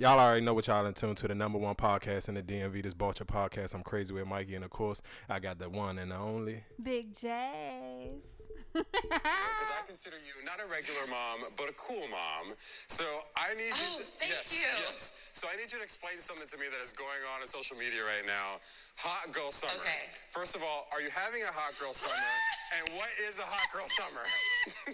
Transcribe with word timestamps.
Y'all 0.00 0.20
already 0.20 0.44
know 0.44 0.54
what 0.54 0.68
y'all 0.68 0.86
in 0.86 0.94
tune 0.94 1.16
to 1.16 1.26
the 1.26 1.34
number 1.34 1.58
one 1.58 1.74
podcast 1.74 2.28
in 2.28 2.34
the 2.36 2.42
DMV, 2.42 2.84
this 2.84 2.94
Vulture 2.94 3.24
podcast. 3.24 3.74
I'm 3.74 3.82
crazy 3.82 4.14
with 4.14 4.28
Mikey, 4.28 4.54
and 4.54 4.64
of 4.64 4.70
course, 4.70 5.02
I 5.28 5.40
got 5.40 5.58
the 5.58 5.68
one 5.68 5.98
and 5.98 6.12
the 6.12 6.16
only 6.16 6.62
Big 6.80 7.12
J's. 7.14 8.22
Because 8.70 9.70
I 9.74 9.82
consider 9.86 10.14
you 10.22 10.44
not 10.46 10.60
a 10.62 10.70
regular 10.70 11.02
mom, 11.10 11.50
but 11.56 11.66
a 11.68 11.72
cool 11.74 12.06
mom. 12.14 12.54
So 12.86 13.02
I 13.34 13.54
need 13.54 13.74
you 13.74 13.90
Oh, 13.90 13.98
to 13.98 14.04
thank 14.22 14.30
yes, 14.30 14.54
you. 14.54 14.66
yes. 14.86 15.18
So 15.32 15.48
I 15.50 15.56
need 15.56 15.72
you 15.72 15.78
to 15.78 15.84
explain 15.84 16.18
something 16.18 16.46
to 16.46 16.56
me 16.58 16.66
that 16.70 16.78
is 16.84 16.92
going 16.92 17.18
on 17.34 17.40
in 17.42 17.48
social 17.48 17.76
media 17.76 18.04
right 18.06 18.22
now. 18.22 18.62
Hot 19.02 19.32
girl 19.34 19.50
summer. 19.50 19.72
Okay. 19.82 20.14
First 20.30 20.54
of 20.54 20.62
all, 20.62 20.86
are 20.92 21.00
you 21.02 21.10
having 21.10 21.42
a 21.42 21.50
hot 21.50 21.74
girl 21.80 21.90
summer? 21.92 22.14
and 22.78 22.86
what 22.94 23.08
is 23.26 23.40
a 23.40 23.48
hot 23.50 23.66
girl 23.74 23.88
summer? 23.90 24.22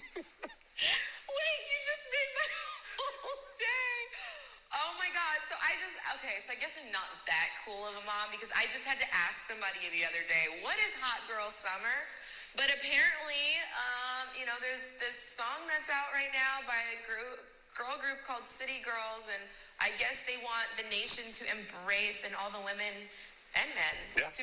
okay, 6.34 6.42
so 6.42 6.50
I 6.50 6.58
guess 6.58 6.74
I'm 6.82 6.90
not 6.90 7.06
that 7.30 7.48
cool 7.62 7.86
of 7.86 7.94
a 7.94 8.02
mom 8.10 8.26
because 8.34 8.50
I 8.58 8.66
just 8.66 8.82
had 8.82 8.98
to 8.98 9.06
ask 9.14 9.46
somebody 9.46 9.78
the 9.94 10.02
other 10.02 10.18
day, 10.26 10.50
what 10.66 10.74
is 10.82 10.90
hot 10.98 11.22
girl 11.30 11.46
summer? 11.46 11.94
But 12.58 12.74
apparently, 12.74 13.62
um, 13.78 14.34
you 14.34 14.42
know, 14.42 14.58
there's 14.58 14.82
this 14.98 15.14
song 15.14 15.62
that's 15.70 15.86
out 15.94 16.10
right 16.10 16.34
now 16.34 16.66
by 16.66 16.78
a 16.90 16.98
group 17.06 17.38
girl 17.78 17.94
group 18.02 18.26
called 18.26 18.46
City 18.46 18.82
Girls 18.82 19.30
and 19.30 19.42
I 19.82 19.94
guess 19.98 20.26
they 20.26 20.38
want 20.46 20.66
the 20.78 20.86
nation 20.90 21.26
to 21.38 21.42
embrace 21.54 22.22
and 22.26 22.34
all 22.38 22.50
the 22.50 22.62
women 22.62 22.94
and 23.54 23.66
men 23.78 23.94
Yeah. 24.14 24.30
to 24.30 24.42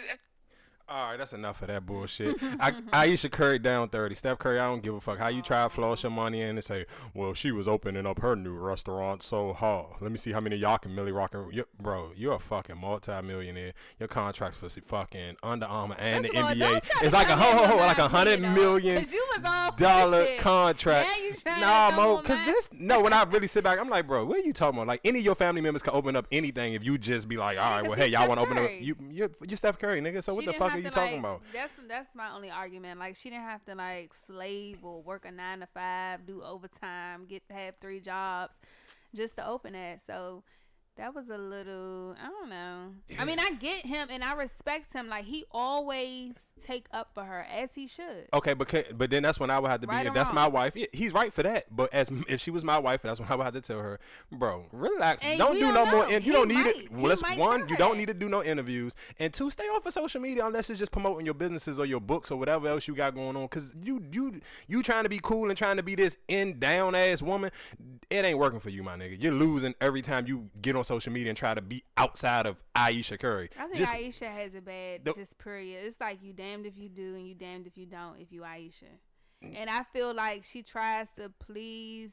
All 0.91 1.09
right, 1.11 1.17
that's 1.17 1.31
enough 1.31 1.61
of 1.61 1.69
that 1.69 1.85
bullshit. 1.85 2.35
I, 2.59 2.73
Ayesha 2.91 3.29
Curry 3.29 3.59
down 3.59 3.87
30. 3.87 4.13
Steph 4.15 4.39
Curry, 4.39 4.59
I 4.59 4.67
don't 4.67 4.83
give 4.83 4.93
a 4.93 4.99
fuck. 4.99 5.19
How 5.19 5.29
you 5.29 5.41
try 5.41 5.63
to 5.63 5.69
floss 5.69 6.03
your 6.03 6.11
money 6.11 6.41
in 6.41 6.49
and 6.49 6.63
say, 6.63 6.85
well, 7.13 7.33
she 7.33 7.51
was 7.51 7.65
opening 7.65 8.05
up 8.05 8.19
her 8.19 8.35
new 8.35 8.53
restaurant, 8.55 9.23
so 9.23 9.53
huh. 9.53 9.83
Let 10.01 10.11
me 10.11 10.17
see 10.17 10.33
how 10.33 10.41
many 10.41 10.57
y'all 10.57 10.77
can 10.77 10.93
Milly 10.93 11.13
rock 11.13 11.33
and 11.33 11.63
Bro, 11.79 12.11
you're 12.17 12.33
a 12.33 12.39
fucking 12.39 12.77
multi-millionaire. 12.77 13.71
Your 13.99 14.09
contract's 14.09 14.57
for 14.57 14.67
fucking 14.67 15.37
Under 15.41 15.65
Armour 15.65 15.95
and 15.97 16.25
First 16.25 16.33
the 16.33 16.41
all, 16.41 16.49
NBA. 16.53 16.59
don't 16.59 16.83
try 16.83 16.99
to 16.99 17.05
It's 17.05 17.13
like 17.13 17.29
a 17.29 17.35
ho 17.37 17.57
ho 17.57 17.67
ho, 17.67 17.77
like 17.77 17.97
a 17.97 18.07
hundred 18.09 18.41
million 18.41 18.95
though, 18.95 19.01
'cause 19.01 19.13
you 19.13 19.25
was 19.37 19.45
all 19.45 19.71
dollar 19.77 20.27
contract. 20.39 21.07
Now 21.09 21.23
you 21.23 21.33
trying 21.35 21.55
to 21.55 21.61
Nah, 21.61 21.91
Mo, 21.95 22.21
cause 22.21 22.45
this 22.45 22.69
no. 22.73 22.99
When 23.01 23.13
I 23.13 23.23
really 23.23 23.47
sit 23.47 23.63
back, 23.63 23.79
I'm 23.79 23.87
like, 23.89 24.07
bro, 24.07 24.25
what 24.25 24.39
are 24.39 24.41
you 24.41 24.51
talking 24.51 24.77
about? 24.77 24.87
Like 24.87 25.01
any 25.05 25.19
of 25.19 25.25
your 25.25 25.35
family 25.35 25.61
members 25.61 25.81
can 25.81 25.93
open 25.93 26.17
up 26.17 26.27
anything 26.31 26.73
if 26.73 26.83
you 26.83 26.97
just 26.97 27.29
be 27.29 27.37
like, 27.37 27.57
all 27.57 27.69
right, 27.71 27.83
well, 27.83 27.93
hey, 27.97 28.07
y'all 28.07 28.27
want 28.27 28.39
to 28.39 28.45
open 28.45 28.57
up? 28.57 28.69
You, 28.79 28.95
you're, 29.09 29.29
you're 29.47 29.57
Steph 29.57 29.79
Curry, 29.79 30.01
nigga. 30.01 30.21
So 30.23 30.33
what 30.33 30.45
the 30.45 30.53
fuck 30.53 30.75
you 30.83 30.89
to, 30.89 30.95
talking 30.95 31.21
like- 31.21 31.37
about? 31.37 31.41
That's 31.53 31.73
that's 31.87 32.09
my 32.15 32.31
only 32.31 32.49
argument. 32.49 32.99
Like 32.99 33.15
she 33.15 33.29
didn't 33.29 33.45
have 33.45 33.63
to 33.65 33.75
like 33.75 34.11
slave 34.27 34.79
or 34.83 35.01
work 35.01 35.25
a 35.25 35.31
nine 35.31 35.59
to 35.59 35.67
five, 35.67 36.25
do 36.25 36.41
overtime, 36.41 37.25
get 37.25 37.47
to 37.47 37.53
have 37.53 37.75
three 37.81 37.99
jobs, 37.99 38.53
just 39.15 39.35
to 39.37 39.47
open 39.47 39.73
that. 39.73 39.99
So 40.05 40.43
that 40.97 41.15
was 41.15 41.29
a 41.29 41.37
little 41.37 42.15
I 42.21 42.27
don't 42.27 42.49
know. 42.49 42.93
I 43.19 43.25
mean, 43.25 43.39
I 43.39 43.51
get 43.51 43.85
him 43.85 44.07
and 44.11 44.23
I 44.23 44.33
respect 44.33 44.93
him. 44.93 45.07
Like 45.09 45.25
he 45.25 45.45
always 45.51 46.33
take 46.63 46.85
up 46.91 47.09
for 47.13 47.23
her 47.23 47.45
as 47.51 47.73
he 47.75 47.87
should. 47.87 48.27
Okay, 48.33 48.53
but 48.53 48.97
but 48.97 49.09
then 49.09 49.23
that's 49.23 49.39
when 49.39 49.49
I 49.49 49.59
would 49.59 49.69
have 49.71 49.81
to 49.81 49.87
be. 49.87 49.93
Right 49.95 50.05
if 50.05 50.13
that's 50.13 50.31
my 50.33 50.47
wife, 50.47 50.75
yeah, 50.75 50.85
he's 50.93 51.13
right 51.13 51.33
for 51.33 51.43
that. 51.43 51.75
But 51.75 51.93
as 51.93 52.09
if 52.27 52.39
she 52.41 52.51
was 52.51 52.63
my 52.63 52.77
wife, 52.77 53.01
that's 53.01 53.19
when 53.19 53.29
I 53.29 53.35
would 53.35 53.43
have 53.43 53.53
to 53.53 53.61
tell 53.61 53.79
her, 53.79 53.99
bro, 54.31 54.65
relax. 54.71 55.23
Don't 55.23 55.53
do 55.53 55.59
don't 55.61 55.73
no 55.73 55.85
more. 55.91 56.03
And 56.05 56.23
you 56.25 56.31
He 56.31 56.37
don't 56.37 56.47
need 56.47 56.53
might. 56.63 56.75
it. 56.77 56.91
Well, 56.91 57.03
let's 57.03 57.21
one, 57.37 57.67
you 57.67 57.77
don't 57.77 57.97
need 57.97 58.07
to 58.07 58.13
do 58.13 58.29
no 58.29 58.43
interviews, 58.43 58.93
and 59.19 59.33
two, 59.33 59.49
stay 59.49 59.65
off 59.65 59.85
of 59.85 59.93
social 59.93 60.21
media 60.21 60.45
unless 60.45 60.69
it's 60.69 60.79
just 60.79 60.91
promoting 60.91 61.25
your 61.25 61.33
businesses 61.35 61.79
or 61.79 61.85
your 61.85 61.99
books 62.01 62.31
or 62.31 62.37
whatever 62.37 62.67
else 62.67 62.87
you 62.87 62.95
got 62.95 63.15
going 63.15 63.35
on. 63.35 63.47
Cause 63.47 63.71
you 63.83 64.03
you 64.11 64.41
you 64.67 64.83
trying 64.83 65.03
to 65.03 65.09
be 65.09 65.19
cool 65.21 65.49
and 65.49 65.57
trying 65.57 65.77
to 65.77 65.83
be 65.83 65.95
this 65.95 66.17
in 66.27 66.59
down 66.59 66.95
ass 66.95 67.21
woman, 67.21 67.51
it 68.09 68.23
ain't 68.25 68.37
working 68.37 68.59
for 68.59 68.69
you, 68.69 68.83
my 68.83 68.95
nigga. 68.95 69.21
You're 69.21 69.33
losing 69.33 69.73
every 69.81 70.01
time 70.01 70.27
you 70.27 70.49
get 70.61 70.75
on 70.75 70.83
social 70.83 71.11
media 71.11 71.29
and 71.29 71.37
try 71.37 71.53
to 71.53 71.61
be 71.61 71.83
outside 71.97 72.45
of 72.45 72.63
Ayesha 72.75 73.17
Curry. 73.17 73.49
I 73.57 73.63
think 73.65 73.77
Just- 73.77 73.93
Ayesha 73.93 74.29
has 74.29 74.53
a 74.55 74.61
bad, 74.61 75.05
The- 75.05 75.13
just 75.13 75.37
period. 75.37 75.85
It's 75.85 75.99
like 75.99 76.19
you 76.21 76.33
damned 76.41 76.65
if 76.65 76.77
you 76.77 76.89
do 76.89 77.15
and 77.15 77.27
you 77.27 77.35
damned 77.35 77.67
if 77.67 77.77
you 77.77 77.85
don't 77.85 78.19
if 78.19 78.31
you 78.31 78.43
Ayesha. 78.43 78.85
And 79.43 79.69
I 79.69 79.83
feel 79.91 80.13
like 80.13 80.43
she 80.43 80.61
tries 80.61 81.07
to 81.17 81.31
please, 81.39 82.11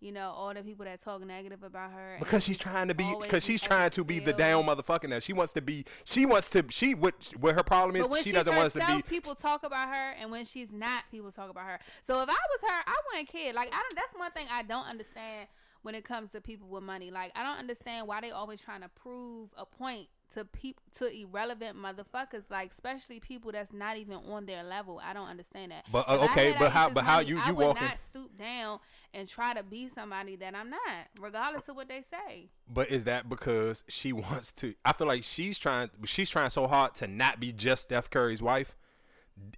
you 0.00 0.12
know, 0.12 0.30
all 0.30 0.54
the 0.54 0.62
people 0.62 0.84
that 0.84 1.02
talk 1.02 1.24
negative 1.24 1.64
about 1.64 1.90
her. 1.90 2.16
Because 2.20 2.44
she's 2.44 2.58
trying 2.58 2.86
to 2.86 2.94
be, 2.94 3.12
because 3.20 3.44
she's 3.44 3.60
trying 3.60 3.90
to 3.90 4.04
be 4.04 4.20
the 4.20 4.32
down 4.32 4.64
motherfucker 4.64 5.08
now. 5.08 5.18
She 5.18 5.32
wants 5.32 5.52
to 5.54 5.60
be, 5.60 5.84
she 6.04 6.24
wants 6.24 6.48
to, 6.50 6.64
she 6.70 6.94
what, 6.94 7.14
what 7.40 7.56
her 7.56 7.64
problem 7.64 7.96
is, 7.96 8.06
she 8.22 8.30
doesn't 8.30 8.54
want 8.54 8.66
us 8.66 8.72
to 8.74 8.94
be. 8.96 9.02
people 9.02 9.34
talk 9.34 9.64
about 9.64 9.88
her, 9.88 10.12
and 10.20 10.30
when 10.30 10.44
she's 10.44 10.70
not, 10.70 11.02
people 11.10 11.32
talk 11.32 11.50
about 11.50 11.66
her. 11.66 11.78
So 12.04 12.20
if 12.22 12.28
I 12.28 12.32
was 12.32 12.60
her, 12.62 12.82
I 12.86 12.96
wouldn't 13.10 13.28
care. 13.28 13.52
Like 13.52 13.68
I 13.68 13.80
don't. 13.80 13.96
That's 13.96 14.14
one 14.16 14.30
thing 14.30 14.46
I 14.50 14.62
don't 14.62 14.86
understand 14.86 15.48
when 15.82 15.96
it 15.96 16.04
comes 16.04 16.30
to 16.30 16.40
people 16.40 16.68
with 16.68 16.84
money. 16.84 17.10
Like 17.10 17.32
I 17.34 17.42
don't 17.42 17.58
understand 17.58 18.06
why 18.06 18.20
they 18.20 18.30
always 18.30 18.60
trying 18.60 18.82
to 18.82 18.88
prove 18.88 19.50
a 19.56 19.66
point 19.66 20.08
to 20.34 20.44
people 20.44 20.82
to 20.98 21.06
irrelevant 21.06 21.76
motherfuckers. 21.76 22.44
Like 22.50 22.72
especially 22.72 23.20
people 23.20 23.52
that's 23.52 23.72
not 23.72 23.96
even 23.96 24.14
on 24.14 24.46
their 24.46 24.62
level. 24.62 25.00
I 25.04 25.12
don't 25.12 25.28
understand 25.28 25.72
that. 25.72 25.84
But, 25.90 26.08
uh, 26.08 26.18
okay, 26.30 26.54
but 26.58 26.70
how- 26.72 26.90
but 26.90 27.04
how 27.04 27.16
money, 27.16 27.28
you- 27.28 27.38
I 27.40 27.48
you 27.48 27.54
would 27.54 27.66
walking- 27.68 27.82
not 27.84 27.98
stoop 28.10 28.36
down 28.36 28.80
and 29.14 29.28
try 29.28 29.54
to 29.54 29.62
be 29.62 29.88
somebody 29.88 30.36
that 30.36 30.54
I'm 30.54 30.70
not, 30.70 30.80
regardless 31.18 31.68
of 31.68 31.76
what 31.76 31.88
they 31.88 32.02
say. 32.02 32.50
But 32.68 32.90
is 32.90 33.04
that 33.04 33.28
because 33.28 33.84
she 33.88 34.12
wants 34.12 34.52
to? 34.54 34.74
I 34.84 34.92
feel 34.92 35.06
like 35.06 35.24
she's 35.24 35.58
trying, 35.58 35.90
she's 36.04 36.30
trying 36.30 36.50
so 36.50 36.66
hard 36.66 36.94
to 36.96 37.06
not 37.06 37.40
be 37.40 37.52
just 37.52 37.82
Steph 37.84 38.10
Curry's 38.10 38.42
wife, 38.42 38.76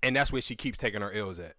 and 0.03 0.15
that's 0.17 0.33
where 0.33 0.43
she 0.43 0.57
keeps 0.57 0.79
taking 0.79 1.01
her 1.03 1.11
ills 1.13 1.39
at. 1.39 1.55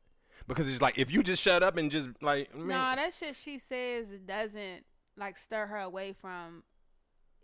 Because 0.48 0.72
it's 0.72 0.82
like 0.82 0.98
if 1.00 1.12
you 1.12 1.24
just 1.24 1.42
shut 1.42 1.64
up 1.64 1.76
and 1.78 1.90
just 1.90 2.10
like, 2.22 2.54
man, 2.54 2.68
No, 2.68 2.96
that 3.02 3.14
shit 3.14 3.36
she 3.36 3.58
says 3.58 4.06
doesn't 4.26 4.86
like 5.18 5.38
stir 5.38 5.66
her 5.66 5.78
away 5.78 6.14
from. 6.14 6.64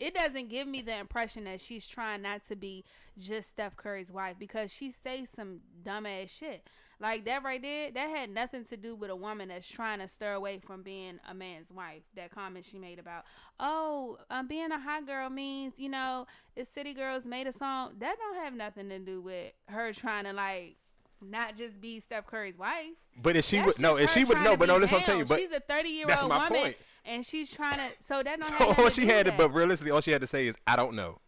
It 0.02 0.16
doesn't 0.16 0.50
give 0.50 0.68
me 0.68 0.82
the 0.82 0.98
impression 0.98 1.44
that 1.44 1.62
she's 1.62 1.86
trying 1.86 2.24
not 2.24 2.48
to 2.48 2.56
be 2.56 2.84
just 3.20 3.52
Steph 3.52 3.78
Curry's 3.78 4.12
wife 4.12 4.36
because 4.40 4.74
she 4.74 4.90
says 4.90 5.28
some 5.36 5.60
dumbass 5.84 6.30
shit 6.30 6.68
like 7.00 7.24
that 7.26 7.44
right 7.44 7.62
there. 7.62 7.92
That 7.92 8.10
had 8.10 8.32
nothing 8.32 8.66
to 8.66 8.78
do 8.78 8.96
with 8.96 9.12
a 9.12 9.16
woman 9.16 9.50
that's 9.50 9.70
trying 9.70 10.00
to 10.00 10.08
stir 10.08 10.34
away 10.34 10.58
from 10.58 10.82
being 10.82 11.20
a 11.30 11.36
man's 11.36 11.72
wife. 11.72 12.02
That 12.16 12.32
comment 12.32 12.66
she 12.66 12.80
made 12.80 12.98
about, 12.98 13.26
oh, 13.60 14.18
um, 14.32 14.48
being 14.48 14.72
a 14.72 14.80
hot 14.80 15.06
girl 15.06 15.30
means 15.30 15.74
you 15.78 15.90
know, 15.90 16.26
it's 16.56 16.74
City 16.74 16.96
Girls 16.96 17.24
made 17.24 17.46
a 17.46 17.54
song. 17.54 17.94
That 18.00 18.18
don't 18.18 18.44
have 18.44 18.56
nothing 18.56 18.90
to 18.90 18.98
do 18.98 19.22
with 19.22 19.54
her 19.68 19.94
trying 19.94 20.24
to 20.24 20.34
like 20.34 20.78
not 21.22 21.56
just 21.56 21.80
be 21.82 22.00
Steph 22.00 22.26
Curry's 22.28 22.58
wife. 22.58 22.88
but 23.22 23.36
if 23.36 23.46
she 23.46 23.58
That's 23.58 23.68
would, 23.68 23.80
no, 23.82 23.98
if 23.98 24.10
she 24.12 24.24
would, 24.24 24.38
no, 24.40 24.56
but 24.58 24.68
no, 24.68 24.80
that's 24.80 24.92
what 24.92 25.00
I'm 25.00 25.04
telling 25.06 25.20
you. 25.22 25.26
But 25.26 25.40
she's 25.40 25.52
a 25.52 25.60
30 25.60 25.90
year 25.90 26.08
old 26.20 26.30
woman, 26.30 26.48
point. 26.50 26.76
and 27.06 27.26
she's 27.26 27.52
trying 27.52 27.78
to. 27.78 27.86
So 28.06 28.24
that 28.24 28.40
don't 28.40 28.50
have 28.60 28.76
so 28.78 28.84
all 28.84 28.90
she 28.90 29.06
had, 29.08 29.26
to, 29.28 29.32
but 29.32 29.50
realistically, 29.54 29.92
all 29.92 30.02
she 30.02 30.12
had 30.12 30.22
to 30.22 30.28
say 30.28 30.48
is, 30.48 30.56
I 30.68 30.76
don't 30.76 30.94
know. 30.96 31.20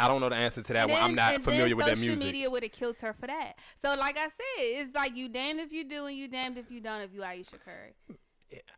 I 0.00 0.06
don't 0.06 0.20
know 0.20 0.28
the 0.28 0.36
answer 0.36 0.62
to 0.62 0.72
that 0.74 0.82
And 0.82 0.92
one. 0.92 1.02
I'm 1.02 1.14
not 1.16 1.42
familiar 1.42 1.74
with 1.74 1.86
that 1.86 1.96
social 1.98 2.14
music. 2.14 2.26
media 2.32 2.48
would 2.48 2.62
have 2.62 2.70
killed 2.70 3.00
her 3.00 3.12
for 3.12 3.26
that. 3.26 3.54
So, 3.82 3.94
like 3.96 4.16
I 4.16 4.26
said, 4.26 4.32
it's 4.58 4.94
like 4.94 5.16
you 5.16 5.28
damned 5.28 5.58
if 5.58 5.72
you 5.72 5.88
do 5.88 6.06
and 6.06 6.16
you 6.16 6.28
damned 6.28 6.56
if 6.56 6.70
you 6.70 6.80
don't. 6.80 7.00
If 7.00 7.12
you 7.12 7.24
Ayesha 7.24 7.56
Curry, 7.64 7.94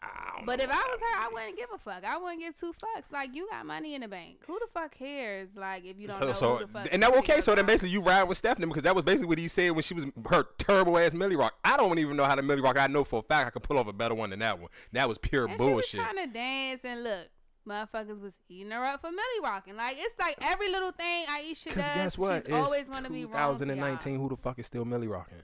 I 0.02 0.42
but 0.44 0.60
if 0.60 0.70
I 0.70 0.74
was 0.74 1.00
her, 1.00 1.18
I 1.18 1.28
wouldn't 1.32 1.56
give 1.56 1.68
a 1.74 1.78
fuck. 1.78 2.04
I 2.04 2.16
wouldn't 2.16 2.40
give 2.40 2.56
two 2.56 2.72
fucks. 2.72 3.12
Like 3.12 3.34
you 3.34 3.48
got 3.50 3.66
money 3.66 3.94
in 3.94 4.00
the 4.00 4.08
bank. 4.08 4.38
Who 4.46 4.58
the 4.58 4.66
fuck 4.72 4.96
cares? 4.96 5.50
Like 5.56 5.84
if 5.84 5.98
you 5.98 6.08
don't 6.08 6.18
so, 6.18 6.26
know 6.28 6.32
so, 6.32 6.56
who 6.56 6.66
the 6.66 6.72
fuck. 6.72 6.88
and 6.90 7.02
that 7.02 7.16
okay. 7.18 7.40
So 7.40 7.54
then 7.54 7.66
basically 7.66 7.90
you 7.90 8.00
ride 8.00 8.24
with 8.24 8.38
Stephanie 8.38 8.66
because 8.66 8.82
that 8.82 8.94
was 8.94 9.04
basically 9.04 9.28
what 9.28 9.38
he 9.38 9.48
said 9.48 9.70
when 9.72 9.82
she 9.82 9.94
was 9.94 10.06
her 10.28 10.44
terrible 10.58 10.98
ass 10.98 11.14
Milly 11.14 11.36
Rock. 11.36 11.54
I 11.64 11.76
don't 11.76 11.98
even 11.98 12.16
know 12.16 12.24
how 12.24 12.34
to 12.34 12.42
Milly 12.42 12.62
Rock. 12.62 12.78
I 12.78 12.86
know 12.86 13.04
for 13.04 13.20
a 13.20 13.22
fact 13.22 13.46
I 13.46 13.50
could 13.50 13.62
pull 13.62 13.78
off 13.78 13.86
a 13.86 13.92
better 13.92 14.14
one 14.14 14.30
than 14.30 14.38
that 14.40 14.58
one. 14.58 14.70
That 14.92 15.08
was 15.08 15.18
pure 15.18 15.46
And 15.46 15.58
bullshit. 15.58 15.90
She 15.90 15.98
was 15.98 16.06
trying 16.06 16.26
to 16.26 16.32
dance 16.32 16.80
and 16.84 17.04
look. 17.04 17.28
Motherfuckers 17.68 18.20
was 18.20 18.32
eating 18.48 18.70
her 18.72 18.84
up 18.84 19.02
for 19.02 19.10
Milly 19.10 19.20
rocking. 19.42 19.76
Like 19.76 19.96
it's 19.98 20.18
like 20.18 20.36
every 20.40 20.70
little 20.70 20.92
thing 20.92 21.26
Ayesha 21.28 21.68
does. 21.68 21.76
guess 21.76 22.18
what? 22.18 22.46
She's 22.46 22.54
always 22.54 22.88
gonna 22.88 23.10
be 23.10 23.24
wrong. 23.24 23.32
for 23.32 23.38
y'all. 23.38 23.52
2019. 23.52 24.18
Who 24.18 24.30
the 24.30 24.36
fuck 24.36 24.58
is 24.58 24.66
still 24.66 24.84
Milly 24.84 25.06
rocking? 25.06 25.38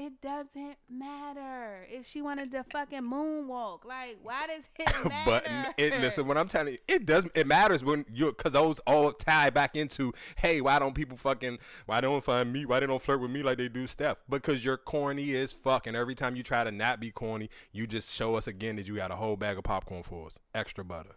It 0.00 0.20
doesn't 0.22 0.76
matter 0.88 1.84
if 1.90 2.06
she 2.06 2.22
wanted 2.22 2.52
to 2.52 2.62
fucking 2.70 3.00
moonwalk. 3.00 3.84
Like, 3.84 4.18
why 4.22 4.46
does 4.46 4.62
it 4.78 5.04
matter? 5.08 5.24
but 5.26 5.44
it, 5.76 6.00
listen, 6.00 6.28
what 6.28 6.38
I'm 6.38 6.46
telling 6.46 6.74
you, 6.74 6.78
it 6.86 7.04
does. 7.04 7.28
It 7.34 7.48
matters 7.48 7.82
when 7.82 8.04
you're 8.08 8.30
because 8.30 8.52
those 8.52 8.78
all 8.86 9.10
tie 9.10 9.50
back 9.50 9.74
into, 9.74 10.12
hey, 10.36 10.60
why 10.60 10.78
don't 10.78 10.94
people 10.94 11.16
fucking, 11.16 11.58
why 11.86 12.00
don't 12.00 12.22
find 12.22 12.52
me, 12.52 12.64
why 12.64 12.78
they 12.78 12.86
don't 12.86 13.02
flirt 13.02 13.20
with 13.20 13.32
me 13.32 13.42
like 13.42 13.58
they 13.58 13.66
do 13.68 13.88
Steph? 13.88 14.18
Because 14.28 14.64
you're 14.64 14.76
corny 14.76 15.34
as 15.34 15.50
fuck, 15.50 15.88
and 15.88 15.96
every 15.96 16.14
time 16.14 16.36
you 16.36 16.44
try 16.44 16.62
to 16.62 16.70
not 16.70 17.00
be 17.00 17.10
corny, 17.10 17.50
you 17.72 17.88
just 17.88 18.14
show 18.14 18.36
us 18.36 18.46
again 18.46 18.76
that 18.76 18.86
you 18.86 18.94
got 18.94 19.10
a 19.10 19.16
whole 19.16 19.36
bag 19.36 19.58
of 19.58 19.64
popcorn 19.64 20.04
for 20.04 20.26
us, 20.26 20.38
extra 20.54 20.84
butter. 20.84 21.16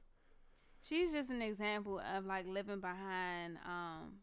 She's 0.82 1.12
just 1.12 1.30
an 1.30 1.44
example 1.44 2.00
of 2.00 2.26
like 2.26 2.48
living 2.48 2.80
behind 2.80 3.58
um 3.64 4.14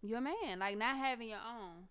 your 0.00 0.22
man, 0.22 0.60
like 0.60 0.78
not 0.78 0.96
having 0.96 1.28
your 1.28 1.36
own. 1.46 1.88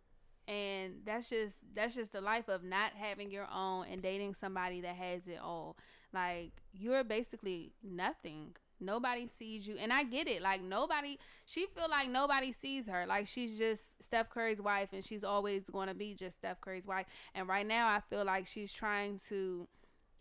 And 0.50 1.02
that's 1.06 1.30
just 1.30 1.56
that's 1.76 1.96
just 1.96 2.14
the 2.14 2.22
life 2.22 2.50
of 2.50 2.64
not 2.64 2.94
having 2.96 3.32
your 3.32 3.48
own 3.54 3.86
and 3.92 4.02
dating 4.02 4.36
somebody 4.36 4.82
that 4.82 4.96
has 4.96 5.28
it 5.28 5.40
all. 5.44 5.78
Like 6.14 6.54
you're 6.74 7.06
basically 7.06 7.74
nothing. 7.84 8.56
Nobody 8.82 9.30
sees 9.40 9.68
you. 9.68 9.78
And 9.78 9.94
I 9.94 10.04
get 10.04 10.28
it. 10.28 10.42
Like 10.42 10.64
nobody 10.64 11.20
she 11.46 11.68
feel 11.68 11.90
like 11.90 12.10
nobody 12.10 12.54
sees 12.54 12.88
her. 12.88 13.06
Like 13.08 13.28
she's 13.28 13.58
just 13.58 13.84
Steph 14.04 14.30
Curry's 14.30 14.62
wife 14.62 14.90
and 14.94 15.06
she's 15.06 15.24
always 15.24 15.70
going 15.70 15.90
to 15.90 15.96
be 15.96 16.16
just 16.16 16.38
Steph 16.40 16.62
Curry's 16.62 16.88
wife. 16.88 17.08
And 17.36 17.48
right 17.48 17.68
now 17.68 17.88
I 17.88 18.02
feel 18.10 18.26
like 18.26 18.48
she's 18.48 18.74
trying 18.74 19.20
to 19.30 19.68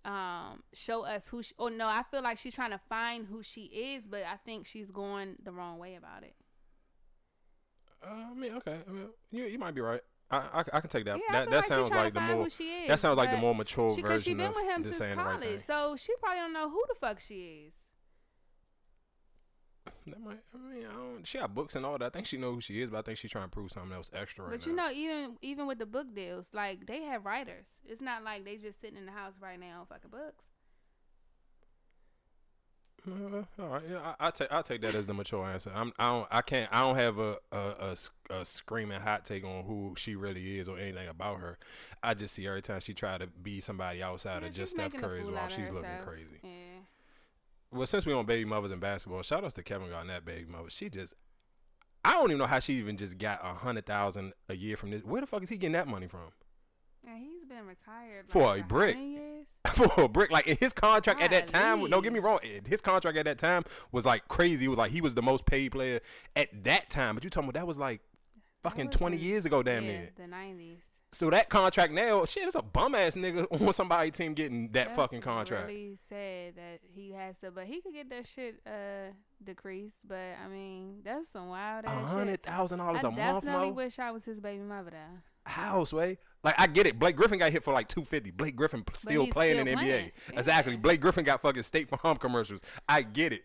um 0.04 0.62
show 0.74 1.02
us 1.04 1.24
who 1.28 1.42
she 1.42 1.54
oh 1.58 1.68
no 1.68 1.86
i 1.86 2.02
feel 2.10 2.22
like 2.22 2.38
she's 2.38 2.54
trying 2.54 2.70
to 2.70 2.78
find 2.88 3.26
who 3.26 3.42
she 3.42 3.64
is 3.64 4.04
but 4.08 4.22
i 4.24 4.36
think 4.46 4.66
she's 4.66 4.90
going 4.90 5.36
the 5.42 5.52
wrong 5.52 5.78
way 5.78 5.96
about 5.96 6.22
it 6.22 6.34
Uh, 8.02 8.30
I 8.30 8.34
mean, 8.34 8.52
okay. 8.54 8.78
I 8.88 8.92
mean, 8.92 9.08
you 9.30 9.44
you 9.44 9.58
might 9.58 9.74
be 9.74 9.80
right. 9.80 10.02
I 10.30 10.36
I, 10.36 10.64
I 10.74 10.80
can 10.80 10.90
take 10.90 11.04
that. 11.06 11.16
yeah, 11.18 11.32
that 11.32 11.50
that 11.50 11.56
like 11.56 11.64
sounds 11.66 11.90
like 11.90 12.14
the 12.14 12.20
more 12.20 12.46
is, 12.46 12.58
that 12.88 13.00
sounds 13.00 13.16
like 13.16 13.30
the 13.30 13.36
more 13.38 13.54
mature 13.54 13.94
she, 13.94 14.02
cause 14.02 14.22
she 14.24 14.34
version 14.34 14.38
been 14.38 14.46
of 14.48 14.54
with 14.56 14.64
him 14.64 14.82
since 14.82 14.98
the 14.98 15.04
right 15.06 15.16
college 15.16 15.60
so 15.66 15.96
she 15.96 16.12
probably 16.20 16.38
don't 16.40 16.52
know 16.52 16.68
who 16.70 16.82
the 16.88 16.94
fuck 16.94 17.18
she 17.20 17.68
is 17.68 17.72
That 20.06 20.20
might, 20.20 20.38
I 20.54 20.58
mean, 20.74 20.86
I 20.86 20.92
don't, 20.92 21.26
she 21.26 21.38
got 21.38 21.54
books 21.54 21.74
and 21.76 21.84
all 21.84 21.98
that. 21.98 22.06
I 22.06 22.08
think 22.10 22.26
she 22.26 22.36
know 22.38 22.52
who 22.54 22.60
she 22.60 22.80
is, 22.80 22.88
but 22.90 22.98
I 22.98 23.02
think 23.02 23.18
she's 23.18 23.30
trying 23.30 23.44
to 23.44 23.50
prove 23.50 23.70
something 23.70 23.92
else 23.92 24.10
extra 24.14 24.44
right 24.44 24.52
but 24.52 24.66
now. 24.66 24.70
you 24.70 24.76
know 24.76 24.90
even 24.90 25.36
even 25.42 25.66
with 25.66 25.78
the 25.78 25.86
book 25.86 26.14
deals 26.14 26.48
like 26.52 26.86
they 26.86 27.02
have 27.02 27.24
writers 27.26 27.66
it's 27.84 28.00
not 28.00 28.24
like 28.24 28.44
they 28.44 28.56
just 28.56 28.80
sitting 28.80 28.96
in 28.96 29.06
the 29.06 29.12
house 29.12 29.34
right 29.40 29.60
now 29.60 29.86
fucking 29.88 30.10
books 30.10 30.44
Uh, 33.06 33.42
all 33.62 33.68
right, 33.68 33.82
yeah, 33.88 34.14
I, 34.18 34.26
I 34.26 34.30
take 34.30 34.52
I 34.52 34.60
take 34.62 34.80
that 34.82 34.94
as 34.94 35.06
the 35.06 35.14
mature 35.14 35.44
answer. 35.46 35.70
I'm 35.74 35.92
I 35.98 36.06
don't 36.08 36.28
I 36.30 36.42
can't 36.42 36.68
I 36.72 36.82
don't 36.82 36.96
have 36.96 37.18
a 37.18 37.36
a 37.52 37.96
a 38.30 38.44
screaming 38.44 39.00
hot 39.00 39.24
take 39.24 39.44
on 39.44 39.64
who 39.64 39.94
she 39.96 40.14
really 40.14 40.58
is 40.58 40.68
or 40.68 40.78
anything 40.78 41.08
about 41.08 41.38
her. 41.40 41.58
I 42.02 42.14
just 42.14 42.34
see 42.34 42.46
every 42.46 42.60
time 42.62 42.80
she 42.80 42.94
try 42.94 43.16
to 43.16 43.26
be 43.26 43.60
somebody 43.60 44.02
outside 44.02 44.42
Yeah, 44.42 44.48
of 44.48 44.54
just 44.54 44.72
Steph 44.72 44.94
Curry's 44.94 45.26
while 45.30 45.48
she's 45.48 45.70
looking 45.70 45.90
crazy. 46.04 46.40
yeah 46.42 46.50
Well, 47.72 47.86
since 47.86 48.04
we 48.04 48.12
on 48.12 48.26
baby 48.26 48.44
mothers 48.44 48.72
in 48.72 48.78
basketball, 48.80 49.22
shout 49.22 49.44
outs 49.44 49.54
to 49.54 49.62
Kevin 49.62 49.88
Garnett, 49.90 50.24
baby 50.24 50.44
mother. 50.50 50.68
She 50.68 50.90
just 50.90 51.14
I 52.04 52.12
don't 52.12 52.26
even 52.30 52.38
know 52.38 52.46
how 52.46 52.58
she 52.58 52.74
even 52.74 52.96
just 52.96 53.16
got 53.18 53.40
a 53.42 53.54
hundred 53.54 53.86
thousand 53.86 54.32
a 54.48 54.54
year 54.56 54.76
from 54.76 54.90
this. 54.90 55.02
Where 55.04 55.20
the 55.20 55.26
fuck 55.26 55.42
is 55.42 55.48
he 55.48 55.56
getting 55.56 55.72
that 55.72 55.86
money 55.88 56.08
from? 56.08 56.32
and 57.06 57.16
he's 57.18 57.44
been 57.46 57.64
retired 57.64 58.26
For 58.28 58.56
a 58.56 58.62
brick. 58.62 58.96
For 59.78 60.02
a 60.02 60.08
brick. 60.08 60.30
Like 60.30 60.46
his 60.46 60.72
contract 60.72 61.20
at 61.20 61.30
that 61.30 61.46
time, 61.48 61.88
don't 61.88 62.02
get 62.02 62.12
me 62.12 62.18
wrong, 62.18 62.38
eh, 62.42 62.60
his 62.66 62.80
contract 62.80 63.16
at 63.16 63.24
that 63.24 63.38
time 63.38 63.64
was 63.92 64.04
like 64.04 64.28
crazy. 64.28 64.66
It 64.66 64.68
was 64.68 64.78
like 64.78 64.90
he 64.90 65.00
was 65.00 65.14
the 65.14 65.22
most 65.22 65.46
paid 65.46 65.72
player 65.72 66.00
at 66.36 66.64
that 66.64 66.90
time. 66.90 67.14
But 67.14 67.24
you 67.24 67.30
talking 67.30 67.48
about 67.48 67.58
that 67.60 67.66
was 67.66 67.78
like 67.78 68.00
fucking 68.62 68.86
was 68.86 68.96
twenty 68.96 69.16
in- 69.16 69.22
years 69.22 69.44
ago, 69.44 69.62
damn 69.62 69.84
yeah, 69.84 69.90
near. 69.90 70.10
the 70.16 70.22
90s 70.24 70.78
So 71.12 71.30
that 71.30 71.48
contract 71.48 71.92
now, 71.92 72.24
shit, 72.24 72.44
it's 72.44 72.54
a 72.54 72.62
bum 72.62 72.94
ass 72.94 73.14
nigga 73.16 73.46
on 73.66 73.72
somebody 73.72 74.10
team 74.10 74.34
getting 74.34 74.72
that 74.72 74.88
That's 74.88 74.96
fucking 74.96 75.20
contract. 75.20 75.66
Really 75.66 75.96
said 76.08 76.56
that 76.56 76.80
he 76.82 77.12
has 77.12 77.38
to, 77.38 77.50
but 77.50 77.64
he 77.64 77.80
could 77.80 77.94
get 77.94 78.10
that 78.10 78.26
shit 78.26 78.60
uh 78.66 79.12
decreased. 79.42 80.06
But 80.06 80.36
I 80.44 80.48
mean, 80.48 81.00
that's 81.04 81.30
some 81.30 81.48
wild 81.48 81.84
A 81.84 81.90
ass 81.90 82.10
hundred 82.10 82.42
thousand 82.42 82.78
dollars 82.78 83.02
a 83.04 83.10
month, 83.10 83.18
I 83.18 83.32
definitely 83.32 83.72
wish 83.72 83.98
I 83.98 84.10
was 84.10 84.24
his 84.24 84.40
baby 84.40 84.62
mother 84.62 84.90
though. 84.90 85.18
House 85.48 85.92
way. 85.92 86.18
Like 86.44 86.54
I 86.58 86.66
get 86.66 86.86
it. 86.86 86.98
Blake 86.98 87.16
Griffin 87.16 87.38
got 87.38 87.50
hit 87.50 87.64
for 87.64 87.74
like 87.74 87.88
two 87.88 88.04
fifty. 88.04 88.30
Blake 88.30 88.54
Griffin 88.56 88.84
still 88.94 89.26
playing 89.26 89.56
still 89.56 89.60
in 89.60 89.66
the 89.66 89.74
playing. 89.74 90.12
NBA. 90.32 90.38
Exactly. 90.38 90.72
Yeah. 90.74 90.78
Blake 90.78 91.00
Griffin 91.00 91.24
got 91.24 91.42
fucking 91.42 91.62
State 91.62 91.88
Farm 91.88 92.16
commercials. 92.16 92.60
I 92.88 93.02
get 93.02 93.32
it. 93.32 93.44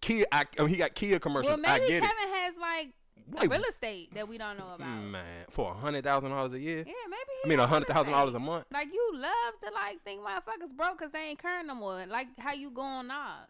Kia, 0.00 0.26
I, 0.32 0.44
I 0.58 0.62
mean, 0.62 0.68
he 0.68 0.76
got 0.76 0.94
Kia 0.94 1.20
commercials. 1.20 1.56
Well, 1.56 1.66
I 1.66 1.78
maybe 1.78 1.92
get 1.92 2.02
Kevin 2.02 2.34
has 2.34 2.54
like 2.60 2.88
Wait. 3.30 3.50
real 3.50 3.62
estate 3.68 4.12
that 4.14 4.28
we 4.28 4.36
don't 4.36 4.58
know 4.58 4.74
about. 4.74 4.88
Mm, 4.88 5.10
man, 5.12 5.24
for 5.50 5.70
a 5.70 5.74
hundred 5.74 6.02
thousand 6.02 6.30
dollars 6.30 6.52
a 6.52 6.58
year. 6.58 6.78
Yeah, 6.78 6.92
maybe. 7.08 7.20
I 7.44 7.48
mean, 7.48 7.60
a 7.60 7.66
hundred 7.66 7.86
thousand 7.86 8.12
dollars 8.12 8.34
a 8.34 8.40
month. 8.40 8.66
Like 8.72 8.88
you 8.92 9.10
love 9.14 9.54
to 9.62 9.70
like 9.72 10.02
think 10.02 10.22
motherfuckers 10.22 10.76
broke 10.76 10.98
because 10.98 11.12
they 11.12 11.20
ain't 11.20 11.38
current 11.38 11.68
no 11.68 11.76
more. 11.76 12.04
Like 12.06 12.26
how 12.38 12.52
you 12.52 12.70
go 12.70 12.82
on 12.82 13.06
Nas. 13.06 13.48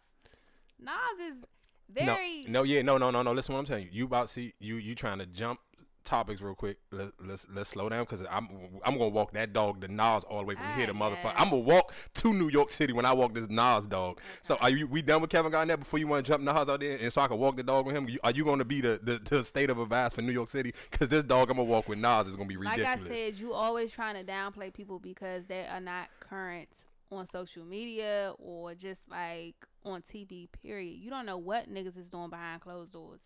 Nas 0.79 1.19
is 1.19 1.43
very. 1.91 2.45
No, 2.45 2.59
no, 2.59 2.63
yeah, 2.63 2.83
no, 2.83 2.99
no, 2.99 3.09
no, 3.09 3.23
no. 3.23 3.31
Listen, 3.33 3.53
what 3.53 3.59
I'm 3.59 3.65
telling 3.65 3.85
you. 3.85 3.89
You 3.91 4.05
about 4.05 4.29
see 4.29 4.53
you 4.59 4.75
you 4.75 4.93
trying 4.93 5.17
to 5.19 5.25
jump 5.25 5.59
topics 6.03 6.41
real 6.41 6.55
quick. 6.55 6.77
Let's 6.91 7.11
let's 7.19 7.45
let's 7.53 7.69
slow 7.69 7.89
down 7.89 8.03
because 8.03 8.21
I'm 8.29 8.47
I'm 8.85 8.97
gonna 8.97 9.09
walk 9.09 9.33
that 9.33 9.53
dog 9.53 9.81
the 9.81 9.87
Nas 9.87 10.23
all 10.23 10.39
the 10.39 10.45
way 10.45 10.55
from 10.55 10.67
here 10.75 10.85
to 10.87 10.93
Ah, 10.93 10.95
motherfucker. 10.95 11.33
I'm 11.35 11.49
gonna 11.49 11.57
walk 11.61 11.93
to 12.15 12.33
New 12.33 12.49
York 12.49 12.69
City 12.69 12.93
when 12.93 13.05
I 13.05 13.13
walk 13.13 13.33
this 13.33 13.49
Nas 13.49 13.87
dog. 13.87 14.19
So 14.41 14.55
are 14.61 14.69
you 14.69 14.87
we 14.87 15.01
done 15.01 15.21
with 15.21 15.29
Kevin 15.29 15.51
Garnett 15.51 15.79
before 15.79 15.99
you 15.99 16.07
want 16.07 16.25
to 16.25 16.31
jump 16.31 16.43
Nas 16.43 16.69
out 16.69 16.79
there 16.79 16.97
and 17.01 17.11
so 17.11 17.21
I 17.21 17.27
can 17.27 17.37
walk 17.37 17.57
the 17.57 17.63
dog 17.63 17.85
with 17.85 17.95
him? 17.95 18.07
Are 18.23 18.31
you 18.31 18.45
gonna 18.45 18.65
be 18.65 18.81
the 18.81 18.99
the, 19.01 19.19
the 19.23 19.43
state 19.43 19.69
of 19.69 19.79
advice 19.79 20.13
for 20.13 20.21
New 20.21 20.33
York 20.33 20.49
City? 20.49 20.73
Because 20.91 21.09
this 21.09 21.23
dog 21.23 21.49
I'm 21.49 21.57
gonna 21.57 21.69
walk 21.69 21.87
with 21.87 21.99
Nas 21.99 22.27
is 22.27 22.35
gonna 22.35 22.47
be 22.47 22.57
ridiculous. 22.57 22.99
like. 23.01 23.11
I 23.11 23.15
said, 23.15 23.35
you 23.39 23.53
always 23.53 23.91
trying 23.91 24.15
to 24.15 24.29
downplay 24.29 24.73
people 24.73 24.99
because 24.99 25.45
they 25.45 25.65
are 25.65 25.81
not 25.81 26.09
current 26.19 26.69
on 27.11 27.27
social 27.27 27.63
media 27.63 28.33
or 28.39 28.73
just 28.73 29.01
like 29.09 29.55
on 29.85 30.01
TV. 30.01 30.47
Period. 30.63 30.97
You 30.99 31.09
don't 31.09 31.25
know 31.25 31.37
what 31.37 31.69
niggas 31.71 31.97
is 31.97 32.07
doing 32.07 32.29
behind 32.29 32.61
closed 32.61 32.91
doors. 32.91 33.19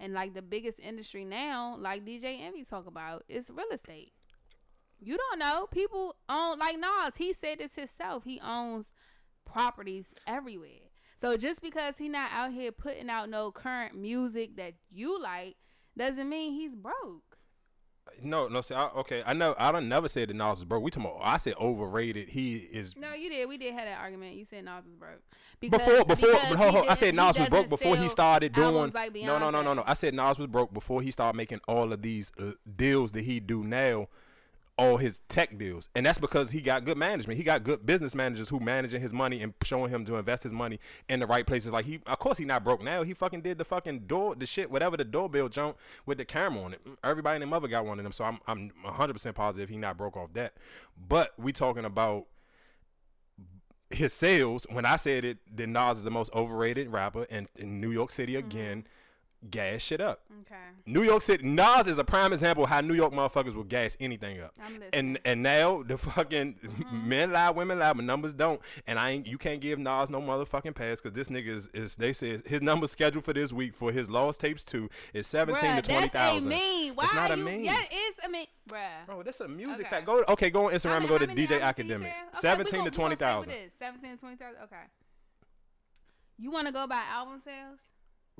And 0.00 0.12
like 0.12 0.34
the 0.34 0.42
biggest 0.42 0.78
industry 0.80 1.24
now, 1.24 1.76
like 1.78 2.04
DJ 2.04 2.40
Envy 2.40 2.64
talk 2.64 2.86
about, 2.86 3.24
is 3.28 3.50
real 3.50 3.66
estate. 3.72 4.12
You 5.00 5.16
don't 5.16 5.38
know. 5.38 5.66
People 5.70 6.16
own 6.28 6.58
like 6.58 6.76
Nas. 6.78 7.16
He 7.16 7.32
said 7.32 7.58
this 7.58 7.74
himself. 7.74 8.24
He 8.24 8.40
owns 8.40 8.86
properties 9.44 10.06
everywhere. 10.26 10.88
So 11.20 11.36
just 11.36 11.60
because 11.60 11.94
he 11.98 12.08
not 12.08 12.30
out 12.32 12.52
here 12.52 12.70
putting 12.70 13.10
out 13.10 13.28
no 13.28 13.50
current 13.50 13.96
music 13.96 14.56
that 14.56 14.74
you 14.90 15.20
like, 15.20 15.56
doesn't 15.96 16.28
mean 16.28 16.52
he's 16.52 16.76
broke. 16.76 17.27
No, 18.22 18.48
no, 18.48 18.60
see, 18.60 18.74
I, 18.74 18.88
okay, 18.88 19.22
I 19.26 19.32
know 19.32 19.54
I 19.58 19.72
don't 19.72 19.88
never 19.88 20.08
said 20.08 20.28
that 20.28 20.34
Nas 20.34 20.58
was 20.58 20.64
broke. 20.64 20.82
We 20.82 20.90
talking 20.90 21.10
about 21.10 21.20
I 21.22 21.36
said 21.36 21.54
overrated. 21.60 22.28
He 22.28 22.56
is 22.56 22.96
No, 22.96 23.14
you 23.14 23.30
did. 23.30 23.48
We 23.48 23.58
did 23.58 23.74
have 23.74 23.84
that 23.84 24.00
argument. 24.00 24.36
You 24.36 24.44
said 24.44 24.64
Nas 24.64 24.84
was 24.84 24.94
broke. 24.94 25.22
before 25.60 26.04
before 26.04 26.32
because 26.32 26.48
but 26.48 26.58
hold, 26.58 26.74
hold, 26.74 26.88
I 26.88 26.94
said 26.94 27.14
Nas 27.14 27.38
was 27.38 27.48
broke 27.48 27.68
before 27.68 27.96
he 27.96 28.08
started 28.08 28.52
doing 28.52 28.90
like 28.92 29.14
no 29.14 29.38
no 29.38 29.50
no 29.50 29.62
no 29.62 29.74
no 29.74 29.84
I 29.86 29.94
said 29.94 30.14
Nas 30.14 30.38
was 30.38 30.46
broke 30.46 30.72
before 30.72 31.02
he 31.02 31.10
started 31.10 31.36
making 31.36 31.60
all 31.66 31.92
of 31.92 32.02
these 32.02 32.32
uh, 32.40 32.52
deals 32.76 33.12
that 33.12 33.22
he 33.22 33.40
do 33.40 33.62
now 33.64 34.08
all 34.78 34.96
his 34.96 35.20
tech 35.28 35.58
deals. 35.58 35.88
And 35.94 36.06
that's 36.06 36.18
because 36.18 36.52
he 36.52 36.60
got 36.60 36.84
good 36.84 36.96
management. 36.96 37.36
He 37.36 37.42
got 37.42 37.64
good 37.64 37.84
business 37.84 38.14
managers 38.14 38.48
who 38.48 38.60
managing 38.60 39.00
his 39.00 39.12
money 39.12 39.42
and 39.42 39.52
showing 39.62 39.90
him 39.90 40.04
to 40.04 40.14
invest 40.14 40.44
his 40.44 40.52
money 40.52 40.78
in 41.08 41.20
the 41.20 41.26
right 41.26 41.46
places. 41.46 41.72
Like 41.72 41.84
he 41.84 42.00
of 42.06 42.18
course 42.18 42.38
he 42.38 42.44
not 42.44 42.64
broke 42.64 42.82
now. 42.82 43.02
He 43.02 43.12
fucking 43.12 43.42
did 43.42 43.58
the 43.58 43.64
fucking 43.64 44.00
door 44.06 44.36
the 44.36 44.46
shit 44.46 44.70
whatever 44.70 44.96
the 44.96 45.04
doorbell 45.04 45.48
jump 45.48 45.76
with 46.06 46.18
the 46.18 46.24
camera 46.24 46.62
on 46.62 46.74
it. 46.74 46.80
Everybody 47.02 47.36
and 47.36 47.42
their 47.42 47.48
mother 47.48 47.68
got 47.68 47.84
one 47.84 47.98
of 47.98 48.04
them. 48.04 48.12
So 48.12 48.24
I'm 48.24 48.38
I'm 48.46 48.70
100% 48.86 49.34
positive 49.34 49.68
he 49.68 49.76
not 49.76 49.96
broke 49.96 50.16
off 50.16 50.32
that. 50.34 50.54
But 51.08 51.32
we 51.38 51.52
talking 51.52 51.84
about 51.84 52.26
his 53.90 54.12
sales, 54.12 54.66
when 54.70 54.84
I 54.84 54.96
said 54.96 55.24
it, 55.24 55.38
that 55.56 55.66
Nas 55.66 55.98
is 55.98 56.04
the 56.04 56.10
most 56.10 56.32
overrated 56.34 56.92
rapper 56.92 57.24
in, 57.24 57.48
in 57.56 57.80
New 57.80 57.90
York 57.90 58.10
City 58.10 58.36
again, 58.36 58.86
gas 59.50 59.82
shit 59.82 60.00
up. 60.00 60.20
Okay. 60.42 60.54
New 60.86 61.02
York 61.02 61.22
City, 61.22 61.46
Nas 61.46 61.86
is 61.86 61.98
a 61.98 62.04
prime 62.04 62.32
example 62.32 62.64
of 62.64 62.70
how 62.70 62.80
New 62.80 62.94
York 62.94 63.12
motherfuckers 63.12 63.54
will 63.54 63.64
gas 63.64 63.96
anything 64.00 64.40
up. 64.40 64.52
I'm 64.60 64.74
listening. 64.74 64.90
And 64.92 65.18
and 65.24 65.42
now 65.42 65.82
the 65.82 65.96
fucking 65.96 66.54
mm-hmm. 66.54 67.08
men 67.08 67.32
lie, 67.32 67.50
women 67.50 67.78
lie, 67.78 67.92
but 67.92 68.04
numbers 68.04 68.34
don't. 68.34 68.60
And 68.86 68.98
I 68.98 69.10
ain't 69.10 69.26
you 69.26 69.38
can't 69.38 69.60
give 69.60 69.78
Nas 69.78 70.10
no 70.10 70.20
motherfucking 70.20 70.74
pass 70.74 71.00
because 71.00 71.12
this 71.12 71.28
nigga 71.28 71.48
is, 71.48 71.68
is 71.68 71.94
they 71.94 72.12
said 72.12 72.42
his 72.46 72.62
numbers 72.62 72.90
scheduled 72.90 73.24
for 73.24 73.32
this 73.32 73.52
week 73.52 73.74
for 73.74 73.92
his 73.92 74.10
Lost 74.10 74.40
Tapes 74.40 74.64
two 74.64 74.90
is 75.14 75.26
seventeen 75.26 75.70
Bruh, 75.70 75.82
to 75.82 75.82
twenty 75.82 76.08
thousand. 76.08 76.48
that's 76.48 76.60
a 76.60 76.84
meme. 76.86 76.96
Why 76.96 77.04
It's 77.04 77.14
not 77.14 77.30
a 77.30 77.36
you, 77.36 77.44
meme. 77.44 77.60
Yeah, 77.60 77.82
it's 77.90 78.24
a 78.24 78.28
meme. 78.28 78.46
Bruh. 78.68 79.06
Bro, 79.06 79.22
that's 79.22 79.40
a 79.40 79.48
music 79.48 79.86
Okay. 79.86 79.96
fact. 79.96 80.06
Go 80.06 80.24
okay, 80.28 80.50
go 80.50 80.66
on 80.66 80.72
Instagram 80.72 80.88
How 80.88 80.96
and 80.98 81.08
go 81.08 81.18
to 81.18 81.26
DJ 81.26 81.60
Akademiks. 81.60 82.06
Okay, 82.06 82.14
Seventeen 82.32 82.80
gon- 82.80 82.90
to 82.90 82.90
we 82.90 83.02
twenty 83.02 83.16
gonna 83.16 83.44
thousand. 83.44 83.54
Seventeen 83.78 84.10
to 84.12 84.16
twenty 84.16 84.36
thousand. 84.36 84.62
Okay. 84.64 84.76
You 86.38 86.50
want 86.50 86.66
to 86.68 86.72
go 86.72 86.86
by 86.86 87.02
album 87.12 87.40
sales? 87.44 87.78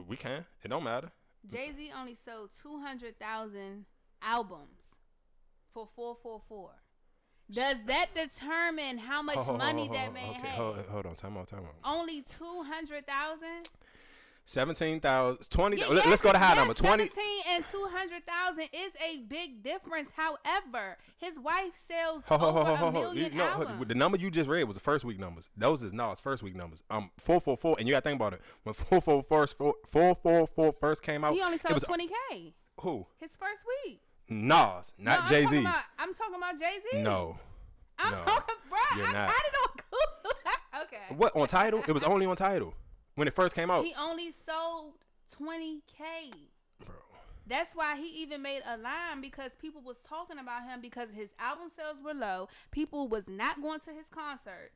We 0.07 0.17
can. 0.17 0.45
It 0.63 0.69
don't 0.69 0.85
matter. 0.85 1.11
Jay 1.51 1.73
Z 1.77 1.91
only 1.99 2.15
sold 2.15 2.51
two 2.61 2.81
hundred 2.81 3.19
thousand 3.19 3.87
albums 4.23 4.85
for 5.73 5.89
four 5.95 6.17
four 6.23 6.41
four. 6.49 6.71
Does 7.51 7.77
that 7.87 8.09
determine 8.15 8.99
how 8.99 9.23
much 9.23 9.37
ho, 9.39 9.57
money 9.57 9.89
that 9.89 10.13
man 10.13 10.31
okay, 10.31 10.41
had? 10.41 10.59
Hold, 10.59 10.77
hold 10.91 11.07
on, 11.07 11.15
time 11.15 11.37
out, 11.39 11.49
time 11.49 11.61
out. 11.61 11.75
Only 11.83 12.23
two 12.23 12.63
hundred 12.65 13.07
thousand. 13.07 13.69
Seventeen 14.49 14.99
thousand, 14.99 15.47
twenty. 15.51 15.77
Yeah, 15.77 15.89
let, 15.89 16.07
yes, 16.07 16.15
us 16.15 16.21
go 16.23 16.33
to 16.33 16.39
high 16.39 16.55
yes, 16.55 16.57
number. 16.57 16.73
Twenty. 16.73 17.09
17 17.09 17.23
and 17.51 17.65
200,000 17.71 18.63
is 18.73 18.93
a 18.99 19.19
big 19.29 19.63
difference. 19.63 20.09
However, 20.17 20.97
his 21.19 21.39
wife 21.39 21.73
sells 21.87 22.23
Ho, 22.29 22.39
ho, 22.39 22.49
over 22.49 22.75
ho, 22.77 22.89
a 22.89 22.93
million 22.93 23.33
You 23.33 23.39
know, 23.39 23.85
the 23.87 23.95
number 23.95 24.17
you 24.17 24.31
just 24.31 24.49
read 24.49 24.65
was 24.65 24.75
the 24.75 24.81
first 24.81 25.05
week 25.05 25.21
numbers. 25.21 25.51
Those 25.55 25.83
is 25.83 25.93
Nas 25.93 26.19
first 26.19 26.43
week 26.43 26.57
numbers. 26.57 26.83
Um, 26.89 27.11
four 27.19 27.43
four 27.43 27.59
four, 27.59 27.77
and 27.79 27.87
you 27.87 27.93
got 27.93 28.03
to 28.03 28.09
think 28.09 28.19
about 28.19 28.33
it. 28.33 28.41
When 28.63 28.73
four 28.75 29.03
four 29.03 29.23
first 29.23 29.59
four 29.59 29.75
four 29.87 30.15
four 30.15 30.47
four 30.47 30.75
first 30.81 31.03
came 31.03 31.25
out, 31.25 31.35
he 31.35 31.43
only 31.43 31.59
sold 31.59 31.75
was 31.75 31.85
20K 31.85 32.55
who? 32.81 33.07
his 33.21 33.33
first 33.39 33.65
week. 33.85 34.01
Nas, 34.31 34.93
No, 34.97 35.13
not 35.13 35.23
I'm 35.25 35.29
Jay 35.29 35.45
Z. 35.45 35.59
I'm 35.99 36.15
talking 36.15 36.37
about 36.37 36.59
Jay 36.59 36.79
Z. 36.91 37.03
No, 37.03 37.37
I'm 37.99 38.13
no, 38.13 38.21
talking, 38.21 38.57
bro. 38.71 38.79
you're 38.97 39.09
I 39.09 39.13
not. 39.13 39.29
it 39.29 39.55
on 39.61 39.77
Google. 39.91 40.39
okay. 40.85 41.15
what 41.15 41.37
on 41.37 41.49
title? 41.49 41.85
It 41.87 41.93
was 41.93 42.03
only 42.03 42.25
on 42.25 42.37
title 42.37 42.73
when 43.19 43.29
it 43.29 43.35
first 43.35 43.55
came 43.55 43.71
out. 43.71 43.85
He 43.85 43.95
only 43.99 44.33
sold 44.47 44.95
20K. 45.41 46.33
Bro, 46.85 46.95
That's 47.47 47.75
why 47.75 47.97
he 47.97 48.23
even 48.23 48.43
made 48.43 48.63
a 48.67 48.77
line 48.77 49.21
because 49.21 49.51
people 49.61 49.81
was 49.85 49.97
talking 50.09 50.39
about 50.39 50.65
him 50.65 50.81
because 50.81 51.09
his 51.13 51.29
album 51.39 51.69
sales 51.75 51.97
were 52.05 52.15
low. 52.15 52.49
People 52.71 53.09
was 53.09 53.25
not 53.27 53.61
going 53.61 53.81
to 53.81 53.91
his 53.91 54.07
concerts. 54.11 54.75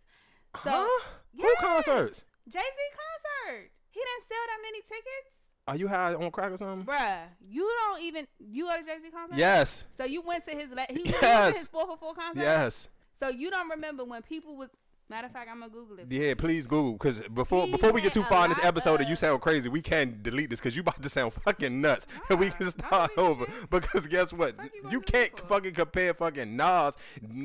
So, 0.65 0.71
huh? 0.71 1.03
Who 1.41 1.55
concerts? 1.61 2.25
Jay 2.49 2.59
Z 2.59 2.65
concert. 2.65 3.71
He 3.91 4.01
didn't 4.01 4.29
sell 4.29 4.47
that 4.49 4.59
many 4.63 4.81
tickets. 4.83 5.37
Are 5.69 5.77
you 5.77 5.87
high 5.87 6.15
on 6.15 6.31
crack 6.33 6.51
or 6.53 6.57
something? 6.59 6.85
Bruh, 6.85 7.21
you 7.49 7.71
don't 7.87 8.03
even 8.03 8.27
you 8.41 8.65
go 8.67 8.77
to 8.77 8.83
Jay 8.85 8.97
Z 9.03 9.11
concert? 9.13 9.37
Yes, 9.39 9.85
So 9.97 10.05
you 10.05 10.21
went 10.23 10.45
to 10.49 10.55
his 10.57 10.71
la- 10.71 10.87
he, 10.91 10.97
you 10.97 11.05
went 11.05 11.23
Yes. 11.23 11.53
to 11.55 11.59
his 11.61 11.69
four 11.69 11.87
for 11.87 11.97
four 11.97 12.15
concert? 12.15 12.41
yes. 12.43 12.89
So 13.21 13.29
you 13.29 13.51
don't 13.51 13.69
remember 13.71 14.05
when 14.05 14.23
people 14.23 14.57
was 14.57 14.71
Matter 15.13 15.27
of 15.27 15.33
fact, 15.35 15.51
I'm 15.51 15.61
gonna 15.61 15.71
Google 15.71 15.99
it. 15.99 16.07
Yeah, 16.09 16.33
please 16.33 16.67
Google 16.67 16.95
because 16.95 17.21
before 17.29 17.67
He 17.67 17.73
before 17.73 17.93
we 17.93 18.01
get 18.01 18.15
too 18.15 18.23
far 18.23 18.47
in 18.47 18.51
this 18.51 18.65
episode 18.65 19.01
and 19.01 19.11
you 19.11 19.15
sound 19.15 19.43
crazy, 19.43 19.69
we 19.69 19.83
can't 19.83 20.23
delete 20.23 20.49
this 20.49 20.59
because 20.59 20.75
you 20.75 20.81
about 20.81 21.03
to 21.03 21.09
sound 21.11 21.35
fucking 21.35 21.83
nuts 21.83 22.07
and 22.31 22.41
we 22.41 22.49
can 22.49 22.71
start 22.71 23.11
over 23.19 23.45
because 23.69 24.07
guess 24.07 24.33
what? 24.33 24.57
Fuck 24.57 24.71
you 24.75 24.91
You 24.91 25.01
can't 25.03 25.39
fucking 25.39 25.75
compare 25.75 26.15
fucking 26.15 26.57
Nas. 26.57 26.97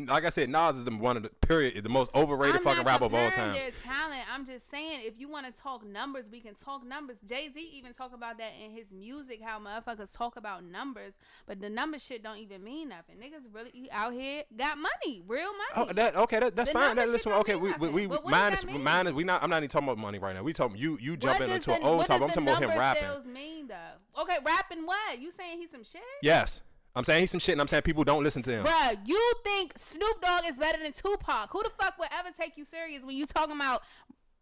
Like 0.08 0.24
I 0.24 0.30
said, 0.30 0.50
Nas 0.50 0.78
is 0.78 0.86
the 0.86 0.92
one 0.92 1.18
of 1.18 1.24
the 1.24 1.30
period 1.30 1.84
the 1.84 1.90
most 1.90 2.10
overrated 2.16 2.56
I'm 2.56 2.64
fucking 2.64 2.86
rapper 2.86 3.04
of 3.04 3.14
all 3.14 3.32
time. 3.32 3.52
Their 3.52 3.72
talent. 3.84 4.22
I'm 4.34 4.46
just 4.46 4.72
saying, 4.72 5.02
if 5.04 5.16
you 5.18 5.28
want 5.28 5.54
to 5.54 5.62
talk 5.62 5.86
numbers, 5.86 6.24
we 6.32 6.40
can 6.40 6.56
talk 6.56 6.86
numbers. 6.86 7.18
Jay 7.28 7.50
Z 7.54 7.60
even 7.74 7.92
talk 7.92 8.14
about 8.14 8.38
that 8.38 8.54
in 8.64 8.72
his 8.72 8.94
music, 8.94 9.42
how 9.44 9.60
motherfuckers 9.60 10.10
talk 10.10 10.38
about 10.38 10.64
numbers, 10.64 11.16
but 11.46 11.60
the 11.60 11.70
number 11.70 12.00
shit 12.00 12.24
don't 12.24 12.38
even 12.38 12.64
mean 12.64 12.88
nothing. 12.88 13.18
Niggas 13.18 13.44
really 13.54 13.90
out 13.92 14.14
here 14.14 14.44
got 14.58 14.78
money, 14.78 15.22
real 15.28 15.52
money. 15.52 15.90
Oh, 15.90 15.94
that 15.94 16.16
okay. 16.16 16.40
That, 16.40 16.56
that's 16.56 16.70
The 16.70 16.80
fine. 16.80 16.96
That, 16.96 17.10
listen, 17.10 17.34
okay. 17.34 17.57
Mean 17.62 17.64
We 17.64 17.70
we, 17.70 17.72
nothing. 17.88 17.94
we 17.94 18.06
But 18.08 18.24
what 18.24 18.32
mine 18.32 18.52
does 18.52 18.60
is 18.60 18.66
that 18.66 18.74
mean? 18.74 18.84
mine 18.84 19.08
is 19.08 19.14
we 19.14 19.24
not. 19.24 19.44
I'm 19.44 19.50
not 19.50 19.58
even 19.58 19.70
talking 19.70 19.88
about 19.88 19.98
money 20.00 20.20
right 20.20 20.36
now. 20.36 20.44
We 20.44 20.54
talking 20.54 20.78
you 20.78 20.98
you 21.02 21.18
jumping 21.18 21.48
does 21.48 21.58
into 21.58 21.74
an 21.74 21.84
old 21.84 21.98
what 22.00 22.08
topic. 22.08 22.24
I'm 22.24 22.30
talking 22.30 22.44
about 22.44 22.62
him 22.62 22.70
number 22.70 22.80
rapping. 22.80 23.04
sales 23.04 23.26
mean 23.26 23.68
though? 23.68 24.22
Okay, 24.22 24.38
rapping 24.46 24.86
what? 24.86 25.20
You 25.20 25.32
saying 25.32 25.60
he's 25.60 25.72
some 25.72 25.84
shit? 25.84 26.02
Yes, 26.22 26.62
I'm 26.96 27.04
saying 27.04 27.22
he's 27.22 27.32
some 27.32 27.40
shit, 27.40 27.54
and 27.54 27.62
I'm 27.62 27.68
saying 27.68 27.84
people 27.84 28.04
don't 28.04 28.24
listen 28.24 28.42
to 28.44 28.52
him. 28.52 28.66
Bruh, 28.66 28.98
you 29.06 29.34
think 29.44 29.74
Snoop 29.78 30.22
Dogg 30.22 30.44
is 30.50 30.58
better 30.58 30.82
than 30.82 30.94
Tupac? 30.94 31.50
Who 31.52 31.64
the 31.64 31.72
fuck 31.80 31.98
would 32.00 32.10
ever 32.18 32.30
take 32.40 32.58
you 32.58 32.66
serious 32.66 33.04
when 33.04 33.16
you 33.16 33.26
talking 33.26 33.56
about 33.56 33.84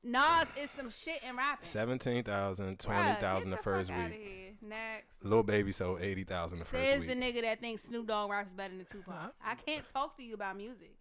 Nas 0.04 0.46
is 0.62 0.70
some 0.78 0.92
shit 0.92 1.20
in 1.28 1.36
rapping? 1.36 1.66
Seventeen 1.66 2.24
thousand, 2.24 2.78
Bruh, 2.78 2.86
twenty 2.86 3.20
thousand 3.20 3.50
the 3.50 3.56
get 3.58 3.64
first 3.64 3.90
fuck 3.90 3.98
outta 4.00 4.10
week. 4.12 4.20
here. 4.24 4.52
Next. 4.62 5.08
Lil 5.24 5.44
Baby 5.44 5.72
sold 5.72 6.00
eighty 6.02 6.24
thousand 6.24 6.60
the 6.60 6.66
first 6.66 6.86
Says 6.86 7.00
week. 7.00 7.10
the 7.10 7.16
nigga 7.16 7.42
that 7.42 7.60
thinks 7.60 7.84
Snoop 7.84 8.06
Dogg 8.08 8.30
raps 8.30 8.54
better 8.54 8.76
than 8.76 8.86
Tupac. 8.86 9.34
I 9.44 9.56
can't 9.56 9.84
talk 9.94 10.16
to 10.18 10.24
you 10.24 10.36
about 10.36 10.56
music. 10.58 10.94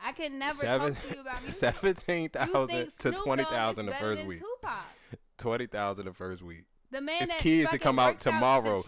I 0.00 0.12
can 0.12 0.38
never 0.38 0.56
Seven, 0.56 0.94
talk 0.94 1.08
to 1.08 1.14
you 1.14 1.20
about 1.20 1.42
music. 1.42 1.58
seventeen 1.60 2.22
You 2.22 2.28
to 2.98 3.12
twenty 3.12 3.42
is 3.42 3.48
the 3.86 3.92
first 3.92 4.24
week. 4.24 4.40
Tupac. 4.40 4.78
Twenty 5.38 5.66
thousand 5.66 6.06
the 6.06 6.12
first 6.14 6.42
week. 6.42 6.64
The 6.90 7.00
man 7.00 7.20
His 7.20 7.28
that 7.30 7.38
kids 7.38 7.70
that 7.70 7.80
come 7.80 7.98
out 7.98 8.20
tomorrow. 8.20 8.82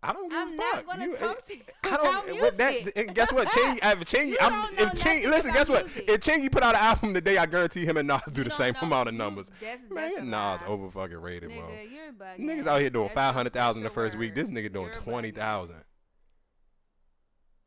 I 0.00 0.12
don't 0.12 0.28
give 0.28 0.38
I'm 0.38 0.52
a 0.52 0.56
not 0.56 0.74
fuck. 0.76 0.86
gonna 0.86 1.04
You- 1.06 1.16
talk 1.16 1.36
eh, 1.38 1.40
to 1.48 1.56
you 1.56 1.62
I 1.82 1.96
don't. 1.96 2.28
Eh, 2.28 2.40
what 2.40 2.56
that, 2.58 2.92
and 2.96 3.14
guess 3.16 3.32
what? 3.32 3.48
Chingy, 3.48 3.78
if 3.82 3.98
Chingy, 4.08 4.34
I'm, 4.40 4.72
if 4.74 4.90
Chingy, 4.92 5.24
listen, 5.28 5.52
guess 5.52 5.68
what? 5.68 5.86
music. 5.86 6.04
If 6.08 6.20
Chingy 6.20 6.52
put 6.52 6.62
out 6.62 6.76
an 6.76 6.80
album 6.82 7.14
today, 7.14 7.36
I 7.36 7.46
guarantee 7.46 7.84
him 7.84 7.96
and 7.96 8.06
Nas 8.06 8.20
do 8.32 8.42
You 8.42 8.44
the 8.44 8.50
same 8.50 8.76
amount 8.80 9.08
of 9.08 9.14
You- 9.14 9.18
numbers. 9.18 9.50
that's- 9.60 9.80
Man, 9.90 10.30
Nas 10.30 10.60
lie. 10.62 10.66
over 10.68 10.88
fucking 10.88 11.16
rated, 11.16 11.48
bro. 11.48 11.58
Nigga, 11.62 11.90
you're. 11.90 12.12
Niggas 12.38 12.66
out 12.68 12.80
here 12.80 12.90
doing 12.90 13.08
five 13.08 13.34
hundred 13.34 13.54
thousand 13.54 13.82
the 13.82 13.90
first 13.90 14.16
week. 14.16 14.36
This 14.36 14.48
nigga 14.48 14.72
doing 14.72 14.84
You're 14.86 14.94
twenty 14.94 15.32
thousand. 15.32 15.82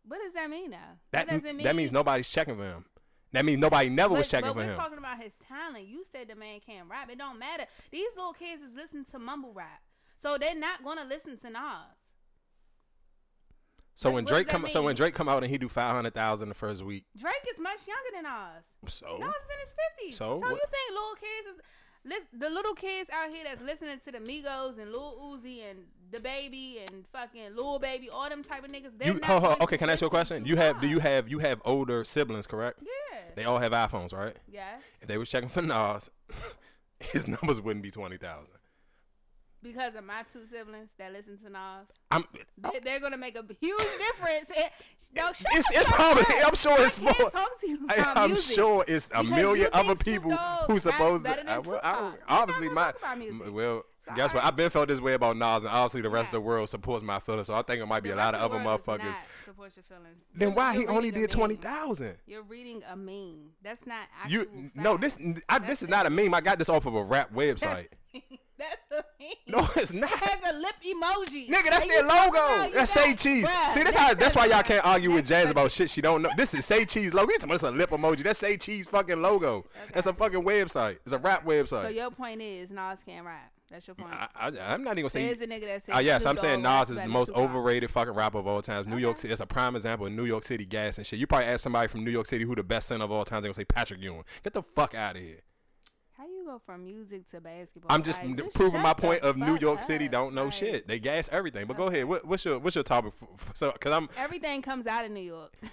What 0.03 0.20
does 0.24 0.34
that 0.34 0.50
mean, 0.50 0.72
though? 0.72 0.77
That 1.12 1.27
what 1.27 1.34
does 1.41 1.50
it 1.50 1.55
mean? 1.55 1.65
that 1.65 1.75
means 1.75 1.91
nobody's 1.91 2.29
checking 2.29 2.58
for 2.58 2.63
him. 2.63 2.86
That 3.34 3.46
means 3.46 3.60
nobody 3.60 3.88
never 3.89 4.13
was 4.15 4.27
But, 4.27 4.31
checking 4.31 4.48
but 4.50 4.53
for 4.53 4.60
we're 4.60 4.74
him. 4.74 4.77
talking 4.79 4.98
about 4.98 5.22
his 5.22 5.31
talent. 5.48 5.86
You 5.88 6.03
said 6.12 6.27
the 6.27 6.36
man 6.36 6.60
can't 6.60 6.89
rap. 6.89 7.10
It 7.10 7.17
don't 7.17 7.39
matter. 7.39 7.65
These 7.91 8.10
little 8.17 8.34
kids 8.34 8.62
is 8.62 8.74
listening 8.75 9.05
to 9.12 9.20
mumble 9.20 9.53
rap, 9.53 9.81
so 10.22 10.38
they're 10.38 10.53
not 10.55 10.84
gonna 10.84 11.05
listen 11.05 11.38
to 11.38 11.50
Nas. 11.50 11.96
So 13.96 14.10
What- 14.10 14.15
when 14.15 14.25
Drake 14.25 14.48
come, 14.48 14.67
so 14.67 14.81
when? 14.84 14.96
Drake 14.96 15.13
come 15.13 15.29
out 15.29 15.43
and 15.43 15.51
he 15.51 15.58
do 15.58 15.70
five 15.70 15.93
hundred 15.96 16.13
thousand 16.13 16.50
the 16.50 16.55
first 16.55 16.81
week, 16.84 17.05
Drake 17.15 17.46
is 17.51 17.60
much 17.60 17.88
younger 17.88 18.10
than 18.13 18.24
Nas. 18.24 18.63
so 18.93 19.17
Nas 19.17 19.29
is 19.29 19.50
in 19.53 19.60
his 19.60 19.74
fifties. 19.74 20.17
So 20.17 20.25
So, 20.25 20.38
what- 20.39 20.50
you 20.51 20.58
think 20.70 20.91
little 20.91 21.15
kids 21.15 21.48
is 21.55 21.62
the 22.03 22.50
little 22.50 22.74
kids 22.74 23.10
out 23.12 23.29
here 23.29 23.43
that's 23.43 23.62
listening 23.62 24.00
to 24.05 24.12
the 24.12 24.17
Migos 24.17 24.79
and 24.79 24.91
Lil 24.91 25.15
Uzi 25.22 25.60
and 25.70 25.79
DaBaby 26.12 26.79
and 26.88 27.05
fucking 27.12 27.55
Lil 27.55 27.79
Baby, 27.79 28.10
all 28.10 28.27
them 28.29 28.43
type 28.43 28.63
of 28.63 28.72
niggas. 28.72 28.98
They're 28.98 29.08
you 29.10 29.13
not 29.15 29.25
ho, 29.25 29.39
ho, 29.39 29.58
okay? 29.62 29.77
Can 29.77 29.89
I 29.89 29.93
ask 29.93 30.01
you 30.01 30.08
a 30.08 30.10
question? 30.10 30.46
You 30.46 30.55
have 30.58 30.81
do 30.81 30.88
you 30.88 31.00
have 31.00 31.29
you 31.29 31.39
have 31.39 31.62
older 31.63 32.03
siblings, 32.03 32.48
correct? 32.48 32.79
Yeah. 32.81 33.20
They 33.36 33.43
all 33.43 33.60
have 33.60 33.72
iPhones, 33.72 34.13
right? 34.13 34.36
Yeah. 34.51 34.77
If 35.00 35.08
they 35.08 35.17
was 35.17 35.29
checking 35.29 35.50
for 35.50 35.62
Nas, 35.62 36.10
his 37.00 37.27
numbers 37.27 37.62
wouldn't 37.62 37.84
be 37.84 37.91
twenty 37.91 38.17
thousand. 38.17 38.53
Because 39.63 39.94
of 39.96 40.03
my 40.03 40.24
two 40.34 40.41
siblings 40.51 40.89
that 40.98 41.13
listen 41.13 41.38
to 41.39 41.50
Nas. 41.50 41.86
I'm. 42.10 42.25
They- 42.58 42.80
They're 42.84 43.00
gonna 43.00 43.18
make 43.18 43.36
a 43.36 43.44
huge 43.60 43.77
difference. 43.80 44.46
It, 44.50 44.72
no, 45.15 45.27
shut 45.34 45.48
It's, 45.53 45.70
it's 45.72 45.91
probably. 45.91 46.24
up. 46.24 46.48
I'm 46.48 46.56
sure 46.56 46.75
it's 46.80 47.00
more. 47.00 47.13
talk 47.13 47.60
to 47.62 47.68
you 47.70 47.80
I, 47.89 48.13
I'm 48.15 48.32
music. 48.32 48.56
sure 48.56 48.84
it's 48.88 49.08
a 49.13 49.22
Because 49.22 49.30
million 49.36 49.68
other 49.74 49.96
people 49.96 50.32
who 50.32 50.80
supposed 50.80 51.25
to. 51.25 51.51
I, 51.51 51.60
well, 51.60 51.80
I 51.84 51.91
don't, 51.94 52.12
Tupac. 52.13 52.20
You're 52.20 52.27
not 52.30 52.39
obviously, 52.41 52.70
my 52.70 52.84
talk 52.86 52.98
about 53.00 53.18
music. 53.20 53.53
well, 53.53 53.84
guess 54.15 54.34
what? 54.34 54.44
I've 54.44 54.56
been 54.56 54.70
felt 54.72 54.88
this 54.88 55.00
way 55.01 55.13
about 55.13 55.38
Nas, 55.38 55.63
and 55.63 55.68
obviously 55.68 56.01
the 56.01 56.10
rest 56.10 56.27
of 56.30 56.32
the 56.34 56.41
world 56.41 56.70
supports 56.70 57.03
my 57.03 57.20
feelings. 57.20 57.48
So 57.48 57.53
I 57.53 57.62
think 57.62 57.82
it 57.82 57.86
might 57.86 58.01
be 58.03 58.10
The 58.10 58.15
a 58.15 58.18
lot 58.18 58.34
of 58.36 58.41
other 58.41 58.58
motherfuckers. 58.63 59.15
support 59.46 59.74
your 59.75 59.84
feelings. 59.84 60.18
Then 60.34 60.50
You're- 60.50 60.53
why 60.58 60.74
he 60.74 60.82
you're 60.82 60.91
only 60.91 61.12
did 61.12 61.30
twenty 61.30 61.60
meme. 61.62 62.15
You're 62.25 62.44
reading 62.44 62.82
a 62.89 62.96
meme. 62.96 63.50
That's 63.62 63.86
not 63.86 64.08
You 64.27 64.72
no, 64.75 64.98
this. 64.98 65.18
I, 65.50 65.60
this 65.60 65.84
is 65.84 65.89
not 65.89 66.06
a 66.06 66.10
meme. 66.10 66.34
I 66.34 66.41
got 66.41 66.58
this 66.58 66.70
off 66.70 66.86
of 66.88 66.96
a 66.96 67.03
rap 67.03 67.32
website. 67.34 67.88
That's 68.62 68.82
the 68.89 69.06
meme. 69.20 69.32
No, 69.48 69.70
it's 69.75 69.91
not. 69.91 70.10
Has 70.10 70.53
a 70.53 70.58
lip 70.58 70.75
emoji. 70.86 71.50
Nigga, 71.50 71.70
that's 71.72 71.84
And 71.84 71.91
their 71.91 72.03
logo. 72.03 72.72
That's 72.74 72.91
Say 72.91 73.15
Cheese. 73.15 73.46
Bruh, 73.46 73.72
See, 73.72 73.84
that's 73.84 73.96
how. 73.96 74.13
That's 74.13 74.36
why 74.36 74.46
y'all 74.46 74.62
can't 74.62 74.86
argue 74.86 75.12
with 75.12 75.27
that's 75.27 75.44
Jazz 75.44 75.51
about 75.51 75.72
shit 75.72 75.89
she 75.89 76.01
don't 76.01 76.22
know. 76.22 76.30
This 76.38 76.53
is 76.53 76.65
Say 76.65 76.86
Cheese 76.86 77.13
logo. 77.13 77.32
It's 77.34 77.63
a 77.63 77.72
lip 77.72 77.89
emoji. 77.89 78.24
That's 78.24 78.39
Say 78.39 78.58
Cheese 78.58 78.88
fucking 78.88 79.22
logo. 79.22 79.65
That's 79.94 80.06
a 80.06 80.13
fucking 80.13 80.44
website. 80.44 80.98
It's 81.03 81.12
a 81.13 81.18
rap 81.18 81.46
website. 81.46 81.84
So 81.84 81.88
your 81.88 82.12
point 82.12 82.41
is 82.41 82.70
Nas 82.70 83.00
can't 83.06 83.25
rap. 83.25 83.51
That's 83.72 83.88
your 83.88 83.96
point. 83.96 84.12
I, 84.13 84.51
I'm 84.60 84.84
not 84.84 84.98
even 84.98 85.03
gonna 85.03 85.10
say. 85.10 85.27
There's 85.27 85.41
a 85.41 85.48
nigga 85.48 85.62
that 85.62 85.86
says 85.86 85.96
Uh, 85.96 86.00
yes, 86.00 86.25
I'm 86.25 86.38
saying 86.38 86.62
Nas 86.62 86.89
is 86.89 86.98
the 86.98 87.08
most 87.08 87.32
overrated 87.32 87.89
fucking 87.89 88.13
rapper 88.13 88.38
of 88.38 88.48
all 88.48 88.62
time. 88.62 88.89
New 88.89 88.98
York 88.98 89.18
City, 89.18 89.32
it's 89.32 89.41
a 89.41 89.46
prime 89.46 89.75
example 89.75 90.08
of 90.08 90.13
New 90.13 90.25
York 90.25 90.44
City 90.44 90.65
gas 90.65 90.98
and 90.98 91.08
shit. 91.08 91.20
You 91.20 91.25
probably 91.25 91.48
ask 91.48 91.62
somebody 91.62 91.88
from 91.88 92.03
New 92.03 92.12
York 92.12 92.27
City 92.27 92.44
who 92.44 92.53
the 92.53 92.63
best 92.63 92.89
center 92.89 93.06
of 93.06 93.12
all 93.12 93.24
time, 93.24 93.41
they're 93.41 93.50
gonna 93.50 93.53
say 93.53 93.65
Patrick 93.65 94.01
Ewing. 94.01 94.25
Get 94.44 94.53
the 94.53 94.62
fuck 94.62 94.94
out 94.94 95.15
of 95.15 95.22
here. 95.22 95.39
Go 96.51 96.60
from 96.65 96.84
music 96.84 97.29
to 97.31 97.39
basketball? 97.39 97.89
I'm 97.96 98.03
just 98.03 98.22
Like, 98.22 98.38
n- 98.38 98.50
proving 98.53 98.81
my 98.81 98.93
point 98.93 99.22
of 99.22 99.38
New 99.38 99.58
York 99.58 99.81
City 99.81 100.10
don't 100.10 100.36
know 100.36 100.46
Like, 100.46 100.53
shit. 100.53 100.86
They 100.86 101.00
gas 101.00 101.29
everything. 101.31 101.65
But 101.65 101.77
go 101.77 101.86
ahead. 101.88 102.03
What, 102.03 102.25
what's 102.25 102.43
your 102.43 102.60
what's 102.60 102.75
your 102.75 102.84
topic? 102.84 103.13
For, 103.13 103.25
for- 103.38 103.55
so, 103.55 103.72
cause 103.79 103.93
I'm 103.93 104.10
Everything 104.17 104.62
comes 104.62 104.86
out 104.86 105.05
of 105.05 105.12
New 105.12 105.22
York. 105.22 105.55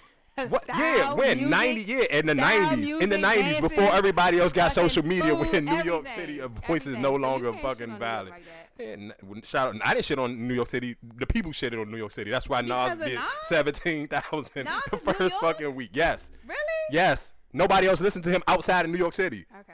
What? 0.47 0.63
yeah, 0.69 0.95
Style, 0.95 1.17
when 1.17 1.35
music, 1.39 1.49
ninety? 1.51 1.81
Yeah, 1.81 2.03
in 2.17 2.25
the 2.27 2.33
nineties, 2.35 2.91
in 3.01 3.09
the 3.09 3.17
nineties, 3.17 3.59
before 3.59 3.91
everybody 3.91 4.39
else 4.39 4.53
got 4.53 4.71
social 4.71 5.03
media, 5.03 5.35
food, 5.35 5.51
when 5.51 5.65
New 5.65 5.83
York 5.83 6.07
City, 6.07 6.39
of 6.39 6.51
voice 6.65 6.87
is 6.87 6.95
no 6.95 7.13
longer 7.15 7.51
fucking 7.51 7.65
on 7.67 7.89
New 7.89 7.93
York 7.95 7.99
valid. 7.99 8.29
like. 8.29 8.43
Yeah, 8.79 9.41
shout 9.43 9.75
out. 9.75 9.81
I 9.83 9.93
didn't 9.95 10.05
shit 10.05 10.17
on 10.17 10.47
New 10.47 10.53
York 10.53 10.69
City. 10.69 10.95
The 11.17 11.27
people 11.27 11.51
shitted 11.51 11.81
on 11.81 11.91
New 11.91 11.97
York 11.97 12.11
City. 12.11 12.31
That's 12.31 12.47
why 12.47 12.61
Nas 12.61 12.69
Because 12.69 12.99
did 12.99 13.15
Nas? 13.15 13.23
seventeen 13.41 14.07
thousand 14.07 14.69
the 14.91 14.97
first 14.97 15.35
fucking 15.41 15.75
week. 15.75 15.89
Yes, 15.91 16.31
Really? 16.47 16.57
yes. 16.93 17.33
Nobody 17.51 17.87
else 17.87 17.99
listened 17.99 18.23
to 18.23 18.29
him 18.31 18.41
outside 18.47 18.85
of 18.85 18.91
New 18.91 18.97
York 18.97 19.11
City. 19.13 19.45
Okay. 19.59 19.73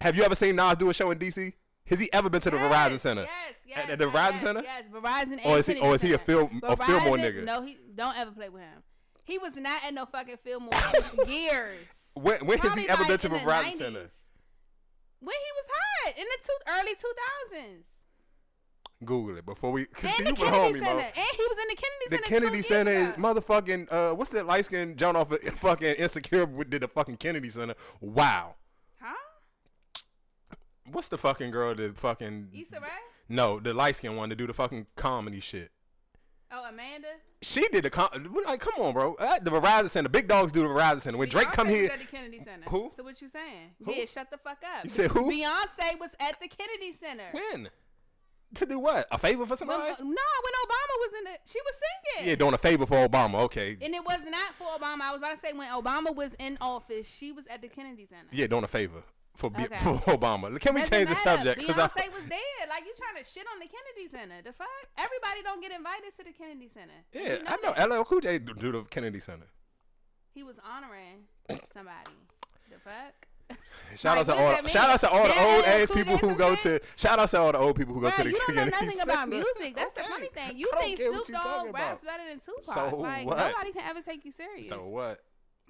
Have 0.00 0.16
you 0.16 0.22
ever 0.22 0.34
seen 0.34 0.56
Nas 0.56 0.76
do 0.76 0.88
a 0.90 0.94
show 0.94 1.10
in 1.10 1.18
DC? 1.18 1.52
Has 1.86 1.98
he 1.98 2.10
ever 2.12 2.30
been 2.30 2.40
to 2.42 2.50
the 2.50 2.56
Yes, 2.56 2.72
Verizon 2.72 2.98
Center? 3.00 3.22
Yes, 3.22 3.54
yes. 3.66 3.78
At- 3.84 3.90
at 3.90 3.98
the 3.98 4.06
yes, 4.06 4.14
Verizon 4.14 4.32
yes, 4.32 4.40
Center? 4.40 4.62
Yes, 4.62 4.84
Verizon. 4.92 5.46
Or 5.46 5.58
is 5.58 5.66
he- 5.66 5.80
or 5.80 5.94
is 5.96 6.02
he 6.02 6.08
a 6.12 6.18
Center. 6.18 6.24
Phil- 6.24 6.50
a 6.62 6.76
Fillmore 6.76 7.16
Verizon- 7.18 7.34
nigga? 7.40 7.44
No, 7.44 7.62
he 7.62 7.78
don't 7.94 8.16
ever 8.16 8.30
play 8.30 8.48
with 8.48 8.62
him. 8.62 8.82
He 9.24 9.38
was 9.38 9.52
not 9.56 9.84
at 9.84 9.92
no 9.94 10.06
fucking 10.06 10.38
Fillmore 10.38 10.72
years. 11.26 11.86
When, 12.14 12.44
when 12.46 12.58
has 12.58 12.74
he 12.74 12.88
ever 12.88 13.04
been 13.04 13.18
to 13.18 13.28
the 13.28 13.36
Verizon 13.38 13.72
90s. 13.74 13.78
Center? 13.78 14.10
When 15.20 15.36
he 15.36 15.52
was 15.54 15.64
hot 15.68 16.18
in 16.18 16.24
the 16.24 16.38
two, 16.46 16.80
early 16.80 16.94
two 16.94 17.12
thousands. 17.52 17.84
Google 19.04 19.36
it 19.36 19.46
before 19.46 19.72
we. 19.72 19.86
And 20.02 20.10
see, 20.12 20.22
the 20.24 20.30
you 20.30 20.34
Kennedy 20.36 20.80
homie, 20.80 20.84
Center. 20.84 21.00
And 21.00 21.14
he 21.36 21.42
was 21.48 21.58
in 21.58 21.68
the 21.68 21.76
Kennedy 21.76 22.06
The 22.08 22.16
Center. 22.16 22.28
Kennedy 22.28 22.56
two 22.58 22.62
Center 22.62 22.90
is 22.92 23.14
motherfucking. 23.14 23.92
Uh, 23.92 24.14
what's 24.14 24.30
that 24.30 24.46
light 24.46 24.64
skin 24.64 24.96
John 24.96 25.16
off 25.16 25.30
of 25.30 25.40
fucking 25.56 25.94
Insecure 25.96 26.46
with- 26.46 26.70
did 26.70 26.82
the 26.82 26.88
fucking 26.88 27.16
Kennedy 27.18 27.50
Center? 27.50 27.74
Wow. 28.00 28.54
What's 30.92 31.08
the 31.08 31.18
fucking 31.18 31.50
girl 31.50 31.74
that 31.74 31.96
fucking? 31.98 32.48
Issa 32.52 32.80
Rae? 32.80 32.88
No, 33.28 33.60
the 33.60 33.72
light 33.74 33.96
skinned 33.96 34.16
one 34.16 34.28
to 34.30 34.36
do 34.36 34.46
the 34.46 34.54
fucking 34.54 34.86
comedy 34.96 35.40
shit. 35.40 35.70
Oh, 36.52 36.64
Amanda? 36.68 37.06
She 37.42 37.68
did 37.68 37.84
the 37.84 37.90
com. 37.90 38.08
Like, 38.44 38.60
come 38.60 38.84
on, 38.84 38.92
bro. 38.92 39.14
Uh, 39.14 39.38
the 39.38 39.50
Verizon 39.52 39.88
Center. 39.88 40.08
Big 40.08 40.26
dogs 40.26 40.50
do 40.50 40.62
the 40.62 40.68
Verizon 40.68 41.00
Center. 41.00 41.16
When 41.18 41.28
Drake 41.28 41.46
Beyonce 41.48 41.52
come 41.52 41.68
was 41.68 41.76
here, 41.76 41.90
at 41.92 42.00
the 42.00 42.06
Kennedy 42.06 42.40
Center. 42.44 42.68
Who? 42.68 42.90
So 42.96 43.04
what 43.04 43.22
you 43.22 43.28
saying? 43.28 43.70
Who? 43.84 43.92
Yeah, 43.94 44.04
shut 44.06 44.30
the 44.32 44.38
fuck 44.38 44.58
up. 44.64 44.82
You 44.84 44.90
said 44.90 45.12
who? 45.12 45.30
Beyonce 45.30 46.00
was 46.00 46.10
at 46.18 46.40
the 46.40 46.48
Kennedy 46.48 46.96
Center. 47.00 47.24
when? 47.32 47.70
To 48.56 48.66
do 48.66 48.80
what? 48.80 49.06
A 49.12 49.16
favor 49.18 49.44
for 49.46 49.50
When, 49.50 49.58
somebody? 49.58 49.90
no, 49.90 49.96
when 49.98 50.06
Obama 50.08 50.94
was 50.98 51.10
in 51.18 51.24
the, 51.24 51.30
she 51.44 51.60
was 51.64 51.74
singing. 52.16 52.30
Yeah, 52.30 52.34
doing 52.34 52.54
a 52.54 52.58
favor 52.58 52.84
for 52.84 53.08
Obama. 53.08 53.42
Okay. 53.42 53.76
And 53.80 53.94
it 53.94 54.04
was 54.04 54.18
not 54.28 54.54
for 54.58 54.64
Obama. 54.76 55.02
I 55.02 55.10
was 55.12 55.18
about 55.18 55.40
to 55.40 55.40
say 55.40 55.52
when 55.52 55.68
Obama 55.68 56.12
was 56.12 56.32
in 56.40 56.58
office, 56.60 57.06
she 57.06 57.30
was 57.30 57.44
at 57.48 57.62
the 57.62 57.68
Kennedy 57.68 58.06
Center. 58.10 58.26
Yeah, 58.32 58.48
doing 58.48 58.64
a 58.64 58.68
favor 58.68 59.04
for 59.36 59.46
Okay. 59.46 59.66
for 59.78 59.98
Obama. 60.16 60.58
Can 60.60 60.74
we 60.74 60.80
Doesn't 60.80 60.92
change 60.94 61.08
the 61.08 61.14
subject? 61.16 61.64
Cause 61.66 61.78
I, 61.78 61.88
Beyonce 61.88 62.12
was 62.12 62.22
there. 62.28 62.62
Like 62.68 62.84
you 62.84 62.92
trying 62.98 63.22
to 63.24 63.30
shit 63.30 63.46
on 63.52 63.58
the 63.58 63.66
Kennedy 63.66 64.08
Center. 64.10 64.42
The 64.42 64.52
fuck? 64.52 64.68
Everybody 64.98 65.42
don't 65.42 65.60
get 65.62 65.72
invited 65.72 66.16
to 66.18 66.24
the 66.24 66.32
Kennedy 66.32 66.68
Center. 66.72 66.92
Yeah, 67.12 67.38
you 67.38 67.44
I 67.46 67.86
know. 67.88 67.96
LL 68.00 68.04
Cool 68.04 68.20
J 68.20 68.38
do 68.38 68.72
the 68.72 68.82
Kennedy 68.84 69.20
Center. 69.20 69.46
He 70.34 70.42
was 70.42 70.56
honoring 70.64 71.24
somebody. 71.74 72.10
The 72.70 72.78
fuck? 72.78 73.26
Shout 73.96 74.16
Like, 74.16 74.28
out 74.28 74.36
to 74.36 74.40
all. 74.62 74.68
Shout 74.68 74.90
out 74.90 75.00
to 75.00 75.10
all 75.10 75.26
the 75.26 75.40
old 75.42 75.64
ass 75.64 75.90
people 75.90 76.16
who 76.18 76.36
go 76.36 76.54
to. 76.54 76.78
Shout 76.94 77.18
out 77.18 77.28
to 77.30 77.38
all 77.40 77.50
the 77.50 77.58
old 77.58 77.74
people 77.76 77.94
who 77.94 78.00
go 78.00 78.10
to 78.10 78.22
the 78.22 78.30
you 78.30 78.38
don't 78.46 78.54
know 78.54 78.62
Kennedy 78.70 78.86
nothing 78.86 79.00
about 79.00 79.14
Center. 79.16 79.26
music. 79.56 79.74
That's 79.76 79.94
the 79.94 80.02
funny 80.04 80.28
thing. 80.28 80.56
You 80.58 80.70
think 80.78 80.98
Snoop 80.98 81.26
Dogg 81.26 81.74
raps 81.74 82.02
about. 82.02 82.04
better 82.04 82.22
than 82.28 82.40
Tupac. 82.46 82.62
So 82.74 82.96
like 82.98 83.26
what? 83.26 83.38
nobody 83.38 83.72
can 83.72 83.82
ever 83.88 84.02
take 84.02 84.24
you 84.24 84.30
serious. 84.30 84.68
So 84.68 84.86
what? 84.86 85.20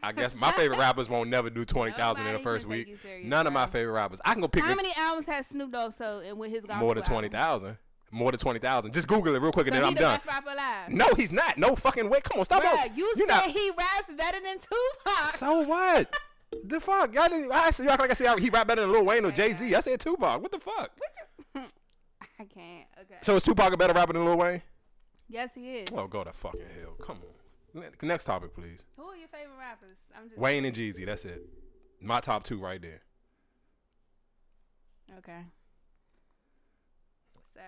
I 0.03 0.13
guess 0.13 0.35
my 0.35 0.51
favorite 0.53 0.79
rappers 0.79 1.09
won't 1.09 1.29
never 1.31 1.51
do 1.51 1.65
twenty 1.65 1.93
thousand 1.93 2.27
in 2.27 2.33
the 2.33 2.39
first 2.39 2.67
week. 2.67 2.97
serious, 3.03 3.27
None 3.27 3.47
of 3.47 3.53
my 3.53 3.67
favorite 3.67 3.93
rappers. 3.93 4.21
I 4.25 4.33
can 4.33 4.41
go 4.41 4.49
pick 4.49 4.63
How 4.65 4.71
the- 4.71 4.77
many 4.77 4.93
albums 4.97 5.27
has 5.27 5.47
Snoop 5.49 5.73
Dogg 5.73 5.93
sold 5.97 6.25
and 6.25 6.39
with 6.39 6.51
his 6.51 6.65
more 6.69 6.95
than 6.95 7.05
twenty 7.05 7.29
thousand? 7.29 7.77
More 8.11 8.31
than 8.33 8.41
twenty 8.41 8.59
thousand. 8.59 8.93
Just 8.93 9.07
Google 9.09 9.35
it 9.37 9.41
real 9.43 9.53
quick 9.53 9.67
and 9.69 9.77
So 9.77 9.81
then 9.81 9.83
he 9.83 9.89
I'm 9.89 9.95
the 9.95 10.01
done. 10.01 10.17
best 10.17 10.27
rapper 10.27 10.51
alive. 10.51 10.89
No, 10.89 11.07
he's 11.17 11.31
not. 11.31 11.59
No 11.59 11.77
fucking 11.77 12.09
way. 12.11 12.21
Come 12.23 12.41
on, 12.41 12.45
stop. 12.45 12.63
Bruh, 12.63 12.87
it. 12.87 12.93
you 12.97 13.05
You're 13.17 13.29
said 13.29 13.47
not. 13.47 13.51
he 13.51 13.71
raps 13.71 14.13
better 14.17 14.39
than 14.41 14.57
Tupac. 14.59 15.37
So 15.37 15.61
what? 15.61 16.17
the 16.65 16.81
fuck? 16.81 17.15
Y'all 17.15 17.29
didn't, 17.29 17.53
I 17.53 17.71
said 17.71 17.85
you 17.85 17.91
act 17.91 18.01
like 18.01 18.11
I 18.11 18.15
said 18.15 18.39
he 18.41 18.51
rap 18.51 18.67
better 18.67 18.81
than 18.81 18.91
Lil 18.91 19.05
Wayne 19.05 19.25
or 19.25 19.29
oh 19.29 19.31
Jay 19.31 19.53
Z. 19.53 19.73
I 19.75 19.81
said 19.81 20.01
Tupac. 20.01 20.43
What 20.43 20.51
the 20.51 20.59
fuck? 20.59 20.91
I 21.55 22.45
can't. 22.53 22.87
Okay. 23.03 23.19
So 23.23 23.37
is 23.37 23.43
Tupac 23.45 23.73
a 23.73 23.77
better 23.77 23.93
rapper 23.93 24.13
than 24.15 24.25
Lil 24.25 24.39
Wayne? 24.39 24.63
yes, 25.29 25.51
he 25.55 25.77
is. 25.79 25.89
Oh, 25.95 26.07
go 26.09 26.25
to 26.25 26.33
fucking 26.33 26.61
hell. 26.81 26.95
Come 27.01 27.19
on. 27.19 27.23
Ne- 27.75 27.89
Next 28.03 28.25
topic, 28.25 28.55
please. 28.55 28.83
Who 28.97 29.05
are 29.05 29.17
your 29.17 29.29
favorite 29.29 29.57
rappers? 29.59 29.97
I'm 30.17 30.29
just 30.29 30.39
Wayne 30.41 30.65
and 30.65 30.75
Jeezy. 30.77 31.07
That's 31.07 31.25
it. 31.25 31.43
My 32.01 32.21
top 32.21 32.45
two 32.45 32.59
right 32.59 32.81
there. 32.81 33.03
Okay. 35.19 35.41
So, 37.55 37.61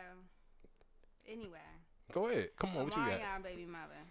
anyway, 1.29 1.59
Go 2.13 2.29
ahead. 2.29 2.51
Come 2.59 2.71
on. 2.77 2.85
What 2.85 2.97
you 2.97 3.03
got? 3.03 3.21
Omarion 3.21 3.43
baby 3.43 3.65
mother 3.67 4.03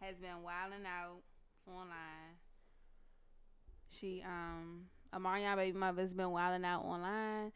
has 0.00 0.16
been 0.20 0.42
wilding 0.42 0.86
out 0.86 1.22
online. 1.66 2.36
She 3.88 4.22
um 4.24 4.84
Omarion 5.14 5.56
baby 5.56 5.76
mother 5.76 6.02
has 6.02 6.14
been 6.14 6.30
wilding 6.30 6.64
out 6.64 6.84
online. 6.84 7.52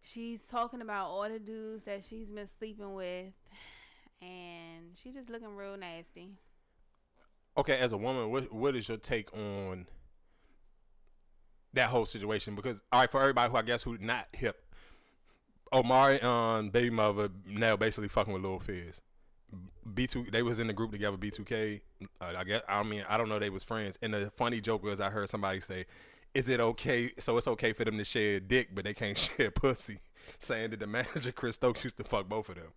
She's 0.00 0.40
talking 0.44 0.80
about 0.80 1.08
all 1.08 1.28
the 1.28 1.38
dudes 1.38 1.84
that 1.86 2.04
she's 2.04 2.28
been 2.28 2.48
sleeping 2.58 2.94
with, 2.94 3.32
and 4.20 4.96
she 5.02 5.12
just 5.12 5.28
looking 5.30 5.54
real 5.56 5.76
nasty. 5.76 6.30
okay, 7.56 7.78
as 7.78 7.92
a 7.92 7.96
woman, 7.96 8.30
what 8.30 8.52
what 8.52 8.76
is 8.76 8.88
your 8.88 8.98
take 8.98 9.32
on 9.34 9.86
that 11.74 11.88
whole 11.88 12.06
situation? 12.06 12.54
Because 12.54 12.82
all 12.92 13.00
right, 13.00 13.10
for 13.10 13.20
everybody 13.20 13.50
who 13.50 13.56
I 13.56 13.62
guess 13.62 13.82
who 13.82 13.98
not 13.98 14.28
hip, 14.32 14.64
Omari 15.72 16.20
um 16.20 16.70
baby 16.70 16.90
mother 16.90 17.28
now 17.46 17.76
basically 17.76 18.08
fucking 18.08 18.32
with 18.32 18.42
Lil 18.42 18.58
Fizz. 18.60 19.00
B 19.94 20.06
two 20.06 20.24
they 20.30 20.42
was 20.42 20.58
in 20.58 20.66
the 20.66 20.72
group 20.72 20.92
together. 20.92 21.16
B 21.16 21.30
two 21.30 21.44
K. 21.44 21.82
uh, 22.20 22.32
I 22.36 22.44
guess 22.44 22.62
I 22.68 22.82
mean 22.82 23.04
I 23.08 23.16
don't 23.16 23.28
know 23.28 23.38
they 23.38 23.50
was 23.50 23.64
friends. 23.64 23.98
And 24.02 24.12
the 24.14 24.30
funny 24.36 24.60
joke 24.60 24.82
was 24.82 25.00
I 25.00 25.10
heard 25.10 25.28
somebody 25.28 25.60
say, 25.60 25.86
"Is 26.34 26.48
it 26.48 26.60
okay? 26.60 27.12
So 27.18 27.36
it's 27.38 27.48
okay 27.48 27.72
for 27.72 27.84
them 27.84 27.96
to 27.98 28.04
share 28.04 28.40
dick, 28.40 28.68
but 28.74 28.84
they 28.84 28.94
can't 28.94 29.16
share 29.36 29.50
pussy." 29.50 30.00
Saying 30.38 30.70
that 30.70 30.80
the 30.80 30.86
manager 30.86 31.32
Chris 31.32 31.54
Stokes 31.54 31.84
used 31.84 31.96
to 31.96 32.04
fuck 32.04 32.28
both 32.28 32.50
of 32.50 32.56
them. 32.56 32.72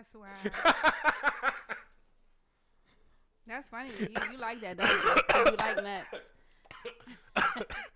That's 0.00 0.14
why. 0.14 1.50
That's 3.46 3.68
funny. 3.68 3.90
You, 3.98 4.08
you 4.32 4.38
like 4.38 4.60
that, 4.62 4.76
don't 4.78 4.88
you? 4.88 5.22
'Cause 5.28 5.50
you 5.50 5.56
like 5.56 5.82
nuts. 5.82 6.08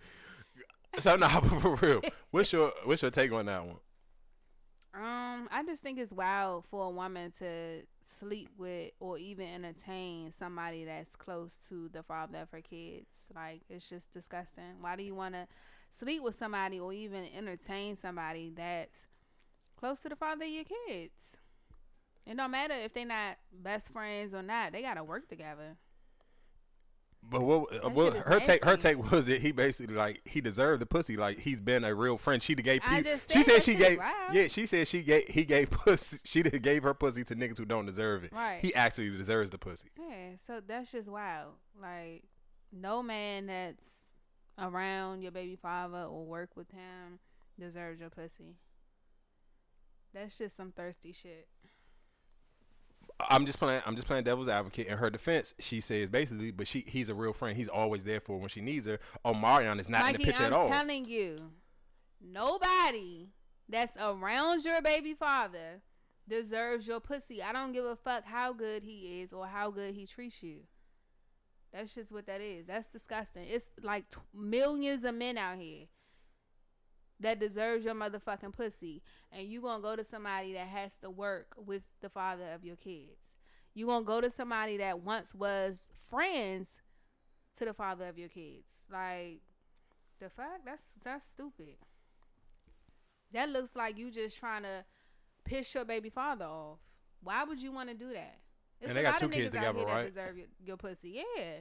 So 1.00 1.16
nah, 1.16 1.40
but 1.42 1.61
for 1.61 1.75
real, 1.76 2.02
what's 2.30 2.52
your 2.52 2.73
what's 2.84 3.02
your 3.02 3.11
take 3.11 3.32
on 3.32 3.46
that 3.46 3.64
one? 3.66 3.76
Um, 4.94 5.49
I 5.50 5.64
just 5.66 5.82
think 5.82 5.99
it's 5.99 6.12
wild 6.12 6.64
for 6.70 6.87
a 6.87 6.90
woman 6.90 7.32
to 7.40 7.82
sleep 8.20 8.49
with 8.56 8.92
or 9.00 9.18
even 9.18 9.49
entertain 9.49 10.30
somebody 10.30 10.84
that's 10.84 11.16
close 11.16 11.54
to 11.68 11.88
the 11.92 12.04
father 12.04 12.38
of 12.38 12.50
her 12.52 12.61
kids. 12.61 13.08
Like 13.34 13.62
it's 13.68 13.88
just 13.88 14.12
disgusting. 14.12 14.80
Why 14.80 14.94
do 14.94 15.02
you 15.02 15.16
want 15.16 15.34
to 15.34 15.49
sleep 15.90 16.23
with 16.23 16.38
somebody 16.38 16.78
or 16.78 16.92
even 16.92 17.26
entertain 17.37 17.96
somebody 17.96 18.52
that's 18.54 18.99
close 19.76 19.99
to 20.00 20.08
the 20.08 20.16
father 20.16 20.44
of 20.44 20.50
your 20.50 20.64
kids? 20.87 21.14
It 22.26 22.36
don't 22.36 22.50
matter 22.50 22.74
if 22.74 22.94
they 22.94 23.04
not 23.04 23.36
best 23.52 23.88
friends 23.88 24.34
or 24.34 24.42
not. 24.42 24.72
They 24.72 24.82
gotta 24.82 25.04
work 25.04 25.28
together. 25.28 25.76
But 27.30 27.42
what, 27.42 27.84
uh, 27.84 27.88
what 27.90 28.16
her 28.16 28.40
take? 28.40 28.64
Her 28.64 28.76
take 28.76 29.10
was 29.10 29.26
that 29.26 29.40
he 29.40 29.52
basically 29.52 29.94
like 29.94 30.20
he 30.24 30.40
deserved 30.40 30.82
the 30.82 30.86
pussy. 30.86 31.16
Like 31.16 31.38
he's 31.38 31.60
been 31.60 31.84
a 31.84 31.94
real 31.94 32.18
friend. 32.18 32.42
She 32.42 32.54
gave. 32.54 32.80
I 32.84 33.00
just 33.02 33.30
she 33.30 33.42
said 33.42 33.54
said 33.54 33.62
she 33.62 33.74
gave. 33.74 33.98
wild. 33.98 34.34
Yeah, 34.34 34.48
she 34.48 34.66
said 34.66 34.86
she 34.88 35.02
gave. 35.02 35.28
He 35.28 35.44
gave 35.44 35.70
pussy. 35.70 36.18
She 36.24 36.42
gave 36.42 36.82
her 36.82 36.94
pussy 36.94 37.24
to 37.24 37.34
niggas 37.34 37.58
who 37.58 37.64
don't 37.64 37.87
deserve 37.87 38.24
it. 38.24 38.32
Right. 38.32 38.58
He 38.60 38.74
actually 38.74 39.10
deserves 39.10 39.50
the 39.50 39.58
pussy. 39.58 39.88
Yeah, 39.98 40.37
so 40.46 40.60
that's 40.66 40.92
just 40.92 41.08
wild. 41.08 41.52
Like, 41.80 42.24
no 42.72 43.02
man 43.02 43.46
that's 43.46 43.84
around 44.58 45.22
your 45.22 45.32
baby 45.32 45.56
father 45.56 46.02
or 46.02 46.24
work 46.24 46.56
with 46.56 46.70
him 46.70 47.18
deserves 47.58 48.00
your 48.00 48.10
pussy. 48.10 48.56
That's 50.12 50.37
just 50.37 50.56
some 50.56 50.72
thirsty 50.72 51.12
shit. 51.12 51.48
I'm 53.20 53.46
just 53.46 53.59
playing. 53.59 53.83
I'm 53.87 53.94
just 53.94 54.07
playing 54.07 54.24
devil's 54.24 54.48
advocate. 54.48 54.87
In 54.88 54.98
her 54.98 55.09
defense, 55.11 55.55
she 55.59 55.81
says 55.81 56.11
basically, 56.11 56.50
but 56.50 56.66
she 56.66 56.85
he's 56.87 57.09
a 57.09 57.14
real 57.14 57.33
friend. 57.33 57.57
He's 57.57 57.68
always 57.68 58.05
there 58.05 58.20
for 58.20 58.33
her 58.33 58.38
when 58.38 58.48
she 58.48 58.61
needs 58.61 58.87
her. 58.87 58.98
Omarion 59.24 59.79
is 59.79 59.88
not 59.88 60.07
in 60.07 60.20
the 60.20 60.24
picture 60.24 60.42
I'm 60.42 60.46
at 60.46 60.53
all. 60.53 60.66
I'm 60.66 60.72
telling 60.72 61.05
you, 61.05 61.37
nobody 62.20 63.29
that's 63.68 63.96
around 64.00 64.64
your 64.64 64.83
baby 64.83 65.14
father 65.14 65.81
deserves 66.29 66.87
your 66.87 67.00
pussy. 67.00 67.42
I 67.42 67.53
don't 67.53 67.72
give 67.72 67.85
a 67.85 67.96
fuck 67.96 68.24
how 68.24 68.53
good 68.53 68.83
he 68.83 69.20
is 69.22 69.33
or 69.33 69.46
how 69.46 69.70
good 69.70 69.94
he 69.94 70.07
treats 70.07 70.42
you. 70.42 70.61
That's 71.72 71.94
just 71.94 72.12
what 72.12 72.27
that 72.27 72.40
is. 72.40 72.66
That's 72.66 72.87
disgusting. 72.87 73.46
It's 73.48 73.66
like 73.83 74.09
t- 74.11 74.20
millions 74.33 75.05
of 75.05 75.14
men 75.14 75.37
out 75.37 75.59
here 75.59 75.87
that 77.20 77.38
deserves 77.38 77.85
your 77.85 77.94
motherfucking 77.94 78.53
pussy, 78.53 79.03
and 79.33 79.46
you 79.46 79.61
gonna 79.61 79.83
go 79.83 79.96
to 79.96 80.05
somebody 80.05 80.53
that 80.55 80.68
has 80.68 80.92
to 81.03 81.11
work 81.11 81.55
with 81.57 81.83
the 82.00 82.09
father 82.09 82.50
of 82.53 82.64
your 82.64 82.77
kids. 82.77 83.18
You 83.74 83.87
gonna 83.87 84.05
go 84.05 84.20
to 84.20 84.31
somebody 84.31 84.77
that 84.79 85.00
once 85.00 85.35
was 85.35 85.83
friends 86.09 86.68
to 87.59 87.64
the 87.64 87.74
father 87.74 88.07
of 88.07 88.18
your 88.18 88.29
kids. 88.29 88.66
Like 88.90 89.40
the 90.20 90.29
fuck? 90.31 90.61
That's 90.64 90.83
that's 91.05 91.24
stupid. 91.24 91.77
That 93.33 93.48
looks 93.48 93.74
like 93.74 93.98
you 93.98 94.11
just 94.11 94.38
trying 94.38 94.62
to 94.62 94.85
piss 95.44 95.74
your 95.74 95.85
baby 95.85 96.11
father 96.11 96.44
off. 96.44 96.79
Why 97.22 97.44
would 97.44 97.61
you 97.61 97.72
want 97.72 97.88
to 97.88 97.94
do 97.94 98.12
that? 98.12 98.38
It's 98.81 98.88
And 98.88 98.96
they 98.96 99.03
got 99.03 99.18
two 99.18 99.29
kids 99.29 99.50
together, 99.50 99.85
right? 99.85 100.07
Deserve 100.07 100.37
your, 100.37 100.46
your 100.64 100.77
pussy, 100.77 101.22
yeah. 101.37 101.61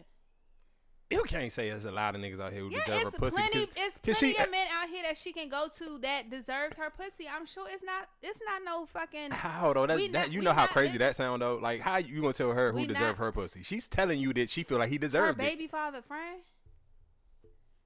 You 1.13 1.23
can't 1.23 1.51
say 1.51 1.69
there's 1.69 1.85
a 1.85 1.91
lot 1.91 2.15
of 2.15 2.21
niggas 2.21 2.39
out 2.41 2.51
here 2.53 2.61
who 2.63 2.69
Yeah, 2.71 2.83
deserve 2.85 3.03
her 3.03 3.11
pussy. 3.11 3.35
plenty. 3.37 3.67
It's 3.75 3.97
plenty 3.99 4.33
she- 4.33 4.37
of 4.37 4.51
men 4.51 4.67
out 4.71 4.89
here 4.89 5.03
that 5.03 5.17
she 5.17 5.31
can 5.33 5.49
go 5.49 5.67
to 5.79 5.97
that 5.99 6.29
deserves 6.29 6.77
her 6.77 6.89
pussy. 6.89 7.27
I'm 7.27 7.45
sure 7.45 7.67
it's 7.69 7.83
not. 7.83 8.07
It's 8.21 8.39
not 8.45 8.63
no 8.65 8.85
fucking. 8.85 9.31
How 9.31 9.73
though? 9.73 9.85
That's, 9.87 10.07
that 10.11 10.31
you 10.31 10.41
know 10.41 10.53
how 10.53 10.67
crazy 10.67 10.97
that 10.97 11.15
sound 11.15 11.41
though. 11.41 11.55
Like 11.61 11.79
how 11.81 11.97
you 11.97 12.21
gonna 12.21 12.33
tell 12.33 12.51
her 12.51 12.71
who 12.71 12.77
We 12.79 12.87
deserve 12.87 13.17
her 13.17 13.31
pussy? 13.31 13.63
She's 13.63 13.87
telling 13.87 14.19
you 14.19 14.33
that 14.33 14.49
she 14.49 14.63
feel 14.63 14.77
like 14.79 14.89
he 14.89 14.95
Her 14.95 14.99
deserved 14.99 15.39
it. 15.39 15.43
baby 15.43 15.67
father 15.67 16.01
friend. 16.01 16.41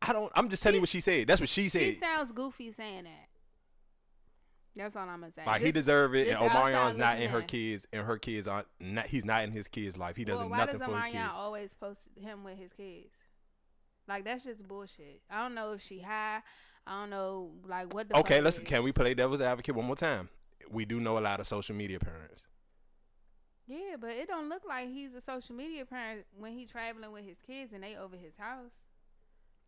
I 0.01 0.13
don't. 0.13 0.31
I'm 0.35 0.49
just 0.49 0.61
telling 0.63 0.75
you 0.75 0.81
what 0.81 0.89
she 0.89 1.01
said. 1.01 1.27
That's 1.27 1.39
what 1.41 1.49
she 1.49 1.69
said. 1.69 1.81
She 1.81 1.93
sounds 1.95 2.31
goofy 2.31 2.71
saying 2.71 3.05
that. 3.05 3.26
That's 4.77 4.95
all 4.95 5.07
I'm 5.07 5.21
gonna 5.21 5.31
say. 5.31 5.43
like 5.45 5.61
he 5.61 5.71
deserve 5.71 6.15
it, 6.15 6.27
and 6.27 6.37
Omarion's 6.37 6.97
not 6.97 7.19
in 7.19 7.29
her 7.29 7.39
in. 7.39 7.45
kids, 7.45 7.87
and 7.91 8.05
her 8.05 8.17
kids 8.17 8.47
aren't. 8.47 8.67
Not, 8.79 9.07
he's 9.07 9.25
not 9.25 9.43
in 9.43 9.51
his 9.51 9.67
kids' 9.67 9.97
life. 9.97 10.15
He 10.15 10.23
does 10.23 10.39
well, 10.39 10.49
nothing 10.49 10.77
does 10.79 10.87
for 10.87 10.95
his 10.95 11.05
Omarion 11.05 11.25
kids. 11.25 11.35
always 11.35 11.73
post 11.73 11.99
him 12.15 12.43
with 12.43 12.57
his 12.57 12.71
kids? 12.73 13.09
Like 14.07 14.23
that's 14.23 14.43
just 14.43 14.67
bullshit. 14.67 15.21
I 15.29 15.41
don't 15.41 15.55
know 15.55 15.73
if 15.73 15.81
she 15.81 15.99
high. 15.99 16.41
I 16.85 17.01
don't 17.01 17.09
know 17.09 17.51
like 17.65 17.93
what 17.93 18.09
the. 18.09 18.17
Okay, 18.17 18.35
fuck 18.35 18.43
let's. 18.45 18.57
it 18.59 18.63
is. 18.63 18.67
Can 18.69 18.83
we 18.83 18.91
play 18.91 19.13
devil's 19.13 19.41
advocate 19.41 19.75
one 19.75 19.85
more 19.85 19.95
time? 19.95 20.29
We 20.69 20.85
do 20.85 20.99
know 20.99 21.17
a 21.17 21.19
lot 21.19 21.39
of 21.39 21.47
social 21.47 21.75
media 21.75 21.99
parents. 21.99 22.47
Yeah, 23.67 23.97
but 23.99 24.11
it 24.11 24.27
don't 24.29 24.47
look 24.47 24.63
like 24.65 24.89
he's 24.89 25.13
a 25.13 25.21
social 25.21 25.53
media 25.53 25.85
parent 25.85 26.25
when 26.37 26.53
he 26.53 26.65
traveling 26.65 27.11
with 27.11 27.25
his 27.25 27.37
kids 27.45 27.73
and 27.73 27.83
they 27.83 27.97
over 27.97 28.15
his 28.15 28.33
house. 28.37 28.71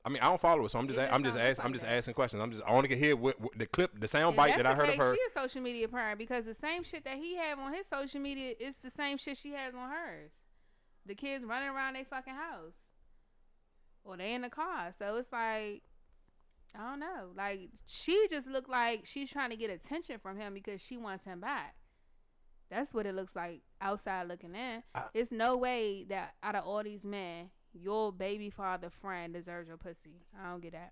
I 0.06 0.10
mean, 0.10 0.22
I 0.22 0.28
don't 0.30 0.40
follow 0.40 0.64
it, 0.66 0.70
so 0.72 0.80
I'm 0.80 0.88
just. 0.88 0.98
A- 1.00 1.14
I'm 1.14 1.24
just 1.24 1.38
asking. 1.38 1.66
I'm 1.66 1.74
just 1.74 1.86
asking 1.86 2.14
questions. 2.14 2.42
I'm 2.42 2.52
just. 2.52 2.64
I 2.64 2.72
want 2.72 2.88
to 2.90 2.96
hear 2.96 3.16
what, 3.16 3.36
the 3.58 3.66
clip, 3.66 4.00
the 4.00 4.08
sound 4.08 4.36
bite 4.36 4.56
that 4.56 4.66
I 4.66 4.74
heard 4.74 4.90
of 4.90 4.96
her. 4.96 5.14
She 5.14 5.20
a 5.20 5.40
social 5.42 5.62
media 5.62 5.88
parent 5.90 6.18
because 6.18 6.46
the 6.46 6.54
same 6.54 6.84
shit 6.84 7.04
that 7.04 7.18
he 7.18 7.36
have 7.36 7.60
on 7.60 7.74
his 7.74 7.86
social 7.92 8.22
media 8.22 8.54
is 8.60 8.76
the 8.82 8.92
same 8.92 9.18
shit 9.18 9.36
she 9.38 9.52
has 9.52 9.74
on 9.76 9.90
hers. 9.90 10.32
The 11.06 11.16
kids 11.16 11.44
running 11.44 11.70
around 11.70 11.96
their 11.96 12.06
fucking 12.06 12.34
house, 12.34 12.74
or 14.04 14.16
they 14.18 14.34
in 14.34 14.42
the 14.42 14.50
car. 14.50 14.94
So 14.98 15.16
it's 15.18 15.32
like, 15.34 15.84
I 16.78 16.90
don't 16.90 17.00
know. 17.00 17.32
Like 17.36 17.70
she 17.86 18.28
just 18.30 18.48
looked 18.48 18.70
like 18.70 19.06
she's 19.06 19.30
trying 19.30 19.50
to 19.50 19.56
get 19.58 19.70
attention 19.70 20.20
from 20.20 20.38
him 20.38 20.54
because 20.54 20.82
she 20.82 20.98
wants 20.98 21.26
him 21.26 21.40
back. 21.42 21.76
That's 22.70 22.94
what 22.94 23.06
it 23.06 23.16
looks 23.16 23.36
like 23.36 23.62
outside 23.82 24.28
looking 24.28 24.56
in. 24.56 24.84
I- 24.96 25.06
it's 25.14 25.32
no 25.32 25.58
way 25.58 26.06
that 26.10 26.36
out 26.44 26.56
of 26.56 26.64
all 26.66 26.84
these 26.84 27.04
men, 27.04 27.50
your 27.74 28.12
baby 28.12 28.50
father 28.50 28.90
friend 28.90 29.34
deserves 29.34 29.68
your 29.68 29.78
pussy. 29.78 30.22
I 30.40 30.50
don't 30.50 30.62
get 30.62 30.74
that. 30.74 30.92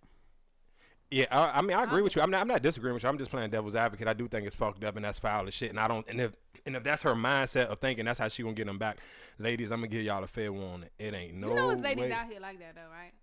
Yeah, 1.09 1.25
I, 1.31 1.59
I 1.59 1.61
mean, 1.61 1.77
I 1.77 1.83
agree 1.83 2.01
with 2.01 2.15
you. 2.15 2.21
I'm 2.21 2.29
not. 2.29 2.41
I'm 2.41 2.47
not 2.47 2.61
disagreeing 2.61 2.93
with 2.93 3.03
you. 3.03 3.09
I'm 3.09 3.17
just 3.17 3.31
playing 3.31 3.49
devil's 3.49 3.75
advocate. 3.75 4.07
I 4.09 4.13
do 4.13 4.27
think 4.27 4.45
it's 4.45 4.57
fucked 4.57 4.83
up 4.83 4.97
and 4.97 5.05
that's 5.05 5.17
foul 5.17 5.47
as 5.47 5.53
shit. 5.53 5.69
And 5.69 5.79
I 5.79 5.87
don't. 5.87 6.07
And 6.09 6.19
if 6.19 6.35
and 6.65 6.75
if 6.75 6.83
that's 6.83 7.03
her 7.03 7.13
mindset 7.13 7.67
of 7.67 7.79
thinking 7.79 8.05
that's 8.05 8.19
how 8.19 8.27
she 8.27 8.43
gonna 8.43 8.53
get 8.53 8.67
them 8.67 8.77
back, 8.77 8.97
ladies, 9.39 9.71
I'm 9.71 9.79
gonna 9.79 9.87
give 9.87 10.03
y'all 10.03 10.23
a 10.23 10.27
fair 10.27 10.51
warning. 10.51 10.89
It 10.99 11.13
ain't 11.13 11.35
no 11.35 11.47
you 11.49 11.55
know, 11.55 11.69
it's 11.69 11.81
ladies 11.81 12.03
way. 12.05 12.11
out 12.11 12.29
here 12.29 12.41
like 12.41 12.59
that 12.59 12.75
though, 12.75 12.91
right? 12.91 13.13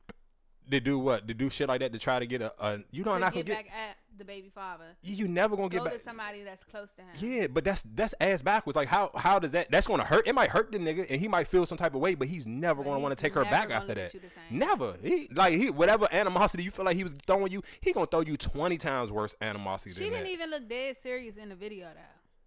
To 0.71 0.81
do 0.81 0.99
what? 0.99 1.27
To 1.29 1.35
do 1.35 1.51
shit 1.51 1.69
like 1.69 1.81
that 1.81 1.93
to 1.93 1.99
try 1.99 2.19
to 2.19 2.27
get 2.27 2.43
a, 2.43 2.53
a 2.65 2.79
you 2.91 3.05
know 3.05 3.15
to 3.15 3.21
not 3.21 3.33
get, 3.33 3.47
gonna 3.47 3.57
get 3.63 3.67
back 3.67 3.75
at 3.77 3.97
the 4.17 4.25
baby 4.25 4.49
father. 4.55 4.85
you, 5.03 5.17
you 5.17 5.29
never 5.29 5.57
gonna 5.57 5.69
get 5.69 5.79
Go 5.79 5.85
back. 5.87 5.95
to 5.95 6.01
somebody 6.05 6.43
that's 6.45 6.63
close 6.65 6.89
to 6.97 7.03
him. 7.03 7.09
Yeah, 7.41 7.47
but 7.49 7.65
that's 7.65 7.83
that's 7.95 8.15
ass 8.21 8.43
backwards. 8.43 8.77
Like 8.77 8.89
how 8.89 9.11
how 9.17 9.39
does 9.39 9.53
that? 9.53 9.71
That's 9.71 9.87
gonna 9.87 10.05
hurt. 10.05 10.27
It 10.27 10.35
might 10.35 10.51
hurt 10.51 10.71
the 10.73 10.79
nigga, 10.79 11.07
and 11.11 11.21
he 11.21 11.27
might 11.29 11.49
feel 11.49 11.67
some 11.67 11.79
type 11.79 11.95
of 11.95 12.01
way, 12.01 12.15
but 12.15 12.29
he's 12.29 12.47
never 12.47 12.83
But 12.83 12.91
gonna 12.91 13.01
want 13.01 13.17
to 13.17 13.21
take 13.21 13.35
her 13.35 13.45
back 13.45 13.71
after 13.71 13.95
that. 13.95 13.99
at 14.07 14.15
you 14.15 14.21
the 14.21 14.29
same. 14.29 14.59
Never. 14.59 14.95
He 15.03 15.29
like 15.35 15.55
he 15.55 15.71
whatever 15.71 16.07
animosity 16.13 16.63
you 16.63 16.71
feel 16.71 16.85
like 16.85 16.97
he 16.97 17.03
was 17.05 17.15
throwing 17.27 17.51
you, 17.51 17.63
he 17.81 17.93
gonna 17.93 18.07
throw 18.07 18.21
you 18.21 18.37
twenty 18.37 18.77
times 18.79 19.11
worse 19.11 19.35
animosity 19.41 19.95
She 19.95 20.05
didn't 20.11 20.25
that. 20.25 20.31
even 20.31 20.51
look 20.51 20.69
dead 20.69 20.97
serious 21.03 21.37
in 21.37 21.49
the 21.49 21.57
video 21.57 21.87
though. 21.95 22.01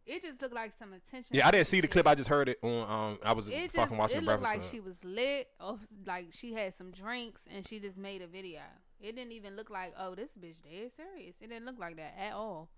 It 0.08 0.22
just 0.24 0.42
looked 0.42 0.56
like 0.56 0.72
some 0.80 0.94
attention. 0.94 1.36
yeah, 1.36 1.48
I 1.48 1.52
didn't 1.52 1.68
see 1.68 1.82
the 1.82 1.88
clip. 1.88 2.08
I 2.08 2.16
just 2.16 2.30
heard 2.30 2.48
it 2.50 2.58
on. 2.64 2.90
Um, 3.12 3.20
I 3.24 3.34
was 3.34 3.50
It 3.50 3.66
just 3.66 3.76
fucking 3.76 3.98
watching 3.98 4.18
it 4.20 4.24
looked 4.24 4.42
like 4.42 4.62
Club. 4.62 4.72
she 4.72 4.80
was 4.80 5.04
lit, 5.04 5.50
or 5.60 5.78
like 6.06 6.28
she 6.32 6.54
had 6.54 6.74
some 6.74 6.92
drinks 6.92 7.42
and 7.54 7.68
she 7.68 7.80
just 7.80 7.98
made 7.98 8.22
a 8.22 8.28
video. 8.28 8.62
It 9.02 9.16
didn't 9.16 9.34
even 9.34 9.56
look 9.56 9.70
like, 9.70 9.94
oh, 10.00 10.16
this 10.16 10.32
bitch 10.32 10.64
dead 10.64 10.92
serious. 10.96 11.36
It 11.42 11.50
didn't 11.50 11.66
look 11.66 11.78
like 11.78 11.98
that 11.98 12.16
at 12.20 12.34
all. 12.34 12.70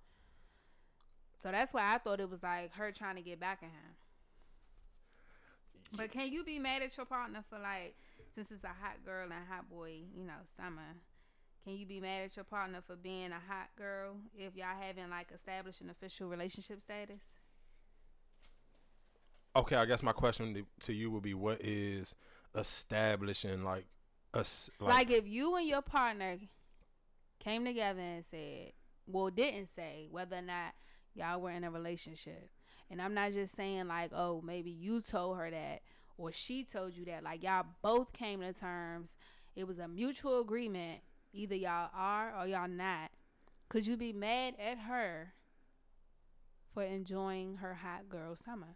So 1.41 1.51
that's 1.51 1.71
why 1.73 1.93
I 1.93 1.99
thought 1.99 2.19
it 2.19 2.29
was 2.29 2.43
like 2.43 2.73
her 2.73 2.91
trying 2.91 3.15
to 3.15 3.21
get 3.21 3.39
back 3.39 3.59
at 3.61 3.69
him. 3.69 3.95
But 5.95 6.11
can 6.11 6.31
you 6.31 6.43
be 6.43 6.59
mad 6.59 6.81
at 6.81 6.97
your 6.97 7.05
partner 7.05 7.43
for 7.49 7.57
like, 7.59 7.95
since 8.35 8.51
it's 8.51 8.63
a 8.63 8.67
hot 8.67 9.03
girl 9.05 9.23
and 9.23 9.33
hot 9.49 9.69
boy, 9.69 10.01
you 10.15 10.23
know, 10.25 10.33
summer? 10.57 10.81
Can 11.63 11.77
you 11.77 11.85
be 11.85 11.99
mad 11.99 12.23
at 12.25 12.35
your 12.35 12.45
partner 12.45 12.79
for 12.85 12.95
being 12.95 13.31
a 13.31 13.35
hot 13.35 13.69
girl 13.77 14.15
if 14.37 14.55
y'all 14.55 14.67
haven't 14.79 15.09
like 15.09 15.27
established 15.33 15.81
an 15.81 15.89
official 15.89 16.27
relationship 16.27 16.81
status? 16.81 17.21
Okay, 19.55 19.75
I 19.75 19.85
guess 19.85 20.01
my 20.01 20.13
question 20.13 20.65
to, 20.81 20.93
you 20.93 21.11
would 21.11 21.23
be, 21.23 21.33
what 21.33 21.61
is 21.61 22.15
establishing 22.55 23.63
like 23.63 23.85
us 24.33 24.69
like, 24.79 24.93
like, 24.93 25.11
if 25.11 25.27
you 25.27 25.55
and 25.55 25.67
your 25.67 25.81
partner 25.81 26.37
came 27.39 27.65
together 27.65 27.99
and 27.99 28.23
said, 28.29 28.73
well, 29.07 29.29
didn't 29.29 29.67
say 29.75 30.07
whether 30.09 30.37
or 30.37 30.41
not 30.41 30.73
y'all 31.13 31.41
were 31.41 31.51
in 31.51 31.63
a 31.63 31.71
relationship. 31.71 32.49
And 32.91 33.01
I'm 33.01 33.13
not 33.13 33.33
just 33.33 33.55
saying 33.55 33.87
like, 33.87 34.11
oh, 34.13 34.41
maybe 34.43 34.71
you 34.71 35.01
told 35.01 35.37
her 35.37 35.49
that 35.49 35.81
or 36.17 36.31
she 36.31 36.63
told 36.63 36.95
you 36.95 37.05
that. 37.05 37.23
Like 37.23 37.43
y'all 37.43 37.65
both 37.81 38.13
came 38.13 38.41
to 38.41 38.53
terms. 38.53 39.15
It 39.55 39.67
was 39.67 39.79
a 39.79 39.87
mutual 39.87 40.41
agreement. 40.41 41.01
Either 41.33 41.55
y'all 41.55 41.89
are 41.93 42.33
or 42.37 42.47
y'all 42.47 42.67
not. 42.67 43.11
Could 43.69 43.85
you 43.85 43.97
be 43.97 44.13
mad 44.13 44.55
at 44.59 44.79
her 44.79 45.33
for 46.73 46.83
enjoying 46.83 47.57
her 47.57 47.75
hot 47.75 48.09
girl 48.09 48.35
summer? 48.35 48.75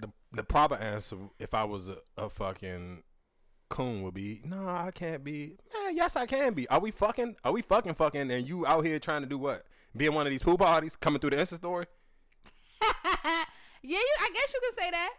the 0.00 0.10
the 0.32 0.42
proper 0.42 0.74
answer 0.74 1.16
if 1.38 1.54
I 1.54 1.64
was 1.64 1.88
a, 1.88 1.98
a 2.16 2.28
fucking 2.28 3.02
coon 3.70 4.02
would 4.02 4.14
be 4.14 4.40
no, 4.44 4.68
I 4.68 4.90
can't 4.92 5.24
be. 5.24 5.56
Man, 5.72 5.96
yes, 5.96 6.16
I 6.16 6.26
can 6.26 6.54
be. 6.54 6.68
Are 6.68 6.80
we 6.80 6.90
fucking? 6.90 7.36
Are 7.44 7.52
we 7.52 7.62
fucking 7.62 7.94
fucking? 7.94 8.30
And 8.30 8.48
you 8.48 8.66
out 8.66 8.84
here 8.84 8.98
trying 8.98 9.22
to 9.22 9.28
do 9.28 9.38
what? 9.38 9.64
Be 9.96 10.06
in 10.06 10.14
one 10.14 10.26
of 10.26 10.30
these 10.30 10.42
pool 10.42 10.58
parties, 10.58 10.96
coming 10.96 11.20
through 11.20 11.30
the 11.30 11.36
Insta 11.36 11.54
story? 11.54 11.86
yeah, 12.82 13.44
you. 13.82 13.96
I 13.96 14.30
guess 14.34 14.52
you 14.52 14.60
could 14.68 14.82
say 14.82 14.90
that. 14.90 15.12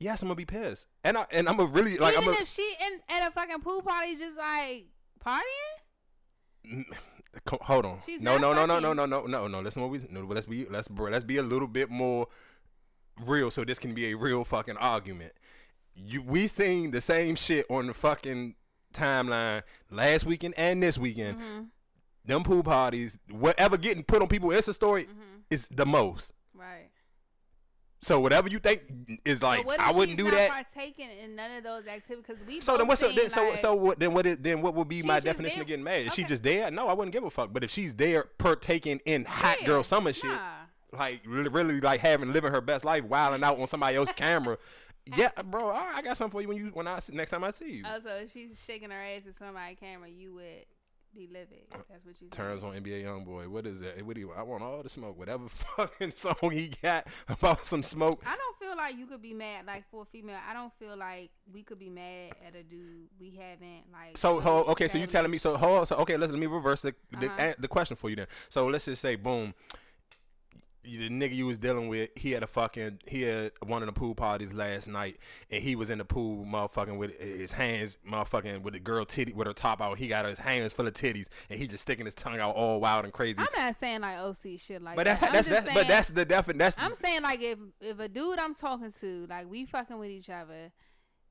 Yes, 0.00 0.22
I'm 0.22 0.28
gonna 0.28 0.36
be 0.36 0.44
pissed, 0.44 0.86
and 1.04 1.18
I 1.18 1.26
and 1.30 1.48
I'm 1.48 1.56
gonna 1.56 1.70
really 1.70 1.96
like 1.98 2.12
Even 2.12 2.24
I'm 2.24 2.30
gonna, 2.30 2.42
if 2.42 2.48
she 2.48 2.74
in 2.86 3.00
at 3.08 3.28
a 3.28 3.30
fucking 3.32 3.60
pool 3.60 3.82
party, 3.82 4.16
just 4.16 4.36
like 4.36 4.86
partying. 5.18 6.84
Hold 7.62 7.84
on. 7.86 7.98
She's 8.04 8.20
no, 8.20 8.36
no, 8.36 8.52
no, 8.52 8.66
no, 8.66 8.78
no, 8.80 8.92
no, 8.92 9.06
no, 9.06 9.26
no, 9.26 9.46
no. 9.46 9.60
Listen, 9.60 9.82
what 9.82 9.90
we 9.90 10.00
no, 10.10 10.22
let's 10.22 10.46
be 10.46 10.64
let's 10.66 10.88
bro, 10.88 11.10
let's 11.10 11.24
be 11.24 11.36
a 11.36 11.42
little 11.42 11.68
bit 11.68 11.90
more 11.90 12.26
real, 13.24 13.50
so 13.50 13.64
this 13.64 13.78
can 13.78 13.94
be 13.94 14.10
a 14.10 14.16
real 14.16 14.44
fucking 14.44 14.76
argument. 14.76 15.32
You 15.94 16.22
we 16.22 16.46
seen 16.46 16.90
the 16.90 17.00
same 17.00 17.36
shit 17.36 17.66
on 17.70 17.86
the 17.86 17.94
fucking 17.94 18.54
timeline 18.92 19.62
last 19.90 20.26
weekend 20.26 20.54
and 20.56 20.82
this 20.82 20.98
weekend. 20.98 21.38
Mm-hmm. 21.38 21.60
Them 22.24 22.44
pool 22.44 22.62
parties, 22.62 23.18
whatever 23.30 23.76
getting 23.76 24.02
put 24.04 24.20
on 24.20 24.28
people's 24.28 24.54
Insta 24.54 24.74
story 24.74 25.04
Mm-hmm. 25.04 25.40
is 25.50 25.66
the 25.68 25.86
most. 25.86 26.32
Right. 26.54 26.90
So 28.00 28.20
whatever 28.20 28.48
you 28.48 28.58
think 28.58 28.82
is 29.24 29.42
like, 29.42 29.66
what 29.66 29.80
I 29.80 29.90
wouldn't 29.90 30.16
do 30.16 30.30
that. 30.30 30.50
partaking 30.50 31.08
in 31.22 31.34
none 31.34 31.50
of 31.52 31.64
those 31.64 31.86
activities? 31.86 32.24
Because 32.26 32.46
we. 32.46 32.60
So 32.60 32.76
then 32.76 32.86
what's 32.86 33.02
up? 33.02 33.14
Then, 33.14 33.28
so 33.28 33.48
like, 33.48 33.58
so 33.58 33.74
what? 33.74 33.98
Then 33.98 34.14
what 34.14 34.24
is 34.24 34.38
then 34.38 34.62
what 34.62 34.74
would 34.74 34.88
be 34.88 35.02
my 35.02 35.20
definition 35.20 35.58
there- 35.58 35.62
of 35.62 35.68
getting 35.68 35.84
mad? 35.84 36.06
Is 36.06 36.14
she 36.14 36.24
just 36.24 36.42
there? 36.42 36.70
No, 36.70 36.88
I 36.88 36.92
wouldn't 36.92 37.12
give 37.12 37.24
a 37.24 37.30
fuck. 37.30 37.52
But 37.52 37.64
if 37.64 37.70
she's 37.70 37.94
there 37.94 38.24
partaking 38.38 39.00
in 39.04 39.24
hot 39.24 39.58
yeah, 39.60 39.66
girl 39.66 39.82
summer 39.82 40.12
shit, 40.12 40.38
like 40.92 41.22
really, 41.26 41.48
really 41.48 41.80
like 41.80 42.00
having 42.00 42.32
living 42.32 42.52
her 42.52 42.60
best 42.60 42.84
life, 42.84 43.04
wilding 43.04 43.42
out 43.42 43.58
on 43.58 43.66
somebody 43.66 43.96
else's 43.96 44.14
camera. 44.14 44.58
Yeah, 45.16 45.30
bro, 45.42 45.70
I, 45.70 45.92
I 45.96 46.02
got 46.02 46.18
something 46.18 46.32
for 46.32 46.42
you 46.42 46.48
when 46.48 46.58
you 46.58 46.70
when 46.74 46.86
I 46.86 47.00
next 47.12 47.30
time 47.30 47.42
I 47.42 47.50
see 47.50 47.76
you. 47.76 47.82
Oh, 47.86 47.94
also, 47.94 48.10
if 48.10 48.30
she's 48.30 48.62
shaking 48.62 48.90
her 48.90 49.00
ass 49.00 49.22
at 49.26 49.38
somebody's 49.38 49.78
camera, 49.80 50.06
you 50.06 50.34
would 50.34 50.66
be 51.18 51.26
livid. 51.26 51.66
That's 51.90 52.04
what 52.06 52.20
you 52.20 52.28
Turns 52.28 52.62
saying. 52.62 52.74
on 52.74 52.82
NBA 52.82 53.04
YoungBoy. 53.04 53.48
What 53.48 53.66
is 53.66 53.80
that? 53.80 54.00
What 54.06 54.14
do 54.14 54.20
you? 54.20 54.32
I 54.32 54.42
want 54.42 54.62
all 54.62 54.82
the 54.82 54.88
smoke. 54.88 55.18
Whatever 55.18 55.48
fucking 55.76 56.12
song 56.14 56.36
he 56.52 56.72
got 56.82 57.06
about 57.28 57.66
some 57.66 57.82
smoke. 57.82 58.22
I 58.24 58.36
don't 58.36 58.58
feel 58.58 58.76
like 58.76 58.96
you 58.96 59.06
could 59.06 59.20
be 59.22 59.34
mad 59.34 59.66
like 59.66 59.84
for 59.90 60.02
a 60.02 60.04
female. 60.06 60.38
I 60.48 60.52
don't 60.54 60.72
feel 60.78 60.96
like 60.96 61.30
we 61.52 61.62
could 61.62 61.78
be 61.78 61.90
mad 61.90 62.32
at 62.46 62.54
a 62.54 62.62
dude 62.62 63.08
we 63.20 63.30
haven't 63.38 63.84
like. 63.92 64.16
So 64.16 64.40
ho, 64.40 64.64
okay, 64.68 64.86
so 64.88 64.96
you 64.98 65.06
telling 65.06 65.30
me 65.30 65.38
so 65.38 65.56
hold 65.56 65.88
so 65.88 65.96
okay, 65.96 66.16
let's 66.16 66.30
let 66.32 66.38
me 66.40 66.46
reverse 66.46 66.82
the 66.82 66.94
the, 67.18 67.26
Uh-huh. 67.30 67.54
the 67.58 67.68
question 67.68 67.96
for 67.96 68.08
you 68.10 68.16
then. 68.16 68.26
So 68.48 68.66
let's 68.68 68.84
just 68.84 69.02
say 69.02 69.16
boom. 69.16 69.54
The 70.96 71.08
nigga 71.10 71.34
you 71.34 71.46
was 71.46 71.58
dealing 71.58 71.88
with, 71.88 72.10
he 72.16 72.32
had 72.32 72.42
a 72.42 72.46
fucking, 72.46 73.00
he 73.06 73.22
had 73.22 73.52
one 73.64 73.82
of 73.82 73.86
the 73.86 73.92
pool 73.92 74.14
parties 74.14 74.52
last 74.52 74.88
night, 74.88 75.18
and 75.50 75.62
he 75.62 75.76
was 75.76 75.90
in 75.90 75.98
the 75.98 76.04
pool, 76.04 76.44
motherfucking 76.44 76.96
with 76.96 77.18
his 77.20 77.52
hands, 77.52 77.98
motherfucking 78.08 78.62
with 78.62 78.74
the 78.74 78.80
girl 78.80 79.04
titty 79.04 79.32
with 79.32 79.46
her 79.46 79.52
top 79.52 79.80
out. 79.80 79.98
He 79.98 80.08
got 80.08 80.24
his 80.24 80.38
hands 80.38 80.72
full 80.72 80.86
of 80.86 80.94
titties, 80.94 81.26
and 81.50 81.58
he 81.58 81.66
just 81.66 81.82
sticking 81.82 82.04
his 82.06 82.14
tongue 82.14 82.40
out 82.40 82.54
all 82.54 82.80
wild 82.80 83.04
and 83.04 83.12
crazy. 83.12 83.38
I'm 83.38 83.46
not 83.56 83.78
saying 83.78 84.00
like 84.00 84.18
OC 84.18 84.58
shit 84.58 84.82
like 84.82 84.96
but 84.96 85.04
that's 85.04 85.20
that. 85.20 85.26
I'm 85.28 85.32
that's 85.34 85.48
that's 85.48 85.66
saying, 85.66 85.74
but 85.76 85.88
that's 85.88 86.08
the 86.08 86.24
defin 86.26 86.58
that's 86.58 86.76
I'm 86.78 86.94
saying 86.94 87.22
like 87.22 87.42
if 87.42 87.58
if 87.80 87.98
a 88.00 88.08
dude 88.08 88.38
I'm 88.38 88.54
talking 88.54 88.92
to 89.00 89.26
like 89.28 89.50
we 89.50 89.66
fucking 89.66 89.98
with 89.98 90.10
each 90.10 90.30
other, 90.30 90.72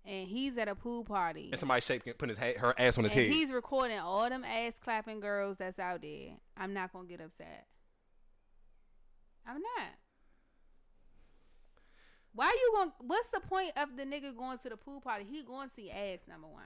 and 0.05 0.27
he's 0.27 0.57
at 0.57 0.67
a 0.67 0.75
pool 0.75 1.03
party. 1.03 1.49
and 1.51 1.59
somebody 1.59 1.81
shaking, 1.81 2.13
putting 2.13 2.35
his 2.35 2.37
ha- 2.37 2.59
her 2.59 2.73
ass 2.79 2.97
on 2.97 3.03
his 3.03 3.13
and 3.13 3.21
head. 3.21 3.31
he's 3.31 3.51
recording 3.51 3.99
all 3.99 4.29
them 4.29 4.43
ass 4.45 4.73
clapping 4.83 5.19
girls 5.19 5.57
that's 5.57 5.79
out 5.79 6.01
there. 6.01 6.29
I'm 6.55 6.73
not 6.73 6.93
gonna 6.93 7.07
get 7.07 7.21
upset. 7.21 7.65
I'm 9.47 9.62
not. 9.62 9.93
Why 12.33 12.55
you 12.55 12.71
going? 12.75 12.91
What's 12.99 13.27
the 13.33 13.39
point 13.39 13.71
of 13.77 13.97
the 13.97 14.03
nigga 14.03 14.36
going 14.36 14.60
to 14.60 14.69
the 14.69 14.77
pool 14.77 15.01
party? 15.01 15.25
He 15.27 15.41
going 15.41 15.69
to 15.69 15.73
see 15.73 15.89
ass 15.89 16.19
number 16.27 16.47
one. 16.47 16.63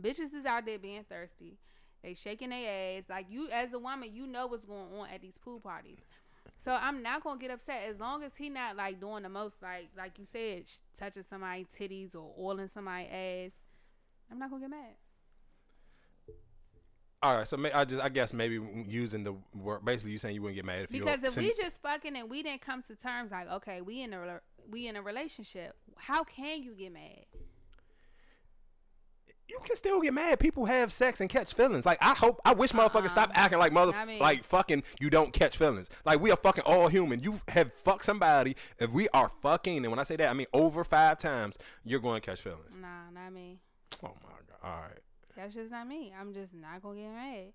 Bitches 0.00 0.32
is 0.32 0.46
out 0.46 0.64
there 0.64 0.78
being 0.78 1.04
thirsty. 1.04 1.58
They 2.02 2.14
shaking 2.14 2.50
their 2.50 2.98
ass. 2.98 3.04
Like 3.10 3.26
you, 3.28 3.48
as 3.50 3.72
a 3.72 3.78
woman, 3.78 4.10
you 4.12 4.26
know 4.26 4.46
what's 4.46 4.64
going 4.64 4.92
on 4.98 5.08
at 5.12 5.20
these 5.20 5.36
pool 5.44 5.60
parties. 5.60 5.98
So 6.64 6.72
I'm 6.72 7.02
not 7.02 7.24
gonna 7.24 7.40
get 7.40 7.50
upset 7.50 7.82
as 7.88 7.98
long 7.98 8.22
as 8.22 8.32
he 8.36 8.48
not 8.48 8.76
like 8.76 9.00
doing 9.00 9.24
the 9.24 9.28
most, 9.28 9.60
like 9.60 9.88
like 9.96 10.18
you 10.18 10.24
said, 10.32 10.64
touching 10.96 11.24
somebody's 11.28 11.66
titties 11.78 12.14
or 12.14 12.32
oiling 12.38 12.70
somebody's 12.72 13.08
ass. 13.10 13.52
I'm 14.30 14.38
not 14.38 14.50
gonna 14.50 14.62
get 14.62 14.70
mad. 14.70 14.94
All 17.22 17.36
right, 17.36 17.46
so 17.46 17.56
may, 17.56 17.70
I 17.70 17.84
just 17.84 18.02
I 18.02 18.08
guess 18.08 18.32
maybe 18.32 18.60
using 18.88 19.22
the 19.22 19.34
word 19.54 19.84
basically 19.84 20.10
you 20.10 20.18
saying 20.18 20.34
you 20.34 20.42
wouldn't 20.42 20.56
get 20.56 20.64
mad 20.64 20.82
if 20.82 20.92
you 20.92 21.00
Because 21.00 21.22
if 21.22 21.32
send- 21.32 21.46
we 21.46 21.54
just 21.54 21.80
fucking 21.80 22.16
and 22.16 22.28
we 22.28 22.42
didn't 22.42 22.62
come 22.62 22.82
to 22.82 22.96
terms 22.96 23.30
like, 23.30 23.48
okay, 23.48 23.80
we 23.80 24.02
in 24.02 24.12
a 24.12 24.40
we 24.68 24.88
in 24.88 24.96
a 24.96 25.02
relationship, 25.02 25.76
how 25.96 26.24
can 26.24 26.62
you 26.62 26.74
get 26.74 26.92
mad? 26.92 27.26
you 29.52 29.58
can 29.64 29.76
still 29.76 30.00
get 30.00 30.14
mad. 30.14 30.40
People 30.40 30.64
have 30.64 30.92
sex 30.92 31.20
and 31.20 31.28
catch 31.28 31.52
feelings. 31.52 31.84
Like 31.84 31.98
I 32.00 32.14
hope, 32.14 32.40
I 32.44 32.54
wish 32.54 32.72
motherfuckers 32.72 32.96
uh-huh. 32.96 33.08
stop 33.08 33.30
acting 33.34 33.58
like 33.58 33.72
mother, 33.72 33.92
I 33.94 34.04
mean- 34.04 34.18
like 34.18 34.44
fucking. 34.44 34.82
You 34.98 35.10
don't 35.10 35.32
catch 35.32 35.56
feelings. 35.56 35.88
Like 36.04 36.20
we 36.20 36.30
are 36.30 36.36
fucking 36.36 36.64
all 36.64 36.88
human. 36.88 37.20
You 37.20 37.40
have 37.48 37.72
fucked 37.72 38.04
somebody. 38.04 38.56
If 38.78 38.90
we 38.90 39.08
are 39.10 39.30
fucking, 39.42 39.78
and 39.78 39.88
when 39.88 39.98
I 39.98 40.04
say 40.04 40.16
that, 40.16 40.28
I 40.28 40.32
mean 40.32 40.46
over 40.52 40.84
five 40.84 41.18
times, 41.18 41.58
you're 41.84 42.00
going 42.00 42.20
to 42.20 42.26
catch 42.26 42.40
feelings. 42.40 42.74
Nah, 42.80 43.10
not 43.12 43.32
me. 43.32 43.58
Oh 44.02 44.14
my 44.22 44.38
god. 44.48 44.58
All 44.64 44.82
right. 44.82 45.01
That's 45.36 45.54
just 45.54 45.70
not 45.70 45.86
me. 45.88 46.12
I'm 46.18 46.32
just 46.32 46.54
not 46.54 46.82
gonna 46.82 47.00
get 47.00 47.10
mad. 47.12 47.52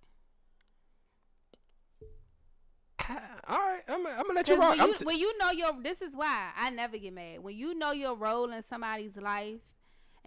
All 3.48 3.58
right. 3.58 3.82
I'm, 3.88 4.06
I'm 4.06 4.24
gonna 4.24 4.34
let 4.34 4.48
you 4.48 4.58
rock. 4.58 4.78
when 4.78 4.88
you, 4.88 4.96
t- 4.96 5.06
when 5.06 5.20
you 5.20 5.38
know 5.38 5.52
your, 5.52 5.72
this 5.82 6.02
is 6.02 6.14
why 6.16 6.50
I 6.58 6.70
never 6.72 6.98
get 6.98 7.14
mad. 7.14 7.40
When 7.44 7.56
you 7.56 7.76
know 7.76 7.92
your 7.92 8.16
role 8.16 8.52
in 8.52 8.64
somebody's 8.64 9.16
life, 9.16 9.62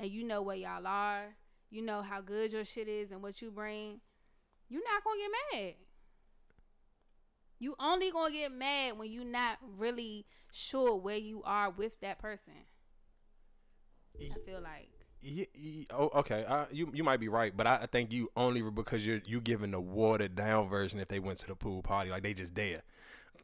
and 0.01 0.11
you 0.11 0.25
know 0.25 0.43
where 0.43 0.57
y'all 0.57 0.87
are, 0.87 1.37
you 1.71 1.83
know 1.83 2.03
how 2.03 2.21
good 2.21 2.53
your 2.53 2.65
shit 2.65 2.89
is 2.89 3.11
and 3.11 3.23
what 3.23 3.43
you 3.43 3.51
bring, 3.51 4.01
you're 4.69 4.83
not 4.83 5.05
gonna 5.05 5.21
get 5.21 5.31
mad. 5.61 5.75
You 7.59 7.75
only 7.79 8.11
gonna 8.11 8.33
get 8.33 8.53
mad 8.53 8.97
when 8.99 9.11
you're 9.11 9.25
not 9.25 9.59
really 9.77 10.25
sure 10.51 10.97
where 10.97 11.19
you 11.19 11.43
are 11.45 11.71
with 11.71 12.01
that 12.01 12.19
person. 12.19 12.55
I 14.19 14.35
feel 14.47 14.61
like. 14.63 15.00
Yeah, 15.23 15.45
yeah, 15.55 15.85
oh, 15.91 16.11
okay. 16.21 16.45
Uh, 16.47 16.65
you 16.73 16.91
you 16.95 17.05
might 17.05 17.21
be 17.21 17.29
right, 17.29 17.55
but 17.55 17.67
I, 17.67 17.81
I 17.83 17.87
think 17.87 18.11
you 18.13 18.31
only 18.37 18.63
because 18.63 19.05
you're 19.05 19.21
you 19.27 19.41
giving 19.41 19.71
the 19.73 19.81
watered 19.81 20.35
down 20.35 20.69
version 20.69 20.99
if 20.99 21.09
they 21.09 21.19
went 21.19 21.39
to 21.41 21.47
the 21.47 21.55
pool 21.55 21.83
party 21.83 22.11
like 22.11 22.23
they 22.23 22.33
just 22.33 22.55
there, 22.55 22.83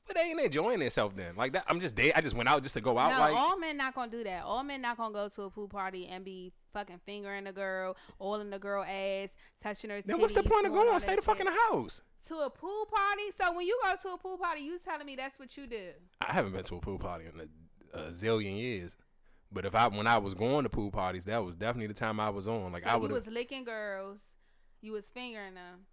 but 0.07 0.17
they 0.17 0.23
ain't 0.23 0.41
enjoying 0.41 0.79
themselves 0.81 1.15
then. 1.17 1.37
Like 1.37 1.53
that, 1.53 1.65
I'm 1.69 1.81
just 1.81 1.95
there. 1.97 2.13
I 2.17 2.23
just 2.23 2.35
went 2.35 2.49
out 2.49 2.63
just 2.63 2.75
to 2.77 2.81
go 2.81 2.97
out. 2.97 3.11
no, 3.13 3.19
like 3.19 3.37
all 3.37 3.59
men 3.59 3.77
not 3.77 3.95
gonna 3.95 4.11
do 4.11 4.25
that. 4.25 4.45
All 4.45 4.63
men 4.65 4.81
not 4.81 4.97
gonna 4.97 5.13
go 5.13 5.29
to 5.29 5.43
a 5.43 5.51
pool 5.51 5.69
party 5.69 6.07
and 6.07 6.25
be 6.25 6.53
fucking 6.73 7.01
fingering 7.05 7.45
the 7.45 7.53
girl, 7.53 7.95
oiling 8.23 8.49
the 8.51 8.59
girl 8.59 8.83
ass, 8.83 9.31
touching 9.63 9.91
her. 9.91 10.01
Then 10.03 10.19
what's 10.19 10.33
the 10.33 10.43
point 10.43 10.67
of 10.67 10.73
all 10.73 10.85
going? 10.85 11.01
Stay 11.01 11.17
the 11.17 11.23
fuck 11.23 11.41
in 11.41 11.47
the 11.47 11.57
house. 11.71 12.01
to 12.29 12.37
a 12.37 12.49
pool 12.51 12.87
party. 12.87 13.23
So 13.39 13.55
when 13.55 13.67
you 13.67 13.79
go 13.85 13.93
to 14.03 14.15
a 14.15 14.19
pool 14.19 14.39
party, 14.39 14.63
you 14.63 14.79
telling 14.83 15.05
me 15.07 15.17
that's 15.17 15.39
what 15.39 15.55
you 15.59 15.67
do? 15.67 15.91
I 16.27 16.33
haven't 16.33 16.53
been 16.53 16.65
to 16.65 16.77
a 16.77 16.81
pool 16.81 16.99
party 16.99 17.27
in 17.27 17.41
a, 17.41 17.99
a 17.99 18.11
zillion 18.13 18.57
years. 18.59 18.97
But 19.53 19.65
if 19.65 19.75
I 19.75 19.89
when 19.89 20.07
I 20.07 20.19
was 20.19 20.35
going 20.35 20.65
to 20.65 20.69
pool 20.71 20.91
parties, 20.91 21.25
that 21.27 21.45
was 21.45 21.55
definitely 21.55 21.87
the 21.89 21.95
time 21.95 22.21
I 22.21 22.31
was 22.31 22.49
on. 22.49 22.73
Like 22.73 22.85
So 22.85 22.91
I 22.91 22.95
you 22.95 23.01
would 23.01 23.11
was 23.13 23.27
licking 23.27 23.65
girls, 23.65 24.19
you 24.81 24.93
was 24.93 25.09
fingering 25.09 25.55
them, 25.55 25.87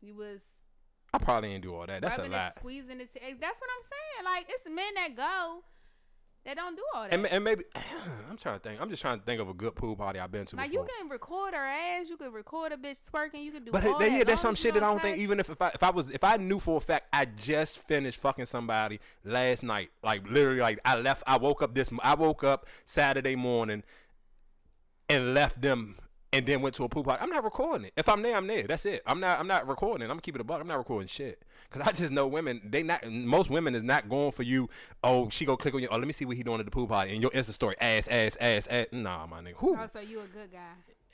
you 0.00 0.14
was 0.14 0.40
I 1.12 1.18
probably 1.18 1.50
didn't 1.50 1.62
do 1.62 1.74
all 1.74 1.86
that. 1.86 2.02
That's 2.02 2.18
a 2.18 2.24
lot. 2.24 2.54
squeezing 2.58 3.00
it. 3.00 3.10
That's 3.14 3.40
what 3.40 3.70
I'm 3.70 3.84
saying. 3.84 4.24
Like 4.24 4.46
it's 4.48 4.64
men 4.66 4.94
that 4.96 5.16
go 5.16 5.62
that 6.44 6.56
don't 6.56 6.76
do 6.76 6.82
all 6.94 7.04
that. 7.04 7.12
And, 7.12 7.26
and 7.26 7.42
maybe 7.42 7.64
I'm 8.30 8.36
trying 8.36 8.58
to 8.58 8.60
think. 8.60 8.80
I'm 8.80 8.90
just 8.90 9.00
trying 9.00 9.18
to 9.18 9.24
think 9.24 9.40
of 9.40 9.48
a 9.48 9.54
good 9.54 9.74
pool 9.74 9.96
party 9.96 10.18
I've 10.18 10.30
been 10.30 10.44
to 10.46 10.56
like 10.56 10.70
before. 10.70 10.84
you 10.84 10.90
can 10.98 11.08
record 11.08 11.54
her 11.54 11.66
ass, 11.66 12.08
you 12.08 12.16
can 12.16 12.32
record 12.32 12.72
a 12.72 12.76
bitch 12.76 13.00
twerking, 13.10 13.42
you 13.42 13.52
can 13.52 13.64
do. 13.64 13.72
But 13.72 13.86
all 13.86 13.98
they, 13.98 14.10
that. 14.10 14.18
yeah, 14.18 14.24
there's 14.24 14.40
some 14.40 14.54
shit 14.54 14.74
that 14.74 14.82
I 14.82 14.86
don't 14.86 15.00
think 15.00 15.18
even 15.18 15.40
if, 15.40 15.48
if 15.48 15.60
I 15.60 15.68
if 15.68 15.82
I 15.82 15.90
was 15.90 16.10
if 16.10 16.22
I 16.22 16.36
knew 16.36 16.60
for 16.60 16.76
a 16.76 16.80
fact 16.80 17.08
I 17.12 17.24
just 17.24 17.78
finished 17.78 18.20
fucking 18.20 18.46
somebody 18.46 19.00
last 19.24 19.62
night, 19.62 19.90
like 20.02 20.28
literally 20.28 20.60
like 20.60 20.80
I 20.84 20.98
left 20.98 21.22
I 21.26 21.38
woke 21.38 21.62
up 21.62 21.74
this 21.74 21.90
I 22.02 22.14
woke 22.14 22.44
up 22.44 22.66
Saturday 22.84 23.36
morning 23.36 23.82
and 25.08 25.34
left 25.34 25.60
them 25.60 25.96
and 26.34 26.46
then 26.46 26.60
went 26.60 26.74
to 26.76 26.84
a 26.84 26.88
pool 26.88 27.04
party. 27.04 27.22
I'm 27.22 27.30
not 27.30 27.44
recording 27.44 27.86
it. 27.86 27.92
If 27.96 28.08
I'm 28.08 28.22
there, 28.22 28.36
I'm 28.36 28.46
there. 28.46 28.64
That's 28.64 28.86
it. 28.86 29.02
I'm 29.06 29.20
not 29.20 29.38
I'm 29.38 29.46
not 29.46 29.66
recording 29.66 30.02
it. 30.02 30.04
I'm 30.06 30.10
gonna 30.10 30.22
keep 30.22 30.34
it 30.34 30.40
a 30.40 30.44
buck. 30.44 30.60
I'm 30.60 30.68
not 30.68 30.78
recording 30.78 31.08
shit. 31.08 31.42
Cause 31.70 31.82
I 31.84 31.92
just 31.92 32.12
know 32.12 32.26
women, 32.26 32.60
they 32.64 32.82
not 32.82 33.08
most 33.08 33.50
women 33.50 33.74
is 33.74 33.82
not 33.82 34.08
going 34.08 34.32
for 34.32 34.42
you. 34.42 34.68
Oh, 35.02 35.28
she 35.28 35.44
go 35.44 35.56
click 35.56 35.74
on 35.74 35.80
you. 35.80 35.88
Oh, 35.90 35.96
let 35.96 36.06
me 36.06 36.12
see 36.12 36.24
what 36.24 36.36
he 36.36 36.42
doing 36.42 36.60
at 36.60 36.66
the 36.66 36.70
pool 36.70 36.86
party. 36.86 37.12
And 37.12 37.22
your 37.22 37.30
Insta 37.32 37.50
story, 37.50 37.76
ass, 37.80 38.06
ass, 38.08 38.36
ass, 38.40 38.66
ass. 38.68 38.86
Nah, 38.92 39.26
my 39.26 39.40
nigga. 39.40 39.54
Who? 39.56 39.76
Oh, 39.76 39.88
so 39.92 40.00
you 40.00 40.20
a 40.20 40.26
good 40.26 40.52
guy. 40.52 40.58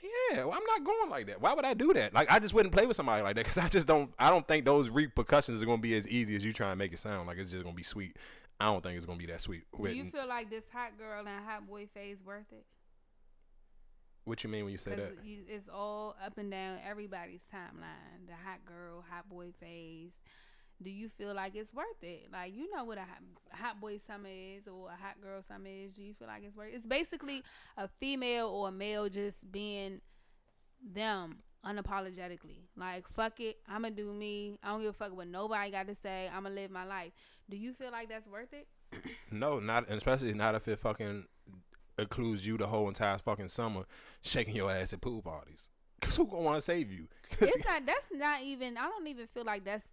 Yeah, 0.03 0.45
well, 0.45 0.55
I'm 0.55 0.65
not 0.65 0.85
going 0.85 1.11
like 1.11 1.27
that. 1.27 1.41
Why 1.41 1.53
would 1.53 1.65
I 1.65 1.75
do 1.75 1.93
that? 1.93 2.15
Like, 2.15 2.31
I 2.31 2.39
just 2.39 2.55
wouldn't 2.55 2.75
play 2.75 2.87
with 2.87 2.97
somebody 2.97 3.23
like 3.23 3.37
that 3.37 3.45
because 3.45 3.59
I 3.59 3.69
just 3.69 3.87
don't. 3.87 4.11
I 4.19 4.31
don't 4.31 4.47
think 4.47 4.65
those 4.65 4.89
repercussions 4.89 5.63
are 5.63 5.67
gonna 5.67 5.79
be 5.79 5.95
as 5.95 6.09
easy 6.09 6.37
as 6.37 6.45
you 6.45 6.53
try 6.53 6.71
and 6.71 6.79
make 6.79 6.93
it 6.93 6.99
sound. 6.99 7.27
Like 7.27 7.39
it's 7.39 7.51
just 7.51 7.65
gonna 7.65 7.77
be 7.77 7.83
sweet. 7.83 8.17
I 8.59 8.67
don't 8.67 8.83
think 8.83 8.97
it's 8.97 9.07
gonna 9.07 9.19
be 9.19 9.27
that 9.27 9.41
sweet. 9.41 9.65
Do 9.75 9.91
you 9.91 10.11
feel 10.11 10.27
like 10.27 10.51
this 10.51 10.65
hot 10.73 10.99
girl 10.99 11.21
and 11.21 11.45
hot 11.47 11.67
boy 11.67 11.87
phase 11.95 12.19
worth 12.25 12.53
it? 12.53 12.65
What 14.25 14.45
you 14.45 14.51
mean 14.51 14.65
when 14.65 14.73
you 14.73 14.79
say 14.79 14.95
that? 14.95 15.25
you, 15.25 15.39
it's 15.49 15.69
all 15.69 16.17
up 16.25 16.39
and 16.39 16.51
down 16.51 16.79
everybody's 16.89 17.43
timeline. 17.53 18.27
The 18.27 18.35
hot 18.35 18.65
girl, 18.65 19.05
hot 19.09 19.29
boy 19.29 19.53
phase. 19.61 20.13
Do 20.83 20.91
you 20.91 21.11
feel 21.11 21.35
like 21.35 21.55
it's 21.55 21.75
worth 21.75 22.03
it? 22.03 22.29
Like 22.33 22.55
you 22.55 22.75
know 22.75 22.85
what 22.85 22.99
a 22.99 23.03
hot, 23.03 23.21
hot 23.53 23.81
boy 23.81 23.99
summer 24.07 24.29
is 24.29 24.67
or 24.67 24.89
a 24.89 24.97
hot 24.97 25.21
girl 25.23 25.43
summer 25.47 25.69
is. 25.69 25.93
Do 25.93 26.03
you 26.03 26.15
feel 26.15 26.29
like 26.29 26.43
it's 26.45 26.57
worth? 26.57 26.73
It? 26.73 26.77
It's 26.77 26.87
basically 26.87 27.43
a 27.77 27.89
female 28.01 28.49
or 28.49 28.69
a 28.69 28.73
male 28.73 29.09
just 29.09 29.51
being 29.53 30.01
them 30.95 31.39
unapologetically. 31.65 32.63
Like 32.77 33.09
fuck 33.09 33.41
it, 33.41 33.59
I'ma 33.69 33.91
do 33.91 34.13
me. 34.13 34.59
I 34.63 34.69
don't 34.69 34.81
give 34.81 34.91
a 34.91 34.93
fuck 34.95 35.15
what 35.15 35.27
nobody 35.27 35.71
got 35.71 35.87
to 35.89 35.95
say. 35.95 36.31
I'ma 36.35 36.49
live 36.49 36.71
my 36.71 36.85
life. 36.85 37.13
Do 37.49 37.57
you 37.57 37.73
feel 37.73 37.91
like 37.91 38.09
that's 38.09 38.27
worth 38.27 38.53
it? 38.53 38.67
No, 39.31 39.61
not 39.61 39.89
especially 39.89 40.35
not 40.35 40.55
if 40.55 40.67
it 40.67 40.79
fucking 40.79 41.27
includes 41.99 42.47
you 42.47 42.57
the 42.57 42.67
whole 42.67 42.89
entire 42.89 43.19
fucking 43.19 43.49
summer 43.49 43.85
shaking 44.23 44.57
your 44.57 44.71
ass 44.71 44.93
at 44.93 45.01
pool 45.01 45.23
parties. 45.23 45.69
Cause 46.01 46.17
who 46.17 46.27
gonna 46.27 46.43
want 46.43 46.57
to 46.57 46.63
save 46.63 46.91
you? 46.91 47.09
it's 47.41 47.65
not 47.65 47.85
that's 47.87 48.07
not 48.13 48.43
even 48.43 48.77
i 48.77 48.83
don't 48.83 49.07
even 49.07 49.27
feel 49.27 49.45
like 49.45 49.65
that's 49.65 49.85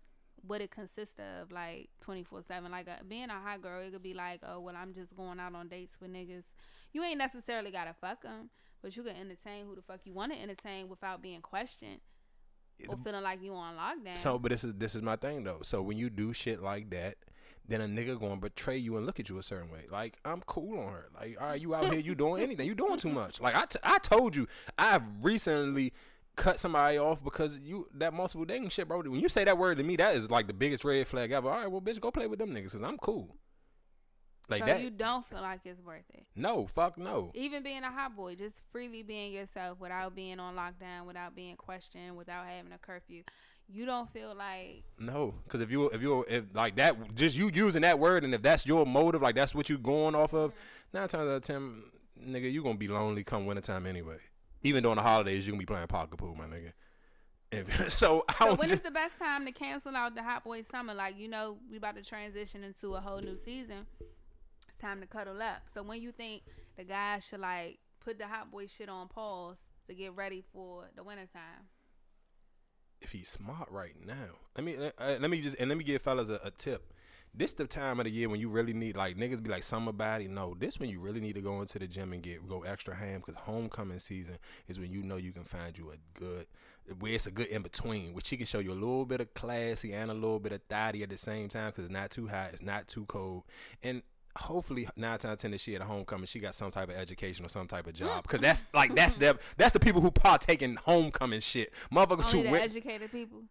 what 0.45 0.61
it 0.61 0.71
consists 0.71 1.15
of 1.19 1.51
like 1.51 1.89
24 2.01 2.43
7 2.43 2.71
like 2.71 2.87
uh 2.87 3.03
being 3.07 3.29
a 3.29 3.39
hot 3.39 3.61
girl 3.61 3.81
it 3.81 3.91
could 3.91 4.03
be 4.03 4.13
like 4.13 4.39
oh 4.47 4.59
well 4.59 4.75
i'm 4.77 4.93
just 4.93 5.15
going 5.15 5.39
out 5.39 5.53
on 5.53 5.67
dates 5.67 5.97
with 5.99 6.13
niggas 6.13 6.45
you 6.93 7.03
ain't 7.03 7.17
necessarily 7.17 7.71
gotta 7.71 7.93
fuck 7.93 8.21
them 8.21 8.49
but 8.81 8.95
you 8.95 9.03
can 9.03 9.15
entertain 9.15 9.65
who 9.65 9.75
the 9.75 9.81
fuck 9.81 9.99
you 10.05 10.13
want 10.13 10.31
to 10.31 10.41
entertain 10.41 10.87
without 10.87 11.21
being 11.21 11.41
questioned 11.41 11.99
or 12.87 12.97
feeling 13.03 13.23
like 13.23 13.41
you 13.41 13.53
on 13.53 13.75
lockdown 13.75 14.17
So, 14.17 14.37
but 14.37 14.51
this 14.51 14.63
is 14.63 14.73
this 14.75 14.95
is 14.95 15.01
my 15.01 15.15
thing 15.15 15.43
though. 15.43 15.61
So 15.63 15.81
when 15.81 15.97
you 15.97 16.09
do 16.09 16.33
shit 16.33 16.61
like 16.61 16.89
that, 16.91 17.15
then 17.67 17.81
a 17.81 17.85
nigga 17.85 18.19
gonna 18.19 18.37
betray 18.37 18.77
you 18.77 18.97
and 18.97 19.05
look 19.05 19.19
at 19.19 19.29
you 19.29 19.37
a 19.37 19.43
certain 19.43 19.69
way. 19.69 19.85
Like 19.91 20.17
I'm 20.23 20.41
cool 20.41 20.79
on 20.79 20.91
her. 20.91 21.09
Like 21.19 21.37
all 21.39 21.47
right, 21.47 21.61
you 21.61 21.75
out 21.75 21.91
here, 21.91 21.99
you 21.99 22.15
doing 22.15 22.41
anything? 22.41 22.67
You 22.67 22.75
doing 22.75 22.97
too 22.97 23.09
much. 23.09 23.41
Like 23.41 23.55
I, 23.55 23.65
t- 23.65 23.79
I 23.83 23.97
told 23.99 24.35
you, 24.35 24.47
I 24.77 24.99
recently 25.21 25.93
cut 26.35 26.59
somebody 26.59 26.97
off 26.97 27.23
because 27.23 27.57
you 27.59 27.87
that 27.95 28.13
multiple 28.13 28.45
dating 28.45 28.69
shit, 28.69 28.87
bro. 28.87 29.01
When 29.01 29.19
you 29.19 29.29
say 29.29 29.43
that 29.43 29.57
word 29.57 29.77
to 29.79 29.83
me, 29.83 29.95
that 29.97 30.15
is 30.15 30.31
like 30.31 30.47
the 30.47 30.53
biggest 30.53 30.85
red 30.85 31.07
flag 31.07 31.31
ever. 31.31 31.49
All 31.49 31.57
right, 31.57 31.71
well, 31.71 31.81
bitch, 31.81 31.99
go 31.99 32.11
play 32.11 32.27
with 32.27 32.39
them 32.39 32.51
niggas 32.51 32.63
because 32.65 32.83
I'm 32.83 32.97
cool. 32.97 33.35
Like 34.49 34.61
so 34.61 34.65
that. 34.67 34.81
you 34.81 34.89
don't 34.89 35.25
feel 35.25 35.41
like 35.41 35.59
it's 35.65 35.81
worth 35.81 36.05
it 36.13 36.23
no, 36.33 36.67
fuck 36.67 36.97
no. 36.97 37.31
even 37.35 37.63
being 37.63 37.83
a 37.83 37.91
hot 37.91 38.15
boy 38.15 38.35
just 38.35 38.61
freely 38.71 39.03
being 39.03 39.33
yourself 39.33 39.77
without 39.81 40.15
being 40.15 40.39
on 40.39 40.55
lockdown 40.55 41.05
without 41.05 41.35
being 41.35 41.57
questioned 41.57 42.15
without 42.15 42.45
having 42.45 42.71
a 42.71 42.77
curfew 42.77 43.23
you 43.69 43.85
don't 43.85 44.11
feel 44.11 44.33
like 44.35 44.83
No, 44.99 45.35
because 45.43 45.61
if 45.61 45.69
you 45.71 45.89
if 45.89 46.01
you 46.01 46.25
if 46.27 46.45
like 46.53 46.75
that, 46.77 47.15
just 47.15 47.35
you 47.35 47.49
using 47.53 47.81
that 47.81 47.99
word, 47.99 48.23
and 48.23 48.33
if 48.33 48.41
that's 48.41 48.65
your 48.65 48.85
motive, 48.85 49.21
like 49.21 49.35
that's 49.35 49.53
what 49.53 49.69
you 49.69 49.77
going 49.77 50.15
off 50.15 50.33
of, 50.33 50.51
mm-hmm. 50.51 50.97
nine 50.97 51.07
times 51.07 51.27
out 51.27 51.35
of 51.35 51.41
ten, 51.41 51.83
nigga, 52.25 52.51
you 52.51 52.63
gonna 52.63 52.77
be 52.77 52.87
lonely 52.87 53.23
come 53.23 53.45
wintertime 53.45 53.85
anyway. 53.85 54.17
Even 54.63 54.83
during 54.83 54.95
the 54.95 55.01
holidays, 55.01 55.45
you 55.45 55.53
gonna 55.53 55.59
be 55.59 55.65
playing 55.65 55.87
pocket 55.87 56.17
pool, 56.17 56.35
my 56.35 56.45
nigga. 56.45 56.71
If, 57.51 57.89
so 57.97 58.25
So 58.39 58.55
when 58.55 58.71
is 58.71 58.81
the 58.81 58.91
best 58.91 59.17
time 59.19 59.45
to 59.45 59.51
cancel 59.51 59.95
out 59.95 60.15
the 60.15 60.23
hot 60.23 60.43
boy 60.43 60.63
summer? 60.63 60.93
Like 60.93 61.17
you 61.17 61.27
know, 61.27 61.57
we 61.69 61.77
about 61.77 61.95
to 61.95 62.03
transition 62.03 62.63
into 62.63 62.95
a 62.95 63.01
whole 63.01 63.19
new 63.19 63.37
season. 63.37 63.85
It's 64.67 64.77
time 64.77 65.01
to 65.01 65.07
cuddle 65.07 65.41
up. 65.41 65.63
So 65.73 65.83
when 65.83 66.01
you 66.01 66.11
think 66.11 66.43
the 66.77 66.83
guys 66.83 67.25
should 67.25 67.41
like 67.41 67.79
put 67.99 68.17
the 68.17 68.27
hot 68.27 68.51
boy 68.51 68.67
shit 68.67 68.89
on 68.89 69.07
pause 69.07 69.57
to 69.87 69.93
get 69.93 70.15
ready 70.15 70.43
for 70.53 70.85
the 70.95 71.03
wintertime? 71.03 71.67
If 73.01 73.11
he's 73.11 73.29
smart 73.29 73.69
right 73.71 73.95
now, 74.05 74.35
let 74.55 74.63
me 74.63 74.75
uh, 74.75 75.17
let 75.19 75.29
me 75.29 75.41
just 75.41 75.57
and 75.59 75.69
let 75.69 75.77
me 75.77 75.83
give 75.83 76.01
fellas 76.01 76.29
a, 76.29 76.39
a 76.43 76.51
tip. 76.51 76.93
This 77.33 77.53
the 77.53 77.67
time 77.67 77.99
of 77.99 78.05
the 78.05 78.11
year 78.11 78.29
when 78.29 78.39
you 78.39 78.49
really 78.49 78.73
need 78.73 78.97
like 78.97 79.15
niggas 79.15 79.43
be 79.43 79.49
like 79.49 79.63
summer 79.63 79.91
body. 79.91 80.27
No, 80.27 80.55
this 80.57 80.79
when 80.79 80.89
you 80.89 80.99
really 80.99 81.19
need 81.19 81.35
to 81.35 81.41
go 81.41 81.61
into 81.61 81.77
the 81.77 81.87
gym 81.87 82.13
and 82.13 82.23
get 82.23 82.47
go 82.47 82.63
extra 82.63 82.95
ham 82.95 83.21
because 83.23 83.35
homecoming 83.43 83.99
season 83.99 84.37
is 84.67 84.79
when 84.79 84.91
you 84.91 85.03
know 85.03 85.17
you 85.17 85.31
can 85.31 85.43
find 85.43 85.77
you 85.77 85.91
a 85.91 86.19
good 86.19 86.47
where 86.99 87.13
it's 87.13 87.27
a 87.27 87.31
good 87.31 87.47
in 87.47 87.61
between, 87.61 88.13
which 88.13 88.27
she 88.27 88.37
can 88.37 88.45
show 88.45 88.59
you 88.59 88.71
a 88.71 88.73
little 88.73 89.05
bit 89.05 89.21
of 89.21 89.33
classy 89.33 89.93
and 89.93 90.09
a 90.09 90.13
little 90.13 90.39
bit 90.39 90.53
of 90.53 90.61
thotty 90.63 91.03
at 91.03 91.09
the 91.09 91.17
same 91.17 91.49
time 91.49 91.67
because 91.67 91.85
it's 91.85 91.93
not 91.93 92.09
too 92.09 92.27
hot, 92.27 92.49
it's 92.53 92.61
not 92.61 92.87
too 92.87 93.05
cold, 93.05 93.43
and 93.83 94.01
hopefully 94.39 94.87
nine 94.95 95.17
times 95.19 95.41
ten 95.41 95.51
that 95.51 95.59
she 95.59 95.75
at 95.75 95.81
a 95.81 95.85
homecoming 95.85 96.25
she 96.25 96.39
got 96.39 96.55
some 96.55 96.71
type 96.71 96.89
of 96.89 96.95
education 96.95 97.45
or 97.45 97.49
some 97.49 97.67
type 97.67 97.87
of 97.87 97.93
job. 97.93 98.23
Because 98.23 98.39
that's 98.41 98.63
like 98.73 98.95
that's 98.95 99.15
the 99.15 99.37
that's 99.57 99.73
the 99.73 99.79
people 99.79 100.01
who 100.01 100.11
partake 100.11 100.61
in 100.61 100.75
homecoming 100.77 101.39
shit. 101.41 101.71
Motherfuckers 101.93 102.25
Only 102.33 102.37
who 102.39 102.43
the 102.43 102.51
went 102.51 102.63
educated 102.63 103.11
people. 103.11 103.43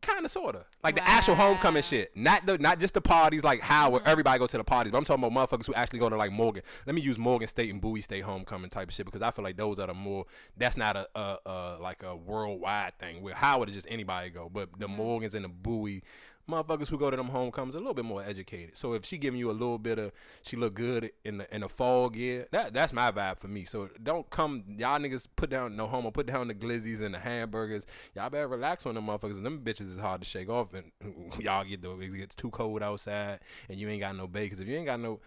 kind 0.00 0.24
of 0.24 0.30
sorta. 0.32 0.64
Like 0.82 0.96
the 0.96 1.06
actual 1.08 1.36
homecoming 1.36 1.82
shit. 1.84 2.10
Not 2.16 2.44
the 2.44 2.58
not 2.58 2.80
just 2.80 2.94
the 2.94 3.00
parties 3.00 3.44
like 3.44 3.60
how 3.60 3.90
Mm-hmm. 3.92 4.08
everybody 4.08 4.38
go 4.38 4.46
to 4.48 4.56
the 4.56 4.64
parties 4.64 4.90
but 4.90 4.98
i'm 4.98 5.04
talking 5.04 5.22
about 5.24 5.50
motherfuckers 5.50 5.66
who 5.66 5.74
actually 5.74 5.98
go 6.00 6.08
to 6.08 6.16
like 6.16 6.32
morgan. 6.32 6.62
Let 6.86 6.94
me 6.96 7.00
use 7.02 7.18
morgan 7.18 7.46
state 7.46 7.70
and 7.70 7.80
bowie 7.80 8.00
state 8.00 8.22
homecoming 8.22 8.68
type 8.70 8.88
of 8.88 8.94
shit 8.94 9.06
because 9.06 9.22
i 9.22 9.30
feel 9.30 9.44
like 9.44 9.56
those 9.56 9.78
are 9.78 9.86
the 9.86 9.94
more 9.94 10.24
that's 10.56 10.76
not 10.76 10.96
a, 10.96 11.06
a, 11.14 11.38
a 11.46 11.76
like 11.80 12.02
a 12.02 12.16
worldwide 12.16 12.98
thing 12.98 13.22
where 13.22 13.34
howard 13.34 13.68
is 13.68 13.74
just 13.76 13.86
anybody 13.90 14.30
go? 14.30 14.48
But 14.52 14.70
the 14.78 14.86
Mm-hmm. 14.86 14.96
morgans 14.96 15.34
and 15.34 15.44
the 15.44 15.48
bowie 15.48 16.02
motherfuckers 16.48 16.88
who 16.88 16.98
go 16.98 17.10
to 17.10 17.16
them 17.16 17.28
homecomings 17.28 17.74
a 17.74 17.78
little 17.78 17.94
bit 17.94 18.04
more 18.04 18.22
educated. 18.22 18.76
So 18.76 18.94
if 18.94 19.04
she 19.04 19.18
giving 19.18 19.38
you 19.38 19.50
a 19.50 19.52
little 19.52 19.78
bit 19.78 19.98
of 19.98 20.12
she 20.42 20.56
look 20.56 20.74
good 20.74 21.10
in 21.24 21.38
the 21.38 21.54
in 21.54 21.60
the 21.62 21.68
fall 21.68 22.10
gear, 22.10 22.46
that 22.52 22.72
that's 22.72 22.92
my 22.92 23.10
vibe 23.10 23.38
for 23.38 23.48
me. 23.48 23.64
So 23.64 23.88
don't 24.02 24.28
come 24.30 24.64
y'all 24.76 24.98
niggas 24.98 25.26
put 25.36 25.50
down 25.50 25.76
no 25.76 25.86
homo, 25.86 26.10
put 26.10 26.26
down 26.26 26.48
the 26.48 26.54
glizzies 26.54 27.00
and 27.00 27.14
the 27.14 27.18
hamburgers. 27.18 27.86
Y'all 28.14 28.30
better 28.30 28.48
relax 28.48 28.86
on 28.86 28.94
them 28.94 29.06
motherfuckers. 29.06 29.36
And 29.36 29.46
them 29.46 29.60
bitches 29.60 29.90
is 29.90 29.98
hard 29.98 30.20
to 30.20 30.26
shake 30.26 30.48
off 30.48 30.74
and 30.74 30.92
y'all 31.38 31.64
get 31.64 31.82
the 31.82 31.92
it 31.98 32.12
gets 32.12 32.34
too 32.34 32.50
cold 32.50 32.82
outside 32.82 33.40
and 33.68 33.78
you 33.78 33.88
ain't 33.88 34.00
got 34.00 34.16
no 34.16 34.26
baby. 34.26 34.50
Cause 34.50 34.60
if 34.60 34.68
you 34.68 34.76
ain't 34.76 34.86
got 34.86 35.00
no 35.00 35.20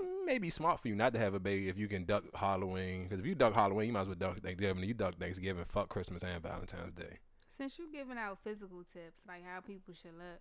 it 0.00 0.26
may 0.26 0.38
be 0.38 0.50
smart 0.50 0.80
for 0.80 0.88
you 0.88 0.94
not 0.94 1.12
to 1.14 1.18
have 1.18 1.34
a 1.34 1.40
baby 1.40 1.68
if 1.68 1.78
you 1.78 1.88
can 1.88 2.04
duck 2.04 2.24
Halloween. 2.34 3.04
Because 3.04 3.20
if 3.20 3.26
you 3.26 3.34
duck 3.34 3.54
Halloween, 3.54 3.88
you 3.88 3.92
might 3.92 4.02
as 4.02 4.06
well 4.06 4.16
duck 4.16 4.40
Thanksgiving. 4.40 4.84
You 4.84 4.94
duck 4.94 5.18
Thanksgiving, 5.18 5.64
fuck 5.66 5.88
Christmas 5.88 6.22
and 6.22 6.42
Valentine's 6.42 6.92
Day. 6.92 7.18
Since 7.56 7.78
you 7.78 7.88
giving 7.92 8.16
out 8.16 8.38
physical 8.42 8.84
tips 8.90 9.24
like 9.28 9.44
how 9.44 9.60
people 9.60 9.92
should 9.92 10.16
look, 10.16 10.40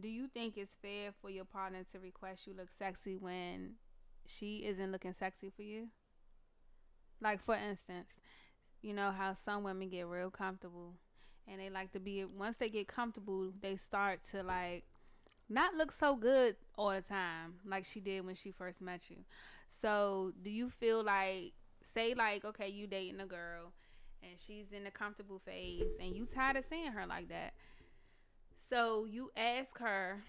do 0.00 0.08
you 0.08 0.28
think 0.28 0.56
it's 0.56 0.74
fair 0.82 1.10
for 1.20 1.30
your 1.30 1.44
partner 1.44 1.84
to 1.92 1.98
request 1.98 2.46
you 2.46 2.54
look 2.56 2.68
sexy 2.76 3.16
when 3.16 3.74
she 4.26 4.64
isn't 4.66 4.90
looking 4.92 5.12
sexy 5.12 5.50
for 5.54 5.62
you? 5.62 5.88
Like 7.20 7.42
for 7.42 7.54
instance, 7.54 8.10
you 8.82 8.92
know 8.92 9.12
how 9.12 9.34
some 9.34 9.62
women 9.62 9.88
get 9.88 10.06
real 10.06 10.30
comfortable 10.30 10.94
and 11.46 11.60
they 11.60 11.70
like 11.70 11.92
to 11.92 12.00
be 12.00 12.24
once 12.24 12.56
they 12.56 12.68
get 12.68 12.88
comfortable, 12.88 13.52
they 13.60 13.76
start 13.76 14.20
to 14.30 14.42
like 14.42 14.84
not 15.48 15.74
look 15.74 15.92
so 15.92 16.16
good 16.16 16.56
all 16.76 16.90
the 16.90 17.02
time 17.02 17.54
like 17.66 17.84
she 17.84 18.00
did 18.00 18.24
when 18.24 18.34
she 18.34 18.50
first 18.50 18.80
met 18.80 19.02
you. 19.08 19.18
So, 19.82 20.32
do 20.42 20.50
you 20.50 20.70
feel 20.70 21.04
like 21.04 21.52
say 21.94 22.14
like 22.14 22.44
okay, 22.44 22.68
you 22.68 22.86
dating 22.86 23.20
a 23.20 23.26
girl 23.26 23.72
and 24.22 24.38
she's 24.38 24.72
in 24.72 24.84
the 24.84 24.90
comfortable 24.90 25.38
phase 25.38 25.92
and 26.00 26.16
you 26.16 26.26
tired 26.26 26.56
of 26.56 26.64
seeing 26.64 26.92
her 26.92 27.06
like 27.06 27.28
that. 27.28 27.54
So 28.68 29.04
you 29.04 29.30
ask 29.36 29.78
her, 29.78 30.22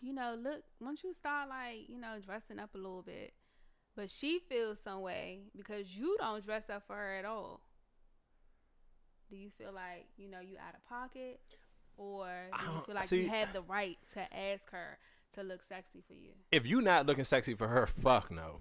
you 0.00 0.12
know, 0.12 0.36
look, 0.40 0.62
once 0.80 1.02
you 1.04 1.12
start 1.14 1.48
like, 1.48 1.88
you 1.88 1.98
know, 1.98 2.16
dressing 2.24 2.58
up 2.58 2.70
a 2.74 2.78
little 2.78 3.02
bit, 3.02 3.32
but 3.96 4.10
she 4.10 4.40
feels 4.48 4.78
some 4.82 5.02
way 5.02 5.40
because 5.56 5.96
you 5.96 6.16
don't 6.20 6.44
dress 6.44 6.70
up 6.70 6.84
for 6.86 6.94
her 6.94 7.16
at 7.16 7.24
all. 7.24 7.60
Do 9.28 9.36
you 9.36 9.50
feel 9.50 9.72
like 9.72 10.06
you 10.16 10.28
know 10.28 10.40
you 10.40 10.56
out 10.58 10.74
of 10.74 10.84
pocket, 10.88 11.38
or 11.96 12.26
do 12.58 12.64
you 12.64 12.82
feel 12.84 12.94
like 12.96 13.04
see- 13.04 13.22
you 13.22 13.28
have 13.28 13.52
the 13.52 13.62
right 13.62 13.96
to 14.14 14.20
ask 14.20 14.68
her 14.72 14.98
to 15.34 15.42
look 15.42 15.60
sexy 15.68 16.02
for 16.06 16.14
you? 16.14 16.30
if 16.50 16.66
you 16.66 16.80
not 16.80 17.06
looking 17.06 17.24
sexy 17.24 17.54
for 17.54 17.68
her, 17.68 17.86
fuck 17.86 18.30
no. 18.32 18.60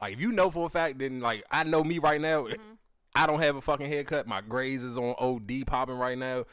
Like 0.00 0.14
if 0.14 0.20
you 0.20 0.32
know 0.32 0.50
for 0.50 0.66
a 0.66 0.70
fact, 0.70 0.98
then 0.98 1.20
like 1.20 1.44
I 1.50 1.64
know 1.64 1.84
me 1.84 1.98
right 1.98 2.20
now. 2.20 2.44
Mm-hmm. 2.44 2.74
I 3.14 3.26
don't 3.26 3.40
have 3.40 3.56
a 3.56 3.60
fucking 3.60 3.88
haircut. 3.88 4.26
My 4.26 4.40
grays 4.40 4.82
is 4.82 4.96
on 4.96 5.14
OD 5.18 5.66
popping 5.66 5.98
right 5.98 6.16
now. 6.16 6.44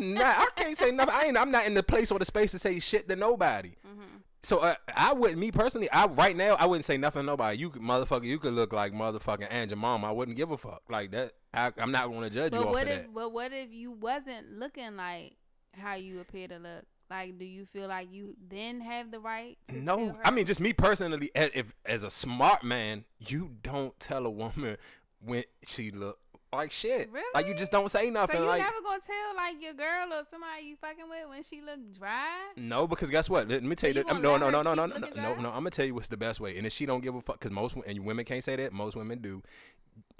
I'm 0.00 0.14
not. 0.14 0.38
I 0.38 0.46
can't 0.56 0.76
say 0.76 0.90
nothing. 0.90 1.14
I 1.14 1.22
ain't. 1.24 1.36
I'm 1.36 1.50
not 1.50 1.66
in 1.66 1.74
the 1.74 1.82
place 1.82 2.10
or 2.10 2.18
the 2.18 2.24
space 2.24 2.50
to 2.52 2.58
say 2.58 2.78
shit 2.80 3.08
to 3.08 3.16
nobody. 3.16 3.74
Mm-hmm. 3.86 4.00
So 4.42 4.58
uh, 4.58 4.74
I 4.96 5.12
wouldn't. 5.12 5.38
Me 5.38 5.52
personally, 5.52 5.90
I 5.90 6.06
right 6.06 6.36
now 6.36 6.56
I 6.58 6.66
wouldn't 6.66 6.84
say 6.84 6.96
nothing 6.96 7.22
to 7.22 7.26
nobody. 7.26 7.58
You 7.58 7.70
could 7.70 7.82
motherfucker. 7.82 8.24
You 8.24 8.38
could 8.38 8.54
look 8.54 8.72
like 8.72 8.92
motherfucking 8.92 9.68
your 9.68 9.76
mom. 9.76 10.04
I 10.04 10.12
wouldn't 10.12 10.36
give 10.36 10.50
a 10.50 10.56
fuck 10.56 10.82
like 10.88 11.10
that. 11.10 11.32
I, 11.52 11.72
I'm 11.78 11.92
not 11.92 12.08
going 12.08 12.22
to 12.22 12.30
judge 12.30 12.54
you 12.54 12.60
But 12.60 12.70
what 12.70 12.88
if 12.88 13.02
that. 13.02 13.14
but 13.14 13.32
what 13.32 13.52
if 13.52 13.72
you 13.72 13.92
wasn't 13.92 14.58
looking 14.58 14.96
like 14.96 15.36
how 15.72 15.94
you 15.94 16.20
appear 16.20 16.48
to 16.48 16.58
look? 16.58 16.84
Like, 17.10 17.38
do 17.38 17.44
you 17.44 17.66
feel 17.66 17.88
like 17.88 18.12
you 18.12 18.36
then 18.48 18.80
have 18.80 19.10
the 19.10 19.18
right? 19.18 19.58
No? 19.70 20.16
I 20.24 20.30
mean 20.30 20.46
just 20.46 20.60
me 20.60 20.72
personally. 20.72 21.30
As, 21.34 21.50
if 21.54 21.74
as 21.84 22.02
a 22.04 22.10
smart 22.10 22.62
man, 22.62 23.04
you 23.18 23.56
don't 23.62 23.98
tell 23.98 24.26
a 24.26 24.30
woman 24.30 24.76
when 25.20 25.44
she 25.66 25.90
look 25.90 26.18
like 26.52 26.72
shit. 26.72 27.10
Really? 27.12 27.24
Like 27.34 27.46
you 27.46 27.54
just 27.54 27.70
don't 27.70 27.90
say 27.90 28.10
nothing. 28.10 28.36
So 28.38 28.42
you 28.42 28.48
like 28.48 28.60
never 28.60 28.80
gonna 28.82 29.00
tell 29.06 29.36
like 29.36 29.62
your 29.62 29.74
girl 29.74 30.12
or 30.18 30.24
somebody 30.30 30.62
you 30.64 30.76
fucking 30.80 31.08
with 31.08 31.28
when 31.28 31.42
she 31.42 31.60
look 31.60 31.78
dry? 31.96 32.50
no, 32.56 32.86
because 32.86 33.10
guess 33.10 33.30
what? 33.30 33.48
Let 33.48 33.62
me 33.62 33.76
tell 33.76 33.92
So 33.92 34.00
you. 34.00 34.04
you 34.06 34.10
um, 34.10 34.22
no, 34.22 34.36
no, 34.36 34.50
no, 34.50 34.62
no, 34.62 34.74
no, 34.74 34.86
no, 34.86 34.96
no, 34.98 35.08
no, 35.14 35.34
no. 35.36 35.48
I'm 35.48 35.60
gonna 35.60 35.70
tell 35.70 35.86
you 35.86 35.94
what's 35.94 36.08
the 36.08 36.16
best 36.16 36.40
way. 36.40 36.56
And 36.56 36.66
if 36.66 36.72
she 36.72 36.86
don't 36.86 37.02
give 37.02 37.14
a 37.14 37.20
fuck, 37.20 37.38
because 37.38 37.52
most 37.52 37.76
and 37.86 38.04
women 38.04 38.24
can't 38.24 38.42
say 38.42 38.56
that. 38.56 38.72
Most 38.72 38.96
women 38.96 39.18
do. 39.20 39.42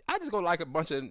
I 0.09 0.19
just 0.19 0.31
go 0.31 0.39
like 0.39 0.61
a 0.61 0.67
bunch 0.67 0.91
of 0.93 1.05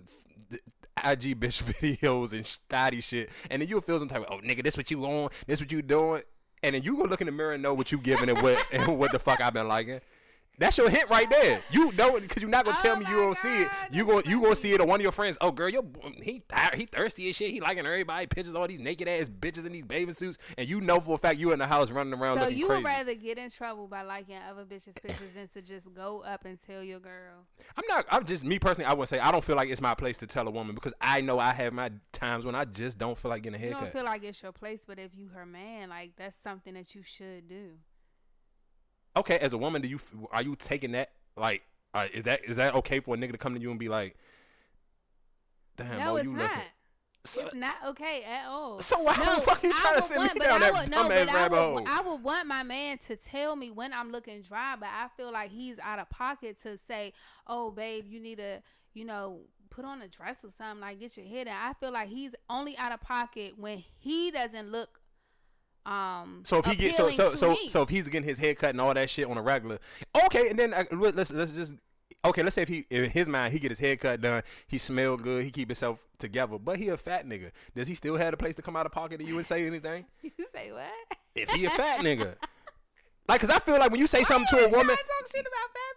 IG 1.03 1.39
bitch 1.39 1.63
videos 1.99 2.33
and 2.33 2.45
thotty 2.69 3.01
shit, 3.01 3.29
and 3.49 3.61
then 3.61 3.69
you'll 3.69 3.81
feel 3.81 3.99
some 3.99 4.07
type 4.07 4.21
of 4.21 4.27
oh 4.31 4.39
nigga, 4.45 4.63
this 4.63 4.77
what 4.77 4.89
you 4.89 5.03
on, 5.05 5.29
this 5.47 5.59
what 5.59 5.71
you 5.71 5.81
doing, 5.81 6.21
and 6.63 6.75
then 6.75 6.83
you 6.83 6.95
go 6.97 7.03
look 7.03 7.21
in 7.21 7.27
the 7.27 7.31
mirror 7.33 7.53
and 7.53 7.63
know 7.63 7.73
what 7.73 7.91
you 7.91 7.97
giving 7.97 8.29
and 8.29 8.41
what 8.41 8.63
and 8.73 8.97
what 8.97 9.11
the 9.11 9.19
fuck 9.19 9.41
I've 9.41 9.53
been 9.53 9.67
liking. 9.67 9.99
That's 10.59 10.77
your 10.77 10.89
hint 10.89 11.09
right 11.09 11.29
there. 11.29 11.63
You 11.71 11.93
know 11.93 12.19
because 12.19 12.43
you're 12.43 12.49
not 12.49 12.65
gonna 12.65 12.77
Oh 12.77 12.83
tell 12.83 12.97
me 12.97 13.05
you 13.09 13.15
don't 13.15 13.37
see 13.37 13.61
it. 13.63 13.69
You 13.91 14.05
go 14.05 14.21
you 14.25 14.41
gonna 14.41 14.55
see 14.55 14.73
it 14.73 14.81
on 14.81 14.87
one 14.87 14.99
of 14.99 15.03
your 15.03 15.13
friends. 15.13 15.37
Oh 15.39 15.51
girl, 15.51 15.69
your 15.69 15.83
he 16.21 16.43
he 16.75 16.85
thirsty 16.85 17.29
as 17.29 17.35
shit. 17.37 17.51
He 17.51 17.61
liking 17.61 17.85
everybody 17.85 18.27
pictures 18.27 18.53
all 18.53 18.67
these 18.67 18.79
naked 18.79 19.07
ass 19.07 19.29
bitches 19.29 19.65
in 19.65 19.71
these 19.71 19.85
bathing 19.85 20.13
suits, 20.13 20.37
and 20.57 20.67
you 20.67 20.81
know 20.81 20.99
for 20.99 21.15
a 21.15 21.17
fact 21.17 21.39
you 21.39 21.53
in 21.53 21.59
the 21.59 21.67
house 21.67 21.89
running 21.91 22.13
around 22.13 22.39
So 22.39 22.47
you 22.47 22.67
crazy. 22.67 22.83
would 22.83 22.89
rather 22.89 23.15
get 23.15 23.37
in 23.37 23.49
trouble 23.49 23.87
by 23.87 24.01
liking 24.01 24.37
other 24.49 24.65
bitches' 24.65 25.01
pictures 25.01 25.33
than 25.33 25.47
to 25.49 25.61
just 25.61 25.93
go 25.93 26.19
up 26.21 26.43
and 26.43 26.59
tell 26.59 26.83
your 26.83 26.99
girl. 26.99 27.45
I'm 27.77 27.85
not. 27.87 28.05
I'm 28.11 28.25
just 28.25 28.43
me 28.43 28.59
personally. 28.59 28.85
I 28.85 28.93
would 28.93 29.07
say 29.07 29.19
I 29.19 29.31
don't 29.31 29.43
feel 29.43 29.55
like 29.55 29.69
it's 29.69 29.81
my 29.81 29.95
place 29.95 30.17
to 30.17 30.27
tell 30.27 30.45
a 30.47 30.51
woman 30.51 30.75
because 30.75 30.93
I 30.99 31.21
know 31.21 31.39
I 31.39 31.53
have 31.53 31.71
my 31.71 31.91
times 32.11 32.43
when 32.43 32.55
I 32.55 32.65
just 32.65 32.97
don't 32.97 33.17
feel 33.17 33.29
like 33.29 33.43
getting 33.43 33.61
a 33.61 33.65
You 33.65 33.71
don't 33.71 33.91
feel 33.93 34.03
like 34.03 34.23
it's 34.23 34.43
your 34.43 34.51
place, 34.51 34.81
but 34.85 34.99
if 34.99 35.11
you 35.15 35.29
her 35.29 35.45
man, 35.45 35.89
like 35.89 36.11
that's 36.17 36.35
something 36.43 36.73
that 36.73 36.95
you 36.95 37.01
should 37.03 37.47
do. 37.47 37.77
Okay, 39.19 39.37
as 39.39 39.53
a 39.53 39.57
woman, 39.57 39.81
do 39.81 39.87
you 39.87 39.99
are 40.31 40.41
you 40.41 40.55
taking 40.55 40.91
that 40.93 41.11
like 41.37 41.61
uh, 41.93 42.07
is 42.13 42.23
that 42.23 42.43
is 42.45 42.57
that 42.57 42.75
okay 42.75 42.99
for 42.99 43.15
a 43.15 43.17
nigga 43.17 43.31
to 43.31 43.37
come 43.37 43.53
to 43.55 43.59
you 43.61 43.69
and 43.71 43.79
be 43.79 43.89
like, 43.89 44.15
damn, 45.77 45.99
no, 45.99 46.13
oh, 46.13 46.15
it's 46.17 46.25
you 46.25 46.33
not. 46.33 46.43
looking. 46.43 46.61
So, 47.25 47.45
it's 47.45 47.53
not 47.53 47.75
okay 47.89 48.23
at 48.23 48.47
all. 48.47 48.81
so 48.81 49.01
why 49.01 49.15
No, 49.17 49.35
the 49.35 49.41
fuck 49.41 49.61
you 49.61 49.73
trying 49.73 49.97
to 49.97 50.01
send 50.01 50.19
want- 50.19 50.33
me 50.35 50.39
down 50.39 50.63
I 50.63 50.71
that 50.71 50.73
would- 50.73 50.89
no, 50.89 51.03
dumbass 51.09 51.25
but 51.25 51.35
I 51.35 51.47
would, 51.49 51.57
hole? 51.57 51.83
I 51.85 52.01
would 52.01 52.23
want 52.23 52.47
my 52.47 52.63
man 52.63 52.97
to 53.07 53.17
tell 53.17 53.55
me 53.57 53.71
when 53.71 53.93
I'm 53.93 54.09
looking 54.11 54.41
dry, 54.41 54.75
but 54.79 54.87
I 54.87 55.09
feel 55.17 55.31
like 55.31 55.51
he's 55.51 55.77
out 55.79 55.99
of 55.99 56.09
pocket 56.09 56.57
to 56.63 56.77
say, 56.87 57.13
"Oh, 57.45 57.71
babe, 57.71 58.05
you 58.07 58.21
need 58.21 58.37
to, 58.37 58.63
you 58.93 59.03
know, 59.03 59.41
put 59.69 59.83
on 59.83 60.01
a 60.01 60.07
dress 60.07 60.37
or 60.43 60.49
something, 60.57 60.79
like 60.79 60.99
get 61.01 61.17
your 61.17 61.25
hair 61.27 61.43
done." 61.45 61.57
I 61.59 61.73
feel 61.73 61.91
like 61.91 62.07
he's 62.07 62.31
only 62.49 62.77
out 62.77 62.93
of 62.93 63.01
pocket 63.01 63.55
when 63.59 63.83
he 63.97 64.31
doesn't 64.31 64.71
look. 64.71 64.98
Um, 65.85 66.41
So 66.43 66.57
if 66.59 66.65
he 66.65 66.75
gets 66.75 66.97
so 66.97 67.09
so 67.09 67.35
so 67.35 67.51
me. 67.51 67.69
so 67.69 67.81
if 67.81 67.89
he's 67.89 68.07
getting 68.07 68.27
his 68.27 68.37
hair 68.39 68.53
cut 68.53 68.71
and 68.71 68.81
all 68.81 68.93
that 68.93 69.09
shit 69.09 69.27
on 69.29 69.37
a 69.37 69.41
regular, 69.41 69.79
okay, 70.25 70.49
and 70.49 70.59
then 70.59 70.73
uh, 70.73 70.83
let- 70.91 71.15
let's 71.15 71.31
let's 71.31 71.51
just 71.51 71.73
okay, 72.25 72.43
let's 72.43 72.55
say 72.55 72.63
if 72.63 72.67
he 72.67 72.85
in 72.89 73.09
his 73.09 73.27
mind 73.27 73.53
he 73.53 73.59
get 73.59 73.71
his 73.71 73.79
hair 73.79 73.95
cut 73.95 74.21
done, 74.21 74.43
he 74.67 74.77
smell 74.77 75.17
good, 75.17 75.43
he 75.43 75.51
keep 75.51 75.69
himself 75.69 75.99
together, 76.19 76.57
but 76.59 76.77
he 76.77 76.89
a 76.89 76.97
fat 76.97 77.25
nigga. 77.27 77.51
Does 77.75 77.87
he 77.87 77.95
still 77.95 78.17
have 78.17 78.33
a 78.33 78.37
place 78.37 78.55
to 78.55 78.61
come 78.61 78.75
out 78.75 78.85
of 78.85 78.91
pocket 78.91 79.19
to 79.21 79.25
you 79.25 79.37
and 79.37 79.47
say 79.47 79.65
anything? 79.65 80.05
you 80.21 80.31
say 80.53 80.71
what? 80.71 80.91
If 81.33 81.49
he 81.51 81.65
a 81.65 81.69
fat 81.69 82.01
nigga, 82.01 82.35
like, 83.27 83.41
cause 83.41 83.49
I 83.49 83.59
feel 83.59 83.77
like 83.79 83.91
when 83.91 83.99
you 83.99 84.07
say 84.07 84.23
something 84.23 84.47
to 84.57 84.65
a 84.65 84.69
woman, 84.77 84.95
to 84.95 85.43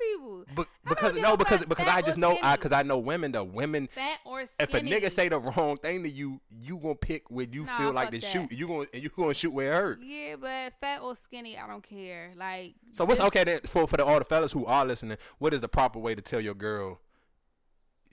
talk 0.02 0.10
shit 0.12 0.20
about 0.20 0.46
fat 0.46 0.54
people. 0.54 0.54
but 0.54 0.68
because 0.88 1.14
no, 1.14 1.36
because 1.36 1.64
because 1.64 1.88
I 1.88 2.02
just 2.02 2.18
know 2.18 2.38
I 2.42 2.56
because 2.56 2.72
I 2.72 2.82
know 2.82 2.98
women 2.98 3.32
though 3.32 3.44
women. 3.44 3.88
Fat 3.94 4.18
or 4.24 4.44
skinny. 4.46 4.56
If 4.58 4.74
a 4.74 4.80
nigga 4.80 5.10
say 5.10 5.28
the 5.28 5.38
wrong 5.38 5.76
thing 5.76 6.02
to 6.02 6.08
you, 6.08 6.40
you 6.50 6.76
gonna 6.78 6.94
pick 6.94 7.30
where 7.30 7.46
you 7.50 7.64
Nah, 7.64 7.78
feel 7.78 7.92
like 7.92 8.10
to 8.10 8.18
that. 8.18 8.26
shoot. 8.26 8.52
You 8.52 8.66
gonna 8.66 8.86
and 8.92 9.02
you 9.02 9.08
gonna 9.08 9.34
shoot 9.34 9.50
where 9.52 9.72
it 9.72 9.76
hurt. 9.76 10.00
Yeah, 10.02 10.36
but 10.36 10.72
fat 10.80 11.00
or 11.02 11.14
skinny, 11.16 11.58
I 11.58 11.66
don't 11.66 11.82
care. 11.86 12.32
Like, 12.36 12.74
So 12.92 13.04
what's 13.04 13.20
okay 13.20 13.44
then 13.44 13.60
for 13.60 13.86
for 13.86 13.96
the 13.96 14.04
all 14.04 14.18
the 14.18 14.24
fellas 14.24 14.52
who 14.52 14.66
are 14.66 14.84
listening? 14.84 15.18
What 15.38 15.54
is 15.54 15.60
the 15.60 15.68
proper 15.68 15.98
way 15.98 16.14
to 16.14 16.22
tell 16.22 16.40
your 16.40 16.54
girl? 16.54 17.00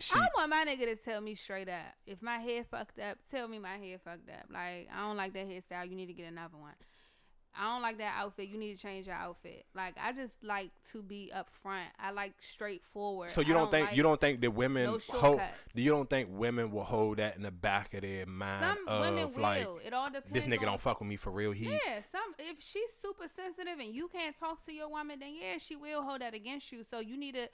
She 0.01 0.13
I 0.15 0.27
want 0.33 0.49
my 0.49 0.63
nigga 0.65 0.85
to 0.85 0.95
tell 0.95 1.19
me 1.19 1.35
straight 1.35 1.67
up. 1.67 1.93
If 2.07 2.21
my 2.21 2.37
hair 2.37 2.63
fucked 2.63 2.99
up, 2.99 3.17
tell 3.29 3.49
me 3.49 3.59
my 3.59 3.75
hair 3.77 3.97
fucked 4.01 4.29
up. 4.29 4.45
Like, 4.49 4.87
I 4.95 5.01
don't 5.01 5.17
like 5.17 5.33
that 5.33 5.45
hairstyle. 5.49 5.89
You 5.89 5.95
need 5.97 6.05
to 6.05 6.13
get 6.13 6.27
another 6.31 6.55
one. 6.57 6.71
I 7.57 7.73
don't 7.73 7.81
like 7.81 7.97
that 7.97 8.13
outfit. 8.17 8.47
You 8.47 8.57
need 8.57 8.75
to 8.75 8.81
change 8.81 9.07
your 9.07 9.15
outfit. 9.15 9.65
Like, 9.73 9.95
I 10.01 10.13
just 10.13 10.33
like 10.43 10.71
to 10.91 11.01
be 11.01 11.31
upfront. 11.35 11.87
I 11.99 12.11
like 12.11 12.33
straightforward. 12.39 13.31
so 13.31 13.41
you 13.41 13.53
I 13.55 13.57
don't, 13.57 13.71
think 13.71 13.87
like- 13.87 13.97
you 13.97 14.03
don't 14.03 14.19
think 14.21 14.41
that 14.41 14.51
women 14.51 14.85
no 14.85 14.99
hold 15.09 15.41
do 15.75 15.81
you 15.81 15.89
don't 15.91 16.09
think 16.09 16.29
women 16.31 16.71
will 16.71 16.83
hold 16.83 17.17
that 17.17 17.35
in 17.35 17.43
the 17.43 17.51
back 17.51 17.93
of 17.93 18.01
their 18.01 18.25
mind 18.25 18.63
Some 18.77 18.87
of 18.87 19.01
women 19.01 19.33
will. 19.33 19.41
like 19.41 19.67
it 19.85 19.93
all 19.93 20.09
depends. 20.09 20.31
this 20.31 20.45
nigga 20.45 20.59
on- 20.59 20.65
don't 20.65 20.81
fuck 20.81 20.99
with 20.99 21.09
me 21.09 21.15
for 21.15 21.31
real. 21.31 21.51
He 21.51 21.65
Yeah, 21.65 22.01
some 22.11 22.33
if 22.37 22.61
she's 22.61 22.89
super 23.01 23.27
sensitive 23.35 23.79
and 23.79 23.93
you 23.93 24.07
can't 24.07 24.37
talk 24.39 24.65
to 24.65 24.71
your 24.71 24.89
woman, 24.89 25.19
then 25.19 25.33
yeah, 25.39 25.57
she 25.57 25.75
will 25.75 26.03
hold 26.03 26.21
that 26.21 26.33
against 26.33 26.71
you. 26.71 26.83
So 26.89 26.99
you 26.99 27.17
need 27.17 27.35
to 27.35 27.49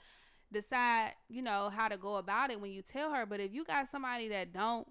decide, 0.52 1.14
you 1.28 1.42
know, 1.42 1.70
how 1.70 1.88
to 1.88 1.96
go 1.96 2.16
about 2.16 2.50
it 2.50 2.60
when 2.60 2.70
you 2.70 2.82
tell 2.82 3.12
her. 3.12 3.26
But 3.26 3.40
if 3.40 3.52
you 3.52 3.64
got 3.64 3.90
somebody 3.90 4.28
that 4.28 4.52
don't 4.52 4.86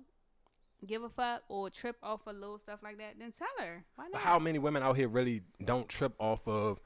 give 0.86 1.04
a 1.04 1.10
fuck 1.10 1.44
or 1.50 1.70
trip 1.70 1.98
off 2.04 2.22
of 2.28 2.36
little 2.36 2.58
stuff 2.60 2.80
like 2.84 2.98
that, 2.98 3.16
then 3.20 3.32
tell 3.32 3.48
her. 3.66 3.84
Why 3.96 4.06
But 4.12 4.18
not? 4.18 4.22
how 4.22 4.40
many 4.40 4.60
women 4.60 4.84
out 4.84 4.96
here 4.96 5.08
really 5.08 5.42
don't 5.64 5.88
trip 5.90 6.14
off 6.20 6.48
of 6.48 6.80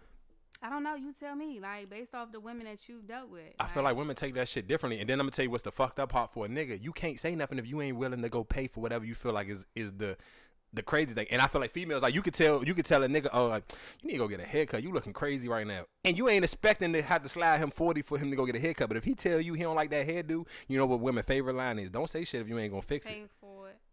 I 0.62 0.70
don't 0.70 0.84
know. 0.84 0.96
You 0.96 1.14
tell 1.18 1.36
me. 1.36 1.60
Like 1.60 1.90
based 1.90 2.14
off 2.14 2.32
the 2.32 2.40
women 2.40 2.66
that 2.66 2.90
you've 2.90 3.08
dealt 3.08 3.30
with. 3.30 3.54
I 3.60 3.68
feel 3.68 3.84
like 3.84 3.96
women 3.96 4.16
take 4.16 4.34
that 4.34 4.50
shit 4.50 4.68
differently. 4.68 5.00
And 5.00 5.10
then 5.10 5.20
I'm 5.20 5.26
gonna 5.26 5.32
tell 5.32 5.46
you 5.46 5.52
what's 5.52 5.64
the 5.64 5.72
fucked 5.72 6.00
up 6.00 6.10
part 6.10 6.34
for 6.34 6.46
a 6.46 6.50
nigga. 6.50 6.82
You 6.82 6.92
can't 6.92 7.20
say 7.20 7.34
nothing 7.34 7.60
if 7.60 7.68
you 7.68 7.82
ain't 7.82 7.98
willing 7.98 8.22
to 8.22 8.30
go 8.30 8.44
pay 8.44 8.68
for 8.68 8.82
whatever 8.82 9.06
you 9.06 9.16
feel 9.16 9.32
like 9.32 9.48
is 9.48 9.66
is 9.76 9.94
the 9.94 10.18
the 10.72 10.84
crazy 10.84 11.14
thing. 11.14 11.26
And 11.32 11.42
I 11.42 11.48
feel 11.48 11.62
like 11.62 11.72
females 11.72 12.04
like 12.04 12.14
you 12.14 12.22
could 12.22 12.34
tell 12.34 12.64
you 12.64 12.74
could 12.74 12.86
tell 12.86 13.02
a 13.04 13.08
nigga, 13.08 13.30
oh 13.34 13.48
like 13.48 13.64
you 14.02 14.08
need 14.08 14.14
to 14.14 14.20
go 14.20 14.28
get 14.28 14.42
a 14.42 14.46
haircut. 14.46 14.84
You 14.84 14.92
looking 14.92 15.14
crazy 15.14 15.48
right 15.48 15.66
now. 15.66 15.86
And 16.04 16.18
you 16.18 16.28
ain't 16.30 16.44
expecting 16.44 16.92
to 16.94 17.02
have 17.02 17.24
to 17.24 17.30
slide 17.30 17.60
him 17.60 17.72
forty 17.72 18.02
for 18.02 18.18
him 18.18 18.30
to 18.30 18.36
go 18.36 18.46
get 18.46 18.56
a 18.56 18.60
haircut. 18.60 18.90
But 18.90 18.98
if 18.98 19.06
he 19.06 19.16
tell 19.16 19.40
you 19.40 19.54
he 19.54 19.64
don't 19.64 19.76
like 19.78 19.92
that 19.92 20.08
hairdo, 20.08 20.46
you 20.68 20.78
know 20.78 20.86
what 20.86 21.00
women 21.00 21.24
favorite 21.24 21.56
line 21.56 21.80
is. 21.80 21.90
Don't 21.90 22.10
say 22.10 22.24
shit 22.26 22.42
if 22.42 22.50
you 22.50 22.60
ain't 22.60 22.72
gonna 22.72 22.82
fix 22.82 23.08
it. 23.08 23.30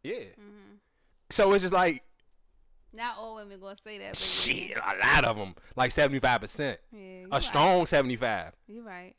Yeah. 0.06 0.24
hmm 0.36 0.76
So 1.30 1.52
it's 1.52 1.62
just 1.62 1.74
like 1.74 2.02
Not 2.92 3.16
all 3.18 3.36
women 3.36 3.58
gonna 3.60 3.76
say 3.82 3.98
that. 3.98 4.10
But 4.10 4.16
shit, 4.16 4.76
a 4.76 4.96
lot 5.06 5.24
of 5.24 5.36
them. 5.36 5.54
Like 5.74 5.90
seventy 5.92 6.20
five 6.20 6.40
percent. 6.40 6.78
A 6.94 7.26
right. 7.30 7.42
strong 7.42 7.86
seventy 7.86 8.16
five. 8.16 8.52
You 8.68 8.82
right. 8.82 9.14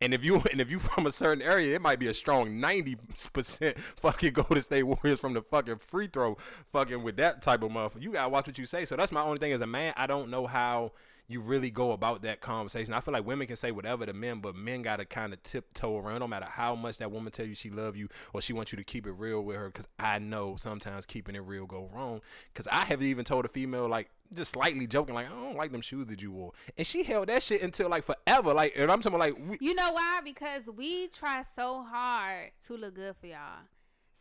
And 0.00 0.14
if 0.14 0.24
you 0.24 0.36
and 0.52 0.60
if 0.60 0.70
you 0.70 0.78
from 0.78 1.06
a 1.06 1.12
certain 1.12 1.42
area, 1.42 1.74
it 1.74 1.82
might 1.82 1.98
be 1.98 2.06
a 2.06 2.14
strong 2.14 2.60
ninety 2.60 2.96
percent 3.32 3.78
fucking 3.96 4.32
Golden 4.34 4.62
State 4.62 4.84
Warriors 4.84 5.20
from 5.20 5.34
the 5.34 5.42
fucking 5.42 5.78
free 5.78 6.06
throw, 6.06 6.36
fucking 6.72 7.02
with 7.02 7.16
that 7.16 7.42
type 7.42 7.62
of 7.62 7.70
motherfucker. 7.72 8.02
You 8.02 8.12
gotta 8.12 8.28
watch 8.28 8.46
what 8.46 8.58
you 8.58 8.66
say. 8.66 8.84
So 8.84 8.94
that's 8.96 9.10
my 9.12 9.22
only 9.22 9.38
thing 9.38 9.52
as 9.52 9.60
a 9.60 9.66
man. 9.66 9.94
I 9.96 10.06
don't 10.06 10.30
know 10.30 10.46
how 10.46 10.92
you 11.28 11.40
really 11.40 11.70
go 11.70 11.92
about 11.92 12.22
that 12.22 12.40
conversation. 12.40 12.94
I 12.94 13.00
feel 13.00 13.12
like 13.12 13.26
women 13.26 13.46
can 13.46 13.56
say 13.56 13.70
whatever 13.70 14.06
to 14.06 14.14
men, 14.14 14.40
but 14.40 14.56
men 14.56 14.80
gotta 14.80 15.04
kind 15.04 15.34
of 15.34 15.42
tiptoe 15.42 15.98
around. 15.98 16.20
No 16.20 16.26
matter 16.26 16.46
how 16.46 16.74
much 16.74 16.98
that 16.98 17.12
woman 17.12 17.30
tell 17.30 17.46
you 17.46 17.54
she 17.54 17.68
love 17.68 17.96
you 17.96 18.08
or 18.32 18.40
she 18.40 18.54
wants 18.54 18.72
you 18.72 18.78
to 18.78 18.84
keep 18.84 19.06
it 19.06 19.12
real 19.12 19.42
with 19.42 19.56
her, 19.56 19.66
because 19.66 19.86
I 19.98 20.18
know 20.18 20.56
sometimes 20.56 21.04
keeping 21.04 21.34
it 21.36 21.40
real 21.40 21.66
go 21.66 21.90
wrong. 21.92 22.22
Because 22.52 22.66
I 22.68 22.86
have 22.86 23.02
even 23.02 23.26
told 23.26 23.44
a 23.44 23.48
female 23.48 23.88
like 23.88 24.08
just 24.32 24.52
slightly 24.52 24.86
joking 24.86 25.14
like 25.14 25.26
I 25.26 25.34
don't 25.34 25.56
like 25.56 25.70
them 25.72 25.82
shoes 25.82 26.06
that 26.08 26.22
you 26.22 26.32
wore, 26.32 26.52
and 26.76 26.86
she 26.86 27.02
held 27.02 27.28
that 27.28 27.42
shit 27.42 27.62
until 27.62 27.90
like 27.90 28.04
forever. 28.04 28.54
Like 28.54 28.72
and 28.76 28.90
I'm 28.90 29.02
talking 29.02 29.18
like 29.18 29.36
we, 29.38 29.58
You 29.60 29.74
know 29.74 29.92
why? 29.92 30.20
Because 30.24 30.62
we 30.66 31.08
try 31.08 31.44
so 31.54 31.82
hard 31.82 32.52
to 32.66 32.74
look 32.74 32.94
good 32.94 33.16
for 33.20 33.26
y'all. 33.26 33.64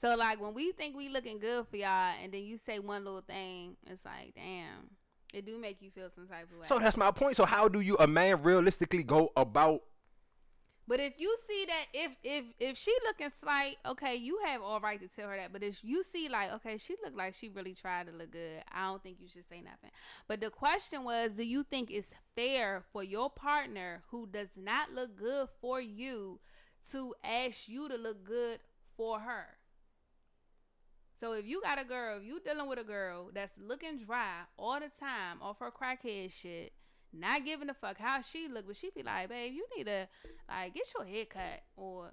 So 0.02 0.16
like 0.16 0.42
when 0.42 0.54
we 0.54 0.74
think 0.74 0.96
we 0.96 1.08
looking 1.08 1.40
good 1.40 1.68
for 1.70 1.78
y'all, 1.78 2.14
and 2.22 2.34
then 2.34 2.44
you 2.44 2.58
say 2.58 2.80
one 2.80 3.06
little 3.06 3.22
thing, 3.22 3.78
it's 3.88 4.06
like, 4.06 4.34
damn, 4.36 4.92
it 5.34 5.46
do 5.46 5.58
make 5.58 5.82
you 5.82 5.92
feel 5.92 6.10
some 6.16 6.28
type 6.28 6.46
of 6.52 6.60
way. 6.60 6.64
So 6.68 6.80
that's 6.80 6.98
my 6.98 7.12
point. 7.12 7.36
So 7.36 7.46
how 7.46 7.68
do 7.68 7.82
you 7.82 7.98
a 8.00 8.08
man 8.08 8.42
realistically 8.44 9.04
go 9.04 9.32
about 9.36 9.82
But 10.88 11.02
if 11.02 11.14
you 11.18 11.36
see 11.48 11.66
that 11.66 11.86
if 11.94 12.16
if 12.24 12.46
if 12.60 12.78
she 12.78 12.94
looking 13.06 13.32
slight, 13.42 13.76
okay, 13.86 14.16
you 14.16 14.40
have 14.46 14.62
all 14.62 14.80
right 14.80 15.00
to 15.02 15.08
tell 15.10 15.28
her 15.28 15.36
that. 15.36 15.52
But 15.52 15.62
if 15.62 15.84
you 15.84 16.04
see 16.14 16.30
like, 16.30 16.54
okay, 16.54 16.78
she 16.78 16.96
look 17.04 17.14
like 17.16 17.34
she 17.34 17.50
really 17.50 17.74
tried 17.74 18.08
to 18.08 18.14
look 18.14 18.32
good, 18.32 18.64
I 18.74 18.86
don't 18.86 19.04
think 19.04 19.18
you 19.20 19.28
should 19.28 19.48
say 19.50 19.60
nothing. 19.62 19.92
But 20.30 20.40
the 20.40 20.50
question 20.50 21.04
was, 21.04 21.34
do 21.34 21.44
you 21.44 21.64
think 21.64 21.92
it's 21.92 22.08
fair 22.36 22.84
for 22.94 23.04
your 23.04 23.30
partner 23.30 24.02
who 24.12 24.28
does 24.28 24.50
not 24.56 24.92
look 24.94 25.18
good 25.18 25.50
for 25.60 25.82
you 25.82 26.40
to 26.94 27.14
ask 27.22 27.68
you 27.68 27.90
to 27.90 27.98
look 27.98 28.24
good 28.24 28.60
for 28.96 29.20
her? 29.20 29.57
So 31.20 31.34
if 31.34 31.46
you 31.46 31.62
got 31.62 31.80
a 31.80 31.84
girl, 31.84 32.18
if 32.18 32.26
you 32.26 32.40
dealing 32.40 32.68
with 32.70 32.80
a 32.80 32.84
girl 32.84 33.30
that's 33.34 33.52
looking 33.58 34.00
dry 34.06 34.42
all 34.58 34.80
the 34.80 34.92
time 35.00 35.42
off 35.42 35.60
her 35.60 35.72
crackhead 35.72 36.32
shit, 36.32 36.74
not 37.12 37.46
giving 37.46 37.70
a 37.70 37.74
fuck 37.74 37.98
how 37.98 38.22
she 38.22 38.48
look, 38.48 38.68
but 38.68 38.78
she 38.78 38.92
be 38.96 39.02
like, 39.02 39.30
babe, 39.30 39.54
you 39.54 39.66
need 39.76 39.86
to 39.86 40.08
like 40.48 40.74
get 40.74 40.86
your 40.96 41.06
hair 41.06 41.26
cut 41.26 41.64
or 41.76 42.12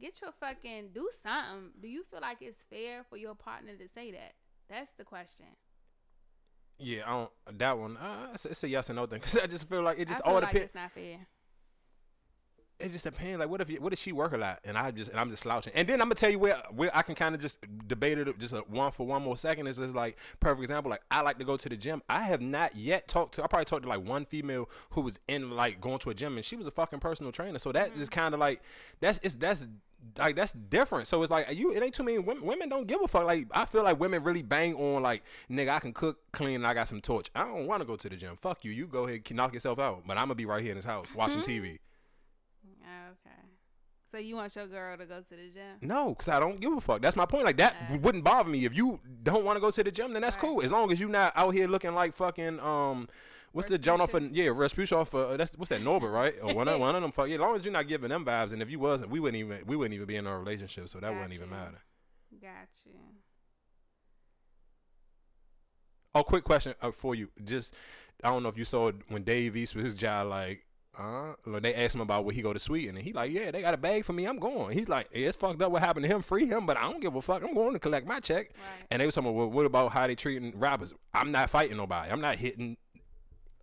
get 0.00 0.20
your 0.22 0.32
fucking 0.32 0.90
do 0.94 1.10
something. 1.22 1.70
Do 1.80 1.88
you 1.88 2.04
feel 2.10 2.20
like 2.20 2.38
it's 2.40 2.56
fair 2.70 3.04
for 3.08 3.16
your 3.16 3.34
partner 3.34 3.74
to 3.74 3.88
say 3.88 4.10
that? 4.12 4.32
That's 4.68 4.92
the 4.96 5.04
question. 5.04 5.46
Yeah, 6.78 7.02
I 7.06 7.10
don't. 7.10 7.58
That 7.58 7.78
one, 7.78 7.96
uh, 7.98 8.28
it's, 8.32 8.62
a 8.62 8.68
yes 8.68 8.88
and 8.88 8.96
no 8.96 9.06
thing. 9.06 9.20
Cause 9.20 9.36
I 9.36 9.46
just 9.46 9.68
feel 9.68 9.82
like 9.82 9.98
it 9.98 10.08
just 10.08 10.22
I 10.22 10.24
feel 10.24 10.34
all 10.34 10.40
like 10.40 10.52
depends. 10.52 10.66
it's 10.66 10.74
not 10.74 10.92
fair. 10.92 11.18
It 12.80 12.92
just 12.92 13.04
depends. 13.04 13.38
Like, 13.38 13.48
what 13.48 13.60
if 13.60 13.70
you, 13.70 13.80
what 13.80 13.92
if 13.92 13.98
she 13.98 14.12
work 14.12 14.32
a 14.32 14.38
lot 14.38 14.60
and 14.64 14.76
I 14.76 14.90
just 14.90 15.10
and 15.10 15.20
I'm 15.20 15.30
just 15.30 15.42
slouching? 15.42 15.72
And 15.74 15.86
then 15.88 16.00
I'm 16.00 16.06
gonna 16.06 16.14
tell 16.14 16.30
you 16.30 16.38
where 16.38 16.56
where 16.74 16.90
I 16.94 17.02
can 17.02 17.14
kind 17.14 17.34
of 17.34 17.40
just 17.40 17.58
debate 17.86 18.18
it 18.18 18.38
just 18.38 18.52
a 18.52 18.58
one 18.60 18.92
for 18.92 19.06
one 19.06 19.22
more 19.22 19.36
second. 19.36 19.66
Is 19.66 19.76
just 19.76 19.94
like 19.94 20.16
perfect 20.40 20.62
example. 20.62 20.90
Like 20.90 21.02
I 21.10 21.20
like 21.22 21.38
to 21.38 21.44
go 21.44 21.56
to 21.56 21.68
the 21.68 21.76
gym. 21.76 22.02
I 22.08 22.22
have 22.22 22.40
not 22.40 22.76
yet 22.76 23.08
talked 23.08 23.34
to. 23.34 23.44
I 23.44 23.46
probably 23.46 23.66
talked 23.66 23.82
to 23.82 23.88
like 23.88 24.06
one 24.06 24.24
female 24.24 24.68
who 24.90 25.02
was 25.02 25.18
in 25.28 25.50
like 25.50 25.80
going 25.80 25.98
to 26.00 26.10
a 26.10 26.14
gym 26.14 26.36
and 26.36 26.44
she 26.44 26.56
was 26.56 26.66
a 26.66 26.70
fucking 26.70 27.00
personal 27.00 27.32
trainer. 27.32 27.58
So 27.58 27.72
that 27.72 27.92
mm-hmm. 27.92 28.02
is 28.02 28.08
kind 28.08 28.34
of 28.34 28.40
like 28.40 28.62
that's 29.00 29.20
it's 29.22 29.34
that's 29.34 29.68
like 30.18 30.36
that's 30.36 30.52
different. 30.52 31.06
So 31.06 31.22
it's 31.22 31.30
like 31.30 31.52
you. 31.54 31.72
It 31.72 31.82
ain't 31.82 31.94
too 31.94 32.02
many 32.02 32.18
women. 32.18 32.44
Women 32.44 32.68
don't 32.68 32.86
give 32.86 33.00
a 33.02 33.08
fuck. 33.08 33.24
Like 33.24 33.46
I 33.52 33.64
feel 33.64 33.82
like 33.82 34.00
women 34.00 34.22
really 34.22 34.42
bang 34.42 34.74
on 34.74 35.02
like 35.02 35.22
nigga. 35.50 35.70
I 35.70 35.80
can 35.80 35.92
cook, 35.92 36.18
clean, 36.32 36.56
and 36.56 36.66
I 36.66 36.74
got 36.74 36.88
some 36.88 37.00
torch. 37.00 37.30
I 37.34 37.44
don't 37.44 37.66
want 37.66 37.80
to 37.82 37.86
go 37.86 37.96
to 37.96 38.08
the 38.08 38.16
gym. 38.16 38.36
Fuck 38.36 38.64
you. 38.64 38.72
You 38.72 38.86
go 38.86 39.06
ahead, 39.06 39.30
knock 39.30 39.54
yourself 39.54 39.78
out. 39.78 40.02
But 40.06 40.16
I'm 40.16 40.24
gonna 40.24 40.34
be 40.34 40.46
right 40.46 40.62
here 40.62 40.72
in 40.72 40.76
this 40.76 40.84
house 40.84 41.06
watching 41.14 41.42
mm-hmm. 41.42 41.64
TV. 41.64 41.78
Okay. 43.12 43.36
So 44.10 44.18
you 44.18 44.34
want 44.34 44.56
your 44.56 44.66
girl 44.66 44.96
to 44.96 45.06
go 45.06 45.20
to 45.20 45.30
the 45.30 45.50
gym? 45.54 45.76
No, 45.82 46.08
because 46.10 46.28
I 46.28 46.40
don't 46.40 46.60
give 46.60 46.72
a 46.72 46.80
fuck. 46.80 47.00
That's 47.00 47.14
my 47.14 47.26
point. 47.26 47.44
Like 47.44 47.58
that 47.58 48.00
wouldn't 48.00 48.24
bother 48.24 48.48
me. 48.50 48.64
If 48.64 48.76
you 48.76 48.98
don't 49.22 49.44
want 49.44 49.56
to 49.56 49.60
go 49.60 49.70
to 49.70 49.84
the 49.84 49.90
gym, 49.92 50.12
then 50.12 50.22
that's 50.22 50.34
Right. 50.36 50.40
cool. 50.42 50.62
As 50.62 50.72
long 50.72 50.90
as 50.90 50.98
you're 50.98 51.08
not 51.08 51.32
out 51.36 51.50
here 51.54 51.68
looking 51.68 51.94
like 51.94 52.14
fucking 52.14 52.58
um, 52.58 53.08
what's 53.52 53.68
the 53.68 53.78
John 53.78 54.00
off? 54.00 54.14
Of, 54.14 54.32
yeah, 54.32 54.46
Rasputia 54.46 54.96
off. 54.96 55.14
Uh, 55.14 55.36
that's 55.36 55.56
what's 55.56 55.68
that 55.68 55.80
Norbit, 55.82 56.12
right? 56.12 56.34
Or 56.42 56.52
one 56.54 56.66
of 56.66 56.80
one 56.86 56.96
of 56.96 57.02
them. 57.02 57.12
Fuck. 57.12 57.28
Yeah, 57.28 57.34
as 57.34 57.40
long 57.40 57.54
as 57.56 57.62
you're 57.64 57.72
not 57.72 57.86
giving 57.86 58.08
them 58.10 58.24
vibes, 58.24 58.52
and 58.52 58.60
if 58.60 58.68
you 58.68 58.80
wasn't, 58.80 59.10
we 59.12 59.20
wouldn't 59.20 59.38
even 59.38 59.62
we 59.66 59.76
wouldn't 59.76 59.94
even 59.94 60.06
be 60.08 60.16
in 60.16 60.26
a 60.26 60.36
relationship. 60.36 60.88
So 60.88 60.98
that 60.98 61.12
wouldn't 61.14 61.32
even 61.32 61.48
matter. 61.50 61.78
Got 62.40 62.68
you. 62.84 62.92
Oh, 66.14 66.24
quick 66.24 66.42
question 66.42 66.74
uh, 66.82 66.90
for 66.90 67.14
you. 67.14 67.28
Just 67.44 67.74
I 68.24 68.28
don't 68.30 68.42
know 68.42 68.48
if 68.48 68.58
you 68.58 68.64
saw 68.64 68.90
when 69.08 69.22
Dave 69.22 69.56
East 69.56 69.76
with 69.76 69.84
his 69.84 69.94
job 69.94 70.26
like. 70.26 70.66
Uh, 71.00 71.32
when 71.44 71.62
they 71.62 71.74
asked 71.74 71.94
him 71.94 72.02
about 72.02 72.26
where 72.26 72.34
he 72.34 72.42
go 72.42 72.52
to 72.52 72.58
Sweden, 72.58 72.94
and 72.94 73.04
he 73.04 73.14
like, 73.14 73.32
yeah, 73.32 73.50
they 73.50 73.62
got 73.62 73.72
a 73.72 73.78
bag 73.78 74.04
for 74.04 74.12
me. 74.12 74.26
I'm 74.26 74.38
going. 74.38 74.76
He's 74.76 74.88
like, 74.88 75.08
yeah, 75.14 75.28
it's 75.28 75.36
fucked 75.36 75.62
up 75.62 75.72
what 75.72 75.80
happened 75.80 76.04
to 76.04 76.14
him. 76.14 76.20
Free 76.20 76.44
him, 76.44 76.66
but 76.66 76.76
I 76.76 76.82
don't 76.82 77.00
give 77.00 77.16
a 77.16 77.22
fuck. 77.22 77.42
I'm 77.42 77.54
going 77.54 77.72
to 77.72 77.78
collect 77.78 78.06
my 78.06 78.20
check. 78.20 78.50
Right. 78.50 78.86
And 78.90 79.00
they 79.00 79.06
was 79.06 79.14
talking 79.14 79.30
about, 79.30 79.38
well, 79.38 79.50
what 79.50 79.64
about 79.64 79.92
how 79.92 80.06
they 80.06 80.14
treating 80.14 80.52
rappers? 80.58 80.92
I'm 81.14 81.32
not 81.32 81.48
fighting 81.48 81.78
nobody. 81.78 82.10
I'm 82.10 82.20
not 82.20 82.36
hitting. 82.36 82.76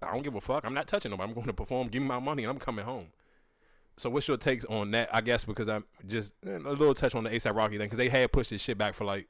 I 0.01 0.11
don't 0.11 0.23
give 0.23 0.33
a 0.33 0.41
fuck. 0.41 0.65
I'm 0.65 0.73
not 0.73 0.87
touching 0.87 1.11
nobody. 1.11 1.29
I'm 1.29 1.35
going 1.35 1.45
to 1.45 1.53
perform. 1.53 1.89
Give 1.89 2.01
me 2.01 2.07
my 2.07 2.19
money, 2.19 2.43
and 2.43 2.49
I'm 2.49 2.57
coming 2.57 2.85
home. 2.85 3.09
So 3.97 4.09
what's 4.09 4.27
your 4.27 4.37
takes 4.37 4.65
on 4.65 4.91
that? 4.91 5.09
I 5.13 5.21
guess 5.21 5.45
because 5.45 5.67
I'm 5.67 5.85
just 6.07 6.33
eh, 6.45 6.55
a 6.55 6.71
little 6.71 6.93
touch 6.95 7.13
on 7.13 7.23
the 7.23 7.29
ASAP 7.29 7.55
Rocky 7.55 7.77
thing 7.77 7.85
because 7.85 7.97
they 7.97 8.09
had 8.09 8.31
pushed 8.31 8.49
this 8.49 8.61
shit 8.61 8.79
back 8.79 8.95
for 8.95 9.05
like 9.05 9.29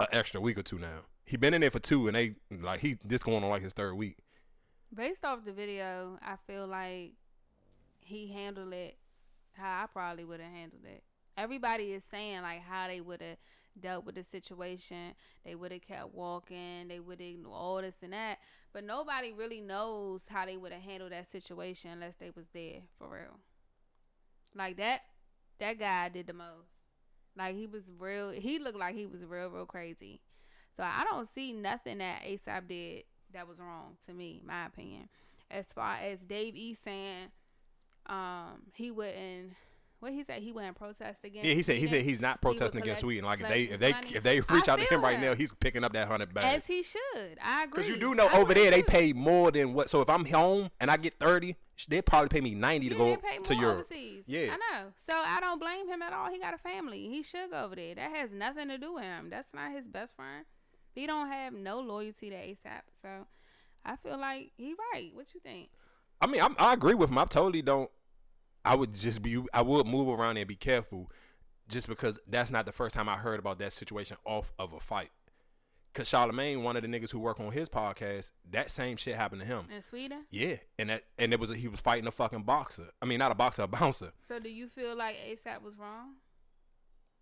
an 0.00 0.06
extra 0.12 0.40
week 0.40 0.58
or 0.58 0.62
two 0.62 0.78
now. 0.78 1.00
He 1.24 1.36
been 1.36 1.54
in 1.54 1.62
there 1.62 1.70
for 1.70 1.78
two, 1.78 2.08
and 2.08 2.16
they 2.16 2.34
like 2.50 2.80
he 2.80 2.98
this 3.04 3.22
going 3.22 3.42
on 3.42 3.50
like 3.50 3.62
his 3.62 3.72
third 3.72 3.94
week. 3.94 4.16
Based 4.94 5.24
off 5.24 5.44
the 5.44 5.52
video, 5.52 6.18
I 6.22 6.36
feel 6.46 6.66
like 6.66 7.12
he 8.08 8.28
handled 8.28 8.72
it 8.72 8.96
how 9.52 9.84
I 9.84 9.86
probably 9.86 10.24
would 10.24 10.40
have 10.40 10.52
handled 10.52 10.84
it. 10.84 11.02
Everybody 11.36 11.92
is 11.92 12.02
saying 12.10 12.42
like 12.42 12.62
how 12.62 12.88
they 12.88 13.00
would 13.00 13.20
have 13.20 13.36
dealt 13.80 14.04
with 14.04 14.14
the 14.14 14.24
situation. 14.24 15.14
They 15.44 15.54
would 15.54 15.72
have 15.72 15.82
kept 15.82 16.14
walking. 16.14 16.88
They 16.88 17.00
would 17.00 17.20
have 17.20 17.28
ignored 17.28 17.54
all 17.54 17.82
this 17.82 17.96
and 18.02 18.12
that. 18.12 18.38
But 18.72 18.84
nobody 18.84 19.32
really 19.32 19.60
knows 19.60 20.22
how 20.28 20.46
they 20.46 20.56
would 20.56 20.72
have 20.72 20.82
handled 20.82 21.12
that 21.12 21.30
situation 21.30 21.90
unless 21.92 22.14
they 22.18 22.30
was 22.34 22.46
there 22.52 22.80
for 22.98 23.08
real. 23.08 23.38
Like 24.54 24.76
that, 24.78 25.02
that 25.58 25.78
guy 25.78 26.08
did 26.08 26.26
the 26.26 26.32
most. 26.32 26.68
Like 27.36 27.56
he 27.56 27.66
was 27.66 27.84
real. 27.98 28.30
He 28.30 28.58
looked 28.58 28.78
like 28.78 28.96
he 28.96 29.06
was 29.06 29.24
real, 29.24 29.48
real 29.48 29.66
crazy. 29.66 30.20
So 30.76 30.82
I 30.82 31.04
don't 31.10 31.28
see 31.32 31.52
nothing 31.52 31.98
that 31.98 32.22
ASAP 32.22 32.68
did 32.68 33.04
that 33.32 33.46
was 33.48 33.58
wrong 33.58 33.96
to 34.06 34.14
me, 34.14 34.42
my 34.44 34.66
opinion. 34.66 35.08
As 35.50 35.66
far 35.66 35.96
as 35.96 36.20
Dave 36.20 36.54
E 36.54 36.74
saying, 36.74 37.28
um, 38.08 38.62
he 38.74 38.90
wouldn't. 38.90 39.54
What 40.00 40.12
he 40.12 40.22
said, 40.22 40.42
he 40.42 40.52
wouldn't 40.52 40.76
protest 40.76 41.24
against. 41.24 41.48
Yeah, 41.48 41.54
he 41.54 41.62
said 41.62 41.76
he 41.76 41.88
said 41.88 42.02
he's 42.02 42.20
not 42.20 42.40
protesting 42.40 42.80
against 42.80 43.00
Sweden. 43.00 43.24
Like 43.24 43.40
if 43.40 43.48
they 43.48 43.62
if 43.64 43.80
they 43.80 43.90
money. 43.90 44.10
if 44.14 44.22
they 44.22 44.38
I 44.38 44.54
reach 44.54 44.68
out 44.68 44.78
to 44.78 44.84
him 44.84 45.02
right 45.02 45.16
him. 45.16 45.22
now, 45.22 45.34
he's 45.34 45.50
picking 45.50 45.82
up 45.82 45.92
that 45.94 46.06
hundred 46.06 46.32
back. 46.32 46.44
as 46.44 46.66
he 46.66 46.84
should. 46.84 47.36
I 47.42 47.64
agree. 47.64 47.82
Because 47.82 47.88
you 47.88 47.96
do 47.96 48.14
know 48.14 48.28
I 48.28 48.38
over 48.38 48.54
there 48.54 48.70
they 48.70 48.84
pay 48.84 49.12
more 49.12 49.50
than 49.50 49.74
what. 49.74 49.90
So 49.90 50.00
if 50.00 50.08
I'm 50.08 50.24
home 50.24 50.70
and 50.78 50.88
I 50.88 50.98
get 50.98 51.14
thirty, 51.14 51.56
they 51.88 52.00
probably 52.00 52.28
pay 52.28 52.40
me 52.40 52.54
ninety 52.54 52.88
to 52.90 52.94
go 52.94 53.16
to 53.42 53.54
Europe. 53.56 53.86
overseas. 53.90 54.22
Yeah. 54.28 54.52
I 54.52 54.56
know. 54.56 54.92
So 55.04 55.14
I 55.14 55.40
don't 55.40 55.58
blame 55.58 55.88
him 55.88 56.00
at 56.00 56.12
all. 56.12 56.30
He 56.30 56.38
got 56.38 56.54
a 56.54 56.58
family. 56.58 57.08
He 57.08 57.24
should 57.24 57.50
go 57.50 57.64
over 57.64 57.74
there. 57.74 57.96
That 57.96 58.14
has 58.14 58.30
nothing 58.30 58.68
to 58.68 58.78
do 58.78 58.94
with 58.94 59.02
him. 59.02 59.30
That's 59.30 59.48
not 59.52 59.72
his 59.72 59.88
best 59.88 60.14
friend. 60.14 60.44
He 60.94 61.08
don't 61.08 61.26
have 61.26 61.52
no 61.52 61.80
loyalty 61.80 62.30
to 62.30 62.36
ASAP. 62.36 62.82
So 63.02 63.26
I 63.84 63.96
feel 63.96 64.18
like 64.18 64.52
he 64.56 64.76
right. 64.92 65.10
What 65.12 65.34
you 65.34 65.40
think? 65.40 65.70
I 66.20 66.26
mean, 66.26 66.40
I'm, 66.40 66.56
I 66.58 66.72
agree 66.72 66.94
with 66.94 67.10
him. 67.10 67.18
I 67.18 67.24
totally 67.24 67.62
don't. 67.62 67.90
I 68.68 68.74
would 68.74 68.94
just 68.94 69.22
be. 69.22 69.42
I 69.54 69.62
would 69.62 69.86
move 69.86 70.08
around 70.08 70.36
and 70.36 70.46
be 70.46 70.54
careful, 70.54 71.10
just 71.68 71.88
because 71.88 72.18
that's 72.28 72.50
not 72.50 72.66
the 72.66 72.72
first 72.72 72.94
time 72.94 73.08
I 73.08 73.16
heard 73.16 73.38
about 73.38 73.58
that 73.60 73.72
situation 73.72 74.18
off 74.26 74.52
of 74.58 74.74
a 74.74 74.80
fight. 74.80 75.08
Cause 75.94 76.06
Charlemagne, 76.06 76.62
one 76.62 76.76
of 76.76 76.82
the 76.82 76.88
niggas 76.88 77.10
who 77.10 77.18
work 77.18 77.40
on 77.40 77.50
his 77.50 77.70
podcast, 77.70 78.30
that 78.50 78.70
same 78.70 78.98
shit 78.98 79.16
happened 79.16 79.40
to 79.40 79.46
him. 79.46 79.64
In 79.74 79.82
Sweden? 79.82 80.26
Yeah, 80.30 80.56
and 80.78 80.90
that 80.90 81.04
and 81.18 81.32
it 81.32 81.40
was 81.40 81.48
he 81.48 81.66
was 81.66 81.80
fighting 81.80 82.06
a 82.06 82.12
fucking 82.12 82.42
boxer. 82.42 82.90
I 83.00 83.06
mean, 83.06 83.18
not 83.18 83.32
a 83.32 83.34
boxer, 83.34 83.62
a 83.62 83.66
bouncer. 83.66 84.12
So 84.22 84.38
do 84.38 84.50
you 84.50 84.68
feel 84.68 84.94
like 84.94 85.16
ASAP 85.16 85.62
was 85.62 85.78
wrong? 85.78 86.16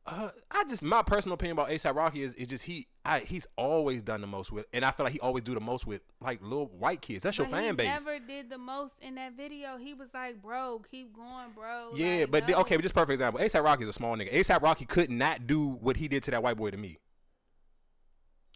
Uh, 0.06 0.30
I 0.52 0.62
just 0.64 0.82
my 0.84 1.02
personal 1.02 1.34
opinion 1.34 1.58
about 1.58 1.68
ASAP 1.68 1.94
Rocky 1.94 2.22
is 2.22 2.32
is 2.34 2.46
just 2.46 2.64
he 2.64 2.86
I 3.04 3.18
he's 3.20 3.46
always 3.56 4.04
done 4.04 4.20
the 4.20 4.26
most 4.28 4.52
with, 4.52 4.66
and 4.72 4.84
I 4.84 4.92
feel 4.92 5.02
like 5.04 5.12
he 5.14 5.18
always 5.20 5.42
do 5.42 5.52
the 5.54 5.60
most 5.60 5.84
with 5.84 6.00
like 6.20 6.40
little 6.42 6.66
white 6.68 7.00
kids. 7.02 7.24
That's 7.24 7.36
your 7.38 7.48
But 7.48 7.56
fan 7.56 7.64
he 7.64 7.72
base. 7.72 7.86
never 7.88 8.18
did 8.20 8.48
the 8.48 8.58
most 8.58 8.94
in 9.00 9.16
that 9.16 9.32
video. 9.36 9.76
He 9.78 9.94
was 9.94 10.08
like, 10.14 10.40
bro, 10.40 10.80
keep 10.90 11.12
going, 11.12 11.50
bro. 11.56 11.90
Yeah, 11.96 12.20
Like, 12.20 12.30
but 12.30 12.48
no. 12.48 12.54
okay, 12.58 12.76
but 12.76 12.82
just 12.82 12.94
perfect 12.94 13.14
example. 13.14 13.40
ASAP 13.40 13.64
Rocky 13.64 13.82
is 13.82 13.88
a 13.88 13.92
small 13.92 14.16
nigga. 14.16 14.32
ASAP 14.32 14.62
Rocky 14.62 14.84
could 14.84 15.10
not 15.10 15.46
do 15.48 15.66
what 15.66 15.96
he 15.96 16.06
did 16.06 16.22
to 16.24 16.30
that 16.30 16.42
white 16.42 16.56
boy 16.56 16.70
to 16.70 16.76
me. 16.76 16.98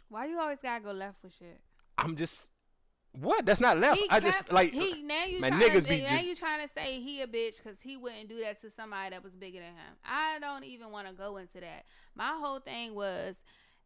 Why 0.09 0.27
you 0.27 0.39
always 0.39 0.59
gotta 0.63 0.83
go 0.85 0.93
left 0.93 1.17
with 1.23 1.35
shit? 1.35 1.61
I'm 1.99 2.15
just 2.17 2.49
what? 3.13 3.45
That's 3.45 3.61
not 3.61 3.79
left. 3.79 3.99
He 3.99 4.07
I 4.09 4.21
just 4.21 4.53
like 4.53 4.71
he 4.73 5.03
now 5.03 5.25
you 5.25 5.41
man, 5.41 5.53
niggas 5.55 5.83
to, 5.83 5.89
be 5.89 6.03
now 6.03 6.09
just- 6.11 6.25
you 6.25 6.37
trying 6.37 6.67
to 6.67 6.73
say 6.73 7.01
he 7.01 7.23
a 7.23 7.27
bitch 7.27 7.63
because 7.63 7.79
he 7.81 7.97
wouldn't 7.97 8.29
do 8.29 8.41
that 8.41 8.61
to 8.63 8.71
somebody 8.71 9.11
that 9.11 9.25
was 9.25 9.35
bigger 9.35 9.59
than 9.59 9.69
him. 9.73 9.97
I 10.05 10.39
don't 10.41 10.65
even 10.65 10.91
want 10.91 11.09
to 11.09 11.13
go 11.13 11.37
into 11.37 11.61
that. 11.61 11.85
My 12.15 12.39
whole 12.41 12.61
thing 12.61 12.95
was 12.95 13.41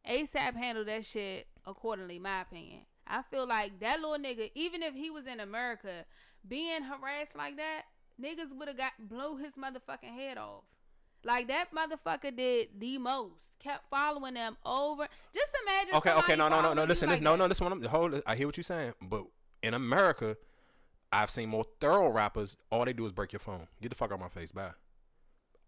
ASAP 0.08 0.54
handled 0.54 0.88
that 0.88 1.04
shit 1.04 1.46
accordingly. 1.66 2.18
My 2.18 2.42
opinion. 2.42 2.80
I 3.06 3.22
feel 3.22 3.46
like 3.46 3.80
that 3.80 4.00
little 4.00 4.16
nigga, 4.16 4.50
even 4.54 4.82
if 4.82 4.94
he 4.94 5.10
was 5.10 5.26
in 5.26 5.40
America, 5.40 6.06
being 6.46 6.82
harassed 6.82 7.36
like 7.36 7.56
that, 7.56 7.82
niggas 8.22 8.56
would 8.56 8.68
have 8.68 8.78
got 8.78 8.92
blew 8.98 9.36
his 9.36 9.52
motherfucking 9.52 10.14
head 10.14 10.38
off. 10.38 10.64
Like 11.24 11.48
that 11.48 11.68
motherfucker 11.74 12.36
did 12.36 12.68
the 12.78 12.98
most. 12.98 13.40
Kept 13.58 13.88
following 13.88 14.34
them 14.34 14.56
over. 14.64 15.08
Just 15.32 15.50
imagine. 15.62 15.94
okay, 15.94 16.12
okay, 16.12 16.36
no, 16.36 16.48
no, 16.48 16.60
no, 16.60 16.74
no. 16.74 16.84
Listen, 16.84 17.08
like 17.08 17.22
no, 17.22 17.34
no. 17.34 17.46
Listen, 17.46 17.64
what 17.64 17.72
I'm 17.72 17.82
hold. 17.84 18.22
I 18.26 18.36
hear 18.36 18.46
what 18.46 18.56
you're 18.58 18.64
saying, 18.64 18.92
but 19.00 19.24
in 19.62 19.72
America, 19.72 20.36
I've 21.10 21.30
seen 21.30 21.48
more 21.48 21.64
thorough 21.80 22.08
rappers. 22.10 22.56
All 22.70 22.84
they 22.84 22.92
do 22.92 23.06
is 23.06 23.12
break 23.12 23.32
your 23.32 23.40
phone. 23.40 23.66
Get 23.80 23.88
the 23.88 23.94
fuck 23.94 24.10
out 24.10 24.14
of 24.14 24.20
my 24.20 24.28
face. 24.28 24.52
Bye. 24.52 24.72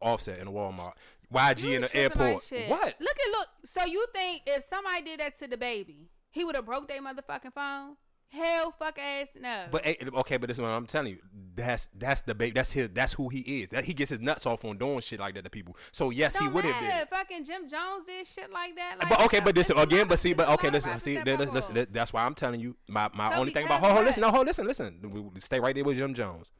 Offset 0.03 0.39
in 0.39 0.47
a 0.47 0.53
Walmart. 0.53 0.93
YG 1.33 1.63
You 1.63 1.77
in 1.77 1.83
the 1.83 1.89
tripping 1.89 2.21
like 2.21 2.53
airport. 2.53 2.71
what? 2.71 2.95
Look 3.01 3.17
at 3.19 3.31
look. 3.33 3.49
So 3.65 3.85
you 3.87 4.05
think 4.15 4.43
if 4.47 4.65
somebody 4.69 5.03
did 5.03 5.21
that 5.21 5.39
to 5.39 5.49
DaBaby, 5.49 6.09
he 6.31 6.45
would 6.45 6.55
have 6.55 6.67
broke 6.67 6.89
their 6.89 7.01
motherfucking 7.01 7.55
phone? 7.55 7.97
Hell, 8.29 8.70
fuck 8.72 8.99
ass, 8.99 9.29
no. 9.41 9.66
But 9.70 9.87
eh, 9.87 9.95
okay, 10.16 10.37
but 10.37 10.49
this 10.49 10.59
is 10.59 10.61
what 10.62 10.68
I'm 10.68 10.87
telling 10.87 11.12
you. 11.12 11.18
That's 11.55 11.89
that's 11.97 12.22
DaBaby. 12.22 12.55
That's 12.55 12.72
his. 12.72 12.91
That's 12.91 13.12
who 13.14 13.29
he 13.29 13.62
is. 13.62 13.70
That 13.70 13.85
he 13.85 13.95
gets 13.95 14.11
his 14.11 14.20
nuts 14.20 14.45
off 14.45 14.64
on 14.64 14.77
doing 14.77 15.01
shit 15.01 15.20
like 15.20 15.35
that 15.35 15.45
to 15.45 15.51
people. 15.51 15.77
So 15.93 16.11
yes, 16.11 16.37
he 16.37 16.45
Don't 16.45 16.55
would 16.55 16.64
have 16.64 16.81
did. 16.81 17.03
it. 17.03 17.09
Fucking 17.09 17.45
Jim 17.45 17.68
Jones 17.68 18.05
did 18.07 18.27
shit 18.27 18.53
like 18.53 18.77
that. 18.77 18.97
Like, 18.99 19.09
but 19.09 19.20
okay, 19.27 19.41
but 19.41 19.55
this 19.55 19.70
again, 19.70 20.09
but 20.09 20.18
see, 20.18 20.35
but 20.35 20.49
okay, 20.51 20.70
listen, 20.70 20.99
see, 20.99 21.16
pop 21.16 21.27
listen, 21.55 21.87
that's 21.91 22.12
why 22.12 22.24
I'm 22.27 22.35
telling 22.35 22.61
you. 22.61 22.77
My 22.89 23.09
my 23.14 23.33
So 23.33 23.41
only 23.41 23.53
thing 23.53 23.64
about 23.64 23.81
hold 23.81 23.99
on, 23.99 24.05
listen, 24.05 24.20
no, 24.20 24.31
hold 24.31 24.47
listen, 24.47 24.66
listen. 24.66 25.33
Stay 25.39 25.61
right 25.61 25.74
there 25.74 25.85
with 25.85 25.97
Jim 25.97 26.12
Jones. 26.12 26.51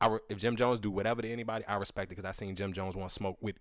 I 0.00 0.08
re- 0.08 0.18
if 0.28 0.38
Jim 0.38 0.56
Jones 0.56 0.80
do 0.80 0.90
whatever 0.90 1.22
to 1.22 1.28
anybody, 1.28 1.64
I 1.66 1.76
respect 1.76 2.06
it 2.10 2.16
because 2.16 2.28
I 2.28 2.32
seen 2.32 2.56
Jim 2.56 2.72
Jones 2.72 2.96
want 2.96 3.12
smoke 3.12 3.36
with 3.40 3.56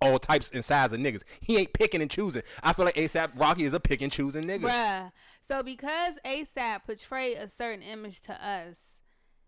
all 0.00 0.18
types 0.18 0.50
and 0.52 0.64
size 0.64 0.92
of 0.92 1.00
niggas. 1.00 1.22
He 1.40 1.56
ain't 1.58 1.72
picking 1.72 2.02
and 2.02 2.10
choosing. 2.10 2.42
I 2.62 2.72
feel 2.72 2.84
like 2.84 2.94
ASAP 2.94 3.30
Rocky 3.36 3.64
is 3.64 3.74
a 3.74 3.80
pick 3.80 4.00
and 4.00 4.12
choosing 4.12 4.44
nigga. 4.44 4.62
Bruh. 4.62 5.12
So 5.46 5.62
because 5.62 6.14
ASAP 6.24 6.84
portrayed 6.84 7.38
a 7.38 7.48
certain 7.48 7.82
image 7.82 8.20
to 8.22 8.32
us, 8.34 8.76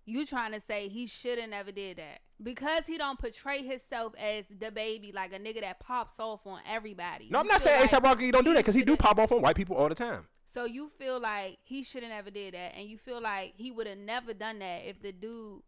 you 0.06 0.24
trying 0.26 0.52
to 0.52 0.60
say 0.60 0.88
he 0.88 1.06
should 1.06 1.38
have 1.38 1.50
never 1.50 1.70
did 1.70 1.98
that. 1.98 2.20
Because 2.42 2.84
he 2.86 2.96
don't 2.96 3.18
portray 3.18 3.62
himself 3.62 4.14
as 4.18 4.46
DaBaby, 4.46 5.14
like 5.14 5.32
a 5.32 5.38
nigga 5.38 5.60
that 5.60 5.78
pops 5.78 6.18
off 6.18 6.46
on 6.46 6.60
everybody. 6.66 7.28
No, 7.30 7.40
I'm 7.40 7.44
You 7.44 7.52
not 7.52 7.60
saying 7.60 7.80
like 7.80 7.90
ASAP 7.90 8.02
Rocky 8.02 8.30
don't 8.30 8.44
do 8.44 8.54
that 8.54 8.60
because 8.60 8.74
he 8.74 8.82
do 8.82 8.96
pop 8.96 9.18
off 9.18 9.30
on 9.30 9.42
white 9.42 9.56
people 9.56 9.76
all 9.76 9.88
the 9.88 9.94
time. 9.94 10.26
So 10.52 10.64
you 10.64 10.90
feel 10.98 11.20
like 11.20 11.58
he 11.62 11.84
should 11.84 12.02
have 12.02 12.10
never 12.10 12.30
did 12.30 12.54
that, 12.54 12.74
and 12.76 12.88
you 12.88 12.98
feel 12.98 13.20
like 13.20 13.52
he 13.56 13.70
would 13.70 13.86
have 13.86 13.98
never 13.98 14.34
done 14.34 14.58
that 14.58 14.88
if 14.88 15.00
the 15.00 15.12
dude 15.12 15.62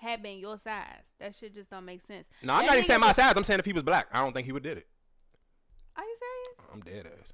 had 0.00 0.22
been 0.22 0.38
your 0.38 0.58
size. 0.58 1.04
That 1.20 1.34
shit 1.34 1.54
just 1.54 1.70
don't 1.70 1.84
make 1.84 2.02
sense. 2.06 2.26
No, 2.42 2.54
I'm 2.54 2.60
That 2.60 2.66
not 2.66 2.72
even 2.74 2.84
saying 2.84 3.00
my 3.00 3.12
size. 3.12 3.32
I'm 3.36 3.44
saying 3.44 3.60
if 3.60 3.66
he 3.66 3.72
was 3.72 3.82
black, 3.82 4.08
I 4.12 4.22
don't 4.22 4.32
think 4.32 4.46
he 4.46 4.52
would 4.52 4.62
did 4.62 4.78
it. 4.78 4.86
Are 5.96 6.04
you 6.04 6.16
serious? 6.18 6.70
I'm 6.72 6.80
dead 6.80 7.12
ass. 7.20 7.32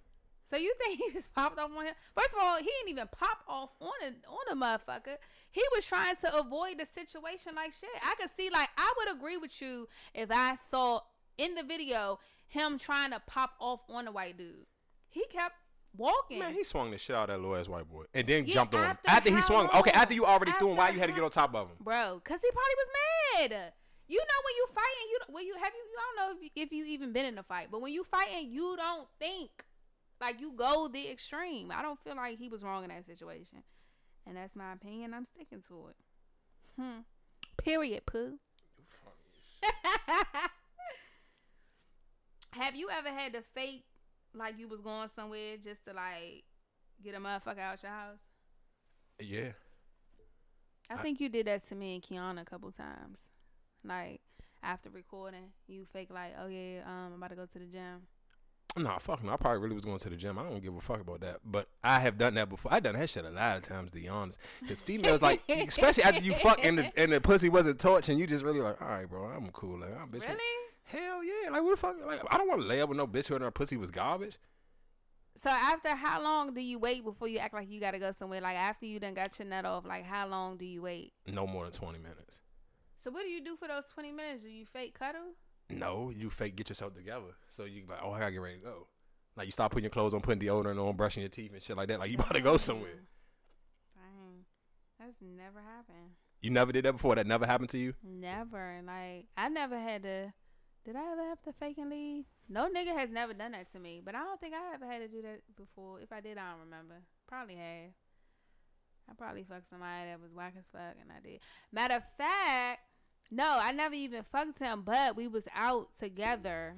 So 0.50 0.56
you 0.56 0.72
think 0.78 0.98
he 1.04 1.12
just 1.12 1.32
popped 1.34 1.58
off 1.58 1.70
on 1.76 1.84
him? 1.86 1.94
First 2.16 2.34
of 2.34 2.38
all, 2.42 2.56
he 2.56 2.64
didn't 2.64 2.90
even 2.90 3.08
pop 3.08 3.38
off 3.48 3.70
on 3.80 3.90
a 4.02 4.28
on 4.28 4.56
a 4.56 4.60
motherfucker. 4.60 5.16
He 5.50 5.62
was 5.74 5.84
trying 5.86 6.16
to 6.24 6.38
avoid 6.38 6.78
the 6.78 6.86
situation 6.86 7.54
like 7.54 7.72
shit. 7.74 7.90
I 8.02 8.14
could 8.20 8.30
see 8.36 8.50
like 8.50 8.68
I 8.76 8.92
would 8.98 9.16
agree 9.16 9.36
with 9.36 9.60
you 9.60 9.88
if 10.14 10.30
I 10.30 10.56
saw 10.70 11.00
in 11.38 11.54
the 11.54 11.62
video 11.62 12.18
him 12.46 12.78
trying 12.78 13.10
to 13.10 13.20
pop 13.26 13.54
off 13.58 13.80
on 13.88 14.06
a 14.06 14.12
white 14.12 14.38
dude. 14.38 14.66
He 15.08 15.24
kept 15.26 15.54
walking. 15.97 16.38
Man, 16.40 16.53
he 16.55 16.64
swung 16.64 16.90
the 16.90 16.99
shit 16.99 17.14
out 17.16 17.30
of 17.30 17.36
that 17.36 17.40
little 17.40 17.57
ass 17.57 17.68
white 17.68 17.88
boy 17.90 18.05
and 18.14 18.26
then 18.26 18.45
Yeah, 18.47 18.55
jumped 18.55 18.74
on 18.74 18.82
him. 18.82 18.90
after 18.90 19.11
After 19.11 19.30
he 19.36 19.42
swung, 19.42 19.68
okay, 19.74 19.90
after 19.92 20.14
you 20.14 20.24
already 20.26 20.53
threw 20.53 20.70
him, 20.70 20.76
why 20.76 20.90
you 20.90 20.99
had 20.99 21.07
to 21.09 21.12
get 21.14 21.22
on 21.24 21.30
top 21.30 21.55
of 21.55 21.68
him? 21.68 21.76
bro 21.80 22.20
because 22.22 22.40
he 22.40 22.51
probably 22.51 22.74
was 22.76 22.88
mad. 23.51 23.72
You 24.07 24.18
know 24.18 24.40
when 24.45 24.55
you 24.57 24.66
fighting 24.74 25.09
you 25.11 25.18
when 25.34 25.47
you 25.47 25.55
have 25.55 25.72
you, 25.72 25.82
you 25.90 25.97
don't 25.97 26.16
know 26.16 26.32
if 26.36 26.42
you, 26.42 26.51
if 26.62 26.72
you 26.72 26.84
even 26.92 27.12
been 27.12 27.24
in 27.24 27.38
a 27.38 27.42
fight 27.42 27.68
but 27.70 27.80
when 27.80 27.92
you 27.92 28.05
fighting 28.05 28.51
you 28.51 28.76
don't 28.76 29.09
think 29.18 29.64
like 30.20 30.40
you 30.40 30.53
go 30.53 30.88
the 30.88 31.11
extreme. 31.11 31.70
I 31.74 31.82
don't 31.82 31.99
feel 32.05 32.14
like 32.16 32.38
he 32.38 32.49
was 32.49 32.62
wrong 32.62 32.82
in 32.84 32.90
that 32.90 33.05
situation. 33.07 33.62
And 34.26 34.36
that's 34.38 34.55
my 34.57 34.72
opinion. 34.72 35.12
I'm 35.12 35.24
sticking 35.26 35.62
to 35.68 35.88
it. 35.90 35.97
Hmm. 36.80 37.01
Period 37.59 38.07
poo. 38.07 38.38
Have 42.53 42.76
you 42.76 42.88
ever 42.90 43.09
had 43.11 43.32
to 43.34 43.42
fake 43.55 43.84
like 44.35 44.59
you 44.59 44.68
was 44.68 44.80
going 44.80 45.09
somewhere 45.14 45.57
just 45.62 45.85
to 45.87 45.93
like 45.93 46.45
get 47.03 47.14
a 47.14 47.18
motherfucker 47.18 47.59
out 47.61 47.82
your 47.82 47.93
house 47.93 48.18
Yeah. 49.20 49.53
I 50.91 50.95
I- 50.95 50.97
think 50.99 51.20
you 51.20 51.28
did 51.28 51.47
that 51.47 51.66
to 51.68 51.74
me 51.74 51.95
and 51.95 52.03
Kiana 52.03 52.43
a 52.43 52.45
couple 52.45 52.70
times. 52.72 53.18
Like 53.85 54.20
after 54.62 54.91
recording, 54.91 55.53
you 55.66 55.87
fake 55.93 56.09
like, 56.11 56.35
oh 56.43 56.47
yeah, 56.49 56.80
um, 56.87 57.12
I'm 57.12 57.14
about 57.14 57.30
to 57.30 57.37
go 57.37 57.47
to 57.47 57.59
the 57.59 57.66
gym. 57.66 58.03
Nah, 58.76 58.99
fuck 58.99 59.22
no. 59.22 59.32
I 59.32 59.37
probably 59.37 59.61
really 59.61 59.76
was 59.76 59.85
going 59.85 59.99
to 59.99 60.11
the 60.11 60.16
gym. 60.16 60.37
I 60.37 60.43
don't 60.43 60.61
give 60.62 60.74
a 60.74 60.80
fuck 60.80 61.01
about 61.01 61.20
that. 61.20 61.37
But 61.45 61.68
I 61.85 62.01
have 62.01 62.18
done 62.18 62.35
that 62.35 62.49
before. 62.49 62.72
I 62.74 62.80
done 62.80 62.97
that 62.97 63.09
shit 63.09 63.24
a 63.24 63.30
lot 63.30 63.59
of 63.59 63.62
times, 63.62 63.93
to 63.93 63.97
be 63.97 64.09
honest. 64.09 64.39
Because 64.61 64.82
females, 64.82 65.22
like, 65.22 65.43
especially 65.49 66.03
after 66.03 66.20
you 66.22 66.35
fuck 66.43 66.59
and 66.64 66.78
the, 66.78 66.93
and 66.99 67.12
the 67.12 67.20
pussy 67.20 67.49
wasn't 67.49 67.78
torching, 67.78 68.18
you 68.18 68.26
just 68.26 68.43
really 68.45 68.61
like, 68.61 68.82
all 68.82 68.89
right, 68.89 69.09
bro, 69.09 69.26
I'm 69.26 69.49
cool. 69.51 69.78
Like, 69.78 69.91
I'm 69.97 70.09
bitch. 70.09 70.26
Really? 70.26 70.41
Hell 70.85 71.24
yeah. 71.24 71.51
Like, 71.51 71.62
what 71.62 71.70
the 71.70 71.76
fuck? 71.76 71.97
Like, 72.07 72.20
I 72.30 72.37
don't 72.37 72.49
want 72.49 72.61
to 72.61 72.66
lay 72.66 72.80
up 72.80 72.89
with 72.89 72.99
no 72.99 73.07
bitch 73.07 73.28
who 73.28 73.39
her 73.39 73.51
pussy 73.51 73.76
was 73.76 73.91
garbage. 73.91 74.39
So 75.43 75.51
after 75.51 75.95
how 75.95 76.22
long 76.22 76.55
do 76.55 76.61
you 76.61 76.78
wait 76.78 77.05
before 77.05 77.28
you 77.28 77.39
act 77.39 77.53
like 77.53 77.68
you 77.68 77.78
gotta 77.78 77.99
go 77.99 78.12
somewhere? 78.12 78.41
Like 78.41 78.57
after 78.57 78.87
you 78.87 78.99
done 78.99 79.12
got 79.12 79.39
your 79.39 79.47
nut 79.47 79.66
off, 79.66 79.85
like 79.85 80.05
how 80.05 80.26
long 80.26 80.57
do 80.57 80.64
you 80.64 80.80
wait? 80.80 81.12
No 81.26 81.47
more 81.47 81.64
than 81.64 81.72
20 81.72 81.99
minutes. 81.99 82.41
So 83.05 83.11
what 83.11 83.24
do 83.24 83.28
you 83.28 83.45
do 83.45 83.55
for 83.57 83.68
those 83.68 83.85
twenty 83.93 84.11
minutes? 84.11 84.45
Do 84.45 84.49
you 84.49 84.64
fake 84.64 84.99
cuddle? 84.99 85.35
No, 85.68 86.11
you 86.16 86.30
fake 86.30 86.57
get 86.57 86.70
yourself 86.70 86.95
together. 86.95 87.37
So 87.49 87.64
you 87.64 87.82
like, 87.87 87.99
oh, 88.03 88.12
I 88.12 88.20
gotta 88.20 88.32
get 88.32 88.41
ready 88.41 88.57
to 88.57 88.62
go. 88.64 88.87
Like 89.37 89.45
you 89.47 89.53
start 89.53 89.72
putting 89.72 89.85
your 89.85 89.91
clothes 89.91 90.14
on, 90.14 90.22
putting 90.22 90.41
deodorant 90.41 90.82
on, 90.82 90.97
brushing 90.97 91.20
your 91.20 91.28
teeth 91.28 91.53
and 91.53 91.62
shit 91.62 91.76
like 91.76 91.89
that. 91.89 91.99
Like 91.99 92.11
you 92.11 92.16
about 92.16 92.35
to 92.35 92.41
go 92.41 92.57
somewhere. 92.57 93.03
Dang, 93.95 94.45
that's 94.99 95.16
never 95.20 95.61
happened. 95.61 96.12
You 96.41 96.49
never 96.49 96.72
did 96.72 96.87
that 96.87 96.93
before. 96.93 97.14
That 97.16 97.26
never 97.26 97.45
happened 97.45 97.68
to 97.70 97.78
you. 97.78 97.93
Never. 98.03 98.80
Like 98.87 99.26
I 99.37 99.51
never 99.51 99.78
had 99.78 100.03
to. 100.05 100.32
Did 100.85 100.97
I 100.97 101.12
ever 101.12 101.22
have 101.22 101.41
to 101.43 101.53
fake 101.53 101.78
and 101.78 101.91
leave? 101.91 102.24
No 102.49 102.68
nigga 102.68 102.97
has 102.97 103.09
never 103.11 103.32
done 103.32 103.53
that 103.53 103.72
to 103.72 103.78
me. 103.78 104.03
But 104.05 104.14
I 104.14 104.18
don't 104.18 104.39
think 104.39 104.55
I 104.55 104.74
ever 104.74 104.87
had 104.87 104.99
to 104.99 105.09
do 105.09 105.22
that 105.22 105.41
before. 105.57 106.01
If 106.01 106.12
I 106.12 106.20
did, 106.20 106.37
I 106.37 106.51
don't 106.51 106.61
remember. 106.61 106.97
Probably 107.26 107.55
have. 107.55 107.91
I 109.11 109.14
probably 109.16 109.45
fucked 109.45 109.70
somebody 109.70 110.11
that 110.11 110.20
was 110.20 110.32
whack 110.35 110.55
as 110.59 110.64
fuck, 110.72 110.97
and 111.01 111.11
I 111.11 111.26
did. 111.26 111.41
Matter 111.72 111.97
of 111.97 112.03
fact, 112.18 112.80
no, 113.30 113.59
I 113.61 113.72
never 113.72 113.95
even 113.95 114.24
fucked 114.30 114.59
him. 114.59 114.82
But 114.85 115.16
we 115.16 115.26
was 115.26 115.45
out 115.55 115.89
together, 115.99 116.76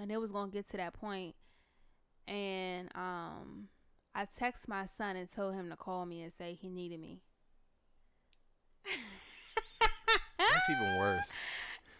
and 0.00 0.10
it 0.10 0.20
was 0.20 0.30
gonna 0.30 0.50
get 0.50 0.68
to 0.70 0.76
that 0.76 0.94
point, 0.94 1.34
and 2.26 2.88
um, 2.94 3.68
I 4.14 4.26
text 4.38 4.68
my 4.68 4.86
son 4.86 5.16
and 5.16 5.28
told 5.30 5.54
him 5.54 5.70
to 5.70 5.76
call 5.76 6.06
me 6.06 6.22
and 6.22 6.32
say 6.32 6.56
he 6.60 6.68
needed 6.68 7.00
me. 7.00 7.20
That's 10.38 10.70
even 10.70 10.98
worse. 10.98 11.32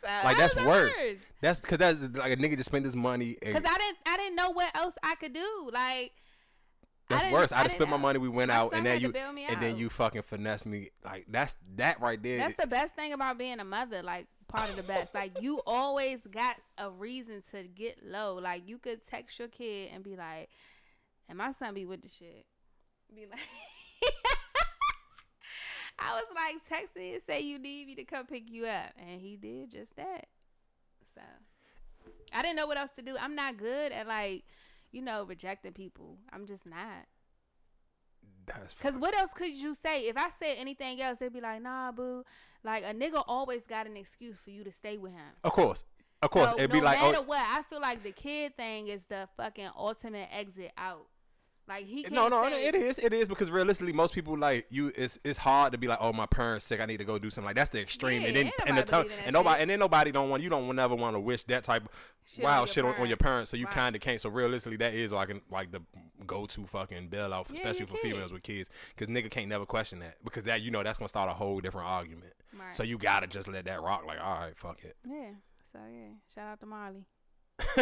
Like 0.04 0.36
that's 0.36 0.54
the 0.54 0.64
worse. 0.64 0.96
That's 1.40 1.60
because 1.60 1.78
that's 1.78 2.00
like 2.16 2.32
a 2.32 2.36
nigga 2.36 2.56
just 2.56 2.70
spent 2.70 2.84
his 2.84 2.96
money. 2.96 3.34
Cause 3.34 3.62
I 3.66 3.78
didn't, 3.78 3.98
I 4.06 4.16
didn't 4.16 4.36
know 4.36 4.50
what 4.50 4.74
else 4.76 4.94
I 5.02 5.14
could 5.16 5.32
do. 5.34 5.70
Like 5.72 6.12
that's 7.08 7.22
didn't- 7.22 7.34
worse. 7.34 7.52
I, 7.52 7.60
I 7.60 7.62
just 7.64 7.76
spent 7.76 7.90
my 7.90 7.96
money. 7.96 8.18
We 8.18 8.28
went 8.28 8.50
out, 8.50 8.74
and 8.74 8.86
then 8.86 9.00
you, 9.00 9.12
and 9.48 9.62
then 9.62 9.76
you 9.76 9.90
fucking 9.90 10.22
finesse 10.22 10.64
me. 10.64 10.88
Like 11.04 11.26
that's 11.28 11.56
that 11.76 12.00
right 12.00 12.22
there. 12.22 12.38
that's 12.38 12.56
the 12.56 12.66
best 12.66 12.94
thing 12.94 13.12
about 13.12 13.38
being 13.38 13.60
a 13.60 13.64
mother. 13.64 14.02
Like 14.02 14.26
part 14.48 14.70
of 14.70 14.76
the 14.76 14.82
best. 14.82 15.14
Like 15.14 15.42
you 15.42 15.60
always 15.66 16.20
got 16.30 16.56
a 16.78 16.90
reason 16.90 17.42
to 17.50 17.64
get 17.64 17.98
low. 18.04 18.38
Like 18.40 18.62
you 18.66 18.78
could 18.78 19.06
text 19.06 19.38
your 19.38 19.48
kid 19.48 19.90
and 19.92 20.02
be 20.02 20.16
like, 20.16 20.48
and 21.28 21.36
my 21.38 21.52
son 21.52 21.74
be 21.74 21.84
with 21.84 22.02
the 22.02 22.08
shit. 22.08 22.46
Be 23.14 23.26
like. 23.26 23.40
I 25.98 26.12
was 26.14 26.24
like, 26.34 26.56
text 26.68 26.96
me 26.96 27.14
and 27.14 27.22
say 27.26 27.40
you 27.40 27.58
need 27.58 27.86
me 27.86 27.94
to 27.96 28.04
come 28.04 28.26
pick 28.26 28.50
you 28.50 28.66
up, 28.66 28.90
and 28.98 29.20
he 29.20 29.36
did 29.36 29.70
just 29.70 29.96
that. 29.96 30.26
So 31.14 31.22
I 32.32 32.42
didn't 32.42 32.56
know 32.56 32.66
what 32.66 32.76
else 32.76 32.90
to 32.96 33.02
do. 33.02 33.16
I'm 33.18 33.34
not 33.34 33.56
good 33.56 33.92
at 33.92 34.06
like, 34.06 34.44
you 34.92 35.02
know, 35.02 35.24
rejecting 35.24 35.72
people. 35.72 36.18
I'm 36.32 36.46
just 36.46 36.66
not. 36.66 37.06
That's 38.46 38.74
Cause 38.74 38.94
what 38.94 39.16
else 39.16 39.30
could 39.34 39.52
you 39.52 39.74
say? 39.82 40.02
If 40.02 40.16
I 40.16 40.28
said 40.38 40.56
anything 40.58 41.00
else, 41.00 41.18
they'd 41.18 41.32
be 41.32 41.40
like, 41.40 41.62
"Nah, 41.62 41.92
boo." 41.92 42.24
Like 42.62 42.84
a 42.84 42.92
nigga 42.92 43.22
always 43.26 43.62
got 43.66 43.86
an 43.86 43.96
excuse 43.96 44.36
for 44.36 44.50
you 44.50 44.64
to 44.64 44.72
stay 44.72 44.98
with 44.98 45.12
him. 45.12 45.32
Of 45.42 45.52
course, 45.52 45.84
of 46.20 46.30
course. 46.30 46.50
So 46.50 46.58
It'd 46.58 46.70
no 46.70 46.74
be 46.74 46.84
like, 46.84 46.98
no 46.98 47.06
matter 47.06 47.18
oh, 47.20 47.22
what, 47.22 47.40
I 47.40 47.62
feel 47.62 47.80
like 47.80 48.02
the 48.02 48.12
kid 48.12 48.56
thing 48.56 48.88
is 48.88 49.02
the 49.08 49.28
fucking 49.36 49.70
ultimate 49.76 50.28
exit 50.30 50.72
out. 50.76 51.06
Like 51.66 51.86
he 51.86 52.02
can't 52.02 52.14
no, 52.14 52.28
no, 52.28 52.46
say, 52.50 52.66
it 52.66 52.74
is, 52.74 52.98
it 52.98 53.14
is 53.14 53.26
because 53.26 53.50
realistically, 53.50 53.94
most 53.94 54.12
people 54.14 54.36
like 54.36 54.66
you. 54.68 54.92
It's 54.94 55.18
it's 55.24 55.38
hard 55.38 55.72
to 55.72 55.78
be 55.78 55.88
like, 55.88 55.96
oh, 56.00 56.12
my 56.12 56.26
parents 56.26 56.66
sick. 56.66 56.78
I 56.78 56.84
need 56.84 56.98
to 56.98 57.04
go 57.04 57.18
do 57.18 57.30
something. 57.30 57.46
Like 57.46 57.56
that's 57.56 57.70
the 57.70 57.80
extreme, 57.80 58.20
Yeah, 58.20 58.28
and 58.28 58.36
then 58.36 58.52
and 58.66 58.76
the 58.76 58.82
nobody 58.82 58.90
tongue, 58.90 59.02
believing 59.04 59.16
that 59.18 59.26
and 59.26 59.32
nobody, 59.32 59.54
shit. 59.54 59.60
and 59.62 59.70
then 59.70 59.78
nobody 59.78 60.12
don't 60.12 60.28
want 60.28 60.42
you 60.42 60.50
don't 60.50 60.76
never 60.76 60.94
want 60.94 61.16
to 61.16 61.20
wish 61.20 61.44
that 61.44 61.64
type 61.64 61.84
of 61.84 61.88
Shit 62.26 62.44
on 62.44 62.50
wild 62.50 62.68
your 62.68 62.74
shit 62.74 62.84
on, 62.84 62.94
on 63.00 63.08
your 63.08 63.16
parents. 63.16 63.50
So 63.50 63.56
you 63.56 63.64
Right. 63.64 63.74
kind 63.74 63.96
of 63.96 64.02
can't. 64.02 64.20
So 64.20 64.28
realistically, 64.28 64.76
that 64.76 64.92
is 64.92 65.10
like 65.12 65.30
like 65.50 65.72
the 65.72 65.80
go 66.26 66.44
to 66.44 66.66
fucking 66.66 67.08
bailout, 67.08 67.46
Yeah, 67.50 67.56
especially 67.56 67.86
for 67.86 67.94
kid. 67.94 68.02
females 68.12 68.32
with 68.32 68.42
kids, 68.42 68.68
because 68.94 69.08
nigga 69.08 69.30
can't 69.30 69.48
never 69.48 69.64
question 69.64 70.00
that 70.00 70.16
because 70.22 70.44
that 70.44 70.60
you 70.60 70.70
know 70.70 70.82
that's 70.82 70.98
gonna 70.98 71.08
start 71.08 71.30
a 71.30 71.34
whole 71.34 71.60
different 71.60 71.88
argument. 71.88 72.34
Right. 72.52 72.74
So 72.74 72.82
you 72.82 72.98
gotta 72.98 73.26
just 73.26 73.48
let 73.48 73.64
that 73.64 73.80
rock. 73.82 74.04
Like, 74.06 74.20
all 74.22 74.34
right, 74.38 74.54
fuck 74.56 74.84
it. 74.84 74.96
Yeah. 75.08 75.30
So 75.72 75.78
yeah, 75.90 76.10
shout 76.34 76.46
out 76.46 76.60
to 76.60 76.66
Marley. 76.66 77.06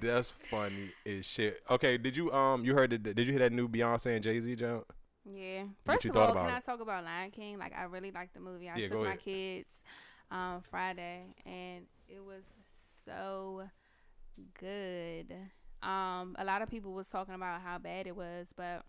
That's 0.00 0.30
funny 0.30 0.90
as 1.04 1.26
shit. 1.26 1.58
Okay, 1.70 1.98
did 1.98 2.16
you 2.16 2.32
um 2.32 2.64
you 2.64 2.74
heard 2.74 2.90
the, 2.90 2.98
did 2.98 3.18
you 3.26 3.32
hear 3.32 3.40
that 3.40 3.52
new 3.52 3.68
Beyonce 3.68 4.14
and 4.14 4.22
Jay 4.22 4.40
Z 4.40 4.54
jump? 4.56 4.84
Yeah. 5.24 5.64
First 5.84 6.04
you 6.04 6.10
of 6.10 6.16
all, 6.16 6.36
can 6.36 6.50
I 6.50 6.60
talk 6.60 6.80
about 6.80 7.04
Lion 7.04 7.30
King? 7.30 7.58
Like 7.58 7.74
I 7.74 7.84
really 7.84 8.10
like 8.10 8.32
the 8.32 8.40
movie. 8.40 8.68
I 8.68 8.78
Yeah, 8.78 8.88
took 8.88 9.00
my 9.00 9.16
kids 9.16 9.68
um 10.30 10.60
Friday 10.70 11.34
and 11.44 11.86
it 12.08 12.24
was 12.24 12.44
so 13.04 13.64
good. 14.58 15.34
Um 15.82 16.36
a 16.38 16.44
lot 16.44 16.62
of 16.62 16.68
people 16.70 16.92
was 16.92 17.06
talking 17.08 17.34
about 17.34 17.60
how 17.62 17.78
bad 17.78 18.06
it 18.06 18.16
was, 18.16 18.48
but 18.56 18.84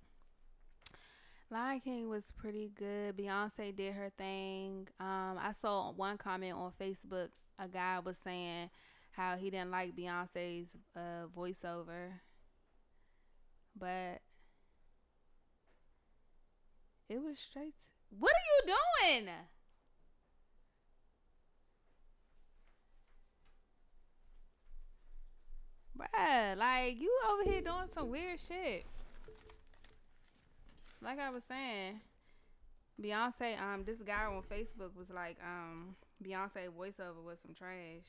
Lion 1.49 1.79
King 1.79 2.09
was 2.09 2.31
pretty 2.37 2.71
good. 2.75 3.15
Beyonce 3.17 3.75
did 3.75 3.93
her 3.93 4.11
thing. 4.17 4.87
Um 4.99 5.37
I 5.39 5.53
saw 5.59 5.91
one 5.91 6.17
comment 6.17 6.53
on 6.55 6.71
Facebook 6.79 7.29
a 7.59 7.67
guy 7.67 7.99
was 7.99 8.17
saying 8.23 8.69
how 9.11 9.35
he 9.35 9.49
didn't 9.49 9.71
like 9.71 9.95
Beyonce's 9.95 10.75
uh 10.95 11.27
voiceover. 11.35 12.19
But 13.79 14.21
it 17.09 17.21
was 17.21 17.39
straight. 17.39 17.73
What 18.09 18.31
are 18.31 18.69
you 18.69 18.75
doing? 19.13 19.29
Bruh, 25.97 26.57
like 26.57 26.99
you 26.99 27.11
over 27.29 27.49
here 27.49 27.61
doing 27.61 27.89
some 27.93 28.09
weird 28.09 28.39
shit. 28.39 28.85
Like 31.01 31.19
I 31.19 31.29
was 31.29 31.43
saying, 31.47 32.01
Beyonce, 33.01 33.59
um, 33.59 33.83
this 33.85 34.01
guy 34.01 34.25
on 34.25 34.41
Facebook 34.43 34.95
was 34.95 35.09
like, 35.09 35.37
um, 35.43 35.95
Beyonce 36.23 36.69
voiceover 36.69 37.23
was 37.23 37.39
some 37.39 37.53
trash. 37.53 38.07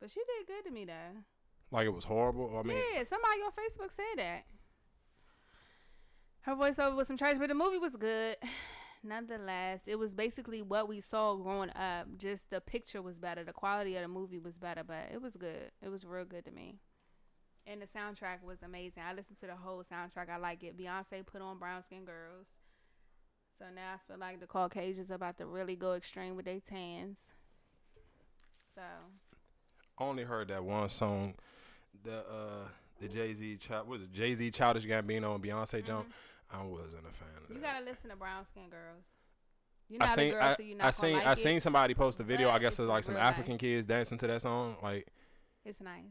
But 0.00 0.10
she 0.10 0.20
did 0.20 0.46
good 0.46 0.68
to 0.68 0.70
me 0.70 0.84
though. 0.84 1.22
Like 1.70 1.86
it 1.86 1.94
was 1.94 2.04
horrible. 2.04 2.56
I 2.58 2.62
mean, 2.62 2.76
yeah, 2.94 3.02
somebody 3.08 3.40
on 3.42 3.50
Facebook 3.50 3.90
said 3.94 4.18
that. 4.18 4.44
Her 6.42 6.54
voiceover 6.54 6.96
was 6.96 7.08
some 7.08 7.16
trash, 7.16 7.36
but 7.38 7.48
the 7.48 7.54
movie 7.54 7.78
was 7.78 7.96
good. 7.96 8.36
Nonetheless, 9.02 9.80
it 9.86 9.96
was 9.96 10.12
basically 10.12 10.62
what 10.62 10.88
we 10.88 11.00
saw 11.00 11.34
growing 11.36 11.70
up. 11.70 12.06
Just 12.18 12.48
the 12.50 12.60
picture 12.60 13.02
was 13.02 13.18
better. 13.18 13.44
The 13.44 13.52
quality 13.52 13.96
of 13.96 14.02
the 14.02 14.08
movie 14.08 14.38
was 14.38 14.56
better, 14.56 14.82
but 14.84 15.10
it 15.12 15.20
was 15.20 15.36
good. 15.36 15.70
It 15.82 15.88
was 15.88 16.04
real 16.04 16.24
good 16.24 16.44
to 16.44 16.50
me. 16.50 16.76
And 17.66 17.82
the 17.82 17.86
soundtrack 17.86 18.42
was 18.44 18.62
amazing. 18.62 19.02
I 19.04 19.12
listened 19.12 19.38
to 19.40 19.46
the 19.46 19.56
whole 19.56 19.82
soundtrack. 19.82 20.30
I 20.30 20.36
like 20.36 20.62
it. 20.62 20.78
Beyonce 20.78 21.26
put 21.26 21.42
on 21.42 21.58
Brown 21.58 21.82
Skin 21.82 22.04
Girls. 22.04 22.46
So 23.58 23.64
now 23.74 23.94
I 23.94 23.98
feel 24.06 24.18
like 24.18 24.40
the 24.40 24.46
Caucasians 24.46 25.10
about 25.10 25.38
to 25.38 25.46
really 25.46 25.76
go 25.76 25.94
extreme 25.94 26.36
with 26.36 26.44
their 26.44 26.60
tans. 26.60 27.18
So 28.74 28.82
I 29.98 30.04
only 30.04 30.24
heard 30.24 30.48
that 30.48 30.62
one 30.62 30.88
song, 30.88 31.34
the 32.04 32.18
uh 32.18 32.68
the 33.00 33.08
Jay 33.08 33.32
Z 33.34 33.56
child 33.56 33.88
was 33.88 34.02
it 34.02 34.12
Jay 34.12 34.34
Z 34.34 34.50
Childish 34.50 34.84
Gambino 34.84 35.34
and 35.34 35.42
Beyonce 35.42 35.84
jump. 35.84 36.12
I 36.52 36.62
wasn't 36.62 37.06
a 37.06 37.12
fan 37.12 37.28
of 37.36 37.42
Mm-hmm. 37.44 37.54
you 37.54 37.60
that. 37.60 37.74
gotta 37.74 37.84
listen 37.84 38.10
to 38.10 38.16
Brown 38.16 38.44
Skin 38.50 38.68
Girls. 38.68 39.04
You're 39.88 40.02
I 40.02 40.14
seen 40.14 40.28
a 40.28 40.30
girl, 40.32 40.42
I, 40.42 40.54
so 40.54 40.62
I 40.80 40.90
seen 40.90 41.12
gonna 41.12 41.24
I 41.24 41.28
like 41.30 41.38
seen 41.38 41.60
somebody 41.60 41.94
post 41.94 42.20
a 42.20 42.24
video. 42.24 42.50
I 42.50 42.58
guess 42.58 42.78
it's 42.78 42.88
like 42.88 43.04
some 43.04 43.16
African 43.16 43.52
nice. 43.52 43.60
kids 43.60 43.86
dancing 43.86 44.18
to 44.18 44.26
that 44.26 44.42
song. 44.42 44.76
Like 44.82 45.06
It's 45.64 45.80
nice. 45.80 46.02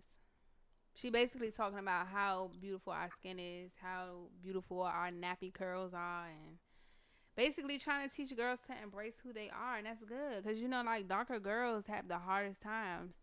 She 0.95 1.09
basically 1.09 1.51
talking 1.51 1.77
about 1.79 2.07
how 2.07 2.51
beautiful 2.59 2.93
our 2.93 3.09
skin 3.19 3.37
is, 3.37 3.71
how 3.81 4.29
beautiful 4.41 4.81
our 4.81 5.09
nappy 5.11 5.53
curls 5.53 5.93
are, 5.93 6.27
and 6.27 6.57
basically 7.36 7.77
trying 7.77 8.07
to 8.09 8.15
teach 8.15 8.36
girls 8.36 8.59
to 8.67 8.73
embrace 8.81 9.15
who 9.23 9.33
they 9.33 9.49
are, 9.49 9.77
and 9.77 9.86
that's 9.86 10.03
good 10.03 10.43
because 10.43 10.59
you 10.59 10.67
know, 10.67 10.83
like 10.83 11.07
darker 11.07 11.39
girls 11.39 11.86
have 11.88 12.07
the 12.07 12.17
hardest 12.17 12.61
times. 12.61 13.17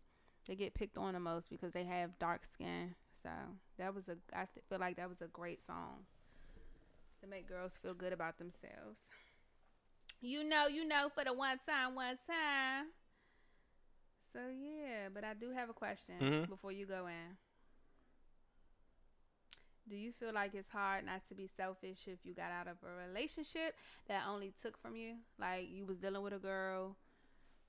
They 0.47 0.55
get 0.55 0.73
picked 0.73 0.97
on 0.97 1.13
the 1.13 1.19
most 1.19 1.49
because 1.49 1.71
they 1.71 1.85
have 1.85 2.17
dark 2.19 2.45
skin. 2.45 2.95
So 3.21 3.29
that 3.77 3.93
was 3.95 4.07
a 4.09 4.17
I 4.33 4.45
th- 4.45 4.65
feel 4.69 4.79
like 4.79 4.97
that 4.97 5.09
was 5.09 5.21
a 5.21 5.27
great 5.27 5.65
song 5.65 6.05
to 7.21 7.27
make 7.27 7.47
girls 7.47 7.77
feel 7.81 7.93
good 7.93 8.13
about 8.13 8.37
themselves. 8.37 8.99
You 10.21 10.43
know, 10.43 10.67
you 10.67 10.85
know, 10.87 11.09
for 11.13 11.23
the 11.23 11.33
one 11.33 11.59
time, 11.67 11.95
one 11.95 12.17
time. 12.27 12.87
So 14.33 14.39
yeah, 14.49 15.09
but 15.13 15.23
I 15.23 15.33
do 15.33 15.51
have 15.51 15.69
a 15.69 15.73
question 15.73 16.15
Mhm. 16.19 16.49
before 16.49 16.71
you 16.71 16.85
go 16.85 17.07
in. 17.07 17.37
Do 19.89 19.95
you 19.95 20.13
feel 20.13 20.33
like 20.33 20.55
it's 20.55 20.69
hard 20.69 21.05
not 21.05 21.27
to 21.27 21.35
be 21.35 21.49
selfish 21.57 22.07
if 22.07 22.19
you 22.23 22.33
got 22.33 22.51
out 22.51 22.67
of 22.67 22.77
a 22.83 23.07
relationship 23.07 23.75
that 24.07 24.23
only 24.27 24.53
took 24.61 24.81
from 24.81 24.95
you? 24.95 25.15
Like 25.39 25.67
you 25.69 25.85
was 25.85 25.97
dealing 25.97 26.23
with 26.23 26.33
a 26.33 26.39
girl, 26.39 26.95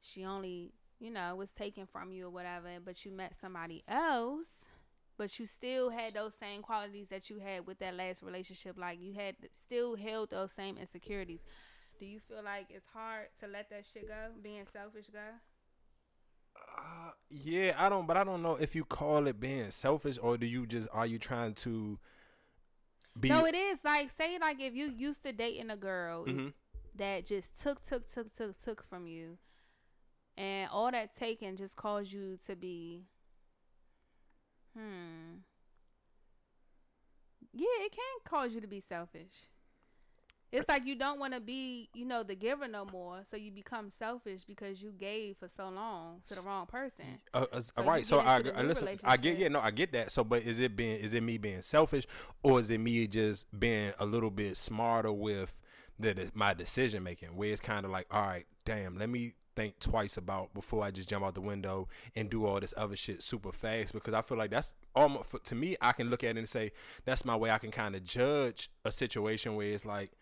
she 0.01 0.25
only, 0.25 0.73
you 1.01 1.11
know, 1.11 1.35
was 1.35 1.51
taken 1.51 1.87
from 1.87 2.13
you 2.13 2.27
or 2.27 2.31
whatever, 2.31 2.69
but 2.85 3.05
you 3.05 3.11
met 3.11 3.35
somebody 3.41 3.83
else, 3.89 4.47
but 5.19 5.39
you 5.41 5.47
still 5.47 5.91
had 5.91 6.15
those 6.15 6.35
same 6.39 6.63
qualities 6.63 7.09
that 7.09 7.31
you 7.31 7.41
had 7.41 7.67
with 7.67 7.81
that 7.81 7.95
last 7.97 8.23
relationship. 8.23 8.79
Like 8.79 9.01
you 9.01 9.15
had 9.15 9.35
still 9.65 9.97
held 9.97 10.31
those 10.31 10.53
same 10.53 10.79
insecurities. 10.79 11.41
Do 11.99 12.07
you 12.07 12.21
feel 12.21 12.43
like 12.45 12.67
it's 12.71 12.87
hard 12.93 13.27
to 13.41 13.49
let 13.49 13.71
that 13.71 13.87
shit 13.93 14.09
go, 14.09 14.31
being 14.43 14.67
selfish 14.73 15.07
go? 15.13 15.19
Uh, 16.57 17.11
yeah, 17.31 17.75
I 17.79 17.89
don't, 17.89 18.07
but 18.07 18.17
I 18.17 18.25
don't 18.25 18.43
know 18.43 18.57
if 18.57 18.75
you 18.75 18.85
call 18.85 19.27
it 19.27 19.41
being 19.41 19.71
selfish 19.71 20.19
or 20.21 20.37
do 20.37 20.47
you 20.47 20.67
just 20.67 20.89
are 20.93 21.07
you 21.07 21.19
trying 21.19 21.55
to 21.55 21.99
be? 23.19 23.29
no, 23.29 23.45
it 23.47 23.55
is 23.55 23.79
like 23.85 24.11
say 24.17 24.39
like 24.41 24.61
if 24.61 24.75
you 24.75 24.87
used 24.91 25.23
to 25.23 25.33
dating 25.33 25.71
a 25.71 25.77
girl 25.77 26.25
Mhm. 26.25 26.53
that 26.97 27.27
just 27.27 27.57
took 27.61 27.83
took 27.85 28.09
took 28.13 28.33
took 28.35 28.57
took 28.63 28.83
from 28.85 29.07
you, 29.07 29.39
and 30.37 30.69
all 30.71 30.91
that 30.91 31.17
taking 31.17 31.57
just 31.57 31.77
caused 31.77 32.13
you 32.13 32.39
to 32.47 32.55
be, 32.57 33.05
hmm. 34.75 35.39
Yeah, 37.53 37.67
it 37.87 37.93
can 37.93 38.21
cause 38.25 38.53
you 38.53 38.61
to 38.61 38.67
be 38.67 38.81
selfish. 38.81 39.47
It's 40.55 40.69
like 40.69 40.87
you 40.87 40.95
don't 40.95 41.19
want 41.19 41.35
to 41.35 41.41
be, 41.41 41.89
you 41.95 42.05
know, 42.05 42.23
the 42.23 42.37
giver 42.37 42.69
no 42.69 42.85
more, 42.85 43.23
so 43.29 43.37
you 43.37 43.51
become 43.51 43.91
selfish 43.99 44.45
because 44.45 44.81
you 44.81 44.93
gave 44.93 45.37
for 45.39 45.49
so 45.57 45.69
long 45.69 46.21
to 46.29 46.35
the 46.37 46.43
wrong 46.43 46.67
person. 46.67 47.05
Uh, 47.33 47.47
uh, 47.53 47.61
So 47.61 47.83
right. 47.83 48.07
So 48.07 48.21
I, 48.21 48.37
I 48.55 48.63
listen. 48.63 48.89
I 49.03 49.17
get. 49.17 49.37
Yeah. 49.37 49.49
No, 49.49 49.61
I 49.61 49.73
get 49.73 49.93
that. 49.93 50.13
So, 50.13 50.23
but 50.23 50.43
is 50.43 50.61
it 50.61 50.77
being? 50.77 50.97
Is 50.97 51.13
it 51.13 51.25
me 51.25 51.39
being 51.39 51.63
selfish, 51.63 52.07
or 52.45 52.61
is 52.61 52.71
it 52.71 52.79
me 52.79 53.07
just 53.09 53.47
being 53.59 53.93
a 53.99 54.07
little 54.07 54.31
bit 54.31 54.57
smarter 54.57 55.13
with 55.13 55.61
the 55.99 56.31
my 56.35 56.55
decision 56.55 57.03
making? 57.03 57.31
Where 57.37 57.51
it's 57.51 57.61
kind 57.61 57.85
of 57.85 57.91
like, 57.91 58.07
all 58.13 58.23
right, 58.23 58.47
damn, 58.65 58.97
let 58.97 59.09
me 59.11 59.33
think 59.57 59.79
twice 59.79 60.17
about 60.17 60.55
before 60.55 60.85
I 60.85 60.91
just 60.91 61.09
jump 61.09 61.25
out 61.25 61.35
the 61.35 61.41
window 61.41 61.89
and 62.15 62.31
do 62.31 62.47
all 62.47 62.61
this 62.61 62.75
other 62.77 62.97
shit 62.97 63.23
super 63.23 63.53
fast 63.53 63.93
because 63.93 64.15
I 64.15 64.23
feel 64.23 64.39
like 64.39 64.51
that's 64.51 64.75
almost 64.95 65.31
to 65.45 65.55
me. 65.57 65.77
I 65.81 65.93
can 65.93 66.11
look 66.11 66.23
at 66.23 66.31
it 66.31 66.39
and 66.39 66.49
say 66.49 66.71
that's 67.05 67.25
my 67.25 67.35
way. 67.35 67.51
I 67.51 67.59
can 67.59 67.73
kind 67.73 67.97
of 67.97 68.05
judge 68.05 68.71
a 68.85 68.93
situation 68.93 69.57
where 69.57 69.67
it's 69.67 69.85
like 69.85 70.13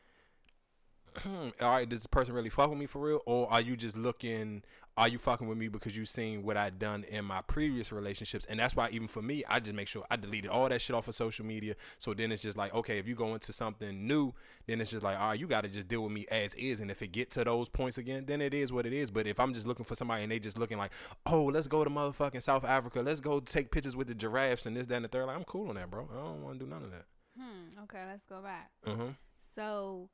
all 1.60 1.70
right, 1.70 1.88
does 1.88 2.00
this 2.00 2.06
person 2.06 2.34
really 2.34 2.50
fuck 2.50 2.70
with 2.70 2.78
me 2.78 2.86
for 2.86 3.00
real? 3.00 3.20
Or 3.26 3.50
are 3.50 3.60
you 3.60 3.76
just 3.76 3.96
looking, 3.96 4.62
are 4.96 5.08
you 5.08 5.18
fucking 5.18 5.48
with 5.48 5.58
me 5.58 5.68
because 5.68 5.96
you've 5.96 6.08
seen 6.08 6.42
what 6.42 6.56
I've 6.56 6.78
done 6.78 7.04
in 7.04 7.24
my 7.24 7.42
previous 7.42 7.92
relationships? 7.92 8.44
And 8.48 8.60
that's 8.60 8.76
why 8.76 8.88
even 8.90 9.08
for 9.08 9.22
me, 9.22 9.44
I 9.48 9.60
just 9.60 9.74
make 9.74 9.88
sure 9.88 10.04
I 10.10 10.16
deleted 10.16 10.50
all 10.50 10.68
that 10.68 10.80
shit 10.80 10.94
off 10.94 11.08
of 11.08 11.14
social 11.14 11.44
media. 11.44 11.76
So 11.98 12.14
then 12.14 12.32
it's 12.32 12.42
just 12.42 12.56
like, 12.56 12.74
okay, 12.74 12.98
if 12.98 13.06
you 13.06 13.14
go 13.14 13.34
into 13.34 13.52
something 13.52 14.06
new, 14.06 14.32
then 14.66 14.80
it's 14.80 14.90
just 14.90 15.02
like, 15.02 15.18
all 15.18 15.28
right, 15.28 15.40
you 15.40 15.46
got 15.46 15.62
to 15.62 15.68
just 15.68 15.88
deal 15.88 16.02
with 16.02 16.12
me 16.12 16.26
as 16.30 16.54
is. 16.54 16.80
And 16.80 16.90
if 16.90 17.02
it 17.02 17.12
get 17.12 17.30
to 17.32 17.44
those 17.44 17.68
points 17.68 17.98
again, 17.98 18.24
then 18.26 18.40
it 18.40 18.54
is 18.54 18.72
what 18.72 18.86
it 18.86 18.92
is. 18.92 19.10
But 19.10 19.26
if 19.26 19.38
I'm 19.40 19.54
just 19.54 19.66
looking 19.66 19.84
for 19.84 19.94
somebody 19.94 20.22
and 20.22 20.32
they 20.32 20.38
just 20.38 20.58
looking 20.58 20.78
like, 20.78 20.92
oh, 21.26 21.44
let's 21.44 21.68
go 21.68 21.84
to 21.84 21.90
motherfucking 21.90 22.42
South 22.42 22.64
Africa. 22.64 23.00
Let's 23.00 23.20
go 23.20 23.40
take 23.40 23.70
pictures 23.70 23.96
with 23.96 24.08
the 24.08 24.14
giraffes 24.14 24.66
and 24.66 24.76
this, 24.76 24.86
that, 24.88 24.96
and 24.96 25.04
the 25.04 25.08
third. 25.08 25.26
Like, 25.26 25.36
I'm 25.36 25.44
cool 25.44 25.68
on 25.68 25.76
that, 25.76 25.90
bro. 25.90 26.08
I 26.12 26.16
don't 26.16 26.42
want 26.42 26.58
to 26.58 26.64
do 26.64 26.70
none 26.70 26.82
of 26.82 26.90
that. 26.90 27.04
Hmm. 27.38 27.82
Okay, 27.84 28.02
let's 28.08 28.24
go 28.26 28.42
back. 28.42 28.70
Uh-huh. 28.86 29.12
So 29.54 30.08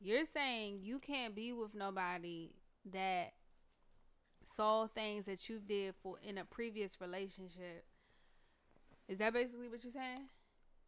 you're 0.00 0.26
saying 0.32 0.78
you 0.82 0.98
can't 0.98 1.34
be 1.34 1.52
with 1.52 1.74
nobody 1.74 2.50
that 2.92 3.32
saw 4.56 4.86
things 4.86 5.26
that 5.26 5.48
you 5.48 5.58
did 5.58 5.94
for 6.02 6.16
in 6.26 6.38
a 6.38 6.44
previous 6.44 7.00
relationship. 7.00 7.84
Is 9.08 9.18
that 9.18 9.32
basically 9.32 9.68
what 9.68 9.84
you're 9.84 9.92
saying? 9.92 10.28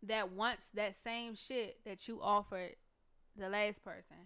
That 0.04 0.32
wants 0.32 0.62
that 0.74 0.94
same 1.04 1.34
shit 1.34 1.78
that 1.84 2.08
you 2.08 2.20
offered 2.22 2.76
the 3.36 3.48
last 3.48 3.84
person. 3.84 4.16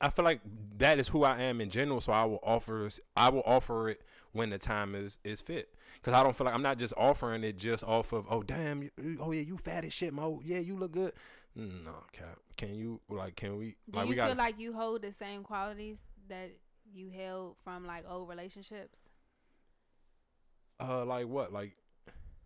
I 0.00 0.08
feel 0.08 0.24
like 0.24 0.40
that 0.78 0.98
is 0.98 1.08
who 1.08 1.24
I 1.24 1.42
am 1.42 1.60
in 1.60 1.68
general. 1.68 2.00
So 2.00 2.12
I 2.12 2.24
will 2.24 2.40
offer 2.42 2.88
I 3.16 3.28
will 3.28 3.42
offer 3.44 3.90
it 3.90 4.02
when 4.32 4.50
the 4.50 4.58
time 4.58 4.94
is 4.94 5.18
is 5.24 5.40
fit. 5.40 5.74
Cause 6.02 6.14
I 6.14 6.22
don't 6.22 6.34
feel 6.34 6.46
like 6.46 6.54
I'm 6.54 6.62
not 6.62 6.78
just 6.78 6.94
offering 6.96 7.44
it 7.44 7.58
just 7.58 7.84
off 7.84 8.12
of 8.12 8.26
oh 8.30 8.42
damn 8.42 8.88
oh 9.20 9.32
yeah 9.32 9.42
you 9.42 9.58
fat 9.58 9.84
as 9.84 9.92
shit 9.92 10.14
mo 10.14 10.40
yeah 10.42 10.58
you 10.58 10.76
look 10.76 10.92
good. 10.92 11.12
No 11.54 12.04
cap. 12.12 12.38
Can 12.56 12.74
you 12.74 13.00
like 13.08 13.36
can 13.36 13.56
we 13.58 13.76
Do 13.90 13.98
like 13.98 14.06
you 14.06 14.10
we 14.10 14.16
feel 14.16 14.36
like 14.36 14.58
you 14.60 14.72
hold 14.72 15.02
the 15.02 15.12
same 15.12 15.42
qualities 15.42 15.98
that 16.28 16.50
you 16.92 17.10
held 17.10 17.56
from 17.64 17.86
like 17.86 18.04
old 18.08 18.28
relationships? 18.28 19.02
uh 20.80 21.04
like 21.04 21.26
what 21.26 21.52
like 21.52 21.76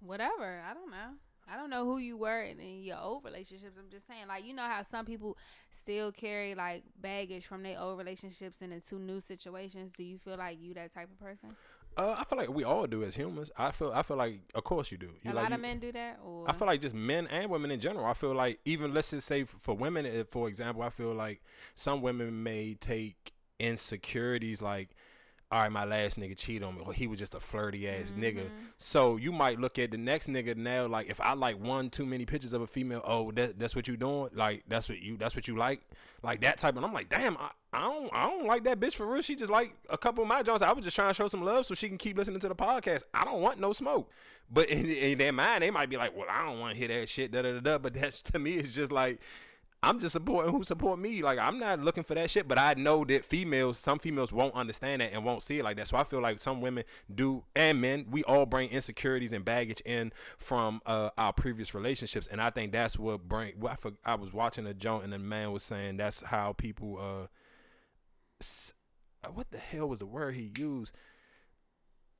whatever. 0.01 0.63
I 0.69 0.75
don't 0.75 0.91
know. 0.91 1.15
I 1.49 1.57
don't 1.57 1.71
know 1.71 1.85
who 1.85 1.99
you 1.99 2.17
were 2.17 2.43
in, 2.43 2.61
in 2.61 2.83
your 2.83 2.99
old 2.99 3.25
relationships. 3.25 3.77
I'm 3.79 3.91
just 3.91 4.07
saying, 4.07 4.29
like, 4.29 4.45
you 4.45 4.55
know 4.55 4.63
how 4.63 4.83
some 4.83 5.05
people 5.05 5.37
still 5.81 6.13
carry 6.13 6.55
like 6.55 6.85
baggage 7.01 7.47
from 7.47 7.63
their 7.63 7.79
old 7.81 7.99
relationships 7.99 8.63
and 8.63 8.73
into 8.73 8.99
new 8.99 9.21
situations. 9.21 9.91
Do 9.97 10.05
you 10.05 10.19
feel 10.19 10.37
like 10.37 10.59
you 10.61 10.73
that 10.75 10.95
type 10.95 11.09
of 11.11 11.19
person? 11.19 11.57
Uh 11.97 12.17
I 12.19 12.25
feel 12.25 12.39
like 12.39 12.49
we 12.49 12.65
all 12.65 12.87
do 12.87 13.03
as 13.05 13.15
humans. 13.15 13.51
I 13.57 13.71
feel 13.71 13.93
I 13.93 14.03
feel 14.03 14.17
like 14.17 14.41
of 14.55 14.65
course 14.65 14.91
you 14.91 14.99
do. 14.99 15.11
You 15.23 15.33
A 15.33 15.35
like 15.35 15.45
lot 15.45 15.53
of 15.53 15.59
you- 15.59 15.63
men 15.63 15.79
do 15.79 15.93
that, 15.93 16.19
or 16.25 16.49
I 16.49 16.53
feel 16.53 16.67
like 16.67 16.81
just 16.81 16.95
men 16.95 17.27
and 17.29 17.51
women 17.51 17.71
in 17.71 17.81
general. 17.81 18.07
I 18.07 18.15
feel 18.15 18.35
like 18.35 18.61
even 18.65 18.95
let's 18.95 19.11
just 19.11 19.27
say 19.27 19.45
for 19.45 19.75
women, 19.77 20.07
for 20.31 20.49
example, 20.49 20.83
I 20.83 20.91
feel 20.91 21.13
like 21.15 21.43
some 21.75 22.01
women 22.03 22.43
may 22.43 22.75
take 22.75 23.33
insecurities 23.59 24.61
like, 24.63 24.91
all 25.53 25.61
right, 25.61 25.71
my 25.71 25.85
last 25.85 26.19
nigga 26.19 26.35
cheated 26.35 26.63
on 26.63 26.77
me, 26.77 26.81
or 26.83 26.95
he 26.95 27.07
was 27.07 27.19
just 27.19 27.35
a 27.35 27.41
flirty 27.41 27.87
ass 27.87 28.15
nigga. 28.19 28.37
Mm-hmm. 28.37 28.65
So 28.79 29.19
you 29.19 29.33
might 29.33 29.61
look 29.61 29.79
at 29.79 29.91
the 29.91 29.99
next 29.99 30.29
nigga 30.29 30.57
now, 30.57 30.87
like 30.87 31.11
if 31.11 31.21
I 31.21 31.35
like 31.35 31.61
one 31.61 31.91
too 31.91 32.07
many 32.07 32.25
pictures 32.25 32.55
of 32.55 32.63
a 32.63 32.67
female, 32.67 33.03
oh 33.05 33.31
that 33.33 33.59
that's 33.59 33.77
what 33.77 33.87
you 33.87 33.99
doing, 33.99 34.31
like 34.35 34.63
that's 34.67 34.89
what 34.89 35.03
you 35.03 35.19
that's 35.19 35.37
what 35.37 35.47
you 35.47 35.57
like, 35.59 35.83
like 36.23 36.41
that 36.41 36.57
type. 36.57 36.75
And 36.77 36.87
I'm 36.87 36.95
like, 36.95 37.11
damn, 37.11 37.37
I, 37.37 37.51
I 37.75 37.83
don't 37.83 38.11
I 38.15 38.31
don't 38.31 38.47
like 38.47 38.65
that 38.65 38.81
bitch 38.81 38.95
for 38.95 39.07
real. 39.07 39.21
She 39.21 39.35
just 39.35 39.53
like 39.53 39.77
a 39.91 39.99
couple 39.99 40.23
of 40.23 40.29
my 40.29 40.43
joints. 40.43 40.63
I 40.63 40.73
was 40.73 40.87
just 40.87 40.97
trying 40.97 41.11
to 41.11 41.15
show 41.15 41.29
some 41.29 41.45
love 41.45 41.67
so 41.67 41.75
she 41.75 41.87
can 41.87 41.99
keep 41.99 42.17
listening 42.17 42.41
to 42.41 42.49
the 42.49 42.55
podcast. 42.55 43.03
I 43.13 43.27
don't 43.27 43.43
want 43.43 43.61
no 43.61 43.75
smoke. 43.75 44.11
But 44.51 44.71
in, 44.71 44.87
in 44.87 45.19
their 45.19 45.33
mind, 45.33 45.63
they 45.63 45.71
might 45.71 45.91
be 45.91 45.99
like, 45.99 46.17
well, 46.17 46.27
I 46.31 46.47
don't 46.47 46.61
want 46.61 46.73
to 46.73 46.79
hear 46.79 46.89
that 46.89 47.11
shit. 47.11 47.31
Da 47.31 47.43
da 47.43 47.53
da 47.53 47.61
da. 47.61 47.77
But 47.77 47.93
that's 47.93 48.23
to 48.33 48.39
me, 48.39 48.55
it's 48.55 48.75
just 48.75 48.91
like. 48.91 49.21
I'm 49.85 49.99
just 49.99 50.13
supporting 50.13 50.53
who 50.53 50.63
support 50.63 50.99
me. 51.01 51.23
Like 51.23 51.39
I'm 51.41 51.59
not 51.59 51.81
looking 51.81 52.05
for 52.05 52.15
that 52.15 52.31
shit, 52.31 52.47
but 52.47 52.57
I 52.59 52.75
know 52.75 53.05
that 53.07 53.25
females, 53.25 53.79
some 53.79 53.99
females 53.99 54.33
won't 54.33 54.55
understand 54.55 55.03
that 55.03 55.13
and 55.13 55.25
won't 55.25 55.43
see 55.43 55.59
it 55.59 55.65
like 55.65 55.77
that. 55.77 55.89
So 55.89 55.97
I 55.97 56.05
feel 56.05 56.21
like 56.21 56.41
some 56.41 56.61
women 56.61 56.85
do, 57.13 57.43
and 57.57 57.81
men, 57.81 58.07
we 58.11 58.23
all 58.25 58.47
bring 58.47 58.71
insecurities 58.71 59.33
and 59.33 59.45
baggage 59.45 59.81
in 59.85 60.13
from 60.39 60.81
uh, 60.87 61.11
our 61.19 61.33
previous 61.33 61.75
relationships, 61.75 62.29
and 62.29 62.41
I 62.41 62.51
think 62.51 62.71
that's 62.73 62.97
what 62.99 63.29
bring. 63.29 63.55
Well, 63.59 63.73
I, 63.73 63.77
for, 63.77 63.93
I 64.05 64.15
was 64.15 64.33
watching 64.33 64.67
a 64.67 64.75
joint, 64.75 65.05
and 65.05 65.13
the 65.13 65.19
man 65.19 65.51
was 65.53 65.63
saying 65.65 65.97
that's 65.97 66.23
how 66.23 66.53
people. 66.53 66.99
Uh, 66.99 67.27
s- 68.41 68.73
uh, 69.25 69.29
what 69.29 69.51
the 69.51 69.59
hell 69.59 69.89
was 69.89 69.99
the 70.01 70.07
word 70.07 70.35
he 70.35 70.53
used? 70.59 70.95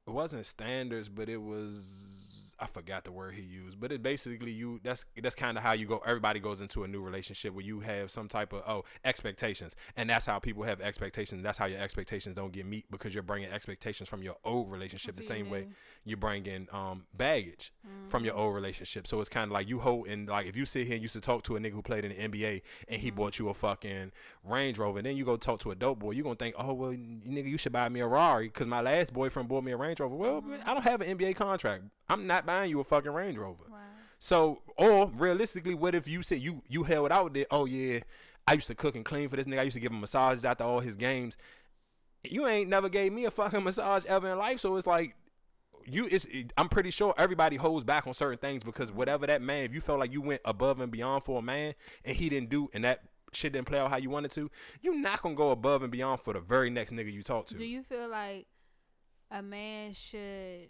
It 0.07 0.11
wasn't 0.11 0.47
standards, 0.47 1.09
but 1.09 1.29
it 1.29 1.41
was 1.41 2.32
I 2.63 2.67
forgot 2.67 3.03
the 3.03 3.11
word 3.11 3.35
he 3.35 3.43
used, 3.43 3.81
but 3.81 3.91
it 3.91 4.05
basically 4.05 4.53
you 4.53 4.79
that's 4.85 5.05
that's 5.21 5.35
kind 5.35 5.59
of 5.59 5.65
how 5.65 5.73
you 5.73 5.87
go. 5.87 6.01
Everybody 6.07 6.39
goes 6.39 6.61
into 6.61 6.85
a 6.85 6.89
new 6.89 7.03
relationship 7.03 7.53
where 7.55 7.65
you 7.65 7.81
have 7.81 8.11
some 8.11 8.29
type 8.29 8.53
of 8.53 8.63
oh 8.69 8.85
expectations, 9.05 9.75
and 9.97 10.09
that's 10.09 10.27
how 10.27 10.39
people 10.39 10.63
have 10.63 10.81
expectations. 10.81 11.43
That's 11.43 11.59
how 11.59 11.67
your 11.67 11.81
expectations 11.81 12.37
don't 12.37 12.53
get 12.53 12.65
meet 12.67 12.89
because 12.89 13.15
you're 13.15 13.25
bringing 13.25 13.51
expectations 13.51 14.09
from 14.09 14.23
your 14.23 14.37
old 14.45 14.71
relationship 14.71 15.15
What 15.15 15.17
the 15.17 15.27
same 15.27 15.51
way 15.51 15.67
you're 16.05 16.17
bringing 16.17 16.69
um 16.73 17.05
baggage 17.13 17.73
from 18.07 18.25
your 18.25 18.35
old 18.35 18.55
relationship. 18.55 19.09
So 19.09 19.19
it's 19.19 19.29
kind 19.29 19.47
of 19.47 19.51
like 19.51 19.69
you 19.69 19.81
hold 19.81 20.07
and 20.07 20.29
like 20.29 20.47
if 20.47 20.57
you 20.57 20.65
sit 20.65 20.87
here 20.87 20.95
and 20.95 21.03
used 21.03 21.15
to 21.15 21.21
talk 21.21 21.43
to 21.45 21.57
a 21.57 21.59
nigga 21.59 21.73
who 21.73 21.83
played 21.83 22.05
in 22.05 22.13
the 22.13 22.29
NBA 22.29 22.63
and 22.87 23.01
he 23.01 23.11
bought 23.11 23.41
you 23.41 23.49
a 23.49 23.55
fucking 23.55 24.13
Range 24.45 24.79
Rover, 24.79 24.99
and 24.99 25.07
then 25.07 25.17
you 25.17 25.25
go 25.25 25.37
talk 25.37 25.59
to 25.61 25.73
a 25.73 25.75
dope 25.75 25.99
boy, 25.99 26.13
you 26.13 26.23
gonna 26.23 26.37
think, 26.37 26.55
oh 26.57 26.73
well, 26.75 26.93
nigga, 26.93 27.49
you 27.49 27.59
should 27.59 27.73
buy 27.73 27.89
me 27.89 28.01
a 28.01 28.07
Rari 28.07 28.47
because 28.47 28.69
my 28.69 28.81
last 28.81 29.13
boyfriend 29.13 29.49
bought 29.49 29.65
me 29.65 29.73
a 29.73 29.77
Range 29.77 29.99
Rover. 29.99 30.15
Well, 30.15 30.43
man, 30.43 30.61
I 30.65 30.75
don't 30.75 30.85
have 30.85 31.01
an 31.01 31.19
NBA 31.19 31.35
contract. 31.35 31.85
I'm 32.09 32.27
not 32.27 32.45
buying 32.53 32.71
you 32.71 32.81
a 32.81 32.85
fucking 32.85 33.13
Range 33.13 33.37
Rover. 33.37 33.65
Wow. 33.71 33.79
So, 34.19 34.63
or 34.77 35.11
realistically, 35.15 35.75
what 35.75 35.95
if 35.95 36.07
you 36.07 36.23
said 36.23 36.41
you 36.41 36.63
you 36.69 36.85
held 36.85 37.11
out 37.11 37.35
there? 37.35 37.47
Oh 37.51 37.65
yeah, 37.65 38.01
I 38.47 38.55
used 38.55 38.67
to 38.69 38.75
cook 38.75 38.95
and 38.95 39.05
clean 39.05 39.29
for 39.29 39.37
this 39.37 39.47
nigga. 39.47 39.61
I 39.61 39.63
used 39.63 39.75
to 39.75 39.81
give 39.81 39.93
him 39.93 40.01
massages 40.01 40.45
after 40.45 40.65
all 40.65 40.81
his 40.81 40.97
games. 40.97 41.37
You 42.23 42.47
ain't 42.47 42.69
never 42.69 42.89
gave 42.89 43.13
me 43.13 43.25
a 43.25 43.31
fucking 43.31 43.65
massage 43.65 44.05
ever 44.07 44.31
in 44.31 44.39
life. 44.39 44.61
So 44.61 44.77
it's 44.77 44.87
like 44.87 45.17
you. 45.87 46.07
It's 46.11 46.27
I'm 46.57 46.69
pretty 46.69 46.91
sure 46.91 47.15
everybody 47.19 47.57
holds 47.57 47.85
back 47.85 48.07
on 48.07 48.15
certain 48.15 48.39
things 48.39 48.63
because 48.63 48.93
whatever 48.93 49.27
that 49.27 49.43
man, 49.43 49.65
if 49.65 49.75
you 49.75 49.81
felt 49.81 49.99
like 49.99 50.13
you 50.13 50.21
went 50.21 50.43
above 50.45 50.81
and 50.81 50.93
beyond 50.93 51.25
for 51.25 51.39
a 51.39 51.43
man 51.43 51.75
and 52.05 52.17
he 52.17 52.29
didn't 52.29 52.51
do 52.51 52.69
and 52.75 52.85
that 52.85 53.01
shit 53.33 53.55
didn't 53.55 53.67
play 53.67 53.79
out 53.79 53.91
how 53.91 53.97
you 53.97 54.11
wanted 54.11 54.31
to, 54.33 54.51
you're 54.83 55.01
not 55.01 55.23
gonna 55.23 55.35
go 55.35 55.51
above 55.51 55.83
and 55.83 55.91
beyond 55.91 56.21
for 56.21 56.33
the 56.33 56.41
very 56.41 56.71
next 56.71 56.93
nigga 56.93 57.13
you 57.13 57.23
talk 57.23 57.47
to. 57.47 57.55
Do 57.55 57.65
you 57.65 57.83
feel 57.83 58.09
like 58.09 58.47
a 59.31 59.43
man 59.43 59.95
should? 59.95 60.69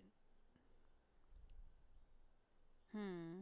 Hmm. 2.95 3.41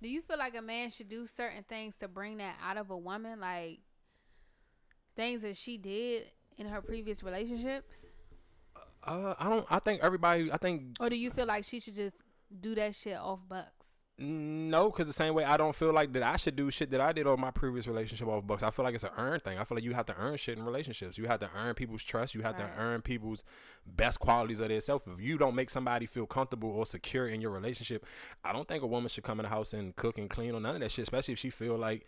Do 0.00 0.08
you 0.08 0.22
feel 0.22 0.38
like 0.38 0.56
a 0.56 0.62
man 0.62 0.90
should 0.90 1.08
do 1.08 1.26
certain 1.26 1.64
things 1.64 1.96
to 1.96 2.08
bring 2.08 2.38
that 2.38 2.56
out 2.62 2.76
of 2.76 2.90
a 2.90 2.96
woman, 2.96 3.40
like 3.40 3.80
things 5.16 5.42
that 5.42 5.56
she 5.56 5.76
did 5.76 6.26
in 6.56 6.66
her 6.66 6.80
previous 6.80 7.22
relationships, 7.22 8.04
uh, 9.08 9.34
I 9.38 9.48
don't. 9.48 9.66
I 9.70 9.78
think 9.78 10.02
everybody. 10.02 10.52
I 10.52 10.56
think 10.56 10.96
or 11.00 11.08
do 11.08 11.16
you 11.16 11.30
feel 11.30 11.46
like 11.46 11.64
she 11.64 11.80
should 11.80 11.96
just 11.96 12.16
do 12.60 12.74
that 12.74 12.94
shit 12.94 13.16
off 13.16 13.40
bucks? 13.48 13.77
No, 14.20 14.90
because 14.90 15.06
the 15.06 15.12
same 15.12 15.32
way 15.32 15.44
I 15.44 15.56
don't 15.56 15.76
feel 15.76 15.92
like 15.92 16.12
that 16.14 16.24
I 16.24 16.34
should 16.34 16.56
do 16.56 16.72
shit 16.72 16.90
that 16.90 17.00
I 17.00 17.12
did 17.12 17.28
on 17.28 17.38
my 17.40 17.52
previous 17.52 17.86
relationship 17.86 18.26
off 18.26 18.42
books. 18.42 18.64
I 18.64 18.70
feel 18.70 18.84
like 18.84 18.96
it's 18.96 19.04
an 19.04 19.10
earn 19.16 19.38
thing. 19.38 19.58
I 19.58 19.62
feel 19.64 19.76
like 19.76 19.84
you 19.84 19.94
have 19.94 20.06
to 20.06 20.16
earn 20.18 20.36
shit 20.36 20.58
in 20.58 20.64
relationships. 20.64 21.16
You 21.16 21.26
have 21.28 21.38
to 21.38 21.48
earn 21.54 21.74
people's 21.76 22.02
trust. 22.02 22.34
You 22.34 22.42
have 22.42 22.58
Right. 22.58 22.66
to 22.66 22.80
earn 22.80 23.00
people's 23.02 23.44
best 23.86 24.18
qualities 24.18 24.58
of 24.58 24.70
their 24.70 24.80
self. 24.80 25.06
If 25.06 25.20
you 25.20 25.38
don't 25.38 25.54
make 25.54 25.70
somebody 25.70 26.06
feel 26.06 26.26
comfortable 26.26 26.68
or 26.70 26.84
secure 26.84 27.28
in 27.28 27.40
your 27.40 27.52
relationship, 27.52 28.04
I 28.42 28.52
don't 28.52 28.66
think 28.66 28.82
a 28.82 28.88
woman 28.88 29.08
should 29.08 29.22
come 29.22 29.38
in 29.38 29.44
the 29.44 29.50
house 29.50 29.72
and 29.72 29.94
cook 29.94 30.18
and 30.18 30.28
clean 30.28 30.52
or 30.52 30.60
none 30.60 30.74
of 30.74 30.80
that 30.80 30.90
shit. 30.90 31.04
Especially 31.04 31.32
if 31.32 31.38
she 31.38 31.50
feel 31.50 31.76
like, 31.76 32.04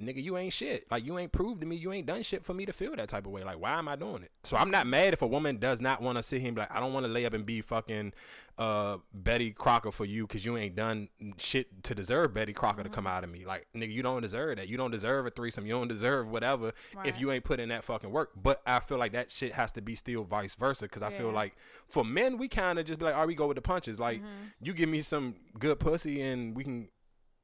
nigga, 0.00 0.22
you 0.22 0.36
ain't 0.36 0.52
shit. 0.52 0.84
Like 0.90 1.04
you 1.04 1.18
ain't 1.18 1.32
proved 1.32 1.60
to 1.62 1.66
me. 1.66 1.76
You 1.76 1.92
ain't 1.92 2.06
done 2.06 2.22
shit 2.22 2.44
for 2.44 2.52
me 2.54 2.66
to 2.66 2.72
feel 2.72 2.94
that 2.96 3.08
type 3.08 3.26
of 3.26 3.32
way. 3.32 3.44
Like 3.44 3.58
why 3.60 3.78
am 3.78 3.88
I 3.88 3.96
doing 3.96 4.22
it? 4.22 4.30
So 4.44 4.56
I'm 4.56 4.70
not 4.70 4.86
mad 4.86 5.12
if 5.12 5.22
a 5.22 5.26
woman 5.26 5.56
does 5.56 5.80
not 5.80 6.00
want 6.02 6.16
to 6.18 6.22
sit 6.22 6.40
here 6.40 6.48
and 6.48 6.54
be 6.56 6.60
like, 6.60 6.74
I 6.74 6.80
don't 6.80 6.92
want 6.92 7.06
to 7.06 7.12
lay 7.12 7.24
up 7.26 7.32
and 7.34 7.44
be 7.46 7.60
fucking 7.60 8.12
uh 8.58 8.98
Betty 9.14 9.52
Crocker 9.52 9.90
for 9.90 10.04
you 10.04 10.26
because 10.26 10.44
you 10.44 10.56
ain't 10.58 10.74
done 10.76 11.08
shit 11.38 11.82
to 11.84 11.94
deserve 11.94 12.34
Betty 12.34 12.52
Crocker 12.52 12.82
to 12.82 12.90
come 12.90 13.06
out 13.06 13.24
of 13.24 13.30
me. 13.30 13.44
Like 13.46 13.66
nigga, 13.74 13.92
you 13.92 14.02
don't 14.02 14.20
deserve 14.22 14.56
that. 14.56 14.68
You 14.68 14.76
don't 14.76 14.90
deserve 14.90 15.26
a 15.26 15.30
threesome. 15.30 15.64
You 15.66 15.72
don't 15.72 15.88
deserve 15.88 16.28
whatever 16.30 16.72
if 17.04 17.18
you 17.18 17.30
ain't 17.32 17.44
put 17.44 17.58
in 17.60 17.70
that 17.70 17.84
fucking 17.84 18.10
work. 18.10 18.30
But 18.36 18.60
I 18.66 18.80
feel 18.80 18.98
like 18.98 19.12
that 19.12 19.30
shit 19.30 19.52
has 19.52 19.72
to 19.72 19.80
be 19.82 19.94
still 19.94 20.24
vice 20.24 20.54
versa 20.54 20.84
because 20.84 21.02
I 21.02 21.10
feel 21.12 21.30
like 21.30 21.56
for 21.88 22.04
men 22.04 22.36
we 22.38 22.48
kind 22.48 22.78
of 22.78 22.84
just 22.86 22.98
be 22.98 23.04
like, 23.06 23.14
all 23.14 23.20
right, 23.20 23.28
we 23.28 23.34
go 23.34 23.46
with 23.46 23.54
the 23.56 23.62
punches. 23.62 23.98
Like 23.98 24.18
Mm-hmm. 24.20 24.26
you 24.62 24.72
give 24.74 24.88
me 24.88 25.00
some 25.00 25.36
good 25.58 25.78
pussy 25.80 26.20
and 26.20 26.54
we 26.56 26.64
can. 26.64 26.88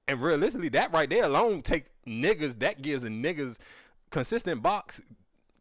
And 0.09 0.23
realistically, 0.23 0.69
that 0.71 0.93
right 0.93 1.11
there 1.11 1.25
alone 1.25 1.63
take 1.63 1.87
niggas. 2.07 2.61
That 2.61 2.83
gives 2.83 3.03
a 3.03 3.09
niggas 3.09 3.57
consistent 4.11 4.63
box 4.63 5.01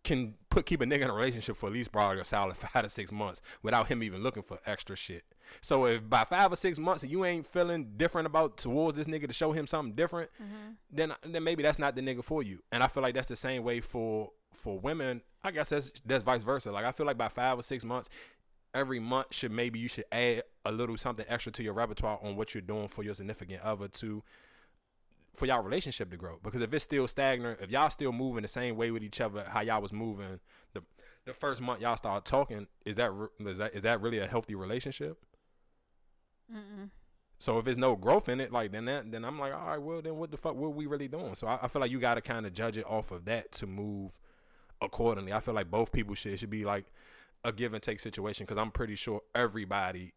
can 0.03 0.35
put 0.49 0.65
keep 0.65 0.81
a 0.81 0.85
nigga 0.85 1.01
in 1.01 1.09
a 1.09 1.13
relationship 1.13 1.57
for 1.57 1.65
at 1.65 1.73
least 1.73 1.91
probably 1.91 2.21
a 2.21 2.23
solid 2.23 2.55
five 2.57 2.83
to 2.83 2.89
six 2.89 3.11
months 3.11 3.41
without 3.63 3.87
him 3.87 4.03
even 4.03 4.23
looking 4.23 4.43
for 4.43 4.59
extra 4.65 4.95
shit. 4.95 5.23
So 5.61 5.85
if 5.85 6.07
by 6.07 6.23
five 6.23 6.53
or 6.53 6.55
six 6.55 6.79
months 6.79 7.03
you 7.03 7.25
ain't 7.25 7.45
feeling 7.45 7.93
different 7.97 8.27
about 8.27 8.57
towards 8.57 8.97
this 8.97 9.07
nigga 9.07 9.27
to 9.27 9.33
show 9.33 9.51
him 9.51 9.67
something 9.67 9.95
different, 9.95 10.29
mm-hmm. 10.41 10.73
then 10.91 11.13
then 11.23 11.43
maybe 11.43 11.63
that's 11.63 11.79
not 11.79 11.95
the 11.95 12.01
nigga 12.01 12.23
for 12.23 12.43
you. 12.43 12.59
And 12.71 12.83
I 12.83 12.87
feel 12.87 13.03
like 13.03 13.15
that's 13.15 13.27
the 13.27 13.35
same 13.35 13.63
way 13.63 13.81
for 13.81 14.31
for 14.53 14.79
women. 14.79 15.21
I 15.43 15.51
guess 15.51 15.69
that's 15.69 15.91
that's 16.05 16.23
vice 16.23 16.43
versa. 16.43 16.71
Like 16.71 16.85
I 16.85 16.91
feel 16.91 17.05
like 17.05 17.17
by 17.17 17.27
five 17.29 17.59
or 17.59 17.63
six 17.63 17.83
months, 17.83 18.09
every 18.75 18.99
month 18.99 19.33
should 19.33 19.51
maybe 19.51 19.79
you 19.79 19.87
should 19.87 20.05
add 20.11 20.43
a 20.65 20.71
little 20.71 20.97
something 20.97 21.25
extra 21.27 21.51
to 21.53 21.63
your 21.63 21.73
repertoire 21.73 22.19
on 22.21 22.35
what 22.35 22.53
you're 22.53 22.61
doing 22.61 22.87
for 22.87 23.03
your 23.03 23.15
significant 23.15 23.61
other 23.63 23.87
to 23.87 24.21
for 25.33 25.45
y'all 25.45 25.61
relationship 25.61 26.09
to 26.11 26.17
grow. 26.17 26.39
Because 26.43 26.61
if 26.61 26.73
it's 26.73 26.83
still 26.83 27.07
stagnant, 27.07 27.59
if 27.61 27.71
y'all 27.71 27.89
still 27.89 28.11
moving 28.11 28.41
the 28.41 28.47
same 28.47 28.75
way 28.77 28.91
with 28.91 29.03
each 29.03 29.19
other, 29.21 29.45
how 29.47 29.61
y'all 29.61 29.81
was 29.81 29.93
moving 29.93 30.39
the 30.73 30.83
the 31.25 31.33
first 31.33 31.61
month 31.61 31.81
y'all 31.81 31.97
start 31.97 32.25
talking, 32.25 32.67
is 32.85 32.95
that 32.97 33.11
re- 33.11 33.27
is 33.39 33.57
that 33.57 33.73
is 33.73 33.83
that 33.83 34.01
really 34.01 34.19
a 34.19 34.27
healthy 34.27 34.55
relationship? 34.55 35.17
Mm-mm. 36.53 36.89
So 37.39 37.59
if 37.59 37.65
there's 37.65 37.77
no 37.77 37.95
growth 37.95 38.29
in 38.29 38.39
it, 38.39 38.51
like 38.51 38.71
then 38.71 38.85
that 38.85 39.11
then 39.11 39.25
I'm 39.25 39.39
like, 39.39 39.53
all 39.53 39.67
right, 39.67 39.81
well 39.81 40.01
then 40.01 40.15
what 40.17 40.31
the 40.31 40.37
fuck 40.37 40.55
what 40.55 40.73
we 40.73 40.85
really 40.85 41.07
doing? 41.07 41.35
So 41.35 41.47
I, 41.47 41.59
I 41.63 41.67
feel 41.67 41.81
like 41.81 41.91
you 41.91 41.99
got 41.99 42.15
to 42.15 42.21
kind 42.21 42.45
of 42.45 42.53
judge 42.53 42.77
it 42.77 42.85
off 42.85 43.11
of 43.11 43.25
that 43.25 43.51
to 43.53 43.67
move 43.67 44.11
accordingly. 44.81 45.33
I 45.33 45.39
feel 45.39 45.53
like 45.53 45.69
both 45.69 45.91
people 45.91 46.15
should 46.15 46.33
it 46.33 46.37
should 46.37 46.49
be 46.49 46.65
like 46.65 46.85
a 47.45 47.51
give 47.51 47.73
and 47.73 47.83
take 47.83 47.99
situation 47.99 48.45
because 48.45 48.59
I'm 48.59 48.71
pretty 48.71 48.95
sure 48.95 49.21
everybody 49.35 50.13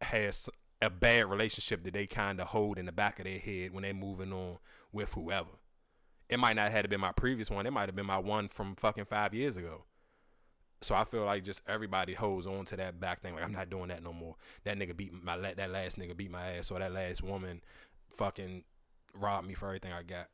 has 0.00 0.48
a 0.80 0.88
bad 0.88 1.26
relationship 1.26 1.84
that 1.84 1.92
they 1.92 2.06
kind 2.06 2.40
of 2.40 2.48
hold 2.48 2.78
in 2.78 2.86
the 2.86 2.92
back 2.92 3.18
of 3.18 3.26
their 3.26 3.38
head 3.38 3.72
when 3.72 3.82
they're 3.82 3.92
moving 3.92 4.32
on 4.32 4.58
with 4.90 5.12
whoever. 5.12 5.50
It 6.28 6.38
might 6.38 6.56
not 6.56 6.72
have 6.72 6.88
been 6.88 7.00
my 7.00 7.12
previous 7.12 7.50
one. 7.50 7.66
It 7.66 7.72
might 7.72 7.88
have 7.88 7.96
been 7.96 8.06
my 8.06 8.18
one 8.18 8.48
from 8.48 8.76
fucking 8.76 9.04
five 9.04 9.34
years 9.34 9.56
ago. 9.56 9.84
So 10.80 10.94
I 10.94 11.04
feel 11.04 11.24
like 11.24 11.44
just 11.44 11.62
everybody 11.66 12.14
holds 12.14 12.46
on 12.46 12.64
to 12.66 12.76
that 12.76 12.98
back 12.98 13.20
thing. 13.20 13.34
Like 13.34 13.44
I'm 13.44 13.52
not 13.52 13.68
doing 13.68 13.88
that 13.88 14.02
no 14.02 14.12
more. 14.12 14.36
That 14.64 14.78
nigga 14.78 14.96
beat 14.96 15.12
my 15.12 15.36
that 15.36 15.70
last 15.70 15.98
nigga 15.98 16.16
beat 16.16 16.30
my 16.30 16.52
ass, 16.52 16.70
or 16.70 16.78
that 16.78 16.92
last 16.92 17.22
woman 17.22 17.62
fucking 18.16 18.62
robbed 19.12 19.48
me 19.48 19.54
for 19.54 19.66
everything 19.66 19.92
I 19.92 20.02
got. 20.02 20.28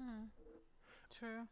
Mm. 0.00 0.28
True. 1.18 1.48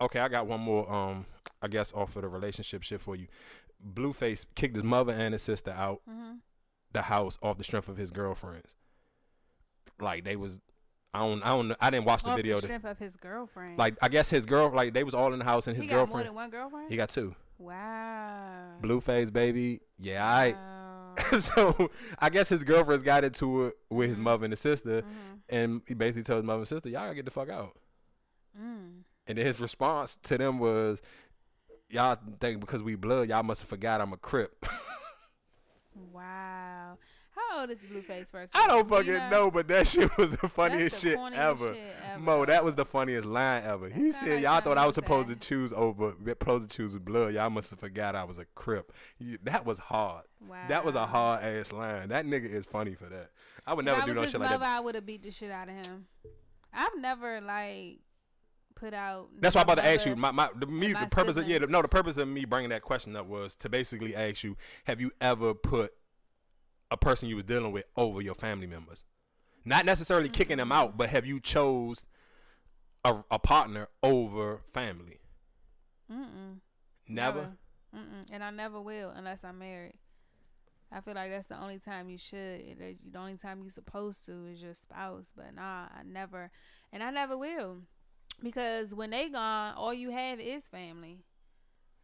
Okay, 0.00 0.18
I 0.20 0.28
got 0.28 0.46
one 0.46 0.60
more. 0.60 0.90
Um, 0.92 1.26
I 1.62 1.68
guess 1.68 1.92
off 1.92 2.16
of 2.16 2.22
the 2.22 2.28
relationship 2.28 2.82
shit 2.82 3.00
for 3.00 3.16
you. 3.16 3.26
Blueface 3.94 4.44
kicked 4.54 4.74
his 4.76 4.84
mother 4.84 5.12
and 5.12 5.32
his 5.32 5.42
sister 5.42 5.70
out 5.70 6.00
Mm-hmm. 6.08 6.36
the 6.92 7.02
house 7.02 7.38
off 7.42 7.58
the 7.58 7.64
strength 7.64 7.88
of 7.88 7.96
his 7.96 8.10
girlfriends. 8.10 8.74
Like 10.00 10.24
they 10.24 10.36
was, 10.36 10.60
I 11.14 11.20
don't, 11.20 11.42
I 11.42 11.48
don't, 11.50 11.72
I 11.80 11.90
didn't 11.90 12.04
watch 12.06 12.22
the 12.22 12.30
Off 12.30 12.36
video. 12.36 12.56
the 12.56 12.60
that- 12.62 12.66
strength 12.66 12.84
of 12.84 12.98
his 12.98 13.16
girlfriend. 13.16 13.78
like 13.78 13.96
I 14.02 14.08
guess 14.08 14.28
his 14.30 14.44
girl, 14.46 14.70
like 14.74 14.92
they 14.94 15.04
was 15.04 15.14
all 15.14 15.32
in 15.32 15.38
the 15.38 15.44
house 15.44 15.66
and 15.66 15.76
his 15.76 15.84
he 15.84 15.88
got 15.88 15.96
more 15.96 16.06
girlfriend. 16.06 16.26
than 16.28 16.34
one 16.34 16.50
girlfriend. 16.50 16.90
He 16.90 16.96
got 16.96 17.08
two. 17.10 17.34
wow. 17.58 18.72
Blueface 18.82 19.32
baby, 19.32 19.80
yeah, 19.98 20.26
I. 20.26 20.52
Wow. 20.52 21.14
so 21.38 21.90
I 22.18 22.28
guess 22.28 22.50
his 22.50 22.62
girlfriends 22.64 23.02
got 23.02 23.24
into 23.24 23.66
it 23.66 23.76
with 23.88 24.10
his 24.10 24.18
Mhm. 24.18 24.22
mother 24.22 24.44
and 24.44 24.52
his 24.52 24.60
sister, 24.60 25.00
Mhm. 25.02 25.38
and 25.48 25.80
he 25.88 25.94
basically 25.94 26.22
told 26.24 26.38
his 26.38 26.46
mother 26.46 26.58
and 26.58 26.68
sister, 26.68 26.90
"Y'all 26.90 27.02
gotta 27.04 27.14
get 27.14 27.24
the 27.24 27.30
fuck 27.30 27.48
out." 27.48 27.74
Mm. 28.60 29.00
And 29.26 29.38
then 29.38 29.46
his 29.46 29.60
response 29.60 30.16
to 30.24 30.38
them 30.38 30.58
was, 30.58 31.00
"Y'all 31.90 32.18
think 32.40 32.60
because 32.60 32.82
we 32.82 32.94
blood, 32.94 33.28
y'all 33.28 33.42
must 33.42 33.60
have 33.60 33.68
forgot 33.68 34.00
I'm 34.00 34.12
a 34.12 34.16
crip." 34.16 34.64
Wow. 36.12 36.98
How 37.30 37.60
old 37.60 37.70
is 37.70 37.78
Blueface 37.80 38.30
first? 38.30 38.54
I 38.56 38.66
don't 38.66 38.88
Do 38.88 38.94
you 38.96 39.14
fucking 39.18 39.30
know, 39.30 39.50
but 39.50 39.68
that 39.68 39.86
shit 39.88 40.16
was 40.16 40.30
the 40.30 40.48
funniest 40.48 41.02
the 41.02 41.10
shit 41.10 41.18
ever. 41.34 41.74
shit 41.74 41.94
ever. 42.12 42.18
Mo, 42.18 42.44
that 42.46 42.64
was 42.64 42.74
the 42.74 42.84
funniest 42.84 43.26
line 43.26 43.62
ever. 43.64 43.88
He 43.90 44.10
said, 44.12 44.28
like 44.28 44.42
"Y'all 44.42 44.60
thought 44.60 44.78
I 44.78 44.86
was 44.86 44.94
supposed 44.94 45.28
say. 45.28 45.34
to 45.34 45.40
choose 45.40 45.72
over, 45.72 46.14
supposed 46.26 46.68
to 46.70 46.76
choose 46.76 46.96
blood. 46.98 47.34
Y'all 47.34 47.50
must 47.50 47.70
have 47.70 47.80
forgot 47.80 48.14
I 48.14 48.24
was 48.24 48.38
a 48.38 48.46
crip." 48.54 48.92
You- 49.18 49.38
That 49.42 49.66
was 49.66 49.78
hard. 49.78 50.24
Wow. 50.46 50.56
That 50.68 50.84
was 50.84 50.94
a 50.94 51.06
hard 51.06 51.42
ass 51.42 51.72
line. 51.72 52.08
That 52.08 52.24
nigga 52.24 52.44
is 52.50 52.64
funny 52.64 52.94
for 52.94 53.06
that. 53.06 53.30
I 53.66 53.74
would 53.74 53.84
never 53.84 54.06
do 54.06 54.14
no 54.14 54.24
shit 54.24 54.40
like 54.40 54.50
that. 54.50 54.62
I 54.62 54.80
would 54.80 54.94
have 54.94 55.04
beat 55.06 55.22
the 55.22 55.30
shit 55.30 55.50
out 55.50 55.68
of 55.68 55.74
him. 55.74 56.06
I've 56.72 56.96
never 56.98 57.40
like 57.40 58.00
put 58.76 58.94
out. 58.94 59.28
That's 59.40 59.56
why 59.56 59.62
I'm 59.62 59.66
about 59.66 59.82
to 59.82 59.86
ask 59.86 60.06
you. 60.06 60.14
My, 60.14 60.30
my 60.30 60.48
the, 60.56 60.66
me, 60.66 60.92
the 60.92 61.08
purpose 61.10 61.36
of 61.36 61.48
yeah, 61.48 61.58
the, 61.58 61.66
no, 61.66 61.82
the 61.82 61.88
purpose 61.88 62.16
of 62.16 62.28
me 62.28 62.44
bringing 62.44 62.70
that 62.70 62.82
question 62.82 63.16
up 63.16 63.26
was 63.26 63.56
to 63.56 63.68
basically 63.68 64.14
ask 64.14 64.44
you: 64.44 64.56
Have 64.84 65.00
you 65.00 65.10
ever 65.20 65.54
put 65.54 65.94
a 66.90 66.96
person 66.96 67.28
you 67.28 67.34
was 67.34 67.44
dealing 67.44 67.72
with 67.72 67.86
over 67.96 68.22
your 68.22 68.34
family 68.34 68.68
members? 68.68 69.02
Not 69.64 69.84
necessarily 69.84 70.28
kicking 70.28 70.58
them 70.58 70.68
mm-hmm. 70.68 70.78
out, 70.78 70.96
but 70.96 71.08
have 71.08 71.26
you 71.26 71.40
chose 71.40 72.06
a, 73.04 73.24
a 73.30 73.38
partner 73.40 73.88
over 74.02 74.60
family? 74.72 75.18
Mm-mm. 76.10 76.60
Never. 77.08 77.52
Mm-mm. 77.94 78.26
And 78.30 78.44
I 78.44 78.50
never 78.50 78.80
will 78.80 79.10
unless 79.10 79.42
I'm 79.42 79.58
married. 79.58 79.94
I 80.92 81.00
feel 81.00 81.14
like 81.14 81.30
that's 81.30 81.48
the 81.48 81.60
only 81.60 81.80
time 81.80 82.08
you 82.08 82.18
should. 82.18 82.78
The 82.78 83.18
only 83.18 83.36
time 83.36 83.60
you're 83.62 83.70
supposed 83.70 84.24
to 84.26 84.46
is 84.46 84.62
your 84.62 84.74
spouse. 84.74 85.26
But 85.36 85.54
nah, 85.56 85.86
I 85.92 86.02
never, 86.06 86.50
and 86.92 87.02
I 87.02 87.10
never 87.10 87.36
will, 87.36 87.78
because 88.42 88.94
when 88.94 89.10
they 89.10 89.28
gone, 89.28 89.74
all 89.76 89.94
you 89.94 90.10
have 90.10 90.40
is 90.40 90.62
family. 90.64 91.24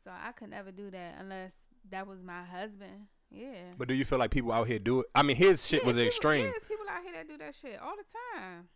So 0.04 0.10
I 0.10 0.32
could 0.32 0.50
never 0.50 0.72
do 0.72 0.90
that 0.90 1.16
unless 1.20 1.52
that 1.90 2.06
was 2.06 2.22
my 2.22 2.42
husband. 2.44 3.06
Yeah. 3.30 3.72
But 3.78 3.88
do 3.88 3.94
you 3.94 4.04
feel 4.04 4.18
like 4.18 4.30
people 4.30 4.52
out 4.52 4.66
here 4.66 4.78
do 4.78 5.00
it? 5.00 5.06
I 5.14 5.22
mean, 5.22 5.36
his 5.36 5.66
shit 5.66 5.80
Yes, 5.80 5.86
was 5.86 5.94
people- 5.96 6.06
extreme. 6.08 6.44
Yes, 6.46 6.64
people 6.68 6.86
out 6.90 7.02
here 7.02 7.12
that 7.14 7.28
do 7.28 7.38
that 7.38 7.54
shit 7.54 7.78
all 7.80 7.94
the 7.96 8.04
time. 8.38 8.68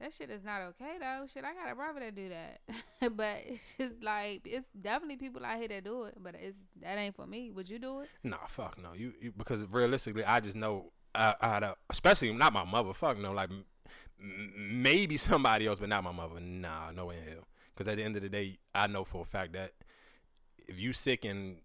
That 0.00 0.14
shit 0.14 0.30
is 0.30 0.42
not 0.42 0.62
okay 0.62 0.96
though. 0.98 1.26
Shit, 1.32 1.44
I 1.44 1.52
got 1.52 1.70
a 1.70 1.74
brother 1.74 2.00
that 2.00 2.14
do 2.14 2.30
that, 2.30 2.60
but 3.16 3.36
it's 3.46 3.76
just 3.76 4.02
like 4.02 4.40
it's 4.46 4.66
definitely 4.80 5.18
people 5.18 5.44
out 5.44 5.58
here 5.58 5.68
that 5.68 5.84
do 5.84 6.04
it. 6.04 6.14
But 6.18 6.36
it's 6.40 6.56
that 6.80 6.96
ain't 6.96 7.14
for 7.14 7.26
me. 7.26 7.50
Would 7.50 7.68
you 7.68 7.78
do 7.78 8.00
it? 8.00 8.08
Nah, 8.24 8.38
fuck 8.48 8.78
no. 8.82 8.94
You, 8.94 9.12
you 9.20 9.32
because 9.36 9.62
realistically, 9.70 10.24
I 10.24 10.40
just 10.40 10.56
know, 10.56 10.92
I, 11.14 11.34
I, 11.42 11.74
especially 11.90 12.32
not 12.32 12.54
my 12.54 12.64
mother. 12.64 12.94
Fuck 12.94 13.18
no. 13.18 13.32
Like 13.32 13.50
maybe 14.20 15.16
somebody 15.16 15.66
else, 15.66 15.78
but 15.78 15.88
not 15.88 16.04
my 16.04 16.12
mother. 16.12 16.40
Nah, 16.40 16.90
no 16.92 17.06
way 17.06 17.16
in 17.18 17.32
hell. 17.32 17.46
Because 17.74 17.88
at 17.88 17.96
the 17.96 18.04
end 18.04 18.16
of 18.16 18.22
the 18.22 18.28
day, 18.28 18.58
I 18.74 18.86
know 18.86 19.04
for 19.04 19.22
a 19.22 19.24
fact 19.24 19.54
that 19.54 19.72
if 20.68 20.78
you 20.78 20.92
sick 20.92 21.24
and 21.24 21.56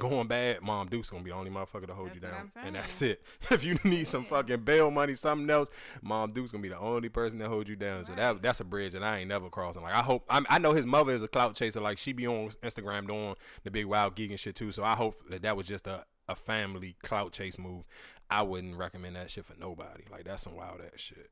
going 0.00 0.26
bad, 0.26 0.62
Mom 0.62 0.88
Duke's 0.88 1.10
gonna 1.10 1.22
be 1.22 1.30
the 1.30 1.36
only 1.36 1.50
motherfucker 1.50 1.86
to 1.86 1.94
hold 1.94 2.08
That's 2.08 2.16
you 2.16 2.20
down, 2.22 2.50
and 2.64 2.74
that's 2.74 3.02
it. 3.02 3.22
If 3.50 3.62
you 3.62 3.78
need 3.84 4.08
some 4.08 4.24
fucking 4.24 4.62
bail 4.62 4.90
money, 4.90 5.14
something 5.14 5.48
else, 5.48 5.70
Mom 6.02 6.32
Duke's 6.32 6.50
gonna 6.50 6.62
be 6.62 6.68
the 6.68 6.78
only 6.78 7.10
person 7.10 7.38
that 7.40 7.48
hold 7.48 7.68
you 7.68 7.76
down. 7.76 8.06
So 8.06 8.14
that 8.14 8.42
that's 8.42 8.60
a 8.60 8.64
bridge 8.64 8.92
that 8.92 9.02
I 9.02 9.18
ain't 9.18 9.28
never 9.28 9.50
crossing. 9.50 9.82
Like 9.82 9.94
I 9.94 10.00
hope 10.02 10.24
I'm, 10.30 10.46
I 10.48 10.58
know 10.58 10.72
his 10.72 10.86
mother 10.86 11.12
is 11.12 11.22
a 11.22 11.28
clout 11.28 11.54
chaser. 11.54 11.80
Like 11.80 11.98
she 11.98 12.12
be 12.12 12.26
on 12.26 12.48
Instagram 12.62 13.06
doing 13.06 13.34
the 13.62 13.70
big 13.70 13.86
wild 13.86 14.16
geek 14.16 14.30
and 14.30 14.40
shit 14.40 14.56
too. 14.56 14.72
So 14.72 14.82
I 14.82 14.94
hope 14.94 15.22
that 15.28 15.42
that 15.42 15.56
was 15.56 15.66
just 15.66 15.86
a 15.86 16.04
a 16.28 16.34
family 16.34 16.96
clout 17.02 17.32
chase 17.32 17.58
move. 17.58 17.84
I 18.30 18.42
wouldn't 18.42 18.76
recommend 18.76 19.16
that 19.16 19.30
shit 19.30 19.44
for 19.44 19.54
nobody. 19.58 20.04
Like 20.10 20.24
that's 20.24 20.44
some 20.44 20.54
wild 20.54 20.80
ass 20.80 20.98
shit. 21.00 21.28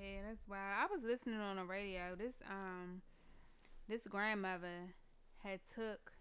Yeah, 0.00 0.22
that's 0.28 0.48
wild. 0.48 0.62
I 0.78 0.86
was 0.94 1.04
listening 1.04 1.40
on 1.40 1.56
the 1.56 1.64
radio. 1.64 2.16
This 2.16 2.34
um, 2.48 3.02
this 3.88 4.00
grandmother 4.08 4.94
had 5.44 5.60
took 5.74 6.12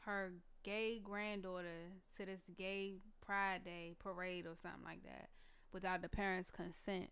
her 0.00 0.32
gay 0.64 0.98
granddaughter 1.02 1.92
to 2.16 2.26
this 2.26 2.40
gay 2.56 2.96
Pride 3.24 3.64
Day 3.64 3.94
parade 4.02 4.46
or 4.46 4.56
something 4.60 4.82
like 4.84 5.04
that 5.04 5.28
without 5.72 6.02
the 6.02 6.08
parents' 6.08 6.50
consent, 6.50 7.10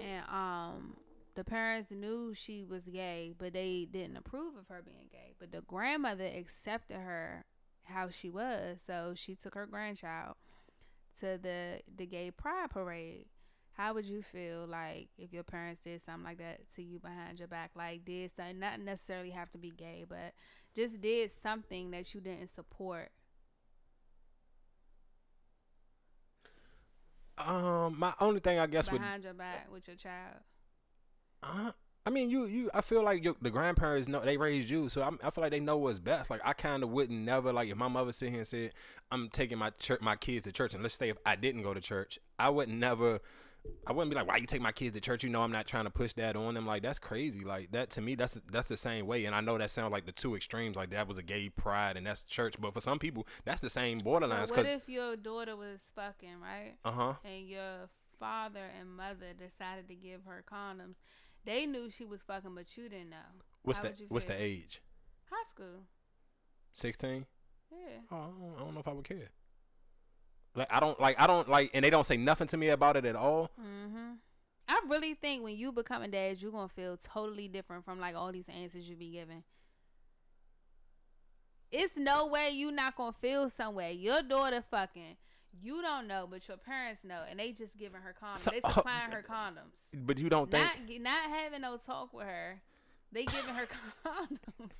and 0.00 0.24
um. 0.28 0.96
The 1.34 1.44
parents 1.44 1.90
knew 1.90 2.34
she 2.34 2.62
was 2.62 2.84
gay, 2.84 3.32
but 3.38 3.54
they 3.54 3.88
didn't 3.90 4.18
approve 4.18 4.54
of 4.54 4.68
her 4.68 4.82
being 4.84 5.08
gay. 5.10 5.32
But 5.40 5.50
the 5.50 5.62
grandmother 5.62 6.26
accepted 6.26 6.98
her 6.98 7.46
how 7.84 8.10
she 8.10 8.28
was, 8.28 8.80
so 8.86 9.14
she 9.16 9.34
took 9.34 9.54
her 9.54 9.64
grandchild 9.64 10.34
to 11.20 11.38
the 11.42 11.80
the 11.96 12.04
gay 12.04 12.30
pride 12.30 12.68
parade 12.68 13.28
how 13.72 13.94
would 13.94 14.06
you 14.06 14.22
feel 14.22 14.66
like 14.66 15.08
if 15.18 15.32
your 15.32 15.42
parents 15.42 15.80
did 15.82 16.02
something 16.04 16.24
like 16.24 16.38
that 16.38 16.60
to 16.74 16.82
you 16.82 16.98
behind 16.98 17.38
your 17.38 17.48
back 17.48 17.70
like 17.74 18.04
did 18.04 18.30
something 18.34 18.58
not 18.58 18.80
necessarily 18.80 19.30
have 19.30 19.50
to 19.50 19.58
be 19.58 19.70
gay 19.70 20.04
but 20.08 20.32
just 20.74 21.00
did 21.00 21.30
something 21.42 21.90
that 21.90 22.14
you 22.14 22.20
didn't 22.20 22.54
support 22.54 23.10
Um, 27.38 27.98
my 27.98 28.12
only 28.20 28.40
thing 28.40 28.58
I 28.58 28.66
guess 28.66 28.90
would 28.90 29.02
behind 29.02 29.24
your 29.24 29.34
back 29.34 29.70
with 29.70 29.86
your 29.86 29.96
child 29.96 30.38
Uh, 31.42 31.72
I 32.04 32.10
mean, 32.10 32.30
you 32.30 32.46
you. 32.46 32.70
I 32.74 32.80
feel 32.80 33.02
like 33.02 33.22
your, 33.24 33.36
the 33.40 33.50
grandparents 33.50 34.08
know 34.08 34.20
they 34.20 34.36
raised 34.36 34.70
you, 34.70 34.88
so 34.88 35.02
I'm, 35.02 35.18
I 35.22 35.30
feel 35.30 35.42
like 35.42 35.52
they 35.52 35.60
know 35.60 35.76
what's 35.76 35.98
best. 35.98 36.30
Like 36.30 36.40
I 36.44 36.52
kind 36.52 36.82
of 36.82 36.90
wouldn't 36.90 37.20
never 37.20 37.52
like 37.52 37.68
if 37.68 37.76
my 37.76 37.88
mother 37.88 38.12
sit 38.12 38.30
here 38.30 38.38
and 38.38 38.46
said 38.46 38.72
I'm 39.10 39.28
taking 39.28 39.58
my 39.58 39.70
church 39.78 40.00
my 40.00 40.16
kids 40.16 40.44
to 40.44 40.52
church, 40.52 40.74
and 40.74 40.82
let's 40.82 40.94
say 40.94 41.10
if 41.10 41.18
I 41.24 41.36
didn't 41.36 41.62
go 41.62 41.74
to 41.74 41.80
church, 41.80 42.18
I 42.38 42.50
would 42.50 42.68
never. 42.68 43.20
I 43.86 43.92
wouldn't 43.92 44.10
be 44.10 44.16
like, 44.16 44.26
why 44.28 44.36
you 44.36 44.46
take 44.46 44.60
my 44.60 44.72
kids 44.72 44.94
to 44.94 45.00
church? 45.00 45.22
You 45.24 45.30
know, 45.30 45.42
I'm 45.42 45.52
not 45.52 45.66
trying 45.66 45.84
to 45.84 45.90
push 45.90 46.12
that 46.14 46.36
on 46.36 46.54
them. 46.54 46.66
Like 46.66 46.82
that's 46.82 46.98
crazy. 46.98 47.44
Like 47.44 47.70
that 47.72 47.90
to 47.90 48.00
me, 48.00 48.14
that's 48.14 48.40
that's 48.50 48.68
the 48.68 48.76
same 48.76 49.06
way. 49.06 49.24
And 49.24 49.34
I 49.34 49.40
know 49.40 49.56
that 49.58 49.70
sounds 49.70 49.92
like 49.92 50.06
the 50.06 50.12
two 50.12 50.34
extremes. 50.36 50.76
Like 50.76 50.90
that 50.90 51.06
was 51.08 51.18
a 51.18 51.22
gay 51.22 51.48
pride, 51.48 51.96
and 51.96 52.06
that's 52.06 52.22
church. 52.24 52.56
But 52.60 52.74
for 52.74 52.80
some 52.80 52.98
people, 52.98 53.26
that's 53.44 53.60
the 53.60 53.70
same 53.70 54.00
borderlines. 54.00 54.48
so 54.48 54.56
what 54.56 54.66
if 54.66 54.88
your 54.88 55.16
daughter 55.16 55.56
was 55.56 55.80
fucking 55.94 56.40
right 56.40 56.74
uh 56.84 56.92
huh. 56.92 57.14
and 57.24 57.46
your 57.48 57.88
father 58.18 58.66
and 58.78 58.88
mother 58.96 59.32
decided 59.38 59.88
to 59.88 59.94
give 59.94 60.20
her 60.26 60.44
condoms 60.48 60.94
they 61.44 61.66
knew 61.66 61.90
she 61.90 62.04
was 62.04 62.20
fucking 62.22 62.54
but 62.54 62.76
you 62.76 62.88
didn't 62.88 63.10
know 63.10 63.16
What's 63.62 63.80
How 63.80 63.86
the 63.88 63.94
what's 64.08 64.26
the 64.26 64.40
age? 64.40 64.80
high 65.28 65.48
school 65.50 65.82
Sixteen. 66.72 67.26
yeah 67.70 67.98
Oh, 68.10 68.16
I 68.16 68.20
don't, 68.20 68.54
I 68.56 68.60
don't 68.60 68.74
know 68.74 68.80
if 68.80 68.88
I 68.88 68.92
would 68.92 69.04
care. 69.08 69.30
Like 70.54 70.68
I 70.70 70.80
don't 70.80 70.98
like 71.00 71.20
I 71.20 71.26
don't 71.26 71.48
like, 71.48 71.70
and 71.74 71.84
they 71.84 71.90
don't 71.90 72.04
say 72.04 72.16
nothing 72.16 72.46
to 72.48 72.56
me 72.56 72.68
about 72.68 72.96
it 72.96 73.04
at 73.04 73.16
all. 73.16 73.50
Mm-hmm. 73.60 74.12
I 74.68 74.80
really 74.88 75.14
think 75.14 75.42
when 75.42 75.56
you 75.56 75.72
become 75.72 76.02
a 76.02 76.08
dad, 76.08 76.40
you're 76.40 76.52
gonna 76.52 76.68
feel 76.68 76.96
totally 76.96 77.48
different 77.48 77.84
from 77.84 77.98
like 78.00 78.14
all 78.14 78.32
these 78.32 78.48
answers 78.48 78.88
you 78.88 78.96
be 78.96 79.10
giving. 79.10 79.42
It's 81.70 81.96
no 81.96 82.26
way 82.26 82.50
you 82.50 82.70
not 82.70 82.96
gonna 82.96 83.12
feel 83.12 83.48
some 83.48 83.74
way. 83.74 83.94
Your 83.94 84.20
daughter 84.20 84.62
fucking, 84.70 85.16
you 85.62 85.80
don't 85.80 86.06
know, 86.06 86.28
but 86.30 86.46
your 86.46 86.58
parents 86.58 87.02
know, 87.02 87.20
and 87.28 87.38
they 87.38 87.52
just 87.52 87.78
giving 87.78 88.02
her 88.02 88.14
condoms. 88.22 88.38
So- 88.38 88.50
they 88.50 88.60
supplying 88.60 89.10
her 89.12 89.24
condoms. 89.28 89.76
But 89.94 90.18
you 90.18 90.28
don't 90.28 90.50
think 90.50 90.64
Not 90.90 91.00
not 91.00 91.30
having 91.30 91.62
no 91.62 91.78
talk 91.78 92.12
with 92.12 92.26
her. 92.26 92.60
They 93.10 93.24
giving 93.24 93.54
her 93.54 93.66
condoms. 94.06 94.76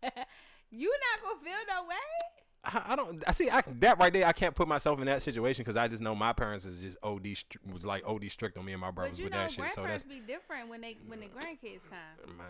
you 0.70 0.92
not 1.12 1.22
gonna 1.22 1.44
feel 1.44 1.58
no 1.68 1.88
way. 1.88 2.41
I, 2.64 2.94
don't. 2.94 3.24
I 3.26 3.32
see. 3.32 3.50
I 3.50 3.62
that 3.80 3.98
right 3.98 4.12
there. 4.12 4.26
I 4.26 4.32
can't 4.32 4.54
put 4.54 4.68
myself 4.68 5.00
in 5.00 5.06
that 5.06 5.22
situation 5.22 5.64
because 5.64 5.76
I 5.76 5.88
just 5.88 6.00
know 6.02 6.14
my 6.14 6.32
parents 6.32 6.64
is 6.64 6.78
just 6.78 6.96
od 7.02 7.26
was 7.72 7.84
like 7.84 8.06
od 8.06 8.24
strict 8.30 8.56
on 8.56 8.64
me 8.64 8.72
and 8.72 8.80
my 8.80 8.92
brothers 8.92 9.18
with 9.20 9.32
know, 9.32 9.38
that 9.38 9.50
shit. 9.50 9.56
So 9.56 9.82
that's 9.82 10.04
grandparents 10.04 10.04
be 10.04 10.20
different 10.20 10.68
when 10.68 10.80
they 10.80 10.96
when 11.06 11.20
the 11.20 11.26
grandkids 11.26 11.80
come. 11.90 12.36
my 12.38 12.44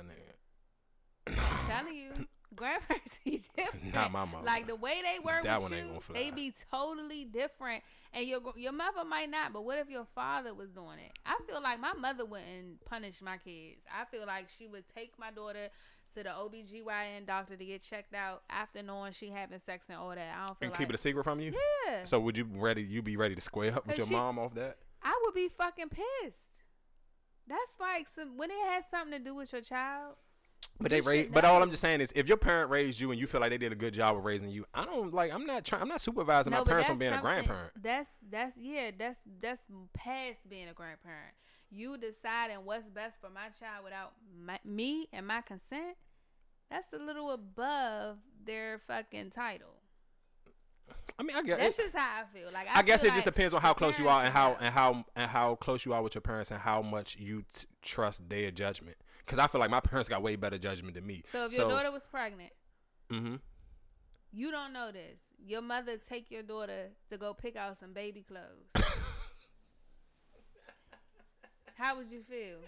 nigga. 1.35 1.69
telling 1.69 1.95
you, 1.95 2.11
grandparents 2.55 3.19
be 3.25 3.43
different. 3.57 3.95
Not 3.95 4.13
my 4.13 4.27
mom. 4.27 4.45
Like 4.45 4.67
the 4.67 4.77
way 4.77 5.01
they 5.03 5.19
were 5.19 5.43
That 5.43 5.63
with 5.63 5.73
you, 5.73 6.01
they 6.13 6.31
be 6.31 6.53
totally 6.71 7.25
different. 7.25 7.83
And 8.13 8.27
your 8.27 8.41
your 8.57 8.73
mother 8.73 9.07
might 9.09 9.31
not, 9.31 9.55
but 9.55 9.65
what 9.65 9.79
if 9.79 9.89
your 9.89 10.07
father 10.15 10.53
was 10.53 10.69
doing 10.71 10.99
it? 10.99 11.19
I 11.25 11.39
feel 11.47 11.63
like 11.63 11.81
my 11.81 11.95
mother 11.95 12.27
wouldn't 12.27 12.85
punish 12.85 13.23
my 13.23 13.39
kids. 13.39 13.81
I 13.91 14.05
feel 14.05 14.27
like 14.27 14.51
she 14.59 14.67
would 14.67 14.85
take 14.95 15.19
my 15.19 15.31
daughter 15.31 15.71
to 16.15 16.23
the 16.23 16.31
OBGYN 16.31 17.27
doctor 17.27 17.57
to 17.57 17.65
get 17.65 17.83
checked 17.83 18.15
out 18.15 18.43
after 18.51 18.83
knowing 18.83 19.13
she 19.13 19.29
having 19.31 19.59
sex 19.65 19.87
and 19.89 19.99
all 19.99 20.11
that. 20.11 20.19
I 20.37 20.47
don't 20.47 20.59
feel 20.59 20.67
And 20.67 20.71
like 20.73 20.79
keep 20.79 20.89
it 20.89 20.95
a 20.95 20.99
secret 20.99 21.25
from 21.25 21.41
you. 21.41 21.53
yeah. 21.87 22.05
So 22.05 22.21
would 22.21 22.37
you 22.37 22.47
ready? 22.55 22.83
You 22.83 23.03
be 23.03 23.17
ready 23.17 23.35
to 23.35 23.41
square 23.41 23.75
up 23.77 23.87
with 23.87 23.97
your 23.99 24.07
she- 24.07 24.15
mom 24.15 24.39
off 24.39 24.55
that? 24.55 24.79
I 25.03 25.19
would 25.25 25.35
be 25.35 25.49
fucking 25.49 25.89
pissed. 25.89 26.39
That's 27.49 27.61
like 27.81 28.07
some 28.15 28.37
when 28.37 28.51
it 28.51 28.57
has 28.69 28.85
something 28.91 29.19
to 29.19 29.25
do 29.25 29.35
with 29.35 29.53
your 29.53 29.63
child. 29.63 30.15
But 30.81 30.91
they 30.91 31.03
should 31.03 31.33
But 31.33 31.45
all. 31.45 31.61
I'm 31.63 31.71
just 31.71 31.83
saying 31.83 32.01
is, 32.01 32.13
if 32.15 32.29
your 32.29 32.37
parent 32.37 32.71
raised 32.71 32.99
you 33.01 33.11
and 33.11 33.21
you 33.21 33.27
feel 33.27 33.41
like 33.41 33.51
they 33.51 33.59
did 33.59 33.73
a 33.73 33.77
good 33.77 33.95
job 33.95 34.17
of 34.17 34.25
raising 34.25 34.49
you, 34.51 34.65
I 34.73 34.85
don't 34.85 35.13
like. 35.13 35.33
I'm 35.33 35.45
not 35.45 35.65
trying. 35.65 35.83
I'm 35.83 35.89
not 35.89 36.01
supervising 36.01 36.53
my 36.53 36.63
parents 36.63 36.89
on 36.89 36.99
that's 36.99 37.11
being 37.11 37.13
a 37.13 37.21
grandparent. 37.21 37.73
That's 37.83 38.09
that's 38.31 38.57
yeah, 38.57 38.91
that's 38.97 39.19
that's 39.41 39.61
past 39.93 40.39
being 40.49 40.69
a 40.69 40.73
grandparent. 40.73 41.35
You 41.75 41.97
deciding 41.97 42.65
what's 42.65 42.87
best 42.89 43.19
for 43.19 43.31
my 43.31 43.49
child 43.59 43.85
without 43.85 44.13
my, 44.39 44.59
me 44.63 45.09
and 45.11 45.27
my 45.27 45.41
consent. 45.41 45.97
That's 46.71 46.93
a 46.93 46.99
little 46.99 47.31
above 47.31 48.19
their 48.45 48.81
fucking 48.87 49.31
title. 49.31 49.77
I 51.19 51.23
mean, 51.23 51.37
I 51.37 51.43
guess. 51.43 51.59
That's 51.59 51.77
just 51.79 51.97
how 51.97 52.23
I 52.23 52.25
feel. 52.37 52.51
Like 52.53 52.67
I, 52.71 52.83
guess 52.83 53.03
it 53.03 53.07
feel 53.07 53.15
just 53.15 53.25
depends 53.25 53.55
on 53.55 53.63
how 53.63 53.73
close 53.73 53.99
you 53.99 54.09
are 54.09 54.23
and 54.23 54.33
how 54.33 54.57
and 54.61 54.75
how 54.75 55.05
and 55.17 55.31
how 55.31 55.55
close 55.55 55.87
you 55.87 55.95
are 55.95 56.03
with 56.03 56.15
your 56.15 56.23
parents 56.23 56.51
and 56.51 56.61
how 56.61 56.83
much 56.83 57.17
you 57.19 57.45
t- 57.55 57.67
trust 57.81 58.29
their 58.29 58.51
judgment. 58.51 58.97
Because 59.19 59.39
I 59.39 59.47
feel 59.47 59.61
like 59.61 59.71
my 59.71 59.81
parents 59.81 60.09
got 60.09 60.23
way 60.23 60.37
better 60.37 60.59
judgment 60.59 60.95
than 60.95 61.07
me. 61.07 61.23
So 61.33 61.47
if 61.47 61.53
your 61.53 61.69
daughter 61.69 61.91
was 61.91 62.03
pregnant, 62.11 62.53
mm-hmm. 63.11 63.37
you 64.33 64.51
don't 64.51 64.73
know 64.73 64.91
this. 64.93 65.19
Your 65.45 65.63
mother 65.63 65.97
take 65.97 66.31
your 66.31 66.43
daughter 66.43 66.91
to 67.11 67.17
go 67.17 67.33
pick 67.33 67.57
out 67.57 67.79
some 67.79 67.93
baby 67.93 68.25
clothes. 68.27 68.97
how 71.83 71.97
would 71.97 72.13
you 72.13 72.23
feel? 72.23 72.61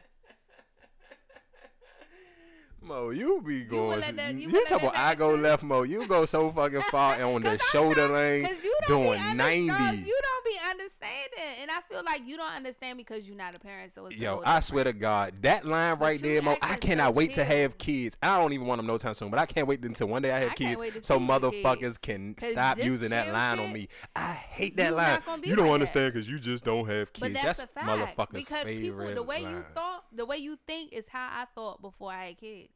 Mo, 2.85 3.11
you 3.11 3.41
be 3.41 3.64
going. 3.64 4.01
let 4.01 4.16
that- 4.16 4.35
you 4.35 4.51
You, 4.51 4.64
talk 4.66 4.82
about 4.82 4.97
I 4.97 5.14
go 5.14 5.35
left, 5.35 5.62
Mo. 5.62 5.82
You 5.82 6.07
go 6.07 6.24
so 6.26 6.51
fucking 6.51 6.82
far 6.82 7.14
and 7.14 7.22
on 7.35 7.43
the 7.43 7.59
shoulder 7.72 8.09
lane 8.09 8.49
you 8.62 8.76
doing 8.87 9.20
ninety. 9.37 9.97
you 9.99 10.20
don't 10.22 10.45
be 10.45 10.59
understanding, 10.70 11.62
and 11.62 11.70
I 11.70 11.80
feel 11.91 12.05
like 12.05 12.22
you 12.26 12.37
don't 12.37 12.53
understand 12.53 12.99
because 12.99 13.26
you're 13.26 13.37
not 13.37 13.55
a 13.55 13.59
parent. 13.59 13.93
So 13.95 14.09
Yo, 14.11 14.35
I 14.35 14.37
different. 14.37 14.64
swear 14.64 14.85
to 14.85 14.93
God, 14.93 15.35
that 15.43 15.64
line 15.64 15.99
right 15.99 16.20
there, 16.20 16.43
Mo, 16.43 16.53
I 16.53 16.55
acting 16.72 16.91
so 16.91 16.97
cannot 16.97 17.14
wait 17.14 17.35
to 17.35 17.45
have 17.45 17.78
kids. 17.78 18.16
I 18.22 18.39
don't 18.39 18.53
even 18.53 18.66
want 18.66 18.78
them 18.80 18.87
no 18.87 18.99
time 18.99 19.14
soon, 19.14 19.30
but 19.30 19.39
I 19.41 19.47
can't 19.47 19.66
wait 19.66 19.82
until 19.82 20.09
one 20.09 20.22
day 20.22 20.30
I 20.32 20.41
have 20.41 20.53
I 20.53 20.55
kids, 20.55 21.07
so 21.07 21.18
motherfuckers 21.18 21.80
kids. 21.80 21.99
can 21.99 22.37
stop 22.39 22.82
using 22.82 23.11
that 23.11 23.24
chill 23.24 23.32
line 23.32 23.59
on 23.61 23.72
me. 23.72 23.89
I 24.14 24.32
hate 24.32 24.76
that 24.76 24.93
line. 24.95 25.09
not 25.14 25.26
gonna 25.26 25.43
be 25.43 25.49
You 25.49 25.57
don't 25.57 25.66
like 25.66 25.74
understand 25.74 26.12
because 26.12 26.28
you 26.28 26.39
just 26.39 26.64
don't 26.64 26.87
have 26.87 27.12
kids. 27.12 27.20
But 27.20 27.32
that's, 27.35 27.59
that's 27.59 27.61
a 27.61 27.66
fact 27.66 27.87
motherfuckers' 28.18 28.32
because 28.32 28.64
people, 28.64 29.14
the 29.14 29.22
way 29.22 29.41
you 29.41 29.62
thought, 29.74 30.05
the 30.12 30.26
way 30.26 30.37
you 30.37 30.59
think 30.66 30.93
is 30.93 31.07
how 31.09 31.28
I 31.32 31.47
thought 31.55 31.80
before 31.80 32.12
I 32.12 32.26
had 32.26 32.39
kids. 32.39 32.74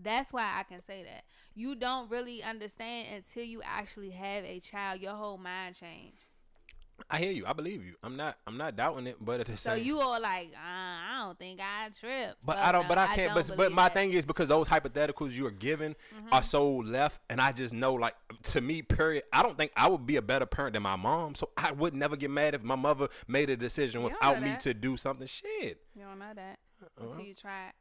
That's 0.00 0.32
why 0.32 0.42
I 0.58 0.62
can 0.64 0.82
say 0.86 1.02
that. 1.04 1.24
You 1.54 1.74
don't 1.76 2.10
really 2.10 2.42
understand 2.42 3.08
until 3.14 3.44
you 3.44 3.62
actually 3.64 4.10
have 4.10 4.44
a 4.44 4.58
child. 4.60 5.00
Your 5.00 5.14
whole 5.14 5.38
mind 5.38 5.76
change. 5.76 6.14
I 7.10 7.18
hear 7.18 7.32
you. 7.32 7.44
I 7.44 7.52
believe 7.52 7.84
you. 7.84 7.94
I'm 8.04 8.16
not. 8.16 8.36
I'm 8.46 8.56
not 8.56 8.76
doubting 8.76 9.08
it, 9.08 9.16
but 9.20 9.40
at 9.40 9.46
the 9.46 9.56
So 9.56 9.74
same. 9.74 9.84
you 9.84 10.00
all 10.00 10.20
like, 10.20 10.50
uh, 10.54 10.58
I 10.60 11.22
don't 11.24 11.36
think 11.38 11.58
I 11.60 11.88
trip. 11.98 12.36
But 12.44 12.56
Fuck 12.56 12.64
I 12.66 12.72
don't. 12.72 12.82
no, 12.84 12.88
But 12.88 12.98
I 12.98 13.06
can't. 13.16 13.34
don't 13.34 13.48
but 13.48 13.56
but 13.56 13.72
my 13.72 13.84
that. 13.84 13.88
Mm-hmm. 13.90 13.98
thing 14.10 14.12
is 14.12 14.24
because 14.24 14.46
those 14.48 14.68
hypotheticals 14.68 15.32
you 15.32 15.44
are 15.46 15.50
given 15.50 15.96
are 16.30 16.42
so 16.42 16.68
left, 16.76 17.20
and 17.28 17.40
I 17.40 17.50
just 17.50 17.72
know 17.74 17.94
like 17.94 18.14
to 18.44 18.60
me, 18.60 18.82
period. 18.82 19.24
I 19.32 19.42
don't 19.42 19.56
think 19.56 19.72
I 19.76 19.88
would 19.88 20.06
be 20.06 20.16
a 20.16 20.22
better 20.22 20.46
parent 20.46 20.74
than 20.74 20.84
my 20.84 20.94
mom, 20.96 21.34
so 21.34 21.50
I 21.56 21.72
would 21.72 21.94
never 21.94 22.14
get 22.16 22.30
mad 22.30 22.54
if 22.54 22.62
my 22.62 22.76
mother 22.76 23.08
made 23.26 23.50
a 23.50 23.56
decision 23.56 24.04
without 24.04 24.40
me 24.40 24.56
to 24.60 24.72
do 24.72 24.96
something. 24.96 25.26
Shit. 25.26 25.80
You 25.96 26.02
don't 26.04 26.18
know 26.20 26.32
that 26.34 26.58
Uh-huh. 26.80 27.08
until 27.10 27.24
you 27.24 27.34
try 27.34 27.68
it. 27.68 27.74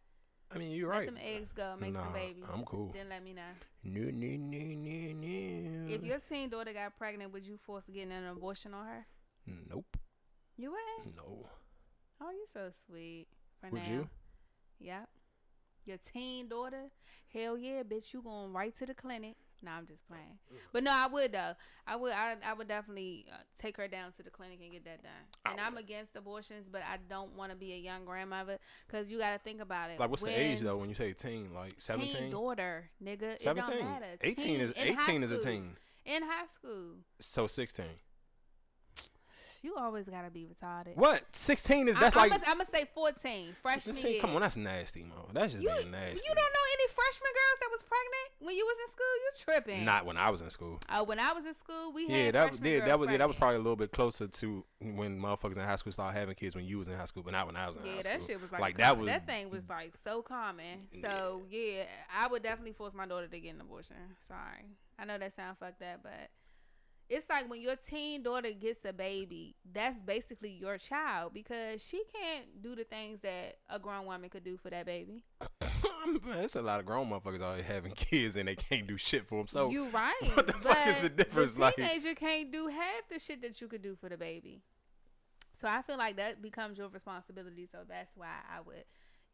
I 0.53 0.57
mean, 0.57 0.71
you're 0.71 0.89
Let 0.89 0.97
right. 0.99 1.05
them 1.07 1.17
eggs 1.21 1.51
go, 1.55 1.75
make 1.79 1.93
Nah, 1.93 2.03
some 2.03 2.13
babies. 2.13 2.43
I'm 2.53 2.63
cool. 2.63 2.91
Then 2.93 3.09
let 3.09 3.23
me 3.23 3.33
know. 3.33 3.41
No, 3.83 4.01
no, 4.11 4.37
no, 4.37 4.57
no, 4.57 5.13
no. 5.87 5.93
If 5.93 6.03
your 6.03 6.19
teen 6.29 6.49
daughter 6.49 6.73
got 6.73 6.97
pregnant, 6.97 7.33
would 7.33 7.45
you 7.45 7.57
force 7.65 7.83
getting 7.91 8.11
an 8.11 8.25
abortion 8.25 8.73
on 8.73 8.85
her? 8.85 9.05
Nope. 9.69 9.97
You 10.57 10.71
would? 10.71 11.15
No. 11.15 11.47
Oh, 12.21 12.29
you 12.31 12.45
so 12.53 12.69
sweet. 12.87 13.27
For 13.59 13.69
Would 13.69 13.83
now. 13.83 13.89
you? 13.91 14.09
Yep. 14.79 15.09
Your 15.85 15.97
teen 16.13 16.47
daughter? 16.47 16.85
Hell 17.33 17.57
yeah, 17.57 17.83
bitch. 17.83 18.13
You 18.13 18.21
going 18.21 18.53
right 18.53 18.75
to 18.77 18.85
the 18.85 18.93
clinic. 18.93 19.35
No, 19.63 19.71
I'm 19.71 19.85
just 19.85 20.05
playing. 20.07 20.37
But 20.73 20.83
no, 20.83 20.91
I 20.91 21.07
would 21.07 21.31
though. 21.31 21.53
I 21.87 21.95
would. 21.95 22.11
I, 22.11 22.35
I 22.45 22.53
would 22.53 22.67
definitely 22.67 23.25
uh, 23.31 23.37
take 23.57 23.77
her 23.77 23.87
down 23.87 24.11
to 24.13 24.23
the 24.23 24.29
clinic 24.29 24.59
and 24.61 24.71
get 24.71 24.83
that 24.85 25.01
done. 25.03 25.51
And 25.51 25.59
I'm 25.59 25.77
against 25.77 26.15
abortions, 26.15 26.67
but 26.69 26.81
I 26.81 26.97
don't 27.09 27.35
want 27.35 27.51
to 27.51 27.57
be 27.57 27.73
a 27.73 27.77
young 27.77 28.03
grandmother 28.05 28.59
because 28.87 29.11
you 29.11 29.19
got 29.19 29.31
to 29.31 29.39
think 29.39 29.61
about 29.61 29.89
it. 29.89 29.99
Like, 29.99 30.09
what's 30.09 30.23
the 30.23 30.37
age 30.37 30.59
though 30.59 30.77
when 30.77 30.89
you 30.89 30.95
say 30.95 31.13
teen? 31.13 31.53
Like 31.53 31.71
Teen 31.71 32.09
17? 32.09 32.31
daughter, 32.31 32.89
nigga. 33.03 33.33
It 33.35 33.41
17? 33.41 33.71
don't 33.79 33.89
matter. 33.89 34.05
18 34.21 34.45
Teen 34.45 34.59
is 34.59 34.73
18 34.75 35.23
is 35.23 35.31
a 35.31 35.41
teen. 35.41 35.77
In 36.05 36.23
high 36.23 36.47
school, 36.53 36.95
So 37.19 37.47
16. 37.47 37.85
You 39.63 39.75
always 39.75 40.07
gotta 40.07 40.29
be 40.29 40.45
retarded. 40.45 40.95
What? 40.95 41.23
16 41.31 41.87
is 41.87 41.97
that's 41.97 42.15
I, 42.15 42.19
like. 42.27 42.33
I'm 42.47 42.57
gonna 42.57 42.65
say 42.73 42.85
14, 42.93 43.55
freshman 43.61 43.95
year. 43.95 44.21
come 44.21 44.35
on, 44.35 44.41
that's 44.41 44.57
nasty, 44.57 45.03
Mo. 45.05 45.29
That's 45.33 45.53
just 45.53 45.63
You, 45.63 45.69
being 45.79 45.89
nasty. 45.91 46.17
you 46.17 46.35
don't 46.35 46.53
know 46.53 46.65
any 46.77 46.87
freshman 46.93 47.31
girls 47.33 47.59
that 47.61 47.69
was 47.71 47.83
pregnant 47.83 48.27
when 48.45 48.55
you 48.55 48.65
was 48.65 48.75
in 48.85 48.91
school? 48.91 49.13
You 49.23 49.31
tripping? 49.63 49.85
Not 49.85 50.05
when 50.05 50.17
I 50.17 50.29
was 50.29 50.41
in 50.41 50.49
school. 50.49 50.79
Oh, 50.91 51.03
when 51.03 51.19
I 51.19 51.31
was 51.31 51.45
in 51.45 51.53
school, 51.55 51.93
we 51.93 52.07
Yeah, 52.07 52.25
had 52.25 52.35
that 52.35 52.47
freshman 52.49 52.71
yeah, 52.71 52.85
that 52.85 52.99
was 52.99 53.09
yeah, 53.09 53.17
that 53.17 53.27
was 53.27 53.37
probably 53.37 53.55
a 53.55 53.59
little 53.59 53.75
bit 53.77 53.91
closer 53.91 54.27
to 54.27 54.65
when 54.81 55.19
motherfuckers 55.19 55.55
in 55.55 55.63
high 55.63 55.77
school 55.77 55.93
started 55.93 56.19
having 56.19 56.35
kids 56.35 56.55
when 56.55 56.65
you 56.65 56.77
was 56.77 56.89
in 56.89 56.97
high 56.97 57.05
school, 57.05 57.23
but 57.23 57.31
not 57.31 57.47
when 57.47 57.55
I 57.55 57.67
was 57.69 57.77
in 57.77 57.85
Yeah, 57.85 57.91
high 57.93 58.01
school. 58.01 58.11
Yeah, 58.11 58.17
that 58.19 58.27
shit 58.27 58.41
was 58.41 58.51
like, 58.51 58.61
like 58.61 58.77
that 58.77 58.97
was 58.97 59.05
that 59.07 59.25
thing 59.25 59.49
was 59.49 59.63
like 59.69 59.93
so 60.03 60.21
common. 60.21 60.87
So 61.01 61.43
yeah, 61.49 61.83
I 62.13 62.27
would 62.27 62.43
definitely 62.43 62.73
force 62.73 62.93
my 62.93 63.05
daughter 63.05 63.27
to 63.27 63.39
get 63.39 63.55
an 63.55 63.61
abortion. 63.61 63.95
Sorry, 64.27 64.65
I 64.99 65.05
know 65.05 65.17
that 65.17 65.33
sounds 65.35 65.57
fucked 65.59 65.81
up, 65.81 66.01
but 66.03 66.29
it's 67.09 67.25
like 67.29 67.49
when 67.49 67.61
your 67.61 67.75
teen 67.75 68.23
daughter 68.23 68.51
gets 68.51 68.79
a 68.85 68.93
baby, 68.93 69.55
that's 69.73 69.99
basically 69.99 70.49
your 70.51 70.77
child 70.77 71.33
because 71.33 71.83
she 71.83 72.01
can't 72.13 72.61
do 72.61 72.75
the 72.75 72.83
things 72.85 73.19
that 73.21 73.57
a 73.69 73.77
grown 73.79 74.05
woman 74.05 74.29
could 74.29 74.43
do 74.43 74.57
for 74.57 74.69
that 74.69 74.85
baby. 74.85 75.23
It's 76.35 76.55
a 76.57 76.61
lot 76.61 76.79
of 76.81 76.85
grown 76.85 77.09
motherfuckers 77.09 77.41
out 77.41 77.55
here 77.55 77.63
having 77.63 77.93
kids 77.93 78.35
and 78.35 78.47
they 78.47 78.55
can't 78.55 78.85
do 78.87 78.97
shit 78.97 79.25
for 79.27 79.37
them. 79.39 79.47
So 79.47 79.69
you 79.69 79.87
right. 79.89 80.13
what 80.33 80.47
the 80.47 80.53
fuck 80.53 80.85
is 80.87 80.99
the 80.99 81.09
difference, 81.09 81.53
The 81.53 81.61
like- 81.61 81.75
teenager 81.77 82.13
can't 82.13 82.51
do 82.51 82.67
half 82.67 83.07
the 83.09 83.19
shit 83.19 83.41
that 83.41 83.59
you 83.61 83.67
could 83.69 83.81
do 83.81 83.95
for 83.95 84.09
the 84.09 84.17
baby. 84.17 84.61
So 85.61 85.67
I 85.69 85.81
feel 85.81 85.97
like 85.97 86.17
that 86.17 86.41
becomes 86.41 86.77
your 86.77 86.89
responsibility. 86.89 87.67
So 87.71 87.79
that's 87.87 88.11
why 88.17 88.27
I 88.53 88.59
would, 88.61 88.83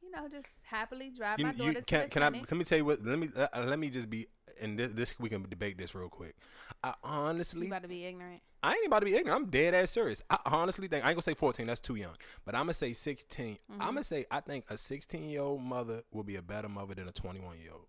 you 0.02 0.12
know, 0.12 0.28
just 0.30 0.48
happily 0.64 1.12
drive 1.16 1.40
you, 1.40 1.46
my 1.46 1.52
you 1.52 1.58
daughter 1.58 1.74
to 1.74 1.82
can 1.82 2.02
the 2.02 2.08
can 2.08 2.24
I 2.24 2.30
let 2.30 2.52
me 2.52 2.64
tell 2.64 2.78
you 2.78 2.86
what 2.86 3.04
let 3.04 3.20
me 3.20 3.30
uh, 3.36 3.48
uh, 3.54 3.64
let 3.66 3.80
me 3.80 3.90
just 3.90 4.10
be 4.10 4.28
and 4.62 4.78
this, 4.78 4.94
this 4.94 5.20
we 5.20 5.30
can 5.30 5.44
debate 5.50 5.78
this 5.78 5.96
real 5.96 6.10
quick. 6.10 6.36
I 6.84 6.94
honestly 7.04 7.68
You 7.68 7.68
honestly 7.68 7.68
about 7.68 7.82
to 7.84 7.88
be 7.88 8.06
ignorant. 8.06 8.42
I 8.62 8.74
ain't 8.74 8.88
about 8.88 9.00
to 9.00 9.06
be 9.06 9.16
ignorant. 9.16 9.44
I'm 9.44 9.50
dead 9.50 9.74
ass 9.74 9.92
serious. 9.92 10.22
I 10.30 10.38
honestly 10.46 10.88
think 10.88 11.06
I 11.06 11.10
ain't 11.10 11.16
gonna 11.16 11.22
say 11.22 11.34
14. 11.34 11.68
That's 11.68 11.80
too 11.80 11.96
young. 11.96 12.16
But 12.46 12.56
I'm 12.56 12.64
gonna 12.64 12.74
say 12.74 12.94
16. 12.94 13.54
Mm-hmm. 13.56 13.82
I'm 13.82 13.90
gonna 13.90 14.04
say 14.04 14.26
I 14.30 14.42
think 14.42 14.66
a 14.70 14.78
16 14.78 15.30
year 15.30 15.42
old 15.42 15.62
mother 15.62 16.04
will 16.12 16.24
be 16.24 16.36
a 16.36 16.42
better 16.42 16.70
mother 16.70 16.96
than 16.96 17.08
a 17.08 17.12
21 17.12 17.60
year 17.60 17.72
old. 17.74 17.88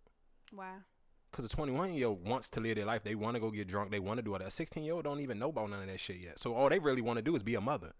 Wow. 0.52 0.76
Cause 1.32 1.44
a 1.44 1.48
21 1.48 1.94
year 1.94 2.08
old 2.08 2.26
wants 2.26 2.48
to 2.50 2.61
live 2.61 2.74
their 2.76 2.86
life. 2.86 3.04
They 3.04 3.14
want 3.14 3.36
to 3.36 3.40
go 3.40 3.50
get 3.50 3.68
drunk. 3.68 3.92
They 3.92 4.00
want 4.00 4.18
to 4.18 4.22
do 4.22 4.32
all 4.32 4.38
that. 4.38 4.48
A 4.48 4.50
16 4.50 4.82
year 4.82 4.94
old 4.94 5.04
don't 5.04 5.20
even 5.20 5.38
know 5.38 5.50
about 5.50 5.70
none 5.70 5.80
of 5.80 5.86
that 5.86 6.00
shit 6.00 6.16
yet. 6.16 6.38
So 6.38 6.54
all 6.54 6.68
they 6.68 6.80
really 6.80 7.02
want 7.02 7.18
to 7.18 7.22
do 7.22 7.36
is 7.36 7.42
be 7.42 7.54
a 7.54 7.61
mother. 7.61 7.92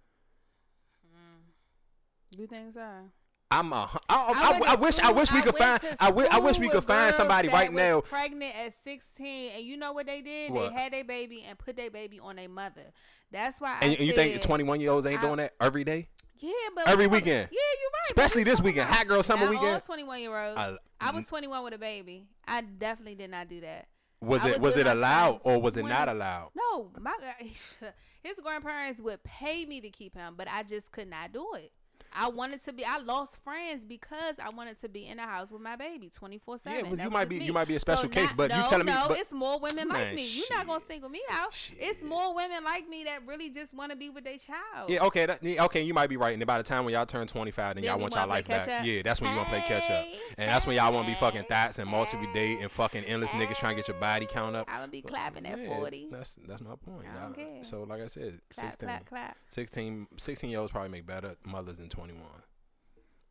You 2.30 2.46
think 2.46 2.74
so? 2.74 3.11
I'm 3.51 3.72
a. 3.72 3.88
I, 4.09 4.14
I, 4.14 4.18
I, 4.18 4.48
I, 4.48 4.51
went 4.53 4.62
I 4.64 4.74
to 4.74 4.80
wish. 4.80 4.98
I 5.01 5.11
wish 5.12 5.32
we 5.32 5.42
could 5.42 5.57
find. 5.57 5.80
I 5.98 6.11
wish. 6.11 6.28
I 6.30 6.38
wish 6.38 6.59
we 6.59 6.68
could 6.68 6.84
find 6.84 7.14
somebody 7.14 7.48
right 7.48 7.72
now. 7.72 8.01
Pregnant 8.03 8.55
at 8.55 8.74
16, 8.84 9.53
and 9.57 9.64
you 9.64 9.76
know 9.76 9.92
what 9.92 10.07
they 10.07 10.22
did? 10.22 10.53
What? 10.53 10.70
They 10.70 10.76
had 10.76 10.92
their 10.92 11.05
baby 11.05 11.44
and 11.48 11.59
put 11.59 11.76
their 11.76 11.90
baby 11.90 12.20
on 12.20 12.36
their 12.36 12.48
mother. 12.48 12.92
That's 13.32 13.61
why. 13.61 13.78
And, 13.82 13.92
I 13.92 13.94
and 13.94 14.07
you 14.07 14.12
think 14.12 14.40
21 14.40 14.80
year 14.80 14.90
olds 14.90 15.07
ain't 15.07 15.20
doing 15.20 15.36
that 15.36 15.55
every 15.61 15.84
day? 15.84 16.09
Yeah, 16.38 16.53
but 16.74 16.88
every 16.88 17.07
we 17.07 17.18
weekend? 17.18 17.48
Yeah, 17.53 17.59
you're 17.80 17.90
right. 17.90 18.07
Especially 18.11 18.44
this 18.44 18.61
weekend. 18.62 18.88
Hot 18.88 19.07
girl 19.07 19.22
summer 19.22 19.53
Not 19.53 19.62
all 19.62 19.80
21 19.80 20.20
year 20.20 20.42
olds. 20.42 20.59
I- 20.59 20.76
I 21.01 21.12
was 21.12 21.24
mm. 21.24 21.28
21 21.28 21.64
with 21.64 21.74
a 21.74 21.78
baby. 21.78 22.26
I 22.46 22.61
definitely 22.61 23.14
did 23.14 23.30
not 23.30 23.48
do 23.48 23.62
that. 23.62 23.88
Was 24.20 24.42
I 24.44 24.51
it 24.51 24.61
was 24.61 24.74
was 24.74 24.76
it 24.76 24.86
allowed 24.86 25.40
or 25.44 25.59
was 25.59 25.78
it 25.78 25.86
not 25.86 26.11
allowed? 26.11 26.51
No, 26.55 26.90
my 27.01 27.14
his 27.40 28.34
grandparents 28.42 29.01
would 29.01 29.24
pay 29.24 29.64
me 29.64 29.80
to 29.80 29.88
keep 29.88 30.14
him, 30.14 30.34
but 30.36 30.46
I 30.46 30.62
just 30.62 30.92
could 30.92 31.09
not 31.09 31.32
do 31.32 31.46
it. 31.55 31.72
I 32.12 32.28
wanted 32.28 32.64
to 32.64 32.72
be. 32.72 32.84
I 32.84 32.98
lost 32.98 33.36
friends 33.44 33.84
because 33.84 34.36
I 34.42 34.50
wanted 34.50 34.80
to 34.80 34.88
be 34.88 35.06
in 35.06 35.16
the 35.18 35.22
house 35.22 35.50
with 35.50 35.62
my 35.62 35.76
baby 35.76 36.11
twenty 36.14 36.38
four 36.38 36.58
Yeah, 36.66 36.72
seven. 36.78 36.96
but 36.96 37.04
you 37.04 37.11
might 37.11 37.28
be- 37.28 37.36
you 37.44 37.52
might 37.52 37.68
be 37.68 37.76
a 37.76 37.80
special 37.80 38.08
case, 38.08 38.32
but 38.32 38.50
you 38.50 38.56
no, 38.56 38.66
telling 38.68 38.86
me- 38.86 38.92
no, 38.92 39.06
but- 39.08 39.18
it's 39.18 39.32
more 39.32 39.58
women 39.61 39.88
like 39.88 40.06
Man, 40.06 40.14
me. 40.16 40.26
You're 40.26 40.46
not 40.50 40.66
gonna 40.66 40.84
single 40.84 41.08
me 41.08 41.22
out. 41.30 41.54
It's 41.78 42.02
more 42.02 42.34
women 42.34 42.64
like 42.64 42.88
me 42.88 43.04
that 43.04 43.26
really 43.26 43.50
just 43.50 43.72
want 43.72 43.90
to 43.92 43.96
be 43.96 44.11
with 44.11 44.24
their 44.24 44.38
child. 44.38 44.90
Yeah, 44.90 45.04
okay, 45.04 45.26
that, 45.26 45.42
okay, 45.44 45.82
you 45.82 45.94
might 45.94 46.08
be 46.08 46.16
right. 46.16 46.34
And 46.34 46.46
by 46.46 46.58
the 46.58 46.64
time 46.64 46.84
when 46.84 46.94
y'all 46.94 47.06
turn 47.06 47.26
25, 47.26 47.74
then 47.76 47.82
Then 47.82 47.90
y'all 47.92 48.00
want 48.00 48.14
y'all 48.14 48.26
life 48.28 48.46
back. 48.48 48.68
up. 48.68 48.84
Yeah, 48.84 49.02
that's 49.02 49.20
when 49.20 49.30
you 49.30 49.36
want 49.36 49.48
to 49.48 49.54
play 49.54 49.64
catch 49.66 49.82
up. 49.84 49.88
Hey, 49.88 50.18
And 50.38 50.48
that's 50.48 50.66
when 50.66 50.76
y'all 50.76 50.92
want 50.92 51.06
to 51.06 51.12
be 51.12 51.16
fucking 51.16 51.42
hey, 51.42 51.46
thoughts 51.48 51.78
and 51.78 51.88
multiple 51.90 52.26
date 52.32 52.58
and 52.61 52.70
fucking 52.70 53.04
endless 53.04 53.30
niggas 53.32 53.56
trying 53.56 53.76
to 53.76 53.82
get 53.82 53.88
your 53.88 53.98
body 54.00 54.26
count 54.26 54.56
up. 54.56 54.66
I'm 54.68 54.80
gonna 54.80 54.88
be 54.88 55.02
clapping 55.02 55.46
at 55.46 55.58
Yeah, 55.58 55.66
forty. 55.76 56.08
That's 56.11 56.36
that's 56.46 56.61
my 56.62 56.74
point. 56.76 57.06
I 57.08 57.20
don't 57.20 57.38
y'all. 57.38 57.46
care. 57.54 57.64
So 57.64 57.82
like 57.84 58.00
I 58.02 58.06
said, 58.06 58.40
Clap, 58.50 58.66
16, 58.72 58.88
clap, 58.88 59.06
clap. 59.06 59.36
16, 59.48 60.06
16 60.16 60.50
year 60.50 60.61
olds 60.61 60.72
probably 60.72 60.90
make 60.90 61.06
better 61.06 61.36
mothers 61.44 61.78
than 61.78 61.88
21. 62.01 62.26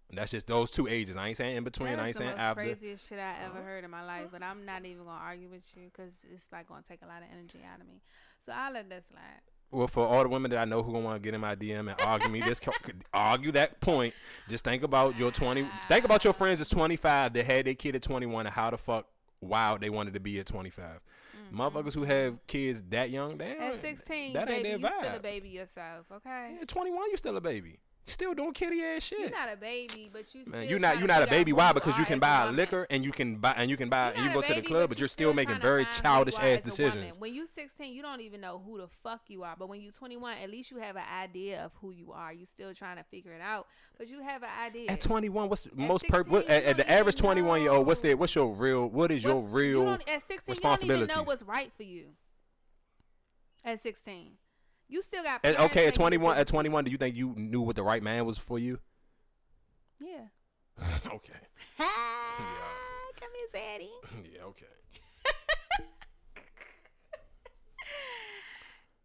And 0.10 0.18
that's 0.18 0.32
just 0.32 0.48
those 0.48 0.72
two 0.72 0.88
ages. 0.88 1.16
I 1.16 1.28
ain't 1.28 1.38
saying 1.38 1.56
in 1.56 1.64
between. 1.64 2.00
I 2.00 2.08
ain't 2.08 2.16
saying 2.16 2.32
after. 2.32 2.62
craziest 2.64 3.08
shit 3.08 3.20
I 3.20 3.36
ever 3.46 3.62
heard 3.64 3.84
in 3.84 3.92
my 3.92 4.04
life, 4.04 4.28
but 4.32 4.42
I'm 4.42 4.66
not 4.66 4.86
even 4.86 5.06
gonna 5.06 5.20
argue 5.20 5.50
with 5.50 5.64
you 5.76 5.84
because 5.86 6.14
it's 6.34 6.46
like 6.52 6.68
gonna 6.68 6.84
take 6.88 7.02
a 7.04 7.06
lot 7.06 7.22
of 7.22 7.28
energy 7.32 7.60
out 7.72 7.80
of 7.80 7.88
me. 7.88 8.02
So 8.44 8.52
I'll 8.52 8.74
let 8.74 8.90
that 8.90 9.04
slide. 9.08 9.42
Well, 9.72 9.88
for 9.88 10.08
all 10.08 10.24
the 10.24 10.30
women 10.30 10.50
that 10.50 10.60
I 10.60 10.66
know 10.66 10.82
who 10.82 10.92
gonna 10.94 11.06
want 11.06 11.22
to 11.22 11.28
get 11.28 11.36
in 11.36 11.42
my 11.42 11.56
DM 11.56 11.92
and 11.92 11.96
argue 12.02 12.30
me 12.30 12.42
this, 12.42 12.60
argue 13.14 13.52
that 13.52 13.80
point. 13.82 14.16
Just 14.48 14.64
think 14.64 14.82
about 14.82 15.18
your 15.18 15.32
twenty. 15.32 15.68
Think 15.88 16.06
about 16.06 16.24
your 16.24 16.34
friends 16.34 16.60
that's 16.60 16.72
twenty 16.72 16.96
five 16.96 17.34
that 17.34 17.46
had 17.46 17.66
their 17.66 17.76
kid 17.76 17.96
at 17.96 18.02
twenty 18.02 18.26
one 18.26 18.48
and 18.48 18.54
how 18.54 18.72
the 18.72 18.78
fuck 18.78 19.08
wild 19.42 19.82
they 19.82 19.92
wanted 19.92 20.16
to 20.16 20.20
be 20.20 20.40
at 20.40 20.48
twenty 20.48 20.72
Motherfuckers 21.54 21.96
who 21.96 22.04
have 22.04 22.46
kids 22.46 22.84
that 22.90 23.10
young, 23.10 23.38
damn. 23.38 23.56
Mm-hmm. 23.56 23.74
At 23.74 23.82
16, 23.82 24.34
that 24.34 24.50
ain't 24.50 24.64
baby, 24.64 24.82
their 24.82 24.92
you 24.92 24.98
still 25.00 25.16
a 25.16 25.18
vibe. 25.18 25.22
baby 25.24 25.50
yourself, 25.50 26.06
okay? 26.12 26.56
Yeah, 26.60 26.66
twenty 26.66 26.92
one, 26.92 27.10
you 27.10 27.18
still 27.18 27.38
a 27.38 27.42
baby. 27.42 27.80
You 28.10 28.14
still 28.14 28.34
doing 28.34 28.54
kitty 28.54 28.84
ass 28.84 29.04
shit. 29.04 29.20
You're 29.20 29.30
not 29.30 29.54
a 29.54 29.56
baby, 29.56 30.10
but 30.12 30.34
you. 30.34 30.44
Man, 30.48 30.68
you're 30.68 30.80
not 30.80 30.98
you're 30.98 31.08
not 31.08 31.22
a 31.22 31.28
baby. 31.28 31.54
Why? 31.54 31.74
Because 31.74 31.96
you 32.00 32.06
can 32.06 32.18
buy 32.18 32.42
woman. 32.42 32.56
liquor 32.56 32.88
and 32.90 33.06
you 33.06 33.12
can 33.12 33.36
buy 33.36 33.54
and 33.56 33.70
you 33.70 33.78
can 33.78 33.88
buy 33.88 34.08
You're 34.08 34.16
and 34.18 34.26
you 34.26 34.34
go 34.34 34.40
a 34.40 34.44
to 34.44 34.54
the 34.56 34.62
club, 34.64 34.82
but 34.82 34.90
but 34.90 34.98
you 34.98 35.02
you're 35.04 35.08
still 35.10 35.32
making 35.32 35.60
very 35.60 35.86
childish 35.86 36.34
ass 36.36 36.44
as 36.44 36.62
decisions. 36.62 37.20
When 37.20 37.36
you're 37.36 37.46
16, 37.46 37.94
you 37.94 38.02
don't 38.02 38.22
even 38.22 38.42
know 38.42 38.60
who 38.66 38.80
the 38.80 38.88
fuck 39.04 39.22
you 39.28 39.44
are. 39.44 39.54
But 39.58 39.70
when 39.70 39.82
you're 39.82 39.92
21, 39.92 40.40
at 40.40 40.50
least 40.50 40.72
you 40.72 40.78
have 40.78 40.96
an 40.96 41.04
idea 41.22 41.64
of 41.64 41.72
who 41.82 41.92
you 41.92 42.12
are. 42.12 42.34
You 42.34 42.48
still 42.48 42.74
trying 42.74 42.98
to 42.98 43.04
figure 43.04 43.32
it 43.32 43.42
out, 43.42 43.68
but 43.98 44.08
you 44.08 44.24
have 44.24 44.42
an 44.42 44.50
idea. 44.60 44.90
At 44.90 45.02
21, 45.02 45.48
what's 45.48 45.68
most 45.76 46.08
per 46.08 46.24
what, 46.24 46.50
at, 46.50 46.64
at 46.64 46.78
the 46.78 46.90
average 46.90 47.16
21 47.16 47.62
year 47.62 47.72
old? 47.72 47.86
What's 47.86 48.02
that? 48.02 48.18
what's 48.18 48.34
your 48.34 48.52
real? 48.52 48.88
What 48.88 49.12
is 49.12 49.24
your 49.24 49.40
real 49.40 49.84
you 49.84 49.92
at 49.92 50.28
16, 50.28 50.56
you 50.56 50.62
don't 50.62 50.84
even 50.84 51.08
know 51.08 51.24
what's 51.24 51.44
right 51.44 51.72
for 51.78 51.84
you. 51.84 52.06
At 53.64 53.84
16, 53.84 54.32
you 54.90 55.02
still 55.02 55.24
got. 55.24 55.36
At, 55.36 55.56
parents 55.56 55.62
okay, 55.66 55.88
at 55.88 55.94
21, 55.94 56.38
at 56.38 56.48
21, 56.48 56.84
do 56.84 56.92
you 56.92 56.98
think 56.98 57.16
you 57.16 57.34
knew 57.38 57.62
what 57.62 57.76
the 57.76 57.84
right 57.84 58.04
man 58.04 58.26
was 58.26 58.38
for 58.38 58.60
you? 58.60 58.80
Yeah. 60.00 60.28
okay. 61.06 61.34
yeah. 61.80 61.86
Come 63.20 63.30
here, 63.36 63.62
Zaddy. 63.62 63.90
Yeah, 64.34 64.44
okay. 64.46 64.66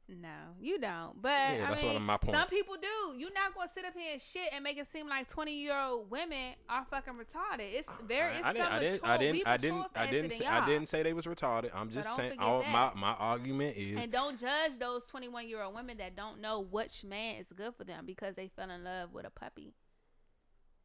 No, 0.07 0.29
you 0.61 0.79
don't. 0.79 1.21
But 1.21 1.31
Yeah, 1.31 1.71
I 1.71 1.83
mean, 1.83 1.95
what 1.95 2.03
my 2.03 2.17
point. 2.19 2.37
some 2.37 2.49
people 2.49 2.75
do. 2.75 3.19
You're 3.19 3.33
not 3.33 3.55
gonna 3.55 3.71
sit 3.75 3.87
up 3.87 3.95
here 3.97 4.13
and 4.13 4.21
shit 4.21 4.49
and 4.53 4.63
make 4.63 4.77
it 4.77 4.87
seem 4.93 5.09
like 5.09 5.29
20 5.29 5.53
year 5.55 5.79
old 5.79 6.11
women 6.11 6.55
are 6.69 6.85
fucking 6.91 7.15
retarded. 7.15 7.73
It's 7.73 7.89
very. 8.07 8.35
It's 8.35 8.45
I, 8.45 8.51
I 8.51 8.53
didn't, 8.53 8.67
I 8.67 8.79
didn't, 8.79 9.05
I 9.05 9.17
didn't, 9.17 9.47
I 9.47 9.57
didn't, 9.57 9.87
I 9.97 10.11
didn't, 10.11 10.33
say, 10.33 10.45
I 10.45 10.67
didn't 10.67 10.89
say 10.89 11.03
they 11.03 11.15
was 11.15 11.25
retarded. 11.25 11.71
I'm 11.75 11.91
just 11.91 12.15
saying. 12.17 12.39
All, 12.39 12.63
my 12.65 12.87
that. 12.87 12.97
my 12.97 13.13
argument 13.13 13.79
is 13.79 13.97
And 13.97 14.13
don't 14.13 14.39
judge 14.39 14.79
those 14.79 15.05
21 15.07 15.49
year 15.49 15.63
old 15.63 15.75
women 15.75 15.97
that 15.97 16.15
don't 16.15 16.41
know 16.41 16.61
which 16.61 17.03
man 17.03 17.37
is 17.37 17.47
good 17.57 17.75
for 17.75 17.85
them 17.85 18.05
because 18.05 18.37
they 18.37 18.49
fell 18.49 18.71
in 18.71 18.85
love 18.85 19.15
with 19.15 19.25
a 19.25 19.31
puppy 19.31 19.73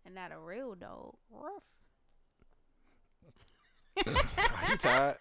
and 0.05 0.15
not 0.15 0.31
a 0.31 0.39
real 0.39 0.75
dog. 0.75 1.15
Ruff. 1.29 1.63
Are 4.07 4.71
you 4.71 4.77
tired? 4.77 5.17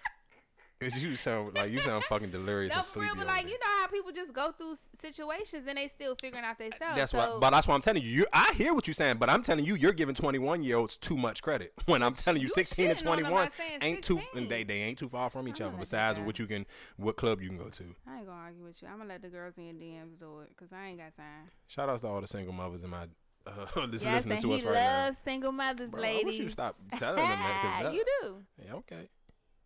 'Cause 0.81 1.03
you 1.03 1.17
sound 1.17 1.55
like 1.55 1.73
you 1.73 1.81
sound 1.81 2.05
fucking 2.05 2.31
delirious 2.31 2.73
No, 2.73 2.79
and 2.79 2.87
for 2.87 3.01
real, 3.01 3.17
but 3.17 3.27
like 3.27 3.43
there. 3.43 3.51
you 3.51 3.59
know 3.59 3.67
how 3.81 3.89
people 3.89 4.13
just 4.13 4.33
go 4.33 4.53
through 4.53 4.79
situations 5.01 5.67
and 5.67 5.77
they 5.77 5.89
still 5.89 6.15
figuring 6.15 6.45
out 6.45 6.57
themselves. 6.57 6.95
That's 6.97 7.11
so, 7.11 7.19
what, 7.19 7.41
but 7.41 7.51
that's 7.51 7.67
what 7.67 7.75
I'm 7.75 7.81
telling 7.81 8.03
you. 8.03 8.09
you. 8.09 8.27
I 8.33 8.53
hear 8.55 8.73
what 8.73 8.87
you're 8.87 8.95
saying, 8.95 9.17
but 9.17 9.29
I'm 9.29 9.43
telling 9.43 9.65
you, 9.65 9.75
you're 9.75 9.93
giving 9.93 10.15
21 10.15 10.63
year 10.63 10.77
olds 10.77 10.97
too 10.97 11.17
much 11.17 11.43
credit. 11.43 11.73
When 11.87 12.03
I'm 12.03 12.15
telling 12.15 12.41
you, 12.41 12.45
You 12.47 12.51
16 12.55 12.91
and 12.91 12.99
shitting 12.99 13.07
on 13.11 13.17
them 13.17 13.25
21 13.27 13.47
by 13.49 13.53
saying 13.57 13.79
ain't 13.83 14.05
too, 14.05 14.21
and 14.37 14.49
they 14.49 14.63
they 14.63 14.83
ain't 14.83 14.99
too 14.99 15.09
far 15.09 15.31
from 15.31 15.49
each 15.49 15.61
I'm 15.61 15.69
other. 15.69 15.79
Besides 15.79 16.21
what 16.21 16.39
you 16.39 16.47
can, 16.47 16.65
what 16.97 17.17
club 17.17 17.41
you 17.41 17.49
can 17.49 17.59
go 17.59 17.71
to. 17.71 17.95
I 18.07 18.19
ain't 18.19 18.27
gonna 18.27 18.39
argue 18.41 18.63
with 18.65 18.81
you. 18.81 18.87
I'm 18.89 18.99
gonna 18.99 19.09
let 19.09 19.23
the 19.23 19.29
girls 19.29 19.55
in 19.57 19.65
your 19.65 19.75
DMs 19.75 20.19
do 20.21 20.41
it 20.41 20.51
because 20.51 20.73
I 20.73 20.87
ain't 20.89 20.99
got 20.99 21.17
time. 21.17 21.51
Shout 21.67 21.89
outs 21.89 22.03
to 22.03 22.09
all 22.09 22.21
the 22.21 22.29
single 22.29 22.53
mothers 22.53 22.85
in 22.85 22.91
my 22.91 23.07
uh, 23.47 23.67
that's 23.91 24.05
yes, 24.05 24.15
listening 24.27 24.39
to 24.43 24.53
us 24.53 24.63
right 24.63 24.75
now. 24.75 24.81
He 24.81 24.87
loves 25.07 25.19
single 25.25 25.53
mothers, 25.53 25.91
Bro, 25.91 26.01
I 26.01 26.05
ladies. 26.05 26.25
wish 26.27 26.39
you 26.39 26.49
stop 26.51 26.77
telling 26.93 27.17
them 27.17 27.27
that. 27.27 27.61
'cause 27.63 27.83
that 27.85 27.95
you 27.95 28.05
do. 28.23 28.45
Yeah, 28.65 28.75
okay. 28.75 29.09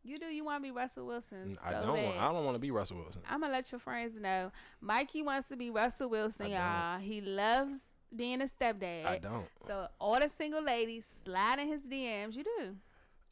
You 0.04 0.18
do. 0.18 0.26
You 0.26 0.44
want 0.44 0.62
to 0.62 0.68
be 0.68 0.72
Russell 0.72 1.06
Wilson? 1.06 1.58
I 1.64 1.72
don't. 1.72 1.94
bad. 1.94 2.04
Want, 2.04 2.18
I 2.18 2.32
don't 2.32 2.44
want 2.44 2.54
to 2.56 2.60
be 2.60 2.70
Russell 2.70 2.98
Wilson. 2.98 3.22
I'm 3.28 3.40
gonna 3.40 3.52
let 3.52 3.70
your 3.70 3.78
friends 3.78 4.18
know. 4.18 4.50
Mikey 4.80 5.22
wants 5.22 5.48
to 5.48 5.56
be 5.56 5.70
Russell 5.70 6.10
Wilson, 6.10 6.50
y'all. 6.50 6.98
He 6.98 7.20
loves 7.20 7.74
being 8.14 8.42
a 8.42 8.46
stepdad. 8.46 9.06
I 9.06 9.18
don't. 9.18 9.46
So 9.66 9.86
all 9.98 10.18
the 10.18 10.30
single 10.36 10.62
ladies 10.62 11.04
slide 11.24 11.60
in 11.60 11.68
his 11.68 11.82
DMs. 11.82 12.34
You 12.34 12.44
do. 12.44 12.76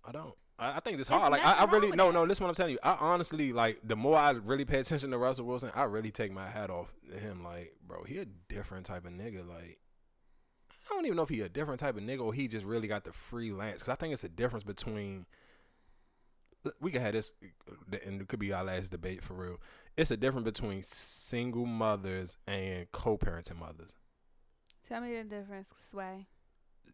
I 0.05 0.13
don't. 0.13 0.35
I, 0.59 0.77
I 0.77 0.81
think 0.81 0.99
it's 0.99 1.09
There's 1.09 1.21
hard. 1.21 1.33
Like 1.33 1.45
I, 1.45 1.55
I 1.55 1.65
really 1.65 1.91
no 1.91 2.11
no. 2.11 2.25
Listen, 2.25 2.45
what 2.45 2.51
I'm 2.51 2.55
telling 2.55 2.73
you. 2.73 2.79
I 2.83 2.97
honestly 3.01 3.53
like 3.53 3.81
the 3.83 3.97
more 3.97 4.17
I 4.17 4.31
really 4.31 4.65
pay 4.65 4.79
attention 4.79 5.11
to 5.11 5.19
Russell 5.19 5.47
Wilson, 5.47 5.71
I 5.75 5.85
really 5.85 6.11
take 6.11 6.33
my 6.33 6.49
hat 6.49 6.71
off 6.71 6.93
to 7.11 7.19
him. 7.19 7.43
Like, 7.43 7.75
bro, 7.87 8.05
he 8.05 8.19
a 8.19 8.27
different 8.49 8.87
type 8.87 9.07
of 9.07 9.13
nigga. 9.13 9.49
Like, 9.49 9.79
I 10.91 10.95
don't 10.95 11.07
even 11.07 11.17
know 11.17 11.23
if 11.23 11.31
he 11.31 11.41
a 11.41 11.49
different 11.49 11.81
type 11.81 11.97
of 11.97 12.03
nigga 12.03 12.21
or 12.21 12.33
he 12.33 12.47
just 12.47 12.65
really 12.65 12.89
got 12.89 13.05
the 13.05 13.13
freelance. 13.13 13.77
Because 13.77 13.89
I 13.89 13.95
think 13.97 14.13
it's 14.13 14.25
a 14.25 14.29
difference 14.29 14.65
between. 14.65 15.27
We 16.81 16.91
could 16.91 17.01
have 17.01 17.13
this, 17.13 17.33
and 18.05 18.21
it 18.21 18.29
could 18.29 18.39
be 18.41 18.53
our 18.53 18.65
last 18.65 18.91
debate 18.91 19.23
for 19.25 19.35
real. 19.35 19.57
It's 19.97 20.11
a 20.11 20.17
difference 20.17 20.45
between 20.45 20.83
single 20.83 21.67
mothers 21.67 22.37
and 22.47 22.91
co-parenting 22.93 23.59
mothers. 23.59 23.97
Tell 24.87 25.01
me 25.01 25.17
the 25.17 25.25
difference, 25.25 25.69
Sway. 25.91 26.27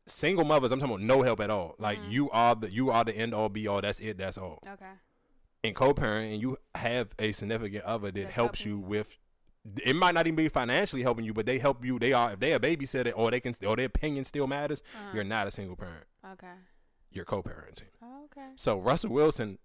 Single 0.06 0.44
mothers, 0.44 0.70
I'm 0.70 0.78
talking 0.78 0.94
about 0.94 1.04
no 1.04 1.22
help 1.22 1.40
at 1.40 1.50
all. 1.50 1.74
Like 1.78 1.98
Mhm. 1.98 2.10
you 2.12 2.30
are 2.30 2.54
the 2.54 2.72
you 2.72 2.90
are 2.90 3.02
the 3.04 3.16
end 3.16 3.34
all 3.34 3.48
be 3.48 3.66
all. 3.66 3.80
That's 3.80 3.98
it. 4.00 4.18
That's 4.18 4.38
all. 4.38 4.60
Okay. 4.66 4.92
And 5.64 5.74
co-parent 5.74 6.32
and 6.34 6.40
you 6.42 6.58
have 6.76 7.12
a 7.18 7.32
significant 7.32 7.82
other 7.84 8.10
that 8.12 8.20
That's 8.20 8.30
helps 8.32 8.60
helping 8.60 8.72
you 8.72 8.78
you. 8.78 8.84
with 8.84 9.16
it 9.82 9.96
might 9.96 10.14
not 10.14 10.28
even 10.28 10.36
be 10.36 10.48
financially 10.48 11.02
helping 11.02 11.24
you 11.24 11.34
but 11.34 11.44
they 11.44 11.58
help 11.58 11.84
you 11.84 11.98
they 11.98 12.12
are 12.12 12.34
if 12.34 12.38
they 12.38 12.52
a 12.52 12.60
babysitter 12.60 13.12
or 13.16 13.32
they 13.32 13.40
can 13.40 13.52
or 13.66 13.74
their 13.74 13.86
opinion 13.86 14.24
still 14.24 14.46
matters 14.46 14.80
Uh-huh. 14.94 15.10
you're 15.12 15.24
not 15.24 15.48
a 15.48 15.50
single 15.50 15.74
parent 15.74 16.04
Okay. 16.24 16.52
You're 17.16 17.24
co-parenting 17.24 17.88
Oh, 18.02 18.24
okay. 18.26 18.48
so 18.56 18.76
russell 18.78 19.10
wilson 19.10 19.58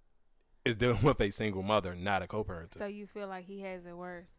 is 0.65 0.75
dealing 0.75 1.01
with 1.03 1.19
a 1.21 1.29
single 1.31 1.63
mother 1.63 1.93
not 1.95 2.21
a 2.23 2.27
co-parent 2.27 2.75
So 2.77 2.85
you 2.85 3.05
feel 3.05 3.27
like 3.27 3.45
he 3.45 3.59
has 3.61 3.85
it 3.85 3.95
worse? 3.95 4.29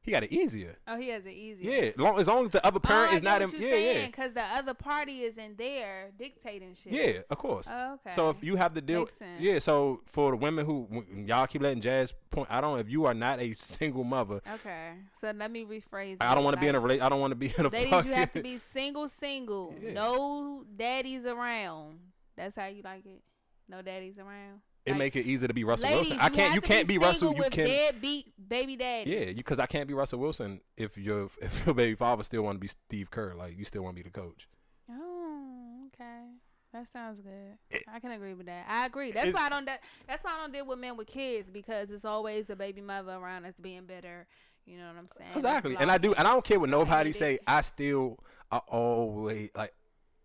he 0.00 0.12
got 0.12 0.22
it 0.22 0.32
easier 0.32 0.78
Oh, 0.86 0.96
he 0.96 1.08
has 1.10 1.26
it 1.26 1.32
easier. 1.34 1.70
yeah 1.70 1.90
long, 1.98 2.18
as 2.18 2.26
long 2.28 2.44
as 2.44 2.50
the 2.50 2.64
other 2.64 2.78
oh, 2.78 2.80
parent 2.80 3.12
oh, 3.12 3.16
is 3.16 3.22
not 3.22 3.42
in 3.42 3.50
yeah 3.58 3.74
yeah 3.74 4.06
Because 4.06 4.32
the 4.32 4.42
other 4.42 4.72
party 4.72 5.20
is 5.22 5.36
in 5.36 5.54
there 5.58 6.10
dictating 6.18 6.74
shit. 6.74 6.92
yeah 6.92 7.20
of 7.28 7.36
course 7.36 7.68
Oh, 7.70 7.94
okay. 7.94 8.14
So 8.14 8.30
if 8.30 8.42
you 8.42 8.56
have 8.56 8.72
to 8.74 8.80
deal, 8.80 9.06
yeah. 9.38 9.58
So 9.58 10.00
for 10.06 10.30
the 10.30 10.36
women 10.38 10.64
who 10.64 11.04
y'all 11.26 11.46
keep 11.46 11.60
letting 11.62 11.82
Jazz 11.82 12.14
point, 12.30 12.48
I 12.50 12.60
don't. 12.62 12.78
If 12.78 12.88
you 12.88 13.04
are 13.04 13.12
not 13.12 13.38
a 13.40 13.52
single 13.54 14.04
mother, 14.04 14.40
Okay. 14.54 14.92
So 15.20 15.30
let 15.36 15.50
me 15.50 15.64
rephrase. 15.66 16.16
I 16.20 16.34
don't 16.34 16.44
want 16.44 16.56
to 16.56 16.60
be 16.60 16.68
in 16.68 16.74
a 16.74 16.80
relate. 16.80 17.02
I 17.02 17.08
don't 17.10 17.20
want 17.20 17.32
to 17.32 17.36
be 17.36 17.52
in 17.58 17.66
a. 17.66 17.68
Ladies, 17.68 17.90
fucking, 17.90 18.10
you 18.10 18.16
have 18.16 18.32
to 18.32 18.42
be 18.42 18.60
single, 18.72 19.08
single. 19.08 19.74
Yeah. 19.82 19.92
No 19.92 20.64
daddies 20.76 21.26
around. 21.26 21.98
That's 22.38 22.56
how 22.56 22.66
you 22.66 22.82
like 22.82 23.04
it. 23.04 23.22
No 23.68 23.82
daddies 23.82 24.18
around. 24.18 24.60
It 24.86 24.92
Like, 24.92 24.98
make 24.98 25.16
it 25.16 25.26
easy 25.26 25.46
to 25.46 25.52
be 25.52 25.64
Russell 25.64 25.90
ladies, 25.90 26.10
Wilson. 26.12 26.18
I 26.20 26.28
can't. 26.30 26.54
You 26.54 26.60
can't 26.62 26.88
be, 26.88 26.94
single 26.94 27.08
Russell. 27.08 27.32
You 27.34 27.38
with 27.40 27.50
can. 27.50 27.66
deadbeat 27.66 28.32
baby 28.48 28.76
daddy. 28.76 29.10
Yeah, 29.10 29.32
because 29.32 29.58
I 29.58 29.66
can't 29.66 29.86
be 29.86 29.92
Russell 29.92 30.18
Wilson 30.18 30.60
if 30.76 30.96
your 30.96 31.28
if 31.42 31.66
your 31.66 31.74
baby 31.74 31.94
father 31.94 32.22
still 32.22 32.42
want 32.42 32.56
to 32.56 32.60
be 32.60 32.68
Steve 32.68 33.10
Kerr. 33.10 33.34
Like 33.34 33.58
you 33.58 33.64
still 33.64 33.82
want 33.82 33.96
to 33.96 34.02
be 34.02 34.08
the 34.08 34.18
coach. 34.18 34.48
Oh, 34.90 35.88
okay. 35.88 36.28
That 36.72 36.86
sounds 36.92 37.20
good. 37.20 37.80
I 37.92 37.98
can 37.98 38.12
agree 38.12 38.34
with 38.34 38.46
that. 38.46 38.66
I 38.68 38.86
agree. 38.86 39.10
That's 39.10 39.32
why 39.32 39.46
I 39.46 39.48
don't. 39.48 39.64
That, 39.66 39.80
that's 40.06 40.22
why 40.22 40.34
I 40.36 40.40
don't 40.40 40.52
deal 40.52 40.66
with 40.66 40.78
men 40.78 40.96
with 40.96 41.06
kids 41.06 41.50
because 41.50 41.90
it's 41.90 42.04
always 42.04 42.50
a 42.50 42.56
baby 42.56 42.80
mother 42.80 43.12
around 43.12 43.44
that's 43.44 43.58
being 43.58 43.84
bitter. 43.86 44.26
You 44.66 44.76
know 44.76 44.86
what 44.86 44.96
I'm 44.98 45.08
saying? 45.16 45.30
Exactly, 45.34 45.76
and 45.80 45.90
I 45.90 45.96
do, 45.96 46.12
and 46.12 46.28
I 46.28 46.32
don't 46.32 46.44
care 46.44 46.60
what 46.60 46.68
nobody 46.68 47.10
it. 47.10 47.16
say. 47.16 47.38
I 47.46 47.62
still, 47.62 48.18
I 48.50 48.58
always 48.68 49.50
like. 49.54 49.72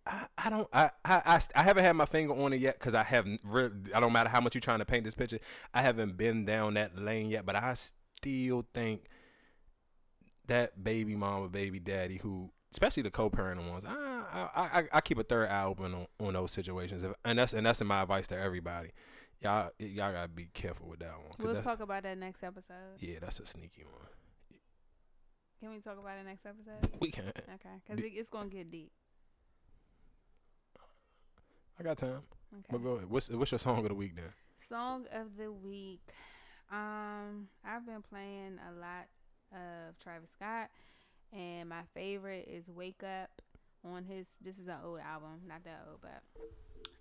I, 0.05 0.25
I 0.37 0.49
don't 0.49 0.67
I, 0.73 0.89
I, 1.05 1.39
I, 1.55 1.63
haven't 1.63 1.83
had 1.83 1.93
my 1.93 2.05
finger 2.05 2.33
on 2.33 2.51
it 2.51 2.59
yet 2.59 2.77
because 2.77 2.93
I 2.93 3.03
haven't 3.03 3.41
really 3.45 3.71
I 3.95 3.99
don't 3.99 4.11
matter 4.11 4.29
how 4.29 4.41
much 4.41 4.53
you're 4.53 4.61
trying 4.61 4.79
to 4.79 4.85
paint 4.85 5.05
this 5.05 5.13
picture 5.13 5.39
I 5.73 5.81
haven't 5.81 6.17
been 6.17 6.45
down 6.45 6.73
that 6.73 6.97
lane 6.97 7.29
yet 7.29 7.45
but 7.45 7.55
I 7.55 7.73
still 7.75 8.65
think 8.73 9.05
that 10.47 10.83
baby 10.83 11.15
mama 11.15 11.47
baby 11.47 11.79
daddy 11.79 12.17
who 12.17 12.51
especially 12.71 13.03
the 13.03 13.11
co-parenting 13.11 13.69
ones 13.69 13.85
I 13.85 13.93
I, 13.93 14.79
I, 14.79 14.83
I 14.93 15.01
keep 15.01 15.19
a 15.19 15.23
third 15.23 15.47
eye 15.49 15.63
open 15.63 15.93
on, 15.93 16.07
on 16.19 16.33
those 16.33 16.51
situations 16.51 17.03
if, 17.03 17.13
and 17.23 17.39
that's 17.39 17.53
and 17.53 17.65
that's 17.65 17.81
my 17.83 18.01
advice 18.01 18.27
to 18.27 18.37
everybody 18.37 18.89
y'all 19.39 19.69
y'all 19.79 20.11
gotta 20.11 20.27
be 20.27 20.47
careful 20.53 20.89
with 20.89 20.99
that 20.99 21.13
one 21.13 21.31
We'll 21.53 21.61
talk 21.61 21.79
about 21.79 22.03
that 22.03 22.17
next 22.17 22.43
episode. 22.43 22.97
yeah 22.99 23.19
that's 23.21 23.39
a 23.39 23.45
sneaky 23.45 23.83
one 23.85 24.09
Can 25.61 25.71
we 25.71 25.79
talk 25.79 25.97
about 25.97 26.17
it 26.17 26.25
next 26.25 26.45
episode? 26.45 26.91
we 26.99 27.09
can 27.09 27.27
Okay, 27.27 27.69
because 27.87 28.03
it, 28.03 28.11
it's 28.15 28.29
gonna 28.29 28.49
get 28.49 28.69
deep. 28.69 28.91
I 31.80 31.84
got 31.84 31.97
time 31.97 32.21
Okay. 32.53 32.63
but 32.71 32.84
go 32.84 32.91
ahead 32.91 33.09
what's 33.09 33.30
what's 33.30 33.51
your 33.51 33.59
song 33.59 33.80
of 33.80 33.89
the 33.89 33.95
week 33.95 34.15
then 34.15 34.32
Song 34.69 35.05
of 35.13 35.38
the 35.38 35.51
week. 35.51 36.01
Um, 36.71 37.47
I've 37.65 37.86
been 37.86 38.01
playing 38.01 38.57
a 38.67 38.80
lot 38.80 39.07
of 39.51 39.99
Travis 40.01 40.30
Scott, 40.36 40.69
and 41.32 41.69
my 41.69 41.82
favorite 41.93 42.47
is 42.49 42.63
"Wake 42.69 43.03
Up" 43.03 43.30
on 43.86 44.03
his. 44.05 44.26
This 44.41 44.57
is 44.57 44.67
an 44.67 44.78
old 44.84 44.99
album, 44.99 45.41
not 45.47 45.63
that 45.65 45.86
old, 45.88 45.99
but 46.01 46.24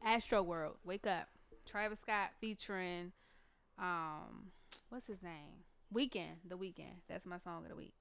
Astroworld. 0.07 0.75
"Wake 0.85 1.07
Up," 1.07 1.29
Travis 1.67 2.01
Scott 2.01 2.31
featuring, 2.41 3.13
um, 3.79 4.51
what's 4.91 5.07
his 5.07 5.23
name? 5.23 5.65
Weeknd. 5.95 6.41
The 6.47 6.59
Weeknd. 6.59 7.01
That's 7.09 7.25
my 7.25 7.39
song 7.39 7.63
of 7.63 7.71
the 7.71 7.77
week. 7.77 7.95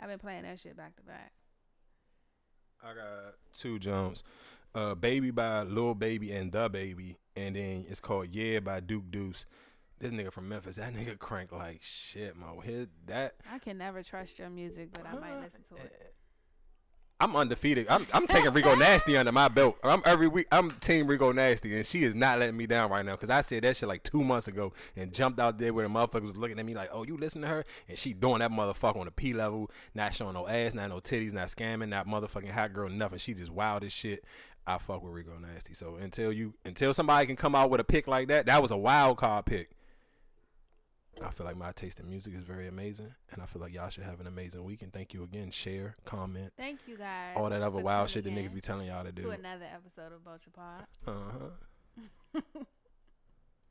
I've 0.00 0.08
been 0.08 0.18
playing 0.20 0.44
that 0.44 0.60
shit 0.60 0.76
back 0.76 0.96
to 0.96 1.02
back. 1.02 1.32
I 2.82 2.94
got 2.94 3.34
two 3.52 3.78
jumps. 3.78 4.22
Uh, 4.76 4.94
Baby 4.94 5.30
by 5.30 5.62
Lil 5.62 5.94
Baby 5.94 6.32
and 6.32 6.52
DaBaby, 6.52 7.16
and 7.34 7.56
then 7.56 7.86
it's 7.88 7.98
called 7.98 8.28
Yeah 8.28 8.60
by 8.60 8.80
Duke 8.80 9.10
Deuce. 9.10 9.46
This 9.98 10.12
nigga 10.12 10.30
from 10.30 10.50
Memphis, 10.50 10.76
that 10.76 10.92
nigga 10.92 11.18
crank 11.18 11.50
like 11.50 11.80
shit, 11.82 12.36
mo. 12.36 12.60
His 12.60 12.86
that 13.06 13.36
I 13.50 13.58
can 13.58 13.78
never 13.78 14.02
trust 14.02 14.38
your 14.38 14.50
music, 14.50 14.90
but 14.92 15.06
I 15.06 15.14
might 15.14 15.40
listen 15.40 15.62
to 15.74 15.82
it. 15.82 16.12
I'm 17.18 17.34
undefeated. 17.34 17.86
I'm 17.88 18.06
I'm 18.12 18.26
taking 18.26 18.52
Rico 18.52 18.74
Nasty 18.74 19.16
under 19.16 19.32
my 19.32 19.48
belt. 19.48 19.78
I'm 19.82 20.02
every 20.04 20.28
week. 20.28 20.46
I'm 20.52 20.70
Team 20.72 21.06
Rico 21.06 21.32
Nasty, 21.32 21.74
and 21.74 21.86
she 21.86 22.04
is 22.04 22.14
not 22.14 22.38
letting 22.38 22.58
me 22.58 22.66
down 22.66 22.90
right 22.90 23.06
now 23.06 23.12
because 23.12 23.30
I 23.30 23.40
said 23.40 23.64
that 23.64 23.78
shit 23.78 23.88
like 23.88 24.02
two 24.02 24.22
months 24.22 24.46
ago 24.46 24.74
and 24.94 25.14
jumped 25.14 25.40
out 25.40 25.58
there 25.58 25.72
where 25.72 25.88
the 25.88 25.94
motherfucker 25.94 26.24
was 26.24 26.36
looking 26.36 26.58
at 26.58 26.66
me 26.66 26.74
like, 26.74 26.90
"Oh, 26.92 27.04
you 27.04 27.16
listen 27.16 27.40
to 27.40 27.48
her?" 27.48 27.64
And 27.88 27.96
she 27.96 28.12
doing 28.12 28.40
that 28.40 28.50
motherfucker 28.50 28.98
on 28.98 29.06
the 29.06 29.10
P 29.10 29.32
level, 29.32 29.70
not 29.94 30.14
showing 30.14 30.34
no 30.34 30.46
ass, 30.46 30.74
not 30.74 30.90
no 30.90 31.00
titties, 31.00 31.32
not 31.32 31.48
scamming, 31.48 31.88
not 31.88 32.06
motherfucking 32.06 32.50
hot 32.50 32.74
girl, 32.74 32.90
nothing. 32.90 33.18
She 33.18 33.32
just 33.32 33.50
wild 33.50 33.82
as 33.84 33.94
shit. 33.94 34.22
I 34.66 34.78
fuck 34.78 35.02
with 35.02 35.12
Rico 35.12 35.38
Nasty. 35.38 35.74
So 35.74 35.96
until 35.96 36.32
you, 36.32 36.54
until 36.64 36.92
somebody 36.92 37.26
can 37.26 37.36
come 37.36 37.54
out 37.54 37.70
with 37.70 37.80
a 37.80 37.84
pick 37.84 38.06
like 38.06 38.28
that, 38.28 38.46
that 38.46 38.60
was 38.62 38.70
a 38.70 38.76
wild 38.76 39.16
card 39.18 39.44
pick. 39.46 39.70
I 41.24 41.30
feel 41.30 41.46
like 41.46 41.56
my 41.56 41.72
taste 41.72 41.98
in 41.98 42.10
music 42.10 42.34
is 42.34 42.42
very 42.42 42.66
amazing, 42.68 43.14
and 43.32 43.40
I 43.40 43.46
feel 43.46 43.62
like 43.62 43.72
y'all 43.72 43.88
should 43.88 44.02
have 44.04 44.20
an 44.20 44.26
amazing 44.26 44.64
week. 44.64 44.82
And 44.82 44.92
thank 44.92 45.14
you 45.14 45.22
again. 45.22 45.50
Share, 45.50 45.96
comment, 46.04 46.52
Thank 46.58 46.80
you 46.86 46.98
guys. 46.98 47.34
all 47.36 47.48
that 47.48 47.62
other 47.62 47.80
wild 47.80 48.10
shit 48.10 48.24
that 48.24 48.34
niggas 48.34 48.52
be 48.52 48.60
telling 48.60 48.86
y'all 48.88 49.02
to 49.04 49.12
do. 49.12 49.22
to 49.22 49.30
another 49.30 49.64
episode 49.72 50.12
of 50.12 50.20
Vulture 50.20 50.50
Pod. 50.54 50.84
Uh 51.06 51.12
huh. 52.34 52.40